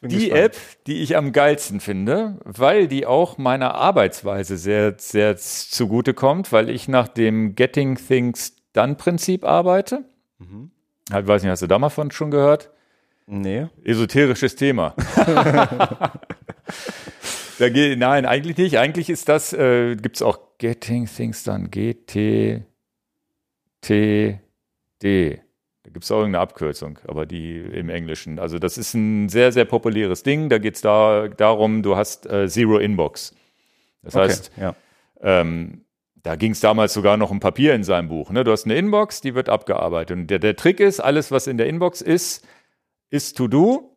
[0.00, 0.40] die gespannt.
[0.40, 0.56] App,
[0.86, 6.70] die ich am geilsten finde, weil die auch meiner Arbeitsweise sehr, sehr zugute kommt, weil
[6.70, 10.04] ich nach dem Getting Things dann-Prinzip arbeite.
[10.38, 10.70] Mhm.
[11.08, 12.70] Ich weiß nicht, hast du da mal von schon gehört?
[13.26, 13.66] Nee.
[13.84, 14.94] Esoterisches Thema.
[17.58, 18.78] da geht, nein, eigentlich nicht.
[18.78, 22.62] Eigentlich ist das, äh, gibt es auch Getting Things Done, G-T-T-D.
[25.92, 28.38] Gibt es auch irgendeine Abkürzung, aber die im Englischen.
[28.38, 30.48] Also das ist ein sehr, sehr populäres Ding.
[30.48, 33.34] Da geht es da, darum, du hast äh, Zero Inbox.
[34.02, 34.74] Das okay, heißt, ja.
[35.20, 35.84] ähm,
[36.22, 38.30] da ging es damals sogar noch um Papier in seinem Buch.
[38.30, 38.44] Ne?
[38.44, 40.16] Du hast eine Inbox, die wird abgearbeitet.
[40.16, 42.46] Und der, der Trick ist, alles, was in der Inbox ist,
[43.10, 43.96] ist to do.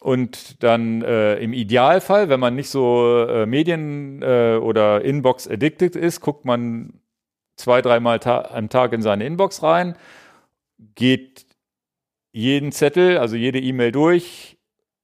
[0.00, 6.20] Und dann äh, im Idealfall, wenn man nicht so äh, Medien- äh, oder Inbox-addicted ist,
[6.20, 7.00] guckt man
[7.56, 9.96] zwei, dreimal ta am Tag in seine Inbox rein,
[10.78, 11.46] geht
[12.32, 14.58] jeden Zettel, also jede E-Mail durch,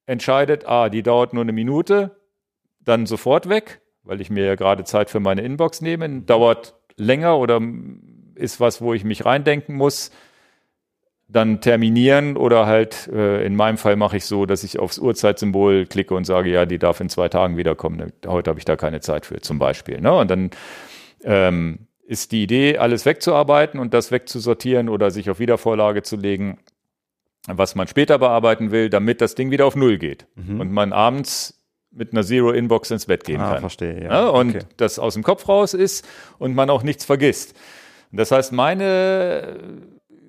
[0.07, 2.20] entscheidet, ah, die dauert nur eine Minute,
[2.81, 6.23] dann sofort weg weil ich mir ja gerade Zeit für meine Inbox nehme.
[6.23, 7.61] Dauert länger oder
[8.35, 10.11] ist was, wo ich mich reindenken muss,
[11.28, 15.86] dann terminieren oder halt äh, in meinem Fall mache ich so, dass ich aufs Uhrzeitsymbol
[15.86, 18.12] klicke und sage, ja, die darf in zwei Tagen wiederkommen.
[18.27, 20.01] Heute habe ich da keine Zeit für, zum Beispiel.
[20.01, 20.12] Ne?
[20.12, 20.51] Und dann
[21.24, 26.59] ähm, ist die Idee, alles wegzuarbeiten und das wegzusortieren oder sich auf Wiedervorlage zu legen,
[27.47, 30.26] was man später bearbeiten will, damit das Ding wieder auf Null geht.
[30.34, 30.60] Mhm.
[30.60, 31.59] Und man abends
[31.90, 33.60] mit einer Zero-Inbox ins Bett gehen ah, kann.
[33.60, 34.10] verstehe, ja.
[34.10, 34.64] ja und okay.
[34.76, 36.06] das aus dem Kopf raus ist
[36.39, 37.55] und man auch nichts vergisst.
[38.12, 39.59] Das heißt, meine,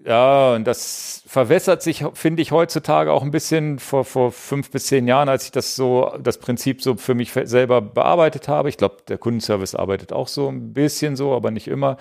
[0.06, 4.88] ja, und das verwässert sich, finde ich, heutzutage auch ein bisschen vor, vor fünf bis
[4.88, 8.70] zehn Jahren, als ich das so, das Prinzip so für mich selber bearbeitet habe.
[8.70, 11.98] Ich glaube, der Kundenservice arbeitet auch so ein bisschen so, aber nicht immer.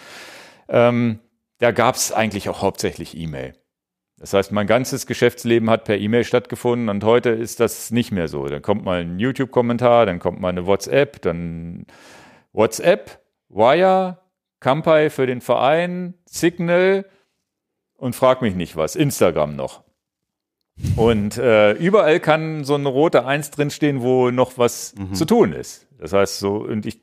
[0.69, 1.21] Ähm,
[1.59, 3.55] da gab es eigentlich auch hauptsächlich E-Mail.
[4.19, 8.29] Das heißt, mein ganzes Geschäftsleben hat per E-Mail stattgefunden und heute ist das nicht mehr
[8.29, 8.47] so.
[8.47, 11.87] Dann kommt mal ein YouTube-Kommentar, dann kommt mal eine WhatsApp, dann
[12.53, 14.19] WhatsApp, Wire,
[14.61, 17.05] Kampai für den Verein, Signal
[18.03, 19.85] und frag mich nicht was, Instagram noch.
[20.97, 25.15] Und äh, überall kann so eine rote Eins drinstehen, wo noch was mhm.
[25.15, 25.87] zu tun ist.
[25.99, 27.01] Das heißt so, und ich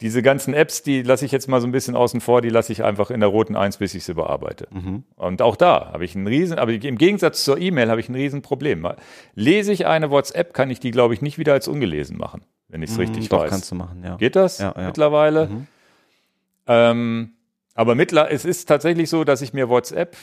[0.00, 2.72] diese ganzen Apps, die lasse ich jetzt mal so ein bisschen außen vor, die lasse
[2.72, 4.66] ich einfach in der roten Eins, bis ich sie bearbeite.
[4.70, 5.04] Mhm.
[5.14, 8.14] Und auch da habe ich einen riesen, aber im Gegensatz zur E-Mail habe ich ein
[8.14, 8.88] Riesenproblem.
[9.34, 12.82] Lese ich eine WhatsApp, kann ich die, glaube ich, nicht wieder als ungelesen machen, wenn
[12.82, 13.50] ich es mhm, richtig doch, weiß.
[13.50, 14.16] kannst du machen, ja.
[14.16, 14.86] Geht das ja, ja.
[14.86, 15.46] mittlerweile?
[15.48, 15.66] Mhm.
[16.66, 17.32] Ähm,
[17.80, 20.14] aber mittler es ist tatsächlich so, dass ich mir WhatsApp,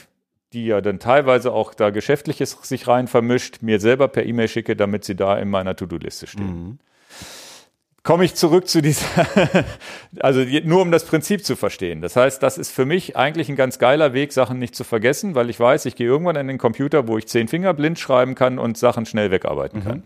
[0.52, 4.76] die ja dann teilweise auch da Geschäftliches sich rein vermischt, mir selber per E-Mail schicke,
[4.76, 6.46] damit sie da in meiner To-Do-Liste stehen.
[6.46, 6.78] Mhm
[8.04, 9.04] komme ich zurück zu dieser,
[10.20, 12.00] also nur um das Prinzip zu verstehen.
[12.00, 15.34] Das heißt, das ist für mich eigentlich ein ganz geiler Weg, Sachen nicht zu vergessen,
[15.34, 18.34] weil ich weiß, ich gehe irgendwann in den Computer, wo ich zehn Finger blind schreiben
[18.34, 19.84] kann und Sachen schnell wegarbeiten mhm.
[19.84, 20.02] kann.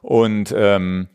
[0.00, 1.08] Und ähm,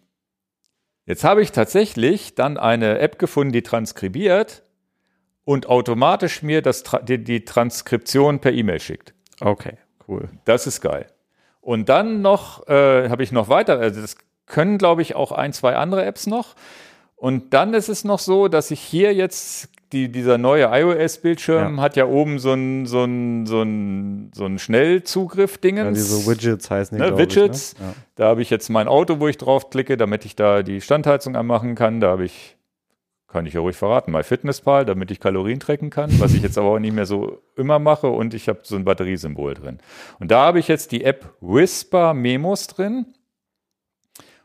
[1.08, 4.62] jetzt habe ich tatsächlich dann eine App gefunden, die transkribiert
[5.44, 9.14] und automatisch mir das, die, die Transkription per E-Mail schickt.
[9.40, 9.78] Okay,
[10.08, 10.30] cool.
[10.46, 11.08] Das ist geil.
[11.62, 14.16] Und dann noch äh, habe ich noch weiter, also das
[14.46, 16.56] können, glaube ich, auch ein, zwei andere Apps noch.
[17.16, 21.82] Und dann ist es noch so, dass ich hier jetzt die, dieser neue iOS-Bildschirm ja.
[21.82, 25.86] hat ja oben so ein, so ein, so ein, so ein Schnellzugriff-Dingens.
[25.86, 27.18] Ja, diese Widgets heißen die, ne?
[27.18, 27.74] Widgets.
[27.74, 27.86] Ich, ne?
[27.88, 27.94] ja.
[28.16, 31.76] Da habe ich jetzt mein Auto, wo ich draufklicke, damit ich da die Standheizung anmachen
[31.76, 32.00] kann.
[32.00, 32.58] Da habe ich
[33.32, 36.70] kann ich ja ruhig verraten, MyFitnessPal, damit ich Kalorien tracken kann, was ich jetzt aber
[36.70, 39.80] auch nicht mehr so immer mache und ich habe so ein Batteriesymbol drin.
[40.20, 43.06] Und da habe ich jetzt die App Whisper Memos drin.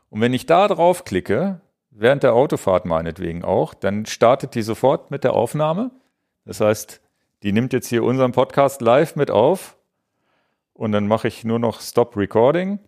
[0.08, 1.60] Und wenn ich da drauf klicke,
[1.90, 5.90] während der Autofahrt meinetwegen auch, dann startet die sofort mit der Aufnahme.
[6.44, 7.00] Das heißt,
[7.42, 9.76] die nimmt jetzt hier unseren Podcast live mit auf
[10.72, 12.78] und dann mache ich nur noch Stop Recording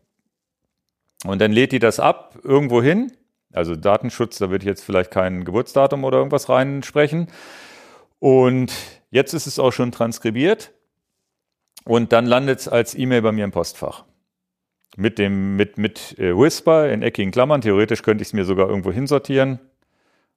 [1.25, 3.12] und dann lädt die das ab irgendwo hin
[3.53, 7.29] also Datenschutz, da würde ich jetzt vielleicht kein Geburtsdatum oder irgendwas reinsprechen.
[8.19, 8.73] Und
[9.11, 10.73] jetzt ist es auch schon transkribiert
[11.85, 14.05] und dann landet es als E-Mail bei mir im Postfach.
[14.97, 17.61] Mit dem, mit, mit äh, Whisper in eckigen Klammern.
[17.61, 19.61] Theoretisch könnte ich es mir sogar irgendwo hinsortieren.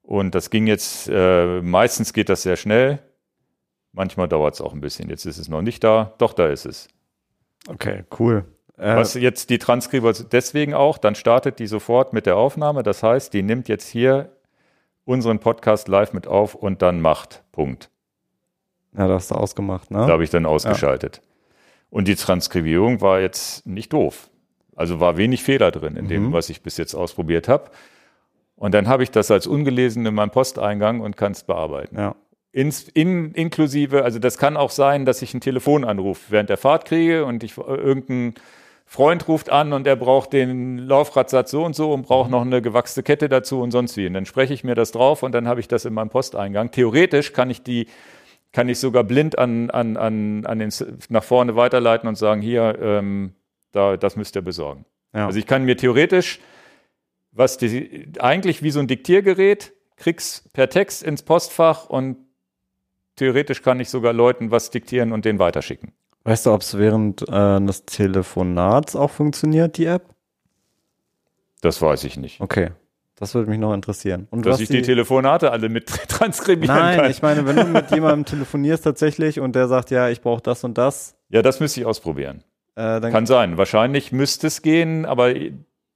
[0.04, 3.00] Und das ging jetzt, äh, meistens geht das sehr schnell.
[3.92, 5.10] Manchmal dauert es auch ein bisschen.
[5.10, 6.14] Jetzt ist es noch nicht da.
[6.20, 6.90] Doch, da ist es.
[7.68, 8.46] Okay, cool.
[8.82, 12.82] Äh, Was jetzt die Transkriber deswegen auch, dann startet die sofort mit der Aufnahme.
[12.82, 14.32] Das heißt, die nimmt jetzt hier
[15.06, 17.44] unseren Podcast live mit auf und dann macht.
[17.52, 17.92] Punkt.
[18.98, 20.00] Ja, das hast du ausgemacht, ne?
[20.00, 21.18] Da habe ich dann ausgeschaltet.
[21.18, 21.30] Ja.
[21.92, 24.32] Und die Transkribierung war jetzt nicht doof.
[24.76, 26.34] Also war wenig Fehler drin in dem, mhm.
[26.34, 27.70] was ich bis jetzt ausprobiert habe.
[28.56, 31.98] Und dann habe ich das als ungelesen in meinem Posteingang und kann es bearbeiten.
[31.98, 32.16] Ja.
[32.52, 36.86] Ins, in, inklusive, also das kann auch sein, dass ich einen Telefonanruf während der Fahrt
[36.86, 38.34] kriege und ich äh, irgendein
[38.92, 42.62] Freund ruft an und er braucht den Laufradsatz so und so und braucht noch eine
[42.62, 44.06] gewachste Kette dazu und sonst wie.
[44.06, 46.72] Und dann spreche ich mir das drauf und dann habe ich das in meinem Posteingang.
[46.72, 47.88] Theoretisch kann ich die,
[48.52, 50.74] kann ich sogar blind an, an, an, an den,
[51.08, 53.34] nach vorne weiterleiten und sagen, hier, ähm,
[53.72, 54.84] da, das müsst ihr besorgen.
[55.14, 55.28] Ja.
[55.28, 56.42] Also ich kann mir theoretisch,
[57.32, 62.18] was die, eigentlich wie so ein Diktiergerät, krieg's per Text ins Postfach und
[63.16, 65.94] theoretisch kann ich sogar Leuten was diktieren und den weiterschicken.
[66.24, 70.06] Weißt du, ob es während äh, des Telefonats auch funktioniert, die App?
[71.62, 72.42] Das weiß ich nicht.
[72.42, 72.72] Okay.
[73.16, 74.28] Das würde mich noch interessieren.
[74.32, 77.04] Und Dass ich die, die, Telefonate alle mit transkribieren Nein, kann.
[77.04, 80.42] Nein, ich meine, wenn du mit jemandem telefonierst tatsächlich und der sagt, ja, ich brauche
[80.42, 81.16] das und das.
[81.30, 82.44] Ja, das müsste ich ausprobieren.
[82.76, 83.58] Äh, kann sein.
[83.58, 85.34] Wahrscheinlich müsste es gehen, aber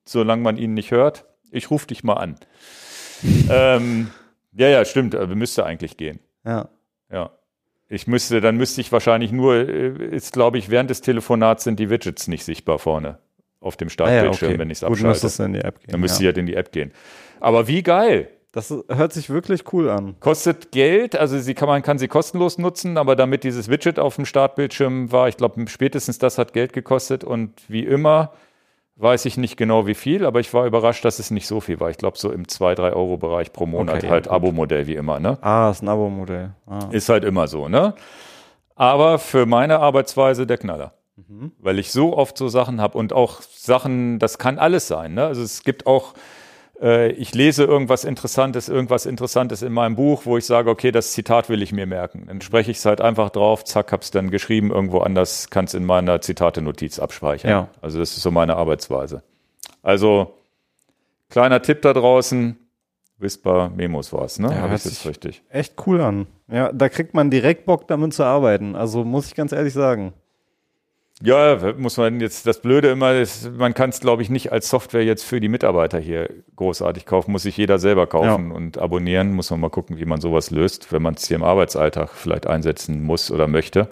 [0.05, 2.35] solange man ihn nicht hört, ich rufe dich mal an.
[3.49, 4.11] ähm,
[4.53, 5.17] ja, ja, stimmt.
[5.35, 6.19] Müsste eigentlich gehen.
[6.45, 6.69] Ja.
[7.11, 7.31] Ja.
[7.87, 11.79] Ich müsste, dann müsste ich wahrscheinlich nur, äh, ist glaube ich, während des Telefonats sind
[11.79, 13.19] die Widgets nicht sichtbar vorne
[13.61, 14.59] auf dem Startbildschirm, ah, ja, okay.
[14.59, 15.19] wenn ich es abschalte.
[15.19, 15.91] Gut, in die App gehen.
[15.91, 16.29] Dann müsste ja.
[16.29, 16.91] ich halt in die App gehen.
[17.39, 18.29] Aber wie geil!
[18.51, 20.15] Das hört sich wirklich cool an.
[20.21, 24.15] Kostet Geld, also sie kann, man kann sie kostenlos nutzen, aber damit dieses Widget auf
[24.15, 28.31] dem Startbildschirm war, ich glaube, spätestens das hat Geld gekostet und wie immer
[28.97, 31.79] weiß ich nicht genau wie viel, aber ich war überrascht, dass es nicht so viel
[31.79, 31.89] war.
[31.89, 35.37] Ich glaube, so im 2-3 Euro Bereich pro Monat okay, halt Abo-Modell wie immer, ne?
[35.41, 36.53] Ah, ist ein Abo-Modell.
[36.65, 36.87] Ah.
[36.91, 37.93] Ist halt immer so, ne?
[38.75, 40.93] Aber für meine Arbeitsweise der Knaller.
[41.15, 41.51] Mhm.
[41.59, 45.25] Weil ich so oft so Sachen habe und auch Sachen, das kann alles sein, ne?
[45.25, 46.13] Also es gibt auch
[46.81, 51.47] ich lese irgendwas Interessantes, irgendwas Interessantes in meinem Buch, wo ich sage, okay, das Zitat
[51.47, 52.25] will ich mir merken.
[52.27, 55.73] Dann spreche ich es halt einfach drauf, zack, hab's dann geschrieben, irgendwo anders, kann es
[55.73, 57.49] in meiner Zitate-Notiz abspeichern.
[57.49, 57.67] Ja.
[57.81, 59.23] Also das ist so meine Arbeitsweise.
[59.83, 60.33] Also
[61.29, 62.57] kleiner Tipp da draußen,
[63.17, 64.49] Whisper Memos war's, ne?
[64.49, 65.41] Ja, Habe ich jetzt richtig.
[65.49, 66.27] Echt cool an.
[66.49, 68.75] Ja, da kriegt man direkt Bock, damit zu arbeiten.
[68.75, 70.13] Also muss ich ganz ehrlich sagen.
[71.21, 74.69] Ja, muss man jetzt, das Blöde immer ist, man kann es, glaube ich, nicht als
[74.69, 78.55] Software jetzt für die Mitarbeiter hier großartig kaufen, muss sich jeder selber kaufen ja.
[78.55, 81.43] und abonnieren, muss man mal gucken, wie man sowas löst, wenn man es hier im
[81.43, 83.87] Arbeitsalltag vielleicht einsetzen muss oder möchte.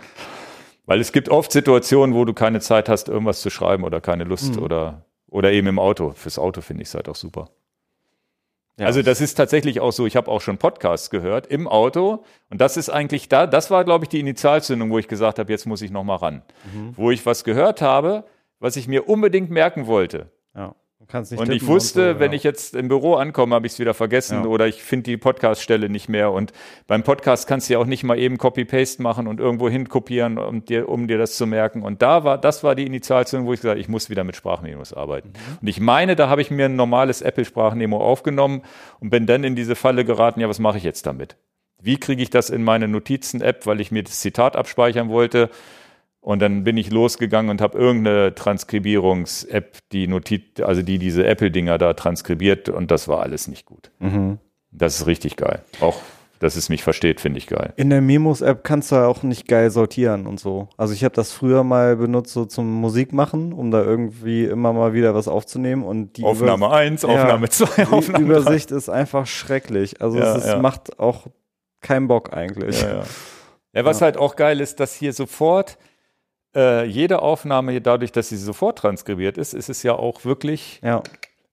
[0.86, 4.26] Weil es gibt oft Situationen, wo du keine Zeit hast, irgendwas zu schreiben oder keine
[4.26, 4.64] Lust mhm.
[4.64, 6.12] oder, oder eben im Auto.
[6.12, 7.50] Fürs Auto finde ich es halt auch super.
[8.80, 8.88] Ja.
[8.88, 12.60] Also das ist tatsächlich auch so, ich habe auch schon Podcasts gehört im Auto und
[12.60, 15.66] das ist eigentlich da, das war glaube ich die Initialzündung, wo ich gesagt habe, jetzt
[15.66, 16.42] muss ich noch mal ran.
[16.74, 16.94] Mhm.
[16.96, 18.24] Wo ich was gehört habe,
[18.60, 20.32] was ich mir unbedingt merken wollte.
[20.56, 20.76] Ja
[21.14, 22.38] und ich wusste, und so, wenn ja.
[22.38, 24.50] ich jetzt im Büro ankomme, habe ich es wieder vergessen ja.
[24.50, 26.32] oder ich finde die Podcast-Stelle nicht mehr.
[26.32, 26.54] Und
[26.88, 30.38] beim Podcast kannst du ja auch nicht mal eben Copy-Paste machen und irgendwo hin kopieren,
[30.38, 31.84] um dir, um dir das zu merken.
[31.84, 34.36] Und da war, das war die Initialzündung, wo ich gesagt habe, ich muss wieder mit
[34.36, 35.30] Sprachmemos arbeiten.
[35.30, 35.58] Mhm.
[35.62, 38.64] Und ich meine, da habe ich mir ein normales Apple-Sprachmemo aufgenommen
[39.00, 41.38] und bin dann in diese Falle geraten, ja, was mache ich jetzt damit?
[41.82, 45.50] Wie kriege ich das in meine Notizen-App, weil ich mir das Zitat abspeichern wollte?
[46.24, 51.78] Und dann bin ich losgegangen und habe irgendeine Transkribierungs-App, die Notiz, also die diese Apple-Dinger
[51.78, 53.92] da transkribiert und das war alles nicht gut.
[54.00, 54.40] Mhm.
[54.72, 55.64] Das ist richtig geil.
[55.82, 55.98] Auch,
[56.40, 57.74] dass es mich versteht, finde ich geil.
[57.76, 60.70] In der Memos-App kannst du auch nicht geil sortieren und so.
[60.78, 64.94] Also ich habe das früher mal benutzt, so zum Musikmachen, um da irgendwie immer mal
[64.94, 65.84] wieder was aufzunehmen.
[65.84, 70.02] Und die Aufnahme 1, Aufnahme 2, ja, Aufnahme Die Übersicht ist einfach schrecklich.
[70.02, 70.60] Also ja, es ist, ja.
[70.60, 71.28] macht auch
[71.82, 72.82] keinen Bock eigentlich.
[72.82, 73.04] Ja.
[73.84, 75.78] was halt auch geil ist, dass hier sofort
[76.56, 81.02] äh, jede Aufnahme, dadurch, dass sie sofort transkribiert ist, ist es ja auch wirklich ja,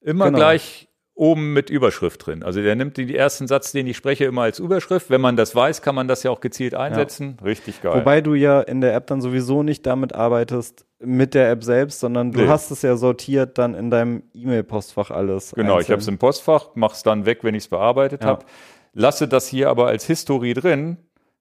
[0.01, 0.39] immer genau.
[0.39, 0.89] gleich
[1.21, 2.43] oben mit Überschrift drin.
[2.43, 5.11] Also der nimmt den ersten Satz, den ich spreche, immer als Überschrift.
[5.11, 7.37] Wenn man das weiß, kann man das ja auch gezielt einsetzen.
[7.39, 7.47] Ja.
[7.47, 7.95] Richtig geil.
[7.95, 12.01] Wobei du ja in der App dann sowieso nicht damit arbeitest, mit der App selbst,
[12.01, 12.49] sondern du nee.
[12.49, 15.53] hast es ja sortiert dann in deinem E-Mail-Postfach alles.
[15.55, 15.83] Genau, einzeln.
[15.83, 18.29] ich habe es im Postfach, mache es dann weg, wenn ich es bearbeitet ja.
[18.29, 18.47] habe.
[18.95, 20.97] Lasse das hier aber als Historie drin,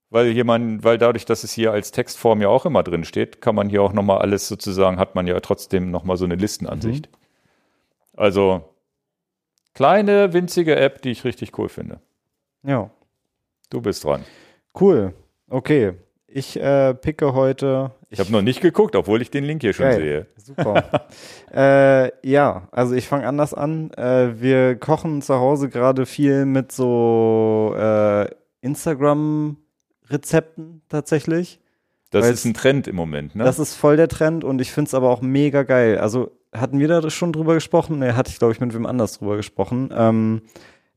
[0.10, 3.56] weil jemand, weil dadurch, dass es hier als Textform ja auch immer drin steht, kann
[3.56, 7.10] man hier auch nochmal alles sozusagen, hat man ja trotzdem nochmal so eine Listenansicht.
[7.12, 7.18] Mhm.
[8.18, 8.64] Also
[9.74, 12.00] kleine, winzige App, die ich richtig cool finde.
[12.64, 12.90] Ja.
[13.70, 14.24] Du bist dran.
[14.80, 15.14] Cool.
[15.48, 15.94] Okay.
[16.28, 17.92] Ich äh, picke heute.
[18.10, 20.00] Ich, ich habe noch nicht geguckt, obwohl ich den Link hier schon geil.
[20.00, 20.28] sehe.
[20.38, 21.08] Super.
[21.54, 23.92] äh, ja, also ich fange anders an.
[23.94, 28.28] Äh, wir kochen zu Hause gerade viel mit so äh,
[30.10, 31.60] Instagram-Rezepten tatsächlich.
[32.12, 33.44] Das ist ein Trend im Moment, ne?
[33.44, 36.00] Das ist voll der Trend und ich finde es aber auch mega geil.
[36.00, 38.00] Also hatten wir da schon drüber gesprochen?
[38.00, 39.90] Ne, hatte ich, glaube ich, mit wem anders drüber gesprochen.
[39.94, 40.42] Ähm,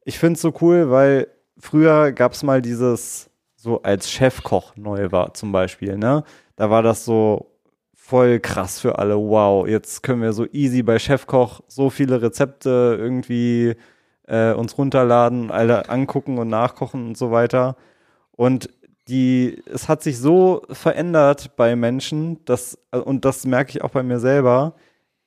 [0.05, 5.12] ich finde es so cool, weil früher gab es mal dieses so als Chefkoch neu
[5.12, 6.24] war zum Beispiel, ne?
[6.57, 7.52] Da war das so
[7.94, 9.16] voll krass für alle.
[9.16, 13.76] Wow, jetzt können wir so easy bei Chefkoch so viele Rezepte irgendwie
[14.26, 17.76] äh, uns runterladen, alle angucken und nachkochen und so weiter.
[18.32, 18.70] Und
[19.09, 24.03] die, es hat sich so verändert bei Menschen, dass, und das merke ich auch bei
[24.03, 24.75] mir selber.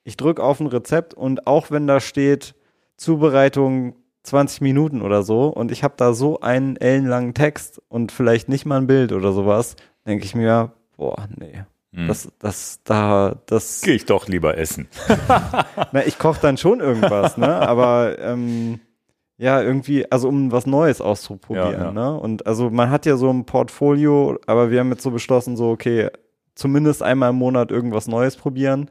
[0.04, 2.56] Ich drücke auf ein Rezept und auch wenn da steht
[2.98, 8.50] Zubereitung 20 Minuten oder so und ich habe da so einen ellenlangen Text und vielleicht
[8.50, 11.64] nicht mal ein Bild oder sowas, denke ich mir, boah, nee.
[11.94, 12.08] Hm.
[12.08, 13.82] Das, das, da, das.
[13.82, 14.88] Gehe ich doch lieber essen.
[15.92, 17.56] Na, ich koche dann schon irgendwas, ne?
[17.56, 18.82] Aber ähm,
[19.38, 21.92] ja, irgendwie, also um was Neues auszuprobieren, ja, ja.
[21.92, 22.20] ne?
[22.20, 25.72] Und also man hat ja so ein Portfolio, aber wir haben jetzt so beschlossen, so,
[25.72, 26.10] okay,
[26.56, 28.90] zumindest einmal im Monat irgendwas Neues probieren.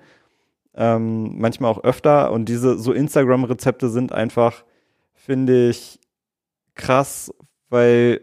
[0.77, 2.33] Ähm, manchmal auch öfter.
[2.33, 4.65] Und diese so Instagram-Rezepte sind einfach
[5.25, 5.99] finde ich
[6.75, 7.33] krass,
[7.71, 8.21] weil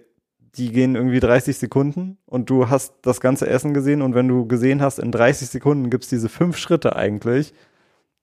[0.56, 4.46] die gehen irgendwie 30 Sekunden und du hast das ganze Essen gesehen und wenn du
[4.46, 7.54] gesehen hast, in 30 Sekunden gibt es diese fünf Schritte eigentlich,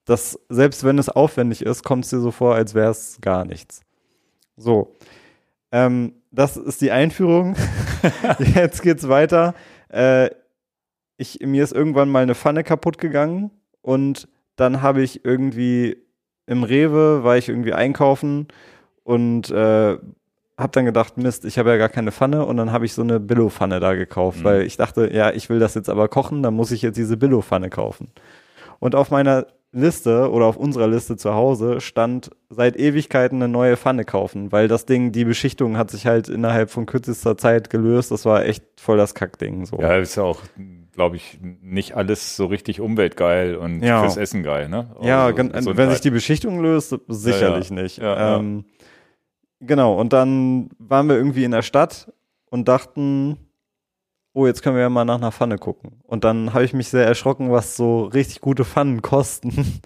[0.04, 3.44] dass selbst wenn es aufwendig ist, kommt es dir so vor, als wäre es gar
[3.44, 3.80] nichts.
[4.58, 4.94] So.
[5.72, 7.56] Ähm, das ist die Einführung.
[8.54, 9.54] Jetzt geht's weiter.
[9.88, 10.30] Äh,
[11.16, 13.50] ich, mir ist irgendwann mal eine Pfanne kaputt gegangen
[13.82, 15.96] und dann habe ich irgendwie
[16.46, 18.48] im Rewe, war ich irgendwie einkaufen
[19.04, 19.98] und äh,
[20.58, 23.02] habe dann gedacht, Mist, ich habe ja gar keine Pfanne und dann habe ich so
[23.02, 24.44] eine Billo-Pfanne da gekauft, mhm.
[24.44, 27.16] weil ich dachte, ja, ich will das jetzt aber kochen, dann muss ich jetzt diese
[27.16, 28.10] Billo-Pfanne kaufen.
[28.80, 33.76] Und auf meiner Liste oder auf unserer Liste zu Hause stand seit Ewigkeiten eine neue
[33.76, 38.10] Pfanne kaufen, weil das Ding, die Beschichtung hat sich halt innerhalb von kürzester Zeit gelöst.
[38.10, 39.66] Das war echt voll das Kackding.
[39.66, 39.78] So.
[39.78, 40.40] Ja, ist ja auch
[40.98, 44.00] glaube ich, nicht alles so richtig umweltgeil und ja.
[44.00, 44.97] fürs Essen geil, ne?
[45.00, 47.82] ja, also, wenn sich die Beschichtung löst, sicherlich ja, ja.
[47.82, 48.00] nicht.
[48.02, 48.64] Ähm,
[49.60, 52.12] genau, und dann waren wir irgendwie in der Stadt
[52.50, 53.36] und dachten,
[54.39, 56.00] oh, jetzt können wir ja mal nach einer Pfanne gucken.
[56.05, 59.81] Und dann habe ich mich sehr erschrocken, was so richtig gute Pfannen kosten.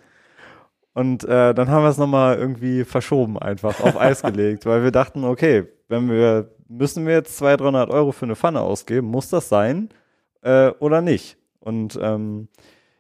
[0.95, 4.91] Und äh, dann haben wir es nochmal irgendwie verschoben, einfach auf Eis gelegt, weil wir
[4.91, 9.31] dachten, okay, wenn wir, müssen wir jetzt 200, 300 Euro für eine Pfanne ausgeben, muss
[9.31, 9.89] das sein?
[10.43, 11.39] äh, oder nicht.
[11.61, 12.49] Und ähm,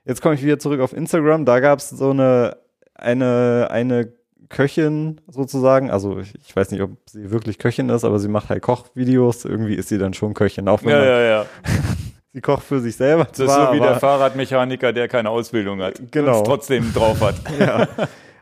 [0.04, 1.44] jetzt komme ich wieder zurück auf Instagram.
[1.44, 2.56] Da gab es so eine,
[2.94, 4.12] eine, eine
[4.52, 5.90] Köchin sozusagen.
[5.90, 9.44] Also ich, ich, weiß nicht, ob sie wirklich Köchin ist, aber sie macht halt Kochvideos.
[9.44, 10.68] Irgendwie ist sie dann schon Köchin.
[10.68, 11.46] Auch wenn ja, ja, ja.
[12.32, 13.24] sie kocht für sich selber.
[13.24, 16.00] Das zwar, ist so wie der Fahrradmechaniker, der keine Ausbildung hat.
[16.12, 16.38] Genau.
[16.38, 17.34] Und trotzdem drauf hat.
[17.58, 17.88] ja.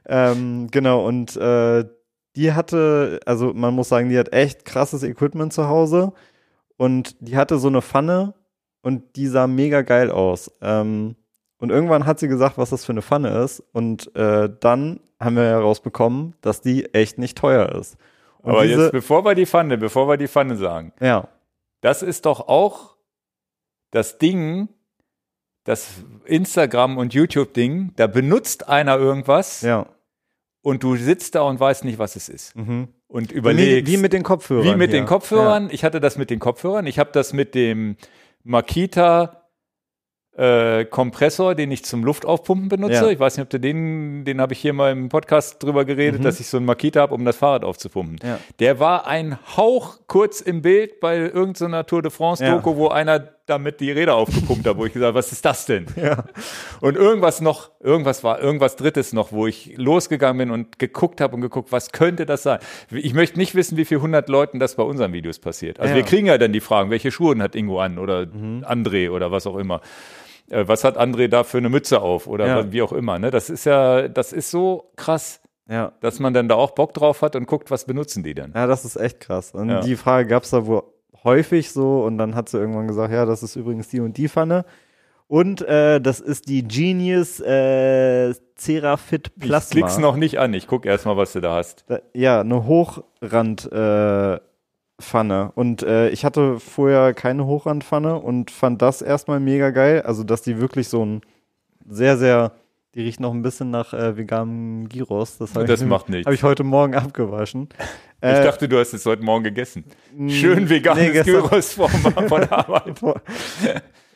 [0.06, 1.06] Ähm, genau.
[1.06, 1.84] Und äh,
[2.36, 6.12] die hatte, also man muss sagen, die hat echt krasses Equipment zu Hause.
[6.76, 8.34] Und die hatte so eine Pfanne,
[8.82, 10.50] und die sah mega geil aus.
[10.60, 11.16] Ähm,
[11.60, 13.62] und irgendwann hat sie gesagt, was das für eine Pfanne ist.
[13.72, 17.98] Und äh, dann haben wir herausbekommen, dass die echt nicht teuer ist.
[18.38, 20.94] Und Aber diese, jetzt, bevor wir die Pfanne, bevor wir die Pfanne sagen.
[21.00, 21.28] Ja.
[21.82, 22.96] Das ist doch auch
[23.90, 24.70] das Ding,
[25.64, 29.60] das Instagram- und YouTube-Ding, da benutzt einer irgendwas.
[29.60, 29.86] Ja.
[30.62, 32.56] Und du sitzt da und weißt nicht, was es ist.
[32.56, 32.88] Mhm.
[33.06, 33.86] Und überlegst.
[33.86, 34.64] Wie, wie, mit den Kopfhörern.
[34.64, 35.00] Wie mit hier.
[35.00, 35.64] den Kopfhörern.
[35.64, 35.72] Ja.
[35.72, 36.86] Ich hatte das mit den Kopfhörern.
[36.86, 37.96] Ich habe das mit dem
[38.44, 39.39] Makita
[40.36, 42.94] äh, Kompressor, den ich zum Luftaufpumpen benutze.
[42.94, 43.08] Ja.
[43.08, 46.20] Ich weiß nicht, ob du den, den habe ich hier mal im Podcast drüber geredet,
[46.20, 46.24] mhm.
[46.24, 48.18] dass ich so einen Makita habe, um das Fahrrad aufzupumpen.
[48.22, 48.38] Ja.
[48.58, 52.76] Der war ein Hauch kurz im Bild bei irgendeiner Tour de France Doku, ja.
[52.76, 55.86] wo einer damit die Räder aufgepumpt hat, wo ich gesagt habe, was ist das denn?
[56.00, 56.24] Ja.
[56.80, 61.34] Und irgendwas noch, irgendwas war, irgendwas Drittes noch, wo ich losgegangen bin und geguckt habe
[61.34, 62.58] und geguckt, was könnte das sein?
[62.90, 65.78] Ich möchte nicht wissen, wie viel hundert Leuten das bei unseren Videos passiert.
[65.78, 68.64] Also wir kriegen ja dann die Fragen, welche Schuhe hat Ingo an oder mhm.
[68.64, 69.82] André oder was auch immer.
[70.48, 72.72] Äh, was hat André da für eine Mütze auf oder ja.
[72.72, 73.18] wie auch immer.
[73.18, 73.30] Ne?
[73.30, 75.40] Das ist ja, das ist so krass.
[75.68, 75.92] Ja.
[76.00, 78.52] dass man dann da auch Bock drauf hat und guckt, was benutzen die denn.
[78.56, 79.52] Ja, das ist echt krass.
[79.54, 79.80] Und Ja.
[79.80, 80.82] die Frage gab es da wohl
[81.24, 84.28] häufig so und dann hat sie irgendwann gesagt, ja, das ist übrigens die und die
[84.28, 84.64] Pfanne.
[85.28, 89.70] Und äh, das ist die Genius äh, Cerafit Ich Plasma.
[89.72, 91.84] klick's noch nicht an, ich guck erst mal, was du da hast.
[91.88, 94.40] Da, ja, eine Hochrandpfanne.
[94.40, 94.50] Äh,
[95.00, 95.50] Pfanne.
[95.54, 100.02] und äh, ich hatte vorher keine Hochrandpfanne und fand das erstmal mega geil.
[100.02, 101.22] Also, dass die wirklich so ein
[101.88, 102.52] sehr, sehr,
[102.94, 105.38] die riecht noch ein bisschen nach äh, veganem Gyros.
[105.38, 106.26] Das, Das ich, macht nichts.
[106.26, 107.68] Habe ich heute Morgen abgewaschen.
[108.20, 109.84] Ich Äh, dachte, du hast es heute Morgen gegessen.
[110.28, 113.00] Schön veganes nee, Gyros vom, von der Arbeit.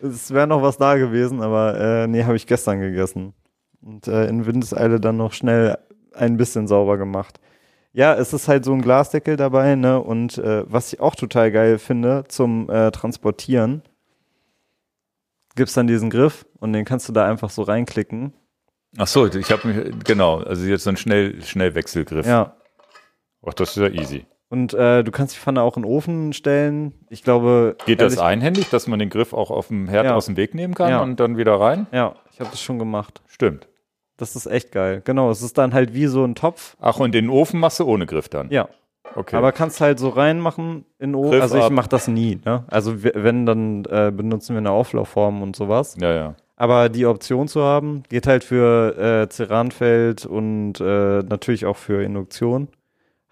[0.03, 3.33] Es wäre noch was da gewesen, aber äh, nee, habe ich gestern gegessen.
[3.81, 5.79] Und äh, in Windeseile dann noch schnell
[6.13, 7.41] ein bisschen sauber gemacht.
[7.95, 9.99] Ja, es ist halt so ein Glasdeckel dabei, ne?
[10.01, 13.83] Und äh, was ich auch total geil finde zum äh, Transportieren,
[15.55, 18.35] gibt's dann diesen Griff und den kannst du da einfach so reinklicken.
[18.99, 22.27] Ach so, ich habe mich, genau, also jetzt so ein Schnell, Schnellwechselgriff.
[22.27, 22.55] Ja.
[23.47, 24.27] Ach, das ist ja easy.
[24.51, 26.95] Und äh, du kannst die Pfanne auch in den Ofen stellen.
[27.11, 27.77] Ich glaube.
[27.87, 30.15] Geht das einhändig, dass man den Griff auch auf dem Herd Ja.
[30.15, 31.03] aus dem Weg nehmen kann Ja.
[31.03, 31.87] und dann wieder rein?
[31.93, 33.21] Ja, ich habe das schon gemacht.
[33.27, 33.67] Stimmt.
[34.17, 35.03] Das ist echt geil.
[35.05, 36.77] Genau, es ist dann halt wie so ein Topf.
[36.81, 38.49] Ach, und den Ofen machst du ohne Griff dann?
[38.51, 38.69] Ja,
[39.17, 39.37] Okay.
[39.37, 41.31] Aber kannst halt so reinmachen in den Ofen.
[41.33, 42.41] Griff Also ich mache das nie.
[42.45, 42.65] Ne?
[42.69, 45.97] Also wenn, dann äh, benutzen wir eine Auflaufform und sowas.
[46.01, 46.35] ja, ja.
[46.57, 52.03] Aber die Option zu haben, geht halt für äh, Ceranfeld und äh, natürlich auch für
[52.03, 52.69] Induktion.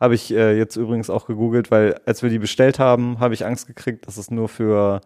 [0.01, 3.47] Habe ich äh, jetzt übrigens auch gegoogelt, weil als wir die bestellt haben, habe ich
[3.47, 5.01] Angst gekriegt, dass es nur für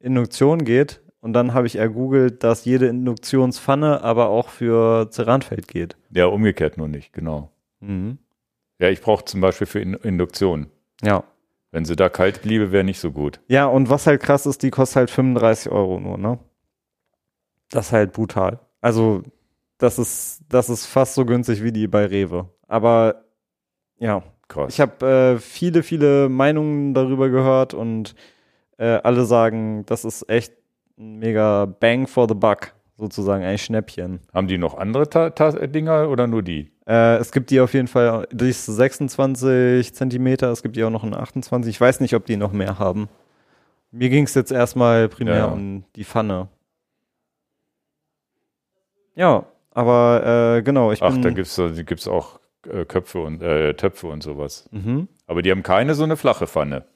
[0.00, 1.00] Induktion geht.
[1.20, 5.96] Und dann habe ich ergoogelt, dass jede Induktionspfanne aber auch für Ceranfeld geht.
[6.10, 7.50] Ja, umgekehrt nur nicht, genau.
[7.80, 8.18] Mhm.
[8.80, 10.66] Ja, ich brauche zum Beispiel für In Induktion.
[11.02, 11.22] Ja.
[11.70, 13.38] Wenn sie da kalt bliebe, wäre nicht so gut.
[13.46, 16.38] Ja, und was halt krass ist, die kostet halt 35 Euro nur, ne?
[17.70, 18.60] Das ist halt brutal.
[18.80, 19.22] Also,
[19.78, 22.48] das ist, das ist fast so günstig wie die bei Rewe.
[22.68, 23.24] Aber
[23.98, 24.74] ja, Krass.
[24.74, 28.14] ich habe äh, viele, viele Meinungen darüber gehört und
[28.78, 30.52] äh, alle sagen, das ist echt
[30.98, 34.20] ein mega Bang for the Buck, sozusagen ein Schnäppchen.
[34.32, 36.70] Haben die noch andere Ta Ta Dinger oder nur die?
[36.86, 40.90] Äh, es gibt die auf jeden Fall, die ist 26 Zentimeter, es gibt die auch
[40.90, 41.70] noch in 28.
[41.70, 43.08] Ich weiß nicht, ob die noch mehr haben.
[43.92, 46.48] Mir ging es jetzt erstmal primär Ja, um die Pfanne.
[49.20, 51.20] Ja, aber äh, genau, ich Ach, bin.
[51.22, 54.66] da gibt's so, gibt's auch äh, Köpfe und äh, Töpfe und sowas.
[54.72, 55.08] mhm.
[55.26, 56.86] Aber die haben keine so eine flache Pfanne.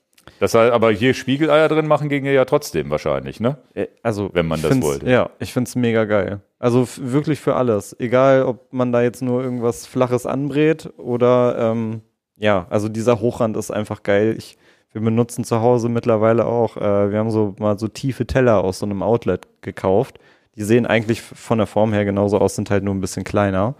[0.40, 3.58] Das heißt, aber hier Spiegeleier drin machen ginge ja trotzdem wahrscheinlich, ne?
[3.74, 5.08] Äh, Also, Wenn man das wollte.
[5.08, 6.40] Ja, ich finde es mega geil.
[6.58, 7.94] Also wirklich für alles.
[8.00, 12.00] Egal, ob man da jetzt nur irgendwas Flaches anbrät oder ähm,
[12.36, 14.34] ja, also dieser Hochrand ist einfach geil.
[14.38, 14.56] Ich,
[14.92, 18.78] wir benutzen zu Hause mittlerweile auch, äh, wir haben so mal so tiefe Teller aus
[18.78, 20.18] so einem Outlet gekauft.
[20.56, 23.74] Die sehen eigentlich von der Form her genauso aus, sind halt nur ein bisschen kleiner.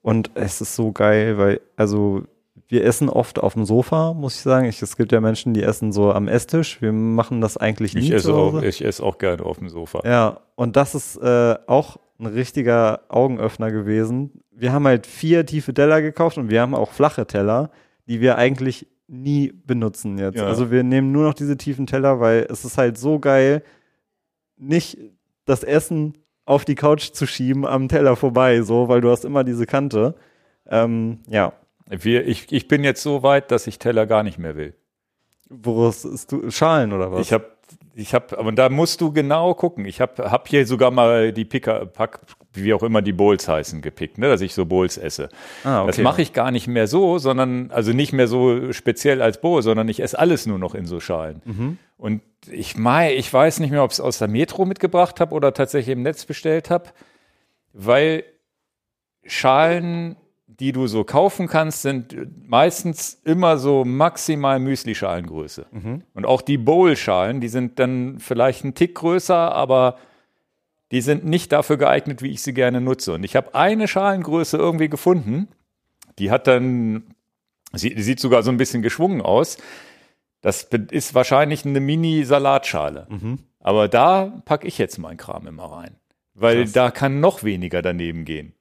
[0.00, 2.24] Und es ist so geil, weil, also
[2.68, 4.66] wir essen oft auf dem Sofa, muss ich sagen.
[4.66, 6.80] Ich, es gibt ja Menschen, die essen so am Esstisch.
[6.80, 10.00] Wir machen das eigentlich nie Ich esse, auch, ich esse auch gerne auf dem Sofa.
[10.04, 14.42] Ja, und das ist äh, auch ein richtiger Augenöffner gewesen.
[14.50, 17.70] Wir haben halt vier tiefe Teller gekauft und wir haben auch flache Teller,
[18.06, 20.38] die wir eigentlich nie benutzen jetzt.
[20.38, 20.46] Ja.
[20.46, 23.62] Also wir nehmen nur noch diese tiefen Teller, weil es ist halt so geil,
[24.56, 24.96] nicht
[25.44, 29.44] das Essen auf die Couch zu schieben am Teller vorbei, so, weil du hast immer
[29.44, 30.14] diese Kante.
[30.66, 31.52] Ähm, ja,
[31.88, 34.74] Wir, ich, ich bin jetzt so weit, dass ich Teller gar nicht mehr will.
[35.48, 37.20] woraus ist du Schalen oder was?
[37.20, 37.46] Ich habe,
[37.94, 39.84] ich habe, aber da musst du genau gucken.
[39.84, 42.20] Ich habe hab hier sogar mal die Picker, Pack,
[42.54, 45.28] wie auch immer die Bowls heißen, gepickt, ne, dass ich so Bowls esse.
[45.64, 49.40] ah, Das mache ich gar nicht mehr so, sondern, also nicht mehr so speziell als
[49.40, 51.40] Bowl, sondern ich esse alles nur noch in so Schalen.
[51.44, 51.78] Mhm.
[51.96, 55.34] Und ich mei, ich weiß nicht mehr, ob ich es aus der Metro mitgebracht habe
[55.34, 56.90] oder tatsächlich im Netz bestellt habe,
[57.72, 58.24] weil
[59.24, 60.16] Schalen,
[60.46, 62.16] die du so kaufen kannst, sind
[62.48, 65.66] meistens immer so maximal Müsli-Schalengröße.
[66.14, 69.96] Und auch die Bowl-Schalen, die sind dann vielleicht ein Tick größer, aber
[70.92, 73.14] die sind nicht dafür geeignet, wie ich sie gerne nutze.
[73.14, 75.48] Und ich habe eine Schalengröße irgendwie gefunden,
[76.18, 77.14] die hat dann,
[77.72, 79.56] sie, sieht sogar so ein bisschen geschwungen aus.
[80.42, 83.06] Das ist wahrscheinlich eine Mini-Salatschale.
[83.60, 85.96] Aber da packe ich jetzt meinen Kram immer rein.
[86.34, 86.72] Weil Krass.
[86.72, 88.54] da kann noch weniger daneben gehen.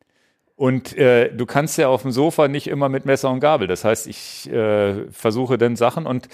[0.56, 3.68] Und äh, du kannst ja auf dem Sofa nicht immer mit Messer und Gabel.
[3.68, 6.30] Das heißt, ich äh, versuche dann Sachen und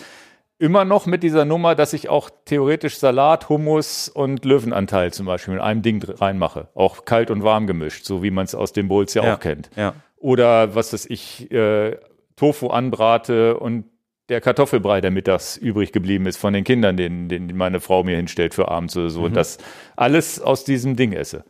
[0.60, 5.56] immer noch mit dieser Nummer, dass ich auch theoretisch Salat, Hummus und Löwenanteil zum Beispiel
[5.56, 6.70] mit einem Ding reinmache.
[6.74, 9.36] Auch kalt und warm gemischt, so wie man es aus den Bowls ja, Ja.
[9.36, 9.70] auch kennt.
[9.76, 9.94] Ja.
[10.18, 11.98] Oder was weiß ich, äh,
[12.36, 13.86] Tofu anbrate und
[14.30, 18.18] der Kartoffelbrei, der mittags übrig geblieben ist von den Kindern, den, den meine Frau mir
[18.18, 19.24] hinstellt für abends oder so.
[19.24, 19.58] Und das
[19.96, 21.46] alles aus diesem Ding esse.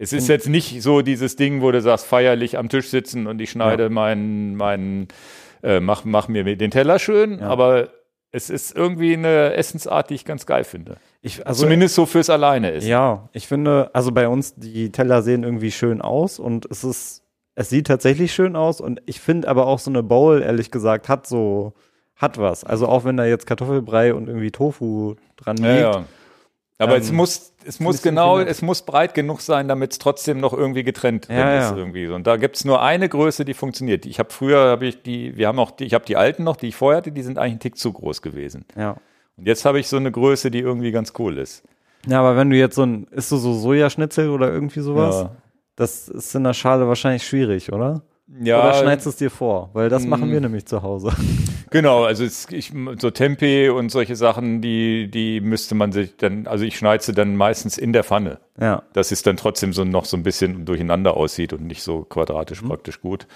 [0.00, 3.40] Es ist jetzt nicht so dieses Ding, wo du sagst, feierlich am Tisch sitzen und
[3.40, 3.88] ich schneide ja.
[3.88, 5.08] meinen, meinen,
[5.62, 7.48] äh, mach, mach mir den Teller schön, ja.
[7.48, 7.88] aber
[8.30, 10.96] es ist irgendwie eine Essensart, die ich ganz geil finde.
[11.22, 12.86] Ich, also, Zumindest so fürs Alleine ist.
[12.86, 17.22] Ja, ich finde, also bei uns, die Teller sehen irgendwie schön aus und es ist,
[17.54, 21.08] es sieht tatsächlich schön aus und ich finde aber auch so eine Bowl, ehrlich gesagt,
[21.08, 21.72] hat so,
[22.16, 22.64] hat was.
[22.64, 25.68] Also auch wenn da jetzt Kartoffelbrei und irgendwie Tofu dran liegt.
[25.68, 26.04] Ja, ja.
[26.78, 30.40] Aber ähm, es muss, es muss genau, es muss breit genug sein, damit es trotzdem
[30.40, 31.76] noch irgendwie getrennt ja, ist ja.
[31.76, 32.08] irgendwie.
[32.08, 34.06] Und da gibt es nur eine Größe, die funktioniert.
[34.06, 36.56] Ich habe früher, habe ich die, wir haben auch die, ich habe die alten noch,
[36.56, 38.64] die ich vorher hatte, die sind eigentlich ein Tick zu groß gewesen.
[38.74, 38.96] Ja.
[39.36, 41.62] Und jetzt habe ich so eine Größe, die irgendwie ganz cool ist.
[42.06, 45.16] Ja, aber wenn du jetzt so ein, ist du so Sojaschnitzel oder irgendwie sowas?
[45.16, 45.36] Ja.
[45.76, 48.02] Das ist in der Schale wahrscheinlich schwierig, oder?
[48.42, 48.62] Ja.
[48.62, 49.70] Oder schneidest du es dir vor?
[49.72, 50.42] Weil das machen wir mm.
[50.42, 51.12] nämlich zu Hause.
[51.70, 56.46] Genau, also es, ich, so Tempeh und solche Sachen, die, die müsste man sich dann,
[56.46, 58.38] also ich schneide sie dann meistens in der Pfanne.
[58.58, 58.84] Ja.
[58.94, 62.62] Dass es dann trotzdem so noch so ein bisschen durcheinander aussieht und nicht so quadratisch
[62.62, 62.68] mhm.
[62.68, 63.26] praktisch gut.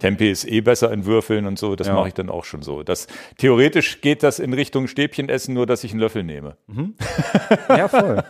[0.00, 1.94] Tempeh ist eh besser in Würfeln und so, das ja.
[1.94, 2.82] mache ich dann auch schon so.
[2.82, 3.06] Das,
[3.38, 6.56] theoretisch geht das in Richtung Stäbchenessen, nur dass ich einen Löffel nehme.
[6.66, 6.94] Mhm.
[7.68, 8.24] Ja, voll.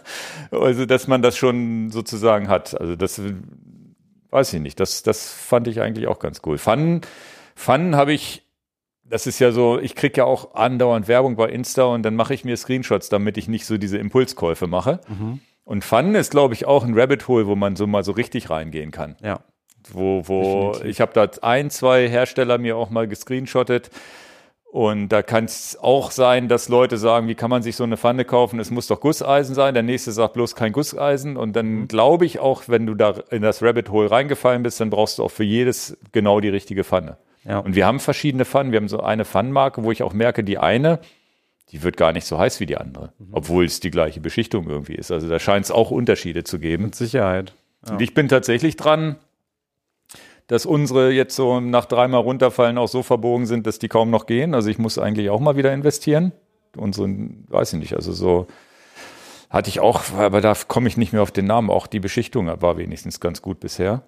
[0.51, 2.79] also, dass man das schon sozusagen hat.
[2.79, 3.20] Also das
[4.31, 4.81] weiß ich nicht.
[4.81, 6.59] Das, das fand ich eigentlich auch ganz cool.
[6.59, 7.00] Pfannen,
[7.57, 8.47] Pfannen habe ich,
[9.05, 12.34] das ist ja so, ich kriege ja auch andauernd Werbung bei Insta und dann mache
[12.34, 15.00] ich mir Screenshots, damit ich nicht so diese Impulskäufe mache.
[15.09, 15.41] Mhm.
[15.65, 18.50] Und Pfannen ist, glaube ich, auch ein Rabbit Hole, wo man so mal so richtig
[18.50, 19.17] reingehen kann.
[19.23, 19.41] Ja.
[19.92, 23.91] Wo, wo ich habe da ein, zwei Hersteller mir auch mal gescreenshottet
[24.73, 27.97] und da kann es auch sein, dass Leute sagen, wie kann man sich so eine
[27.97, 28.61] Pfanne kaufen?
[28.61, 29.75] Es muss doch Gusseisen sein.
[29.75, 31.37] Der nächste sagt bloß kein Gusseisen.
[31.37, 31.89] Und dann mhm.
[31.89, 35.25] glaube ich auch, wenn du da in das Rabbit Hole reingefallen bist, dann brauchst du
[35.25, 37.17] auch für jedes genau die richtige Pfanne.
[37.45, 37.59] Ja.
[37.59, 38.71] Und wir haben verschiedene Pfannen.
[38.71, 41.01] Wir haben so eine Pfannenmarke, wo ich auch merke, die eine,
[41.73, 43.31] die wird gar nicht so heiß wie die andere, mhm.
[43.33, 45.11] obwohl es die gleiche Beschichtung irgendwie ist.
[45.11, 46.85] Also da scheint es auch Unterschiede zu geben.
[46.85, 47.55] Mit Sicherheit.
[47.87, 47.95] Ja.
[47.95, 49.17] Und ich bin tatsächlich dran,
[50.51, 54.27] dass unsere jetzt so nach dreimal runterfallen auch so verbogen sind, dass die kaum noch
[54.27, 54.53] gehen.
[54.53, 56.33] Also ich muss eigentlich auch mal wieder investieren.
[56.77, 57.09] Unsere,
[57.49, 58.49] weiß ich nicht, also so
[59.49, 61.70] hatte ich auch, aber da komme ich nicht mehr auf den Namen.
[61.70, 64.03] Auch die Beschichtung war wenigstens ganz gut bisher.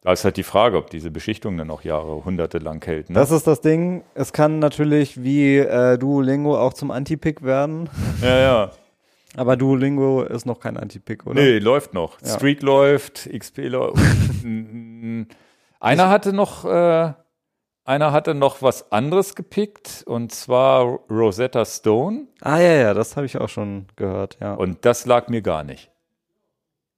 [0.00, 3.10] Da ist halt die Frage, ob diese Beschichtung dann noch Jahre, Hunderte lang hält.
[3.10, 3.16] Ne?
[3.16, 4.04] Das ist das Ding.
[4.14, 7.90] Es kann natürlich wie äh, Duolingo auch zum Anti-Pick werden.
[8.22, 8.70] Ja, ja.
[9.36, 11.42] Aber Duolingo ist noch kein Anti-Pick, oder?
[11.42, 12.22] Nee, läuft noch.
[12.22, 12.36] Ja.
[12.36, 14.02] Streak läuft, XP läuft.
[15.84, 17.12] Einer hatte noch, äh,
[17.84, 22.28] einer hatte noch was anderes gepickt und zwar Rosetta Stone.
[22.40, 24.54] Ah ja, ja, das habe ich auch schon gehört, ja.
[24.54, 25.90] Und das lag mir gar nicht.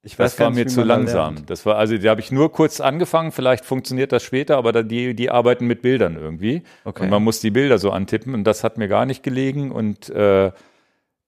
[0.03, 1.47] Ich weiß das war nicht, mir zu langsam.
[1.47, 3.33] Das war also, da habe ich nur kurz angefangen.
[3.33, 7.03] Vielleicht funktioniert das später, aber da, die die arbeiten mit Bildern irgendwie okay.
[7.03, 10.09] und man muss die Bilder so antippen und das hat mir gar nicht gelegen und
[10.11, 10.53] äh,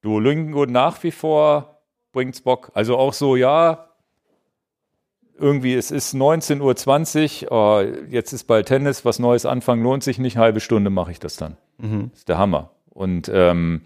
[0.02, 2.70] Duolingo nach wie vor bringt's Bock.
[2.74, 3.87] Also auch so, ja,
[5.38, 10.18] irgendwie, es ist 19.20 Uhr, oh, jetzt ist bald Tennis, was Neues anfangen lohnt sich
[10.18, 11.56] nicht, halbe Stunde mache ich das dann.
[11.78, 12.10] Mhm.
[12.10, 12.70] Das ist der Hammer.
[12.90, 13.82] Und ähm,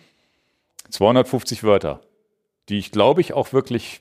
[0.90, 2.00] 250 Wörter,
[2.68, 4.00] die ich glaube ich auch wirklich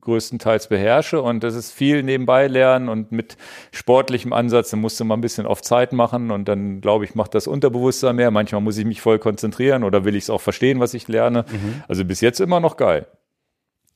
[0.00, 3.36] größtenteils beherrsche und das ist viel nebenbei lernen und mit
[3.72, 7.14] sportlichem Ansatz, dann musst du mal ein bisschen auf Zeit machen und dann glaube ich,
[7.14, 8.30] macht das Unterbewusstsein mehr.
[8.30, 11.44] Manchmal muss ich mich voll konzentrieren oder will ich es auch verstehen, was ich lerne.
[11.50, 11.82] Mhm.
[11.88, 13.06] Also bis jetzt immer noch geil.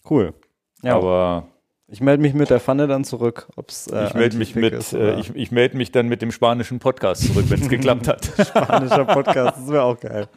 [0.08, 0.34] Cool.
[0.82, 0.96] Ja.
[0.96, 1.48] Aber
[1.86, 3.46] ich melde mich mit der Pfanne dann zurück.
[3.56, 6.32] Ob's, äh, ich melde mich mit, ist, äh, ich, ich melde mich dann mit dem
[6.32, 8.24] spanischen Podcast zurück, wenn es geklappt hat.
[8.46, 10.28] Spanischer Podcast, das wäre auch geil.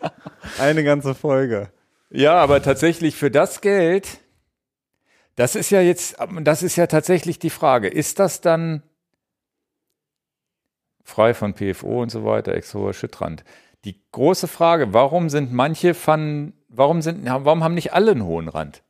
[0.60, 1.70] Eine ganze Folge.
[2.10, 4.20] Ja, aber tatsächlich für das Geld,
[5.36, 7.88] das ist ja jetzt, das ist ja tatsächlich die Frage.
[7.88, 8.84] Ist das dann
[11.04, 13.44] frei von PFO und so weiter, extra Schüttrand?
[13.86, 18.50] Die große Frage, warum sind manche Pfannen, warum sind, warum haben nicht alle einen hohen
[18.50, 18.84] Rand?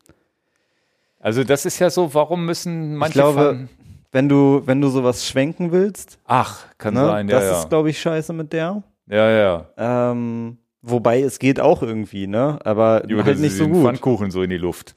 [1.20, 3.68] Also das ist ja so, warum müssen manche ich glaube,
[4.12, 6.20] wenn du, wenn du sowas schwenken willst.
[6.26, 7.40] Ach, kann ne, sein, ja.
[7.40, 7.60] Das ja.
[7.60, 8.84] ist, glaube ich, scheiße mit der.
[9.10, 9.70] Ja, ja.
[9.78, 12.60] Ähm, wobei es geht auch irgendwie, ne?
[12.64, 13.84] Aber ja, halt nicht so gut.
[13.84, 14.96] Pfannkuchen so in die Luft.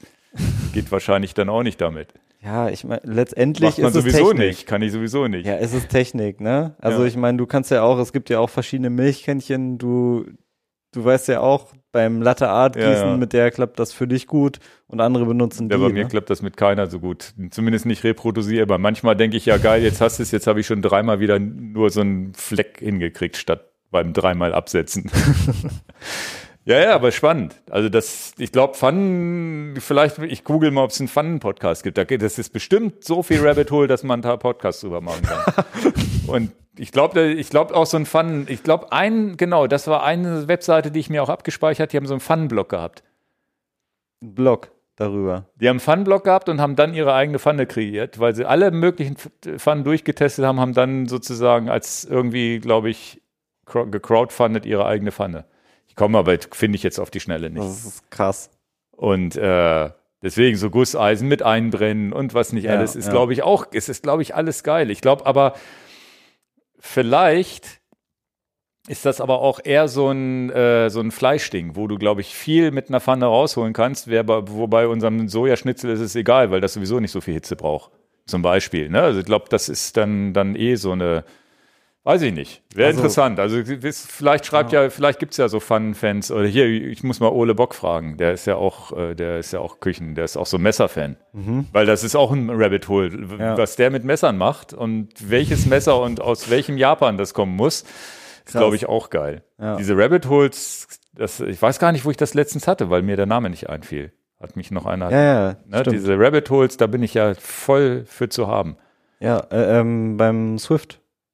[0.73, 2.13] geht wahrscheinlich dann auch nicht damit.
[2.43, 4.47] Ja, ich meine, letztendlich Macht man ist es sowieso Technik.
[4.47, 5.45] nicht, kann ich sowieso nicht.
[5.45, 6.75] Ja, es ist Technik, ne?
[6.79, 7.07] Also ja.
[7.07, 10.25] ich meine, du kannst ja auch, es gibt ja auch verschiedene Milchkännchen, du
[10.91, 13.17] du weißt ja auch, beim Latte Art gießen, ja, ja.
[13.17, 15.81] mit der klappt das für dich gut und andere benutzen ja, die.
[15.81, 16.09] Ja, bei mir ne?
[16.09, 17.33] klappt das mit keiner so gut.
[17.51, 18.77] Zumindest nicht reproduzierbar.
[18.77, 21.39] Manchmal denke ich, ja geil, jetzt hast du es, jetzt habe ich schon dreimal wieder
[21.39, 25.11] nur so einen Fleck hingekriegt, statt beim dreimal absetzen.
[26.65, 27.55] ja, ja, aber spannend.
[27.69, 31.97] Also das, ich glaube, Fun, vielleicht, ich google mal, ob es einen Fun-Podcast gibt.
[31.97, 35.93] Das ist bestimmt so viel Rabbit Hole, dass man da Podcasts drüber machen kann.
[36.27, 40.03] und ich glaube, ich glaube auch so ein Fun, ich glaube ein, genau, das war
[40.03, 43.03] eine Webseite, die ich mir auch abgespeichert, die haben so einen Fun-Blog gehabt.
[44.21, 44.71] Blog.
[44.95, 45.45] darüber.
[45.55, 48.69] Die haben einen Pfannenblock gehabt und haben dann ihre eigene Pfanne kreiert, weil sie alle
[48.71, 53.21] möglichen Pfannen durchgetestet haben, haben dann sozusagen als irgendwie, glaube ich,
[53.65, 55.45] gecrowdfundet ihre eigene Pfanne.
[55.91, 57.61] Ich komme aber, finde ich jetzt auf die Schnelle nicht.
[57.61, 58.49] Das ist krass.
[58.95, 59.89] Und äh,
[60.23, 63.11] deswegen so Gusseisen mit einbrennen und was nicht Ja, alles ist, ja.
[63.11, 64.89] glaube ich, auch, es ist, glaube ich, alles geil.
[64.89, 65.53] Ich glaube aber,
[66.79, 67.81] vielleicht
[68.87, 72.33] ist das aber auch eher so ein, äh, so ein Fleischding, wo du, glaube ich,
[72.33, 77.01] viel mit einer Pfanne rausholen kannst, wobei unserem Sojaschnitzel ist es egal, weil das sowieso
[77.01, 77.91] nicht so viel Hitze braucht.
[78.27, 78.87] Zum Beispiel.
[78.89, 79.01] Ne?
[79.01, 81.25] Also ich glaube, das ist dann, dann eh so eine,
[82.03, 82.63] weiß ich nicht.
[82.73, 83.39] Wäre Also- interessant.
[83.39, 86.31] Also vielleicht schreibt ja, vielleicht gibt es ja so Pfannenfans.
[86.31, 88.17] Oder hier, ich muss mal Ole Bock fragen.
[88.17, 91.17] Der ist ja auch, äh, der ist ja auch Küchen, der ist auch so Messerfan.
[91.71, 93.57] Weil das ist auch ein Rabbit Hole, Ja.
[93.57, 97.83] was der mit Messern macht und welches Messer und aus welchem Japan das kommen muss,
[98.45, 99.43] ist, glaube ich, auch geil.
[99.59, 99.75] Ja.
[99.77, 103.15] Diese Rabbit Holes, das, ich weiß gar nicht, wo ich das letztens hatte, weil mir
[103.15, 104.11] der Name nicht einfiel.
[104.39, 105.11] Hat mich noch einer.
[105.11, 105.21] Ja,
[105.51, 108.75] ja, ne, diese Rabbit Holes, da bin ich ja voll für zu haben.
[109.19, 110.57] ja äh, ähm, beim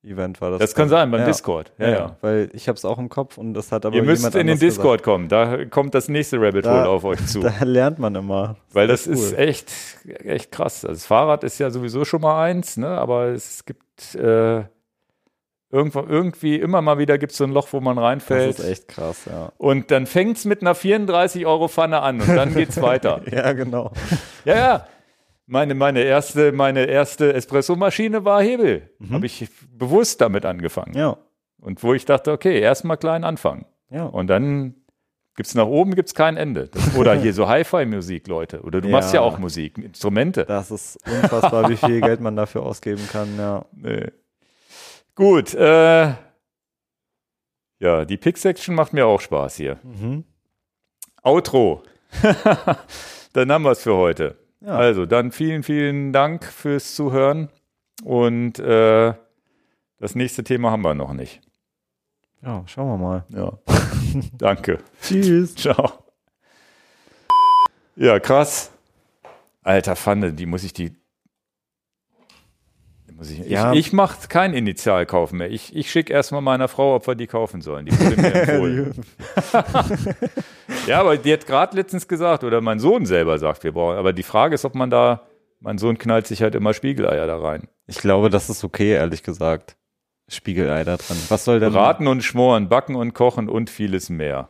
[0.08, 0.60] Swift-Event war das.
[0.60, 1.28] Das kann sein, beim ja.
[1.28, 1.72] Discord.
[1.78, 2.16] Ja, ja.
[2.22, 4.48] Weil ich habe es auch im Kopf und das hat aber Ihr müsst jemand in
[4.48, 4.78] den anders gesagt.
[4.84, 7.42] Discord kommen, da kommt das nächste Rabbit Da- Hole auf euch zu.
[7.42, 8.56] Da lernt man immer.
[8.72, 9.14] Weil das cool.
[9.14, 9.72] ist echt,
[10.24, 10.86] echt krass.
[10.86, 12.88] Also das Fahrrad ist ja sowieso schon mal eins, ne?
[12.88, 14.64] aber es gibt äh,
[15.70, 18.58] irgendwo, irgendwie immer mal wieder gibt es so ein Loch, wo man reinfällt.
[18.58, 19.52] Das ist echt krass, ja.
[19.58, 23.22] Und dann fängt es mit einer 34 Euro Pfanne an und dann geht's weiter.
[23.32, 23.92] Ja, genau.
[24.46, 24.88] Ja, ja.
[25.50, 28.90] Meine, meine erste, meine erste Espressomaschine war Hebel.
[29.10, 30.92] Habe ich bewusst damit angefangen.
[30.92, 30.98] Mhm.
[30.98, 31.18] Ja,
[31.62, 33.66] Und wo ich dachte, okay, erstmal klein anfangen.
[33.90, 34.04] ja.
[34.06, 34.76] Und dann
[35.38, 36.68] gibt's nach oben gibt's kein Ende.
[36.68, 38.62] Das, oder hier so Hi-Fi-Musik, Leute.
[38.64, 39.26] Oder du machst ja Ja.
[39.26, 40.44] auch Musik, Instrumente.
[40.46, 43.64] Das ist unfassbar, wie viel Geld man dafür ausgeben kann, ja.
[43.72, 44.12] Nee.
[45.16, 46.14] Gut, äh,
[47.80, 49.78] ja, die Pick-Section macht mir auch Spaß hier.
[49.84, 50.24] Mhm.
[51.24, 51.84] Outro.
[53.34, 54.36] dann haben wir's für heute.
[54.62, 54.70] Ja.
[54.76, 57.50] Also, dann vielen, vielen Dank fürs Zuhören.
[58.04, 59.14] Und äh,
[60.00, 61.42] das nächste Thema haben wir noch nicht.
[62.44, 63.26] Ja, schauen wir mal.
[63.30, 63.58] Ja.
[64.38, 64.80] Danke.
[65.02, 65.56] Tschüss.
[65.58, 65.92] Ciao.
[67.96, 68.72] Ja, krass.
[69.64, 70.96] Alter Pfanne, die muss ich die.
[73.08, 73.74] die Muss ich, Ja.
[73.74, 75.50] ich, ich mache keinen Initialkauf mehr.
[75.50, 77.88] Ich, ich schicke erstmal meiner Frau, ob wir die kaufen sollen.
[77.88, 79.06] Die wurde mir empfohlen.
[80.88, 83.98] Ja, aber die hat gerade letztens gesagt, oder mein Sohn selber sagt, wir brauchen.
[83.98, 85.22] Aber die Frage ist, ob man da.
[85.60, 87.68] Mein Sohn knallt sich halt immer Spiegeleier da rein.
[87.88, 89.76] Ich glaube, das ist okay, ehrlich gesagt.
[90.30, 91.18] Spiegelei da dran.
[91.30, 91.74] Was soll denn?
[91.74, 94.50] Braten und schmoren, backen und kochen und vieles mehr.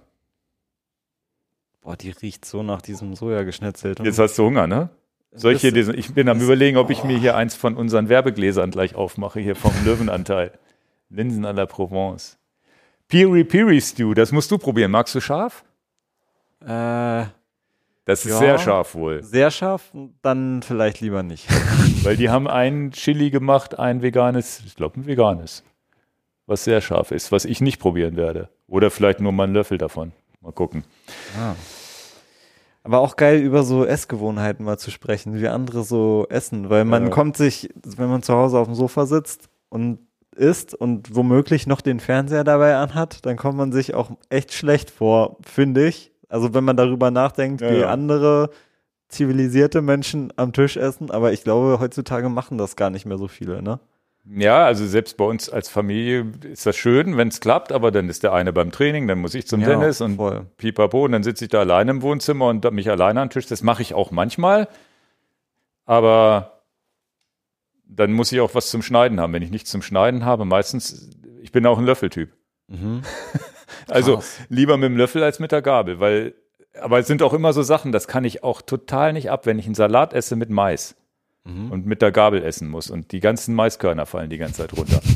[1.81, 4.05] Boah, die riecht so nach diesem Sojageschnetzelten.
[4.05, 4.89] Jetzt hast du Hunger, ne?
[5.31, 7.75] Soll ich hier Das- diesen, ich bin am überlegen, ob ich mir hier eins von
[7.77, 10.51] unseren Werbegläsern gleich aufmache, hier vom Löwenanteil.
[11.09, 12.37] Linsen à la Provence.
[13.07, 14.91] Piri Piri Stew, das musst du probieren.
[14.91, 15.63] Magst du scharf?
[16.65, 17.25] Äh,
[18.05, 18.37] Das ist Ja.
[18.39, 19.21] sehr scharf wohl.
[19.21, 21.47] sehr scharf, dann vielleicht lieber nicht.
[22.03, 25.63] Weil die haben ein Chili gemacht, ein veganes, ich glaube ein veganes,
[26.45, 28.49] was sehr scharf ist, was ich nicht probieren werde.
[28.67, 30.13] Oder vielleicht nur mal einen Löffel davon.
[30.41, 30.83] Mal gucken.
[32.83, 37.03] Aber auch geil, über so Essgewohnheiten mal zu sprechen, wie andere so essen, weil man
[37.05, 37.09] Ja.
[37.09, 39.99] kommt sich, wenn man zu Hause auf dem Sofa sitzt und
[40.35, 44.89] isst und womöglich noch den Fernseher dabei anhat, dann kommt man sich auch echt schlecht
[44.91, 46.11] vor, finde ich.
[46.29, 47.89] Also wenn man darüber nachdenkt, Ja, wie ja.
[47.89, 48.49] andere
[49.09, 53.27] zivilisierte Menschen am Tisch essen, aber ich glaube, heutzutage machen das gar nicht mehr so
[53.27, 53.79] viele, ne?
[54.29, 58.09] Ja, also selbst bei uns als Familie ist das schön, wenn es klappt, aber dann
[58.09, 60.45] ist der eine beim Training, dann muss ich zum Ja, Tennis und voll.
[60.57, 63.45] pipapo und dann sitze ich da alleine im Wohnzimmer und mich alleine an den Tisch.
[63.45, 64.67] Das mache ich auch manchmal,
[65.85, 66.61] aber
[67.85, 69.31] dann muss ich auch was zum Schneiden haben.
[69.31, 71.09] Wenn ich nichts zum Schneiden habe, meistens,
[71.41, 72.29] ich bin auch ein Löffeltyp.
[72.67, 73.03] Mhm.
[73.89, 74.37] Also Krass.
[74.49, 76.33] lieber mit dem Löffel als mit der Gabel, weil,
[76.79, 79.59] aber es sind auch immer so Sachen, das kann ich auch total nicht ab, wenn
[79.59, 80.95] ich einen Salat esse mit Mais
[81.45, 81.71] Mhm.
[81.71, 84.99] und mit der Gabel essen muss und die ganzen Maiskörner fallen die ganze Zeit runter.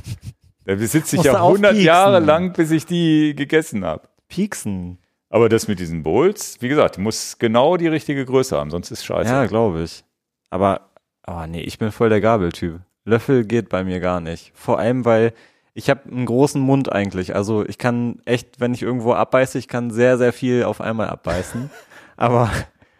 [0.63, 1.85] Da sitze ich ja du 100 aufpieksen.
[1.85, 4.07] Jahre lang, bis ich die gegessen habe.
[4.29, 4.99] Pieksen.
[5.27, 9.03] Aber das mit diesen Bowls, wie gesagt, muss genau die richtige Größe haben, sonst ist
[9.03, 9.29] scheiße.
[9.29, 10.03] Ja, glaube ich.
[10.51, 10.91] Aber,
[11.27, 12.79] oh nee, ich bin voll der Gabeltyp.
[13.05, 14.51] Löffel geht bei mir gar nicht.
[14.53, 15.33] Vor allem, weil
[15.73, 17.35] ich habe einen großen Mund eigentlich.
[17.35, 21.09] Also ich kann echt, wenn ich irgendwo abbeiße, ich kann sehr, sehr viel auf einmal
[21.09, 21.69] abbeißen.
[22.17, 22.51] Aber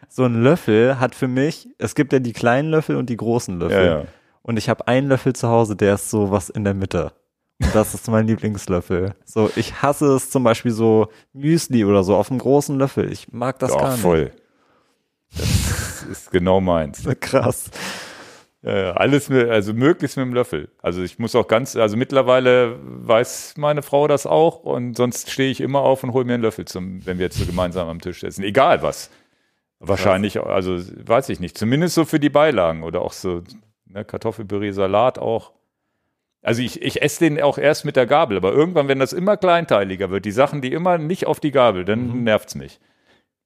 [0.07, 3.59] so ein Löffel hat für mich, es gibt ja die kleinen Löffel und die großen
[3.59, 3.85] Löffel.
[3.85, 4.05] Ja, ja.
[4.41, 7.11] Und ich habe einen Löffel zu Hause, der ist so was in der Mitte.
[7.61, 9.13] Und das ist mein Lieblingslöffel.
[9.23, 13.11] So, ich hasse es zum Beispiel so Müsli oder so auf einem großen Löffel.
[13.11, 14.01] Ich mag das Doch, gar nicht.
[14.01, 14.31] voll.
[15.37, 17.07] Das ist genau meins.
[17.19, 17.69] Krass.
[18.63, 20.69] Ja, alles mit, also möglichst mit dem Löffel.
[20.83, 25.49] Also ich muss auch ganz, also mittlerweile weiß meine Frau das auch und sonst stehe
[25.49, 27.99] ich immer auf und hole mir einen Löffel zum, wenn wir jetzt so gemeinsam am
[28.01, 28.43] Tisch essen.
[28.43, 29.09] Egal was.
[29.79, 31.57] Wahrscheinlich, also weiß ich nicht.
[31.57, 33.41] Zumindest so für die Beilagen oder auch so
[33.85, 35.53] ne, Kartoffelpüree, Salat auch.
[36.43, 39.37] Also ich, ich esse den auch erst mit der Gabel, aber irgendwann, wenn das immer
[39.37, 42.23] kleinteiliger wird, die Sachen, die immer nicht auf die Gabel, dann Mhm.
[42.25, 42.79] nervt's mich.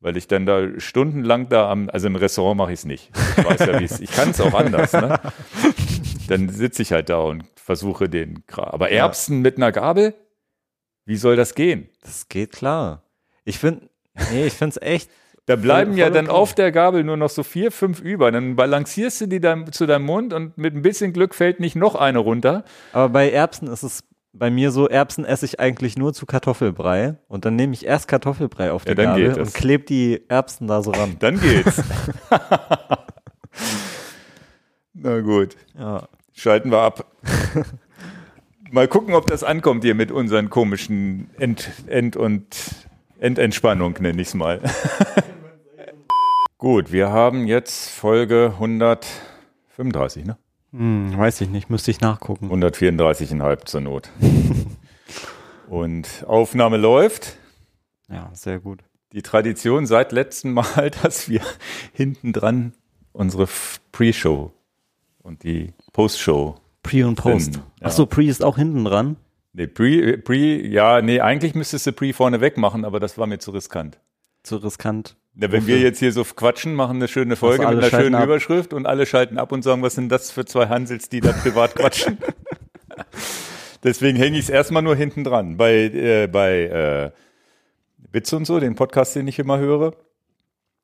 [0.02, 3.12] Weil ich dann da stundenlang da am, also im Restaurant mache ich es nicht.
[3.38, 5.20] Ich weiß ja, wie es, ich kann es auch anders, ne?
[6.28, 8.44] Dann sitze ich halt da und versuche den.
[8.52, 10.16] Aber Erbsen mit einer Gabel?
[11.06, 11.88] Wie soll das gehen?
[12.02, 13.04] Das geht klar.
[13.44, 13.90] Ich finde,
[14.32, 15.10] nee, ich finde es echt.
[15.46, 16.36] Da bleiben Voll- ja dann okay.
[16.36, 18.32] auf der Gabel nur noch so vier, fünf über.
[18.32, 21.76] Dann balancierst du die dann zu deinem Mund und mit ein bisschen Glück fällt nicht
[21.76, 22.64] noch eine runter.
[22.92, 24.04] Aber bei Erbsen ist es
[24.38, 27.16] bei mir so, Erbsen esse ich eigentlich nur zu Kartoffelbrei.
[27.28, 30.82] Und dann nehme ich erst Kartoffelbrei auf die Ja, Gabel und klebe die Erbsen da
[30.84, 31.16] so ran.
[31.20, 31.82] Dann geht's.
[34.94, 36.08] Na gut, Ja.
[36.34, 37.06] schalten wir ab.
[38.72, 42.46] Mal gucken, ob das ankommt hier mit unseren komischen End, End und
[43.20, 44.60] Endentspannung, nenne ich es mal.
[46.58, 50.38] Gut, wir haben jetzt Folge 135, ne?
[50.78, 52.52] Hm, weiß ich nicht, müsste ich nachgucken.
[52.52, 54.10] 134,5 zur Not.
[55.70, 57.38] Und Aufnahme läuft.
[58.10, 58.84] Ja, sehr gut.
[59.14, 61.42] Die Tradition seit letztem Mal, dass wir
[61.94, 62.74] hinten dran
[63.14, 63.48] unsere
[63.94, 64.52] Pre-Show
[65.24, 66.56] und die Post-Show.
[66.84, 67.56] Pre und Post.
[67.56, 67.88] Ja.
[67.88, 69.16] Achso, Pre ist auch hinten dran.
[69.54, 73.26] Nee, Pre, Pre, ja, nee, eigentlich müsstest du Pre vorne weg machen, aber das war
[73.26, 73.98] mir zu riskant.
[74.44, 75.16] Zu riskant.
[75.38, 78.24] Ja, wenn wir jetzt hier so quatschen, machen eine schöne Folge mit einer schönen ab.
[78.24, 81.34] Überschrift und alle schalten ab und sagen, was sind das für zwei Hansels, die da
[81.34, 82.18] privat quatschen.
[83.84, 85.58] Deswegen hänge ich es erstmal nur hinten dran.
[85.58, 87.12] Bei, äh, bei äh,
[88.12, 89.94] Bits und so, den Podcast, den ich immer höre.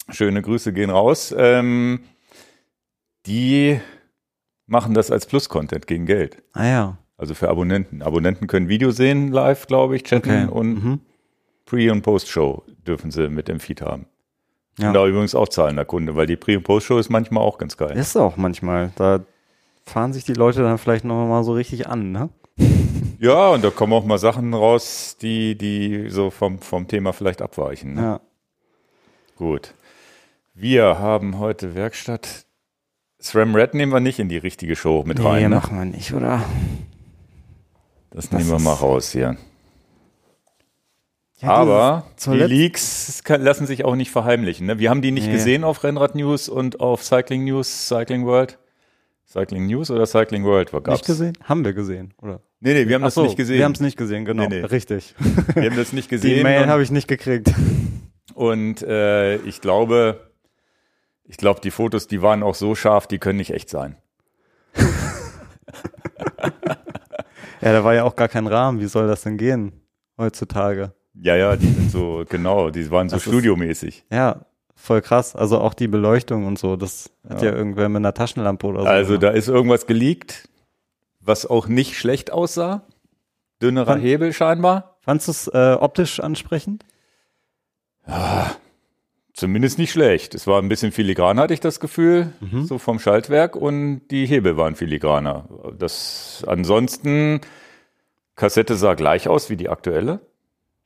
[0.10, 1.34] Schöne Grüße gehen raus.
[1.38, 2.02] Ähm,
[3.26, 3.80] die
[4.68, 6.44] machen das als Plus-Content gegen Geld.
[6.54, 6.98] Ah ja.
[7.18, 8.02] Also für Abonnenten.
[8.02, 10.52] Abonnenten können Video sehen live, glaube ich, chatten Okay.
[10.52, 11.00] und Mhm.
[11.66, 14.08] Pre- und Post-Show dürfen sie mit dem Feed haben.
[14.82, 14.88] Ja.
[14.88, 17.78] Und da übrigens auch zahlender Kunde, weil die Pre- und Post-Show ist manchmal auch ganz
[17.78, 17.96] geil.
[17.98, 18.92] Ist auch manchmal.
[18.96, 19.22] Da
[19.86, 22.30] fahren sich die Leute dann vielleicht noch mal so richtig an, ne?
[23.20, 27.44] Ja, und da kommen auch mal Sachen raus, die, die so vom, vom Thema vielleicht
[27.44, 27.94] abweichen.
[27.94, 28.02] Ne?
[28.02, 28.20] Ja.
[29.38, 29.76] Gut.
[30.56, 32.46] Wir haben heute Werkstatt.
[33.22, 35.42] SRAM Red nehmen wir nicht in die richtige Show mit Nee, rein.
[35.44, 35.50] Ne?
[35.50, 36.42] machen wir nicht, oder?
[38.10, 39.38] Das nehmen wir mal raus hier.
[41.42, 44.68] Ja, Aber die Leaks kann, lassen sich auch nicht verheimlichen.
[44.68, 44.80] Ne?
[44.80, 45.34] Wir haben die nicht Nee.
[45.34, 48.60] gesehen auf Rennrad News und auf Cycling News, Cycling World.
[49.28, 50.74] Cycling News oder Cycling World?
[50.74, 51.00] Was gab's?
[51.00, 51.38] Nicht gesehen?
[51.44, 52.42] Haben wir gesehen, oder?
[52.60, 53.58] Nee, nee, wir haben Ach das so, nicht gesehen.
[53.58, 54.44] Wir haben es nicht gesehen, genau.
[54.48, 54.66] Nee, nee.
[54.66, 55.16] Richtig.
[55.56, 56.38] Wir haben das nicht gesehen.
[56.38, 57.52] Die Mail habe ich nicht gekriegt.
[58.36, 60.32] Und äh, ich glaube,
[61.26, 63.96] ich glaube, die Fotos, die waren auch so scharf, die können nicht echt sein.
[67.62, 68.80] Ja, da war ja auch gar kein Rahmen.
[68.80, 69.72] Wie soll das denn gehen
[70.18, 70.94] heutzutage?
[71.14, 74.06] Ja, ja, die sind so, genau, die waren so Das ist- studiomäßig.
[74.12, 75.36] Ja, voll krass.
[75.36, 76.76] Also auch die Beleuchtung und so.
[76.78, 77.56] Das hat ja, Ja.
[77.56, 78.88] irgendwer mit einer Taschenlampe oder so.
[78.88, 79.24] Also gemacht.
[79.24, 80.48] da ist irgendwas geleakt,
[81.20, 82.84] was auch nicht schlecht aussah.
[83.62, 84.98] Dünnerer Fand- Hebel scheinbar.
[85.02, 86.86] Fandst du es äh, optisch ansprechend?
[89.34, 90.36] Zumindest nicht schlecht.
[90.36, 92.66] Es war ein bisschen filigran, hatte ich das Gefühl, Mhm.
[92.66, 95.48] so vom Schaltwerk und die Hebel waren filigraner.
[95.78, 97.42] Das ansonsten
[98.36, 100.20] Kassette sah gleich aus wie die aktuelle.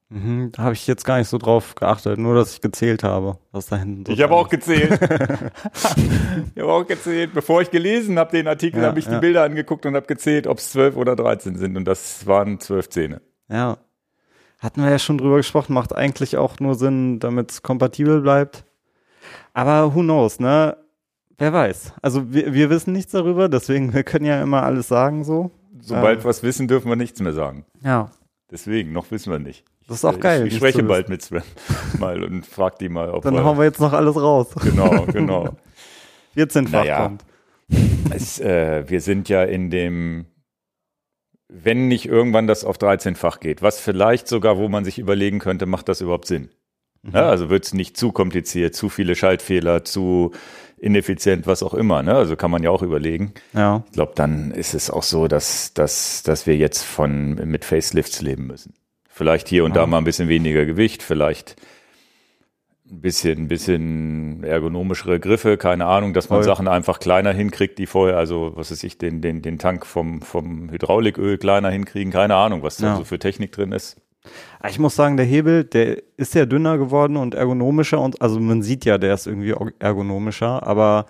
[0.09, 3.39] Mhm, da habe ich jetzt gar nicht so drauf geachtet, nur dass ich gezählt habe,
[3.51, 4.91] was da hinten so Ich habe auch gezählt.
[6.55, 7.33] ich habe auch gezählt.
[7.33, 9.19] Bevor ich gelesen habe, den Artikel, Ja, habe ich die ja.
[9.19, 11.75] Bilder angeguckt und habe gezählt, ob es zwölf oder 13 sind.
[11.75, 13.21] Und das waren zwölf Zähne.
[13.49, 13.77] Ja.
[14.59, 18.63] Hatten wir ja schon drüber gesprochen, macht eigentlich auch nur Sinn, damit es kompatibel bleibt.
[19.53, 20.77] Aber who knows, ne?
[21.37, 21.93] Wer weiß.
[22.01, 25.51] Also wir, wir wissen nichts darüber, deswegen wir können ja immer alles sagen so.
[25.81, 26.23] Sobald Ähm.
[26.23, 27.65] wir was wissen, dürfen wir nichts mehr sagen.
[27.81, 28.11] Ja.
[28.49, 29.65] Deswegen, noch wissen wir nicht.
[29.87, 31.43] Das ist auch geil, Ich, ich spreche bald mit Sven
[31.99, 34.47] mal und frag die mal, ob Dann hauen wir jetzt noch alles raus.
[34.63, 35.55] Genau, genau.
[36.35, 37.03] 14-fach Naja.
[37.03, 37.25] kommt.
[38.13, 40.25] es, äh, wir sind ja in dem,
[41.47, 45.65] wenn nicht irgendwann das auf 13-fach geht, was vielleicht sogar, wo man sich überlegen könnte,
[45.65, 46.49] macht das überhaupt Sinn?
[47.13, 50.31] Ja, also wird es nicht zu kompliziert, zu viele Schaltfehler, zu
[50.77, 52.01] ineffizient, was auch immer.
[52.01, 52.15] Ne?
[52.15, 53.33] Also kann man ja auch überlegen.
[53.53, 53.83] Ja.
[53.85, 58.21] Ich glaube, dann ist es auch so, dass, dass, dass wir jetzt von mit Facelifts
[58.21, 58.73] leben müssen.
[59.17, 59.87] Vielleicht hier und da Ja.
[59.87, 61.55] mal ein bisschen weniger Gewicht, vielleicht
[62.91, 66.43] ein bisschen, ein bisschen ergonomischere Griffe, keine Ahnung, dass man Voll.
[66.43, 70.21] Sachen einfach kleiner hinkriegt, die vorher, also was weiß ich, den, den, den Tank vom,
[70.21, 72.95] vom Hydrauliköl kleiner hinkriegen, keine Ahnung, was da Ja.
[72.97, 73.95] so für Technik drin ist.
[74.59, 78.37] Ah, Ich muss sagen, der Hebel, der ist ja dünner geworden und ergonomischer und also
[78.41, 81.05] man sieht ja, der ist irgendwie ergonomischer, aber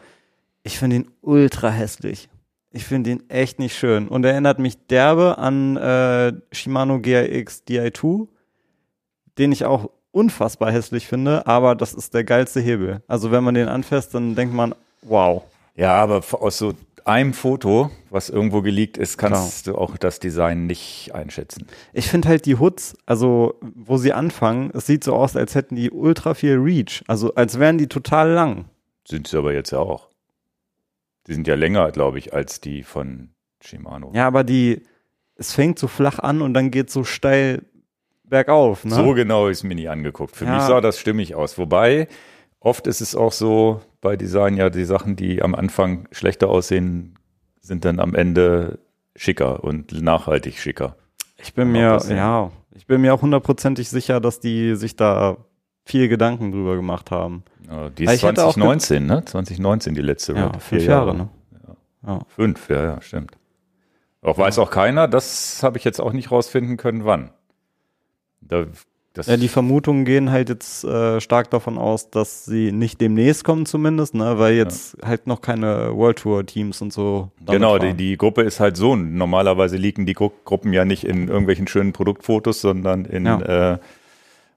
[0.61, 2.29] ich finde ihn ultra hässlich.
[2.75, 8.27] Ich finde ihn echt nicht schön und erinnert mich derbe an äh, Shimano GRX Di2,
[9.37, 13.01] den ich auch unfassbar hässlich finde, aber das ist der geilste Hebel.
[13.07, 15.43] Also wenn man den anfasst, dann denkt man, wow.
[15.77, 16.73] Ja, aber aus so
[17.05, 21.67] einem Foto, was irgendwo geleakt ist, kannst du auch das Design nicht einschätzen.
[21.93, 25.77] Ich finde halt die Hoods, also wo sie anfangen, es sieht so aus, als hätten
[25.77, 27.05] die ultra viel Reach.
[27.07, 28.65] Also als wären die total lang.
[29.07, 30.09] Sind sie aber jetzt ja auch.
[31.27, 33.29] Die sind ja länger, glaube ich, als die von
[33.61, 34.11] Shimano.
[34.13, 34.83] Ja, aber die,
[35.35, 37.63] es fängt so flach an und dann geht so steil
[38.23, 38.85] bergauf.
[38.85, 38.93] Ne?
[38.95, 40.35] So genau ist mir nie angeguckt.
[40.35, 40.55] Für Ja.
[40.55, 41.57] mich sah das stimmig aus.
[41.57, 42.07] Wobei,
[42.59, 47.17] oft ist es auch so bei Design, ja, die Sachen, die am Anfang schlechter aussehen,
[47.61, 48.79] sind dann am Ende
[49.15, 50.95] schicker und nachhaltig schicker.
[51.37, 52.17] Ich bin mir, passieren.
[52.17, 55.37] ja, ich bin mir auch hundertprozentig sicher, dass die sich da
[55.85, 57.43] viel Gedanken drüber gemacht haben.
[57.69, 59.25] Ja, die ist ich hätte auch 2019, ne?
[59.25, 61.29] 2019 die letzte Ja, fünf Vier Jahre, ne?
[62.05, 62.21] Ja.
[62.27, 63.31] Fünf, ja, ja, stimmt.
[64.21, 67.31] Auch weiß auch keiner, das habe ich jetzt auch nicht rausfinden können, wann.
[68.41, 68.65] Da,
[69.27, 73.65] Ja, die Vermutungen gehen halt jetzt äh, stark davon aus, dass sie nicht demnächst kommen
[73.65, 77.31] zumindest, ne, weil jetzt halt noch keine World Tour Teams und so.
[77.45, 78.95] Genau, die, die Gruppe ist halt so.
[78.95, 83.85] Normalerweise liegen die Gru Gruppen ja nicht in irgendwelchen schönen Produktfotos, sondern in, äh, oh,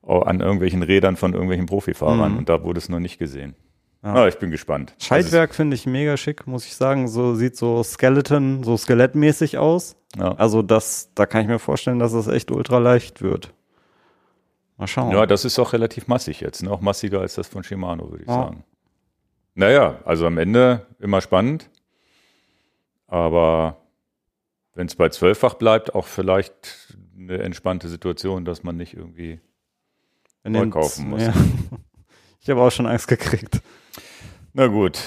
[0.09, 2.33] an irgendwelchen Rädern von irgendwelchen Profifahrern.
[2.33, 2.39] Mhm.
[2.39, 3.55] Und da wurde es noch nicht gesehen.
[4.03, 4.15] Ja.
[4.15, 4.95] Ah, ich bin gespannt.
[4.99, 7.09] Schaltwerk finde ich mega schick, muss ich sagen.
[7.09, 9.97] So sieht so Skeleton, so skelettmäßig aus.
[10.13, 10.33] Das ja.
[10.37, 13.53] Also das, da kann ich mir vorstellen, dass es echt ultra leicht wird.
[14.77, 15.11] Mal schauen.
[15.11, 16.63] ja, das ist auch relativ massig jetzt.
[16.63, 16.71] Ne?
[16.71, 18.35] Auch massiger als das von Shimano, würde ich Ja.
[18.35, 18.65] sagen.
[19.55, 21.69] Naja, also am Ende immer spannend.
[23.09, 23.79] Aber
[24.75, 29.41] wenn es bei zwölffach bleibt, auch vielleicht eine entspannte Situation, dass man nicht irgendwie
[30.49, 31.23] neu kaufen muss.
[31.23, 31.33] Ja.
[32.41, 33.61] Ich habe auch schon Angst gekriegt.
[34.55, 34.99] Na gut.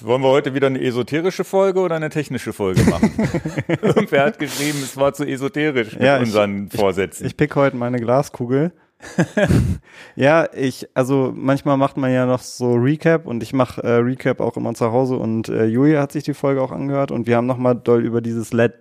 [0.00, 3.12] Wollen wir heute wieder eine esoterische Folge oder eine technische Folge machen?
[3.82, 7.26] Irgendwer hat geschrieben, es war zu esoterisch mit Ja, ich- unseren Vorsätzen.
[7.26, 8.72] Ich pick heute meine Glaskugel.
[10.16, 14.40] ja, ich, also manchmal macht man ja noch so Recap und ich mache äh, Recap
[14.40, 17.36] auch immer zu Hause und äh, Julia hat sich die Folge auch angehört und wir
[17.36, 18.74] haben nochmal doll über dieses Let,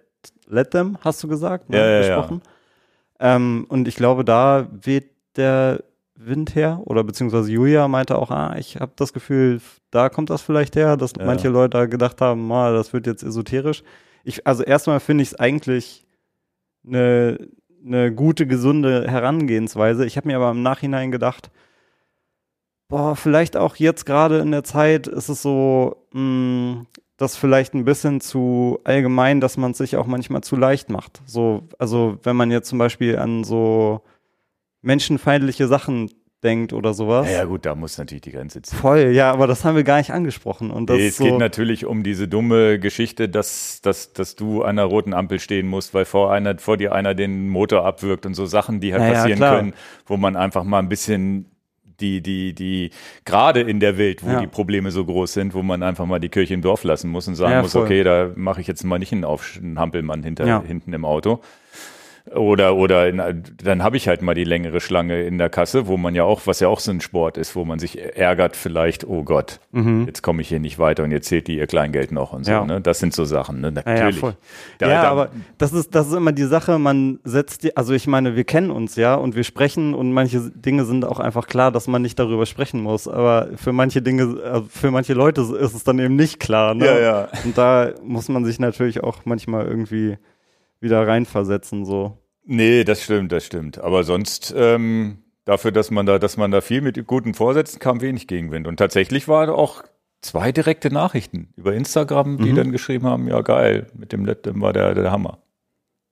[0.47, 1.99] Let Them, hast du gesagt, ne, Ja, ja, ja.
[2.15, 2.41] gesprochen.
[3.19, 5.83] Ähm, und ich glaube, da weht der
[6.27, 10.41] Wind her oder beziehungsweise Julia meinte auch, ah, ich habe das Gefühl, da kommt das
[10.41, 11.25] vielleicht her, dass Ja.
[11.25, 13.83] manche Leute gedacht haben, ah, das wird jetzt esoterisch.
[14.23, 16.05] Ich, also erstmal finde ich es eigentlich
[16.85, 17.37] eine,
[17.85, 20.05] eine gute, gesunde Herangehensweise.
[20.05, 21.49] Ich habe mir aber im Nachhinein gedacht,
[22.89, 26.85] boah, vielleicht auch jetzt gerade in der Zeit ist es so, mh,
[27.17, 31.21] das vielleicht ein bisschen zu allgemein, dass man es sich auch manchmal zu leicht macht.
[31.25, 34.01] So, also wenn man jetzt zum Beispiel an so
[34.81, 36.11] menschenfeindliche Sachen
[36.43, 37.27] denkt oder sowas.
[37.27, 38.77] Ja, ja, gut, da muss natürlich die Grenze ziehen.
[38.77, 40.69] Voll, ja, aber das haben wir gar nicht angesprochen.
[40.71, 44.61] Und das Nee, es so, geht natürlich um diese dumme Geschichte, dass, dass, dass du
[44.61, 48.25] an einer roten Ampel stehen musst, weil vor, einer, vor dir einer den Motor abwirkt
[48.25, 49.55] und so Sachen, die halt Ja, ja, passieren klar.
[49.57, 49.73] können,
[50.05, 51.51] wo man einfach mal ein bisschen
[51.99, 52.91] die, die, die,
[53.25, 54.39] gerade in der Welt, wo Ja.
[54.39, 57.27] die Probleme so groß sind, wo man einfach mal die Kirche im Dorf lassen muss
[57.27, 60.21] und sagen Ja, muss, okay, da mache ich jetzt mal nicht einen, Auf einen Hampelmann
[60.21, 61.39] hinter, hinten im Auto.
[62.35, 65.97] Oder, oder in, dann habe ich halt mal die längere Schlange in der Kasse, wo
[65.97, 69.07] man ja auch, was ja auch so ein Sport ist, wo man sich ärgert vielleicht,
[69.07, 69.59] oh Gott,
[70.05, 72.51] jetzt komme ich hier nicht weiter und jetzt zählt die ihr Kleingeld noch und so.
[72.51, 72.65] Ja.
[72.65, 72.81] Ne?
[72.81, 73.67] Das sind so Sachen, ne?
[73.75, 74.15] Ja, natürlich.
[74.15, 74.35] ja, voll.
[74.79, 77.93] Da- ja, da- aber das ist, das ist immer die Sache, man setzt die, also
[77.93, 81.47] ich meine, wir kennen uns ja und wir sprechen und manche Dinge sind auch einfach
[81.47, 85.41] klar, dass man nicht darüber sprechen muss, aber für manche Dinge, äh, für manche Leute
[85.41, 86.85] ist es dann eben nicht klar, ne?
[86.85, 87.27] Ja, ja.
[87.45, 90.17] Und da muss man sich natürlich auch manchmal irgendwie
[90.79, 92.17] wieder reinversetzen, so.
[92.45, 93.77] Nee, das stimmt, das stimmt.
[93.79, 98.01] Aber sonst, ähm, dafür, dass man da, dass man da viel mit guten Vorsätzen kam,
[98.01, 98.67] wenig Gegenwind.
[98.67, 99.83] Und tatsächlich war auch
[100.21, 102.55] zwei direkte Nachrichten über Instagram, die Mhm.
[102.55, 105.39] dann geschrieben haben, ja geil, mit dem Lettem war der, der Hammer.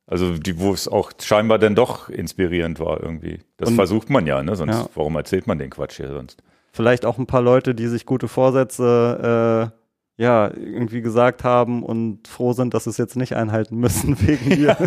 [0.07, 3.39] Also die, wo es auch scheinbar dann doch inspirierend war irgendwie.
[3.57, 4.55] Das Und- versucht man ja, ne?
[4.55, 4.89] Sonst, Ja.
[4.93, 6.43] warum erzählt man den Quatsch hier sonst?
[6.73, 9.84] Vielleicht auch ein paar Leute, die sich gute Vorsätze, äh,
[10.17, 14.49] ja, irgendwie gesagt haben und froh sind, dass sie es jetzt nicht einhalten müssen wegen
[14.49, 14.77] dir.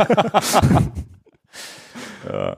[2.27, 2.57] Ja.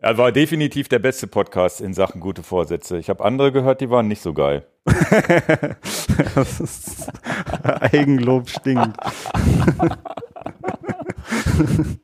[0.00, 2.98] Er war definitiv der beste Podcast in Sachen gute Vorsätze.
[2.98, 4.64] Ich habe andere gehört, die waren nicht so geil.
[6.36, 7.08] das ist,
[7.64, 8.96] Eigenlob stinkt.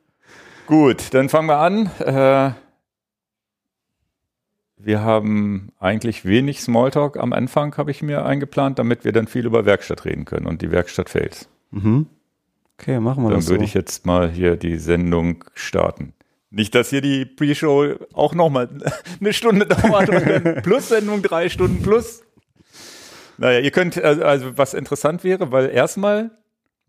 [0.67, 1.89] Gut, dann fangen wir an.
[1.99, 2.51] Äh,
[4.85, 9.45] wir haben eigentlich wenig Smalltalk am Anfang, habe ich mir eingeplant, damit wir dann viel
[9.45, 11.49] über Werkstatt reden können und die Werkstatt Fails.
[11.71, 12.05] Mhm.
[12.77, 13.65] Okay, machen wir Dann das würde so.
[13.65, 16.13] ich jetzt mal hier die Sendung starten.
[16.51, 18.69] Nicht, dass hier die Pre-Show auch nochmal
[19.19, 22.21] eine Stunde dauert und dann plus Sendung drei Stunden plus.
[23.37, 26.31] Naja, ihr könnt, also, also was interessant wäre, weil erstmal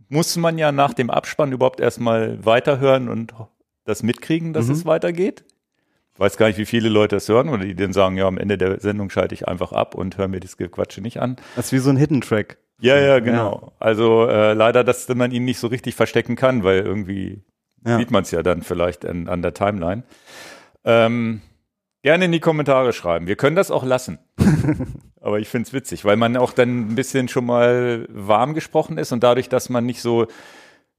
[0.09, 3.35] muss man ja nach dem Abspann überhaupt erstmal weiterhören und
[3.85, 4.73] das mitkriegen, dass Mhm.
[4.73, 5.45] es weitergeht.
[6.19, 8.59] Weiß gar nicht, wie viele Leute das hören oder die dann sagen, ja, am Ende
[8.59, 11.37] der Sendung schalte ich einfach ab und höre mir das Gequatsche nicht an.
[11.57, 12.59] Das ist wie so ein Hidden Track.
[12.81, 13.61] Ja, ja, genau.
[13.63, 13.73] Ja.
[13.79, 17.43] Also äh, leider, dass man ihn nicht so richtig verstecken kann, weil irgendwie
[17.87, 17.99] ja.
[17.99, 20.03] sieht man es ja dann vielleicht an, an der Timeline.
[20.85, 21.41] Ähm,
[22.03, 23.27] gerne in die Kommentare schreiben.
[23.27, 24.19] Wir können das auch lassen.
[25.21, 28.99] Aber ich finde es witzig, weil man auch dann ein bisschen schon mal warm gesprochen
[28.99, 30.27] ist und dadurch, dass man nicht so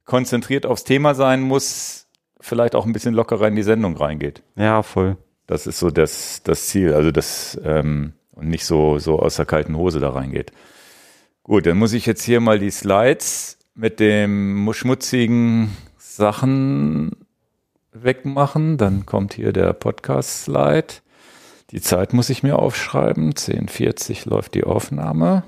[0.04, 2.07] konzentriert aufs Thema sein muss,
[2.40, 4.42] vielleicht auch ein bisschen lockerer in die Sendung reingeht.
[4.56, 5.16] Ja, voll.
[5.46, 6.94] Das ist so das, das Ziel.
[6.94, 10.52] Also das ähm, und nicht so, so aus der kalten Hose da reingeht.
[11.42, 17.12] Gut, dann muss ich jetzt hier mal die Slides mit dem schmutzigen Sachen
[17.92, 18.76] wegmachen.
[18.76, 20.94] Dann kommt hier der Podcast-Slide.
[21.70, 23.32] Die Zeit muss ich mir aufschreiben.
[23.32, 25.42] 10.40 läuft die Aufnahme.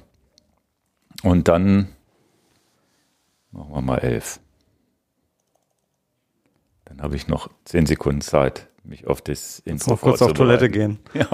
[1.22, 1.88] Und dann
[3.52, 4.40] machen wir mal 11.
[7.00, 10.98] Habe ich noch 10 Sekunden Zeit, mich auf das Intro kurz auf Toilette gehen.
[11.14, 11.26] Ja.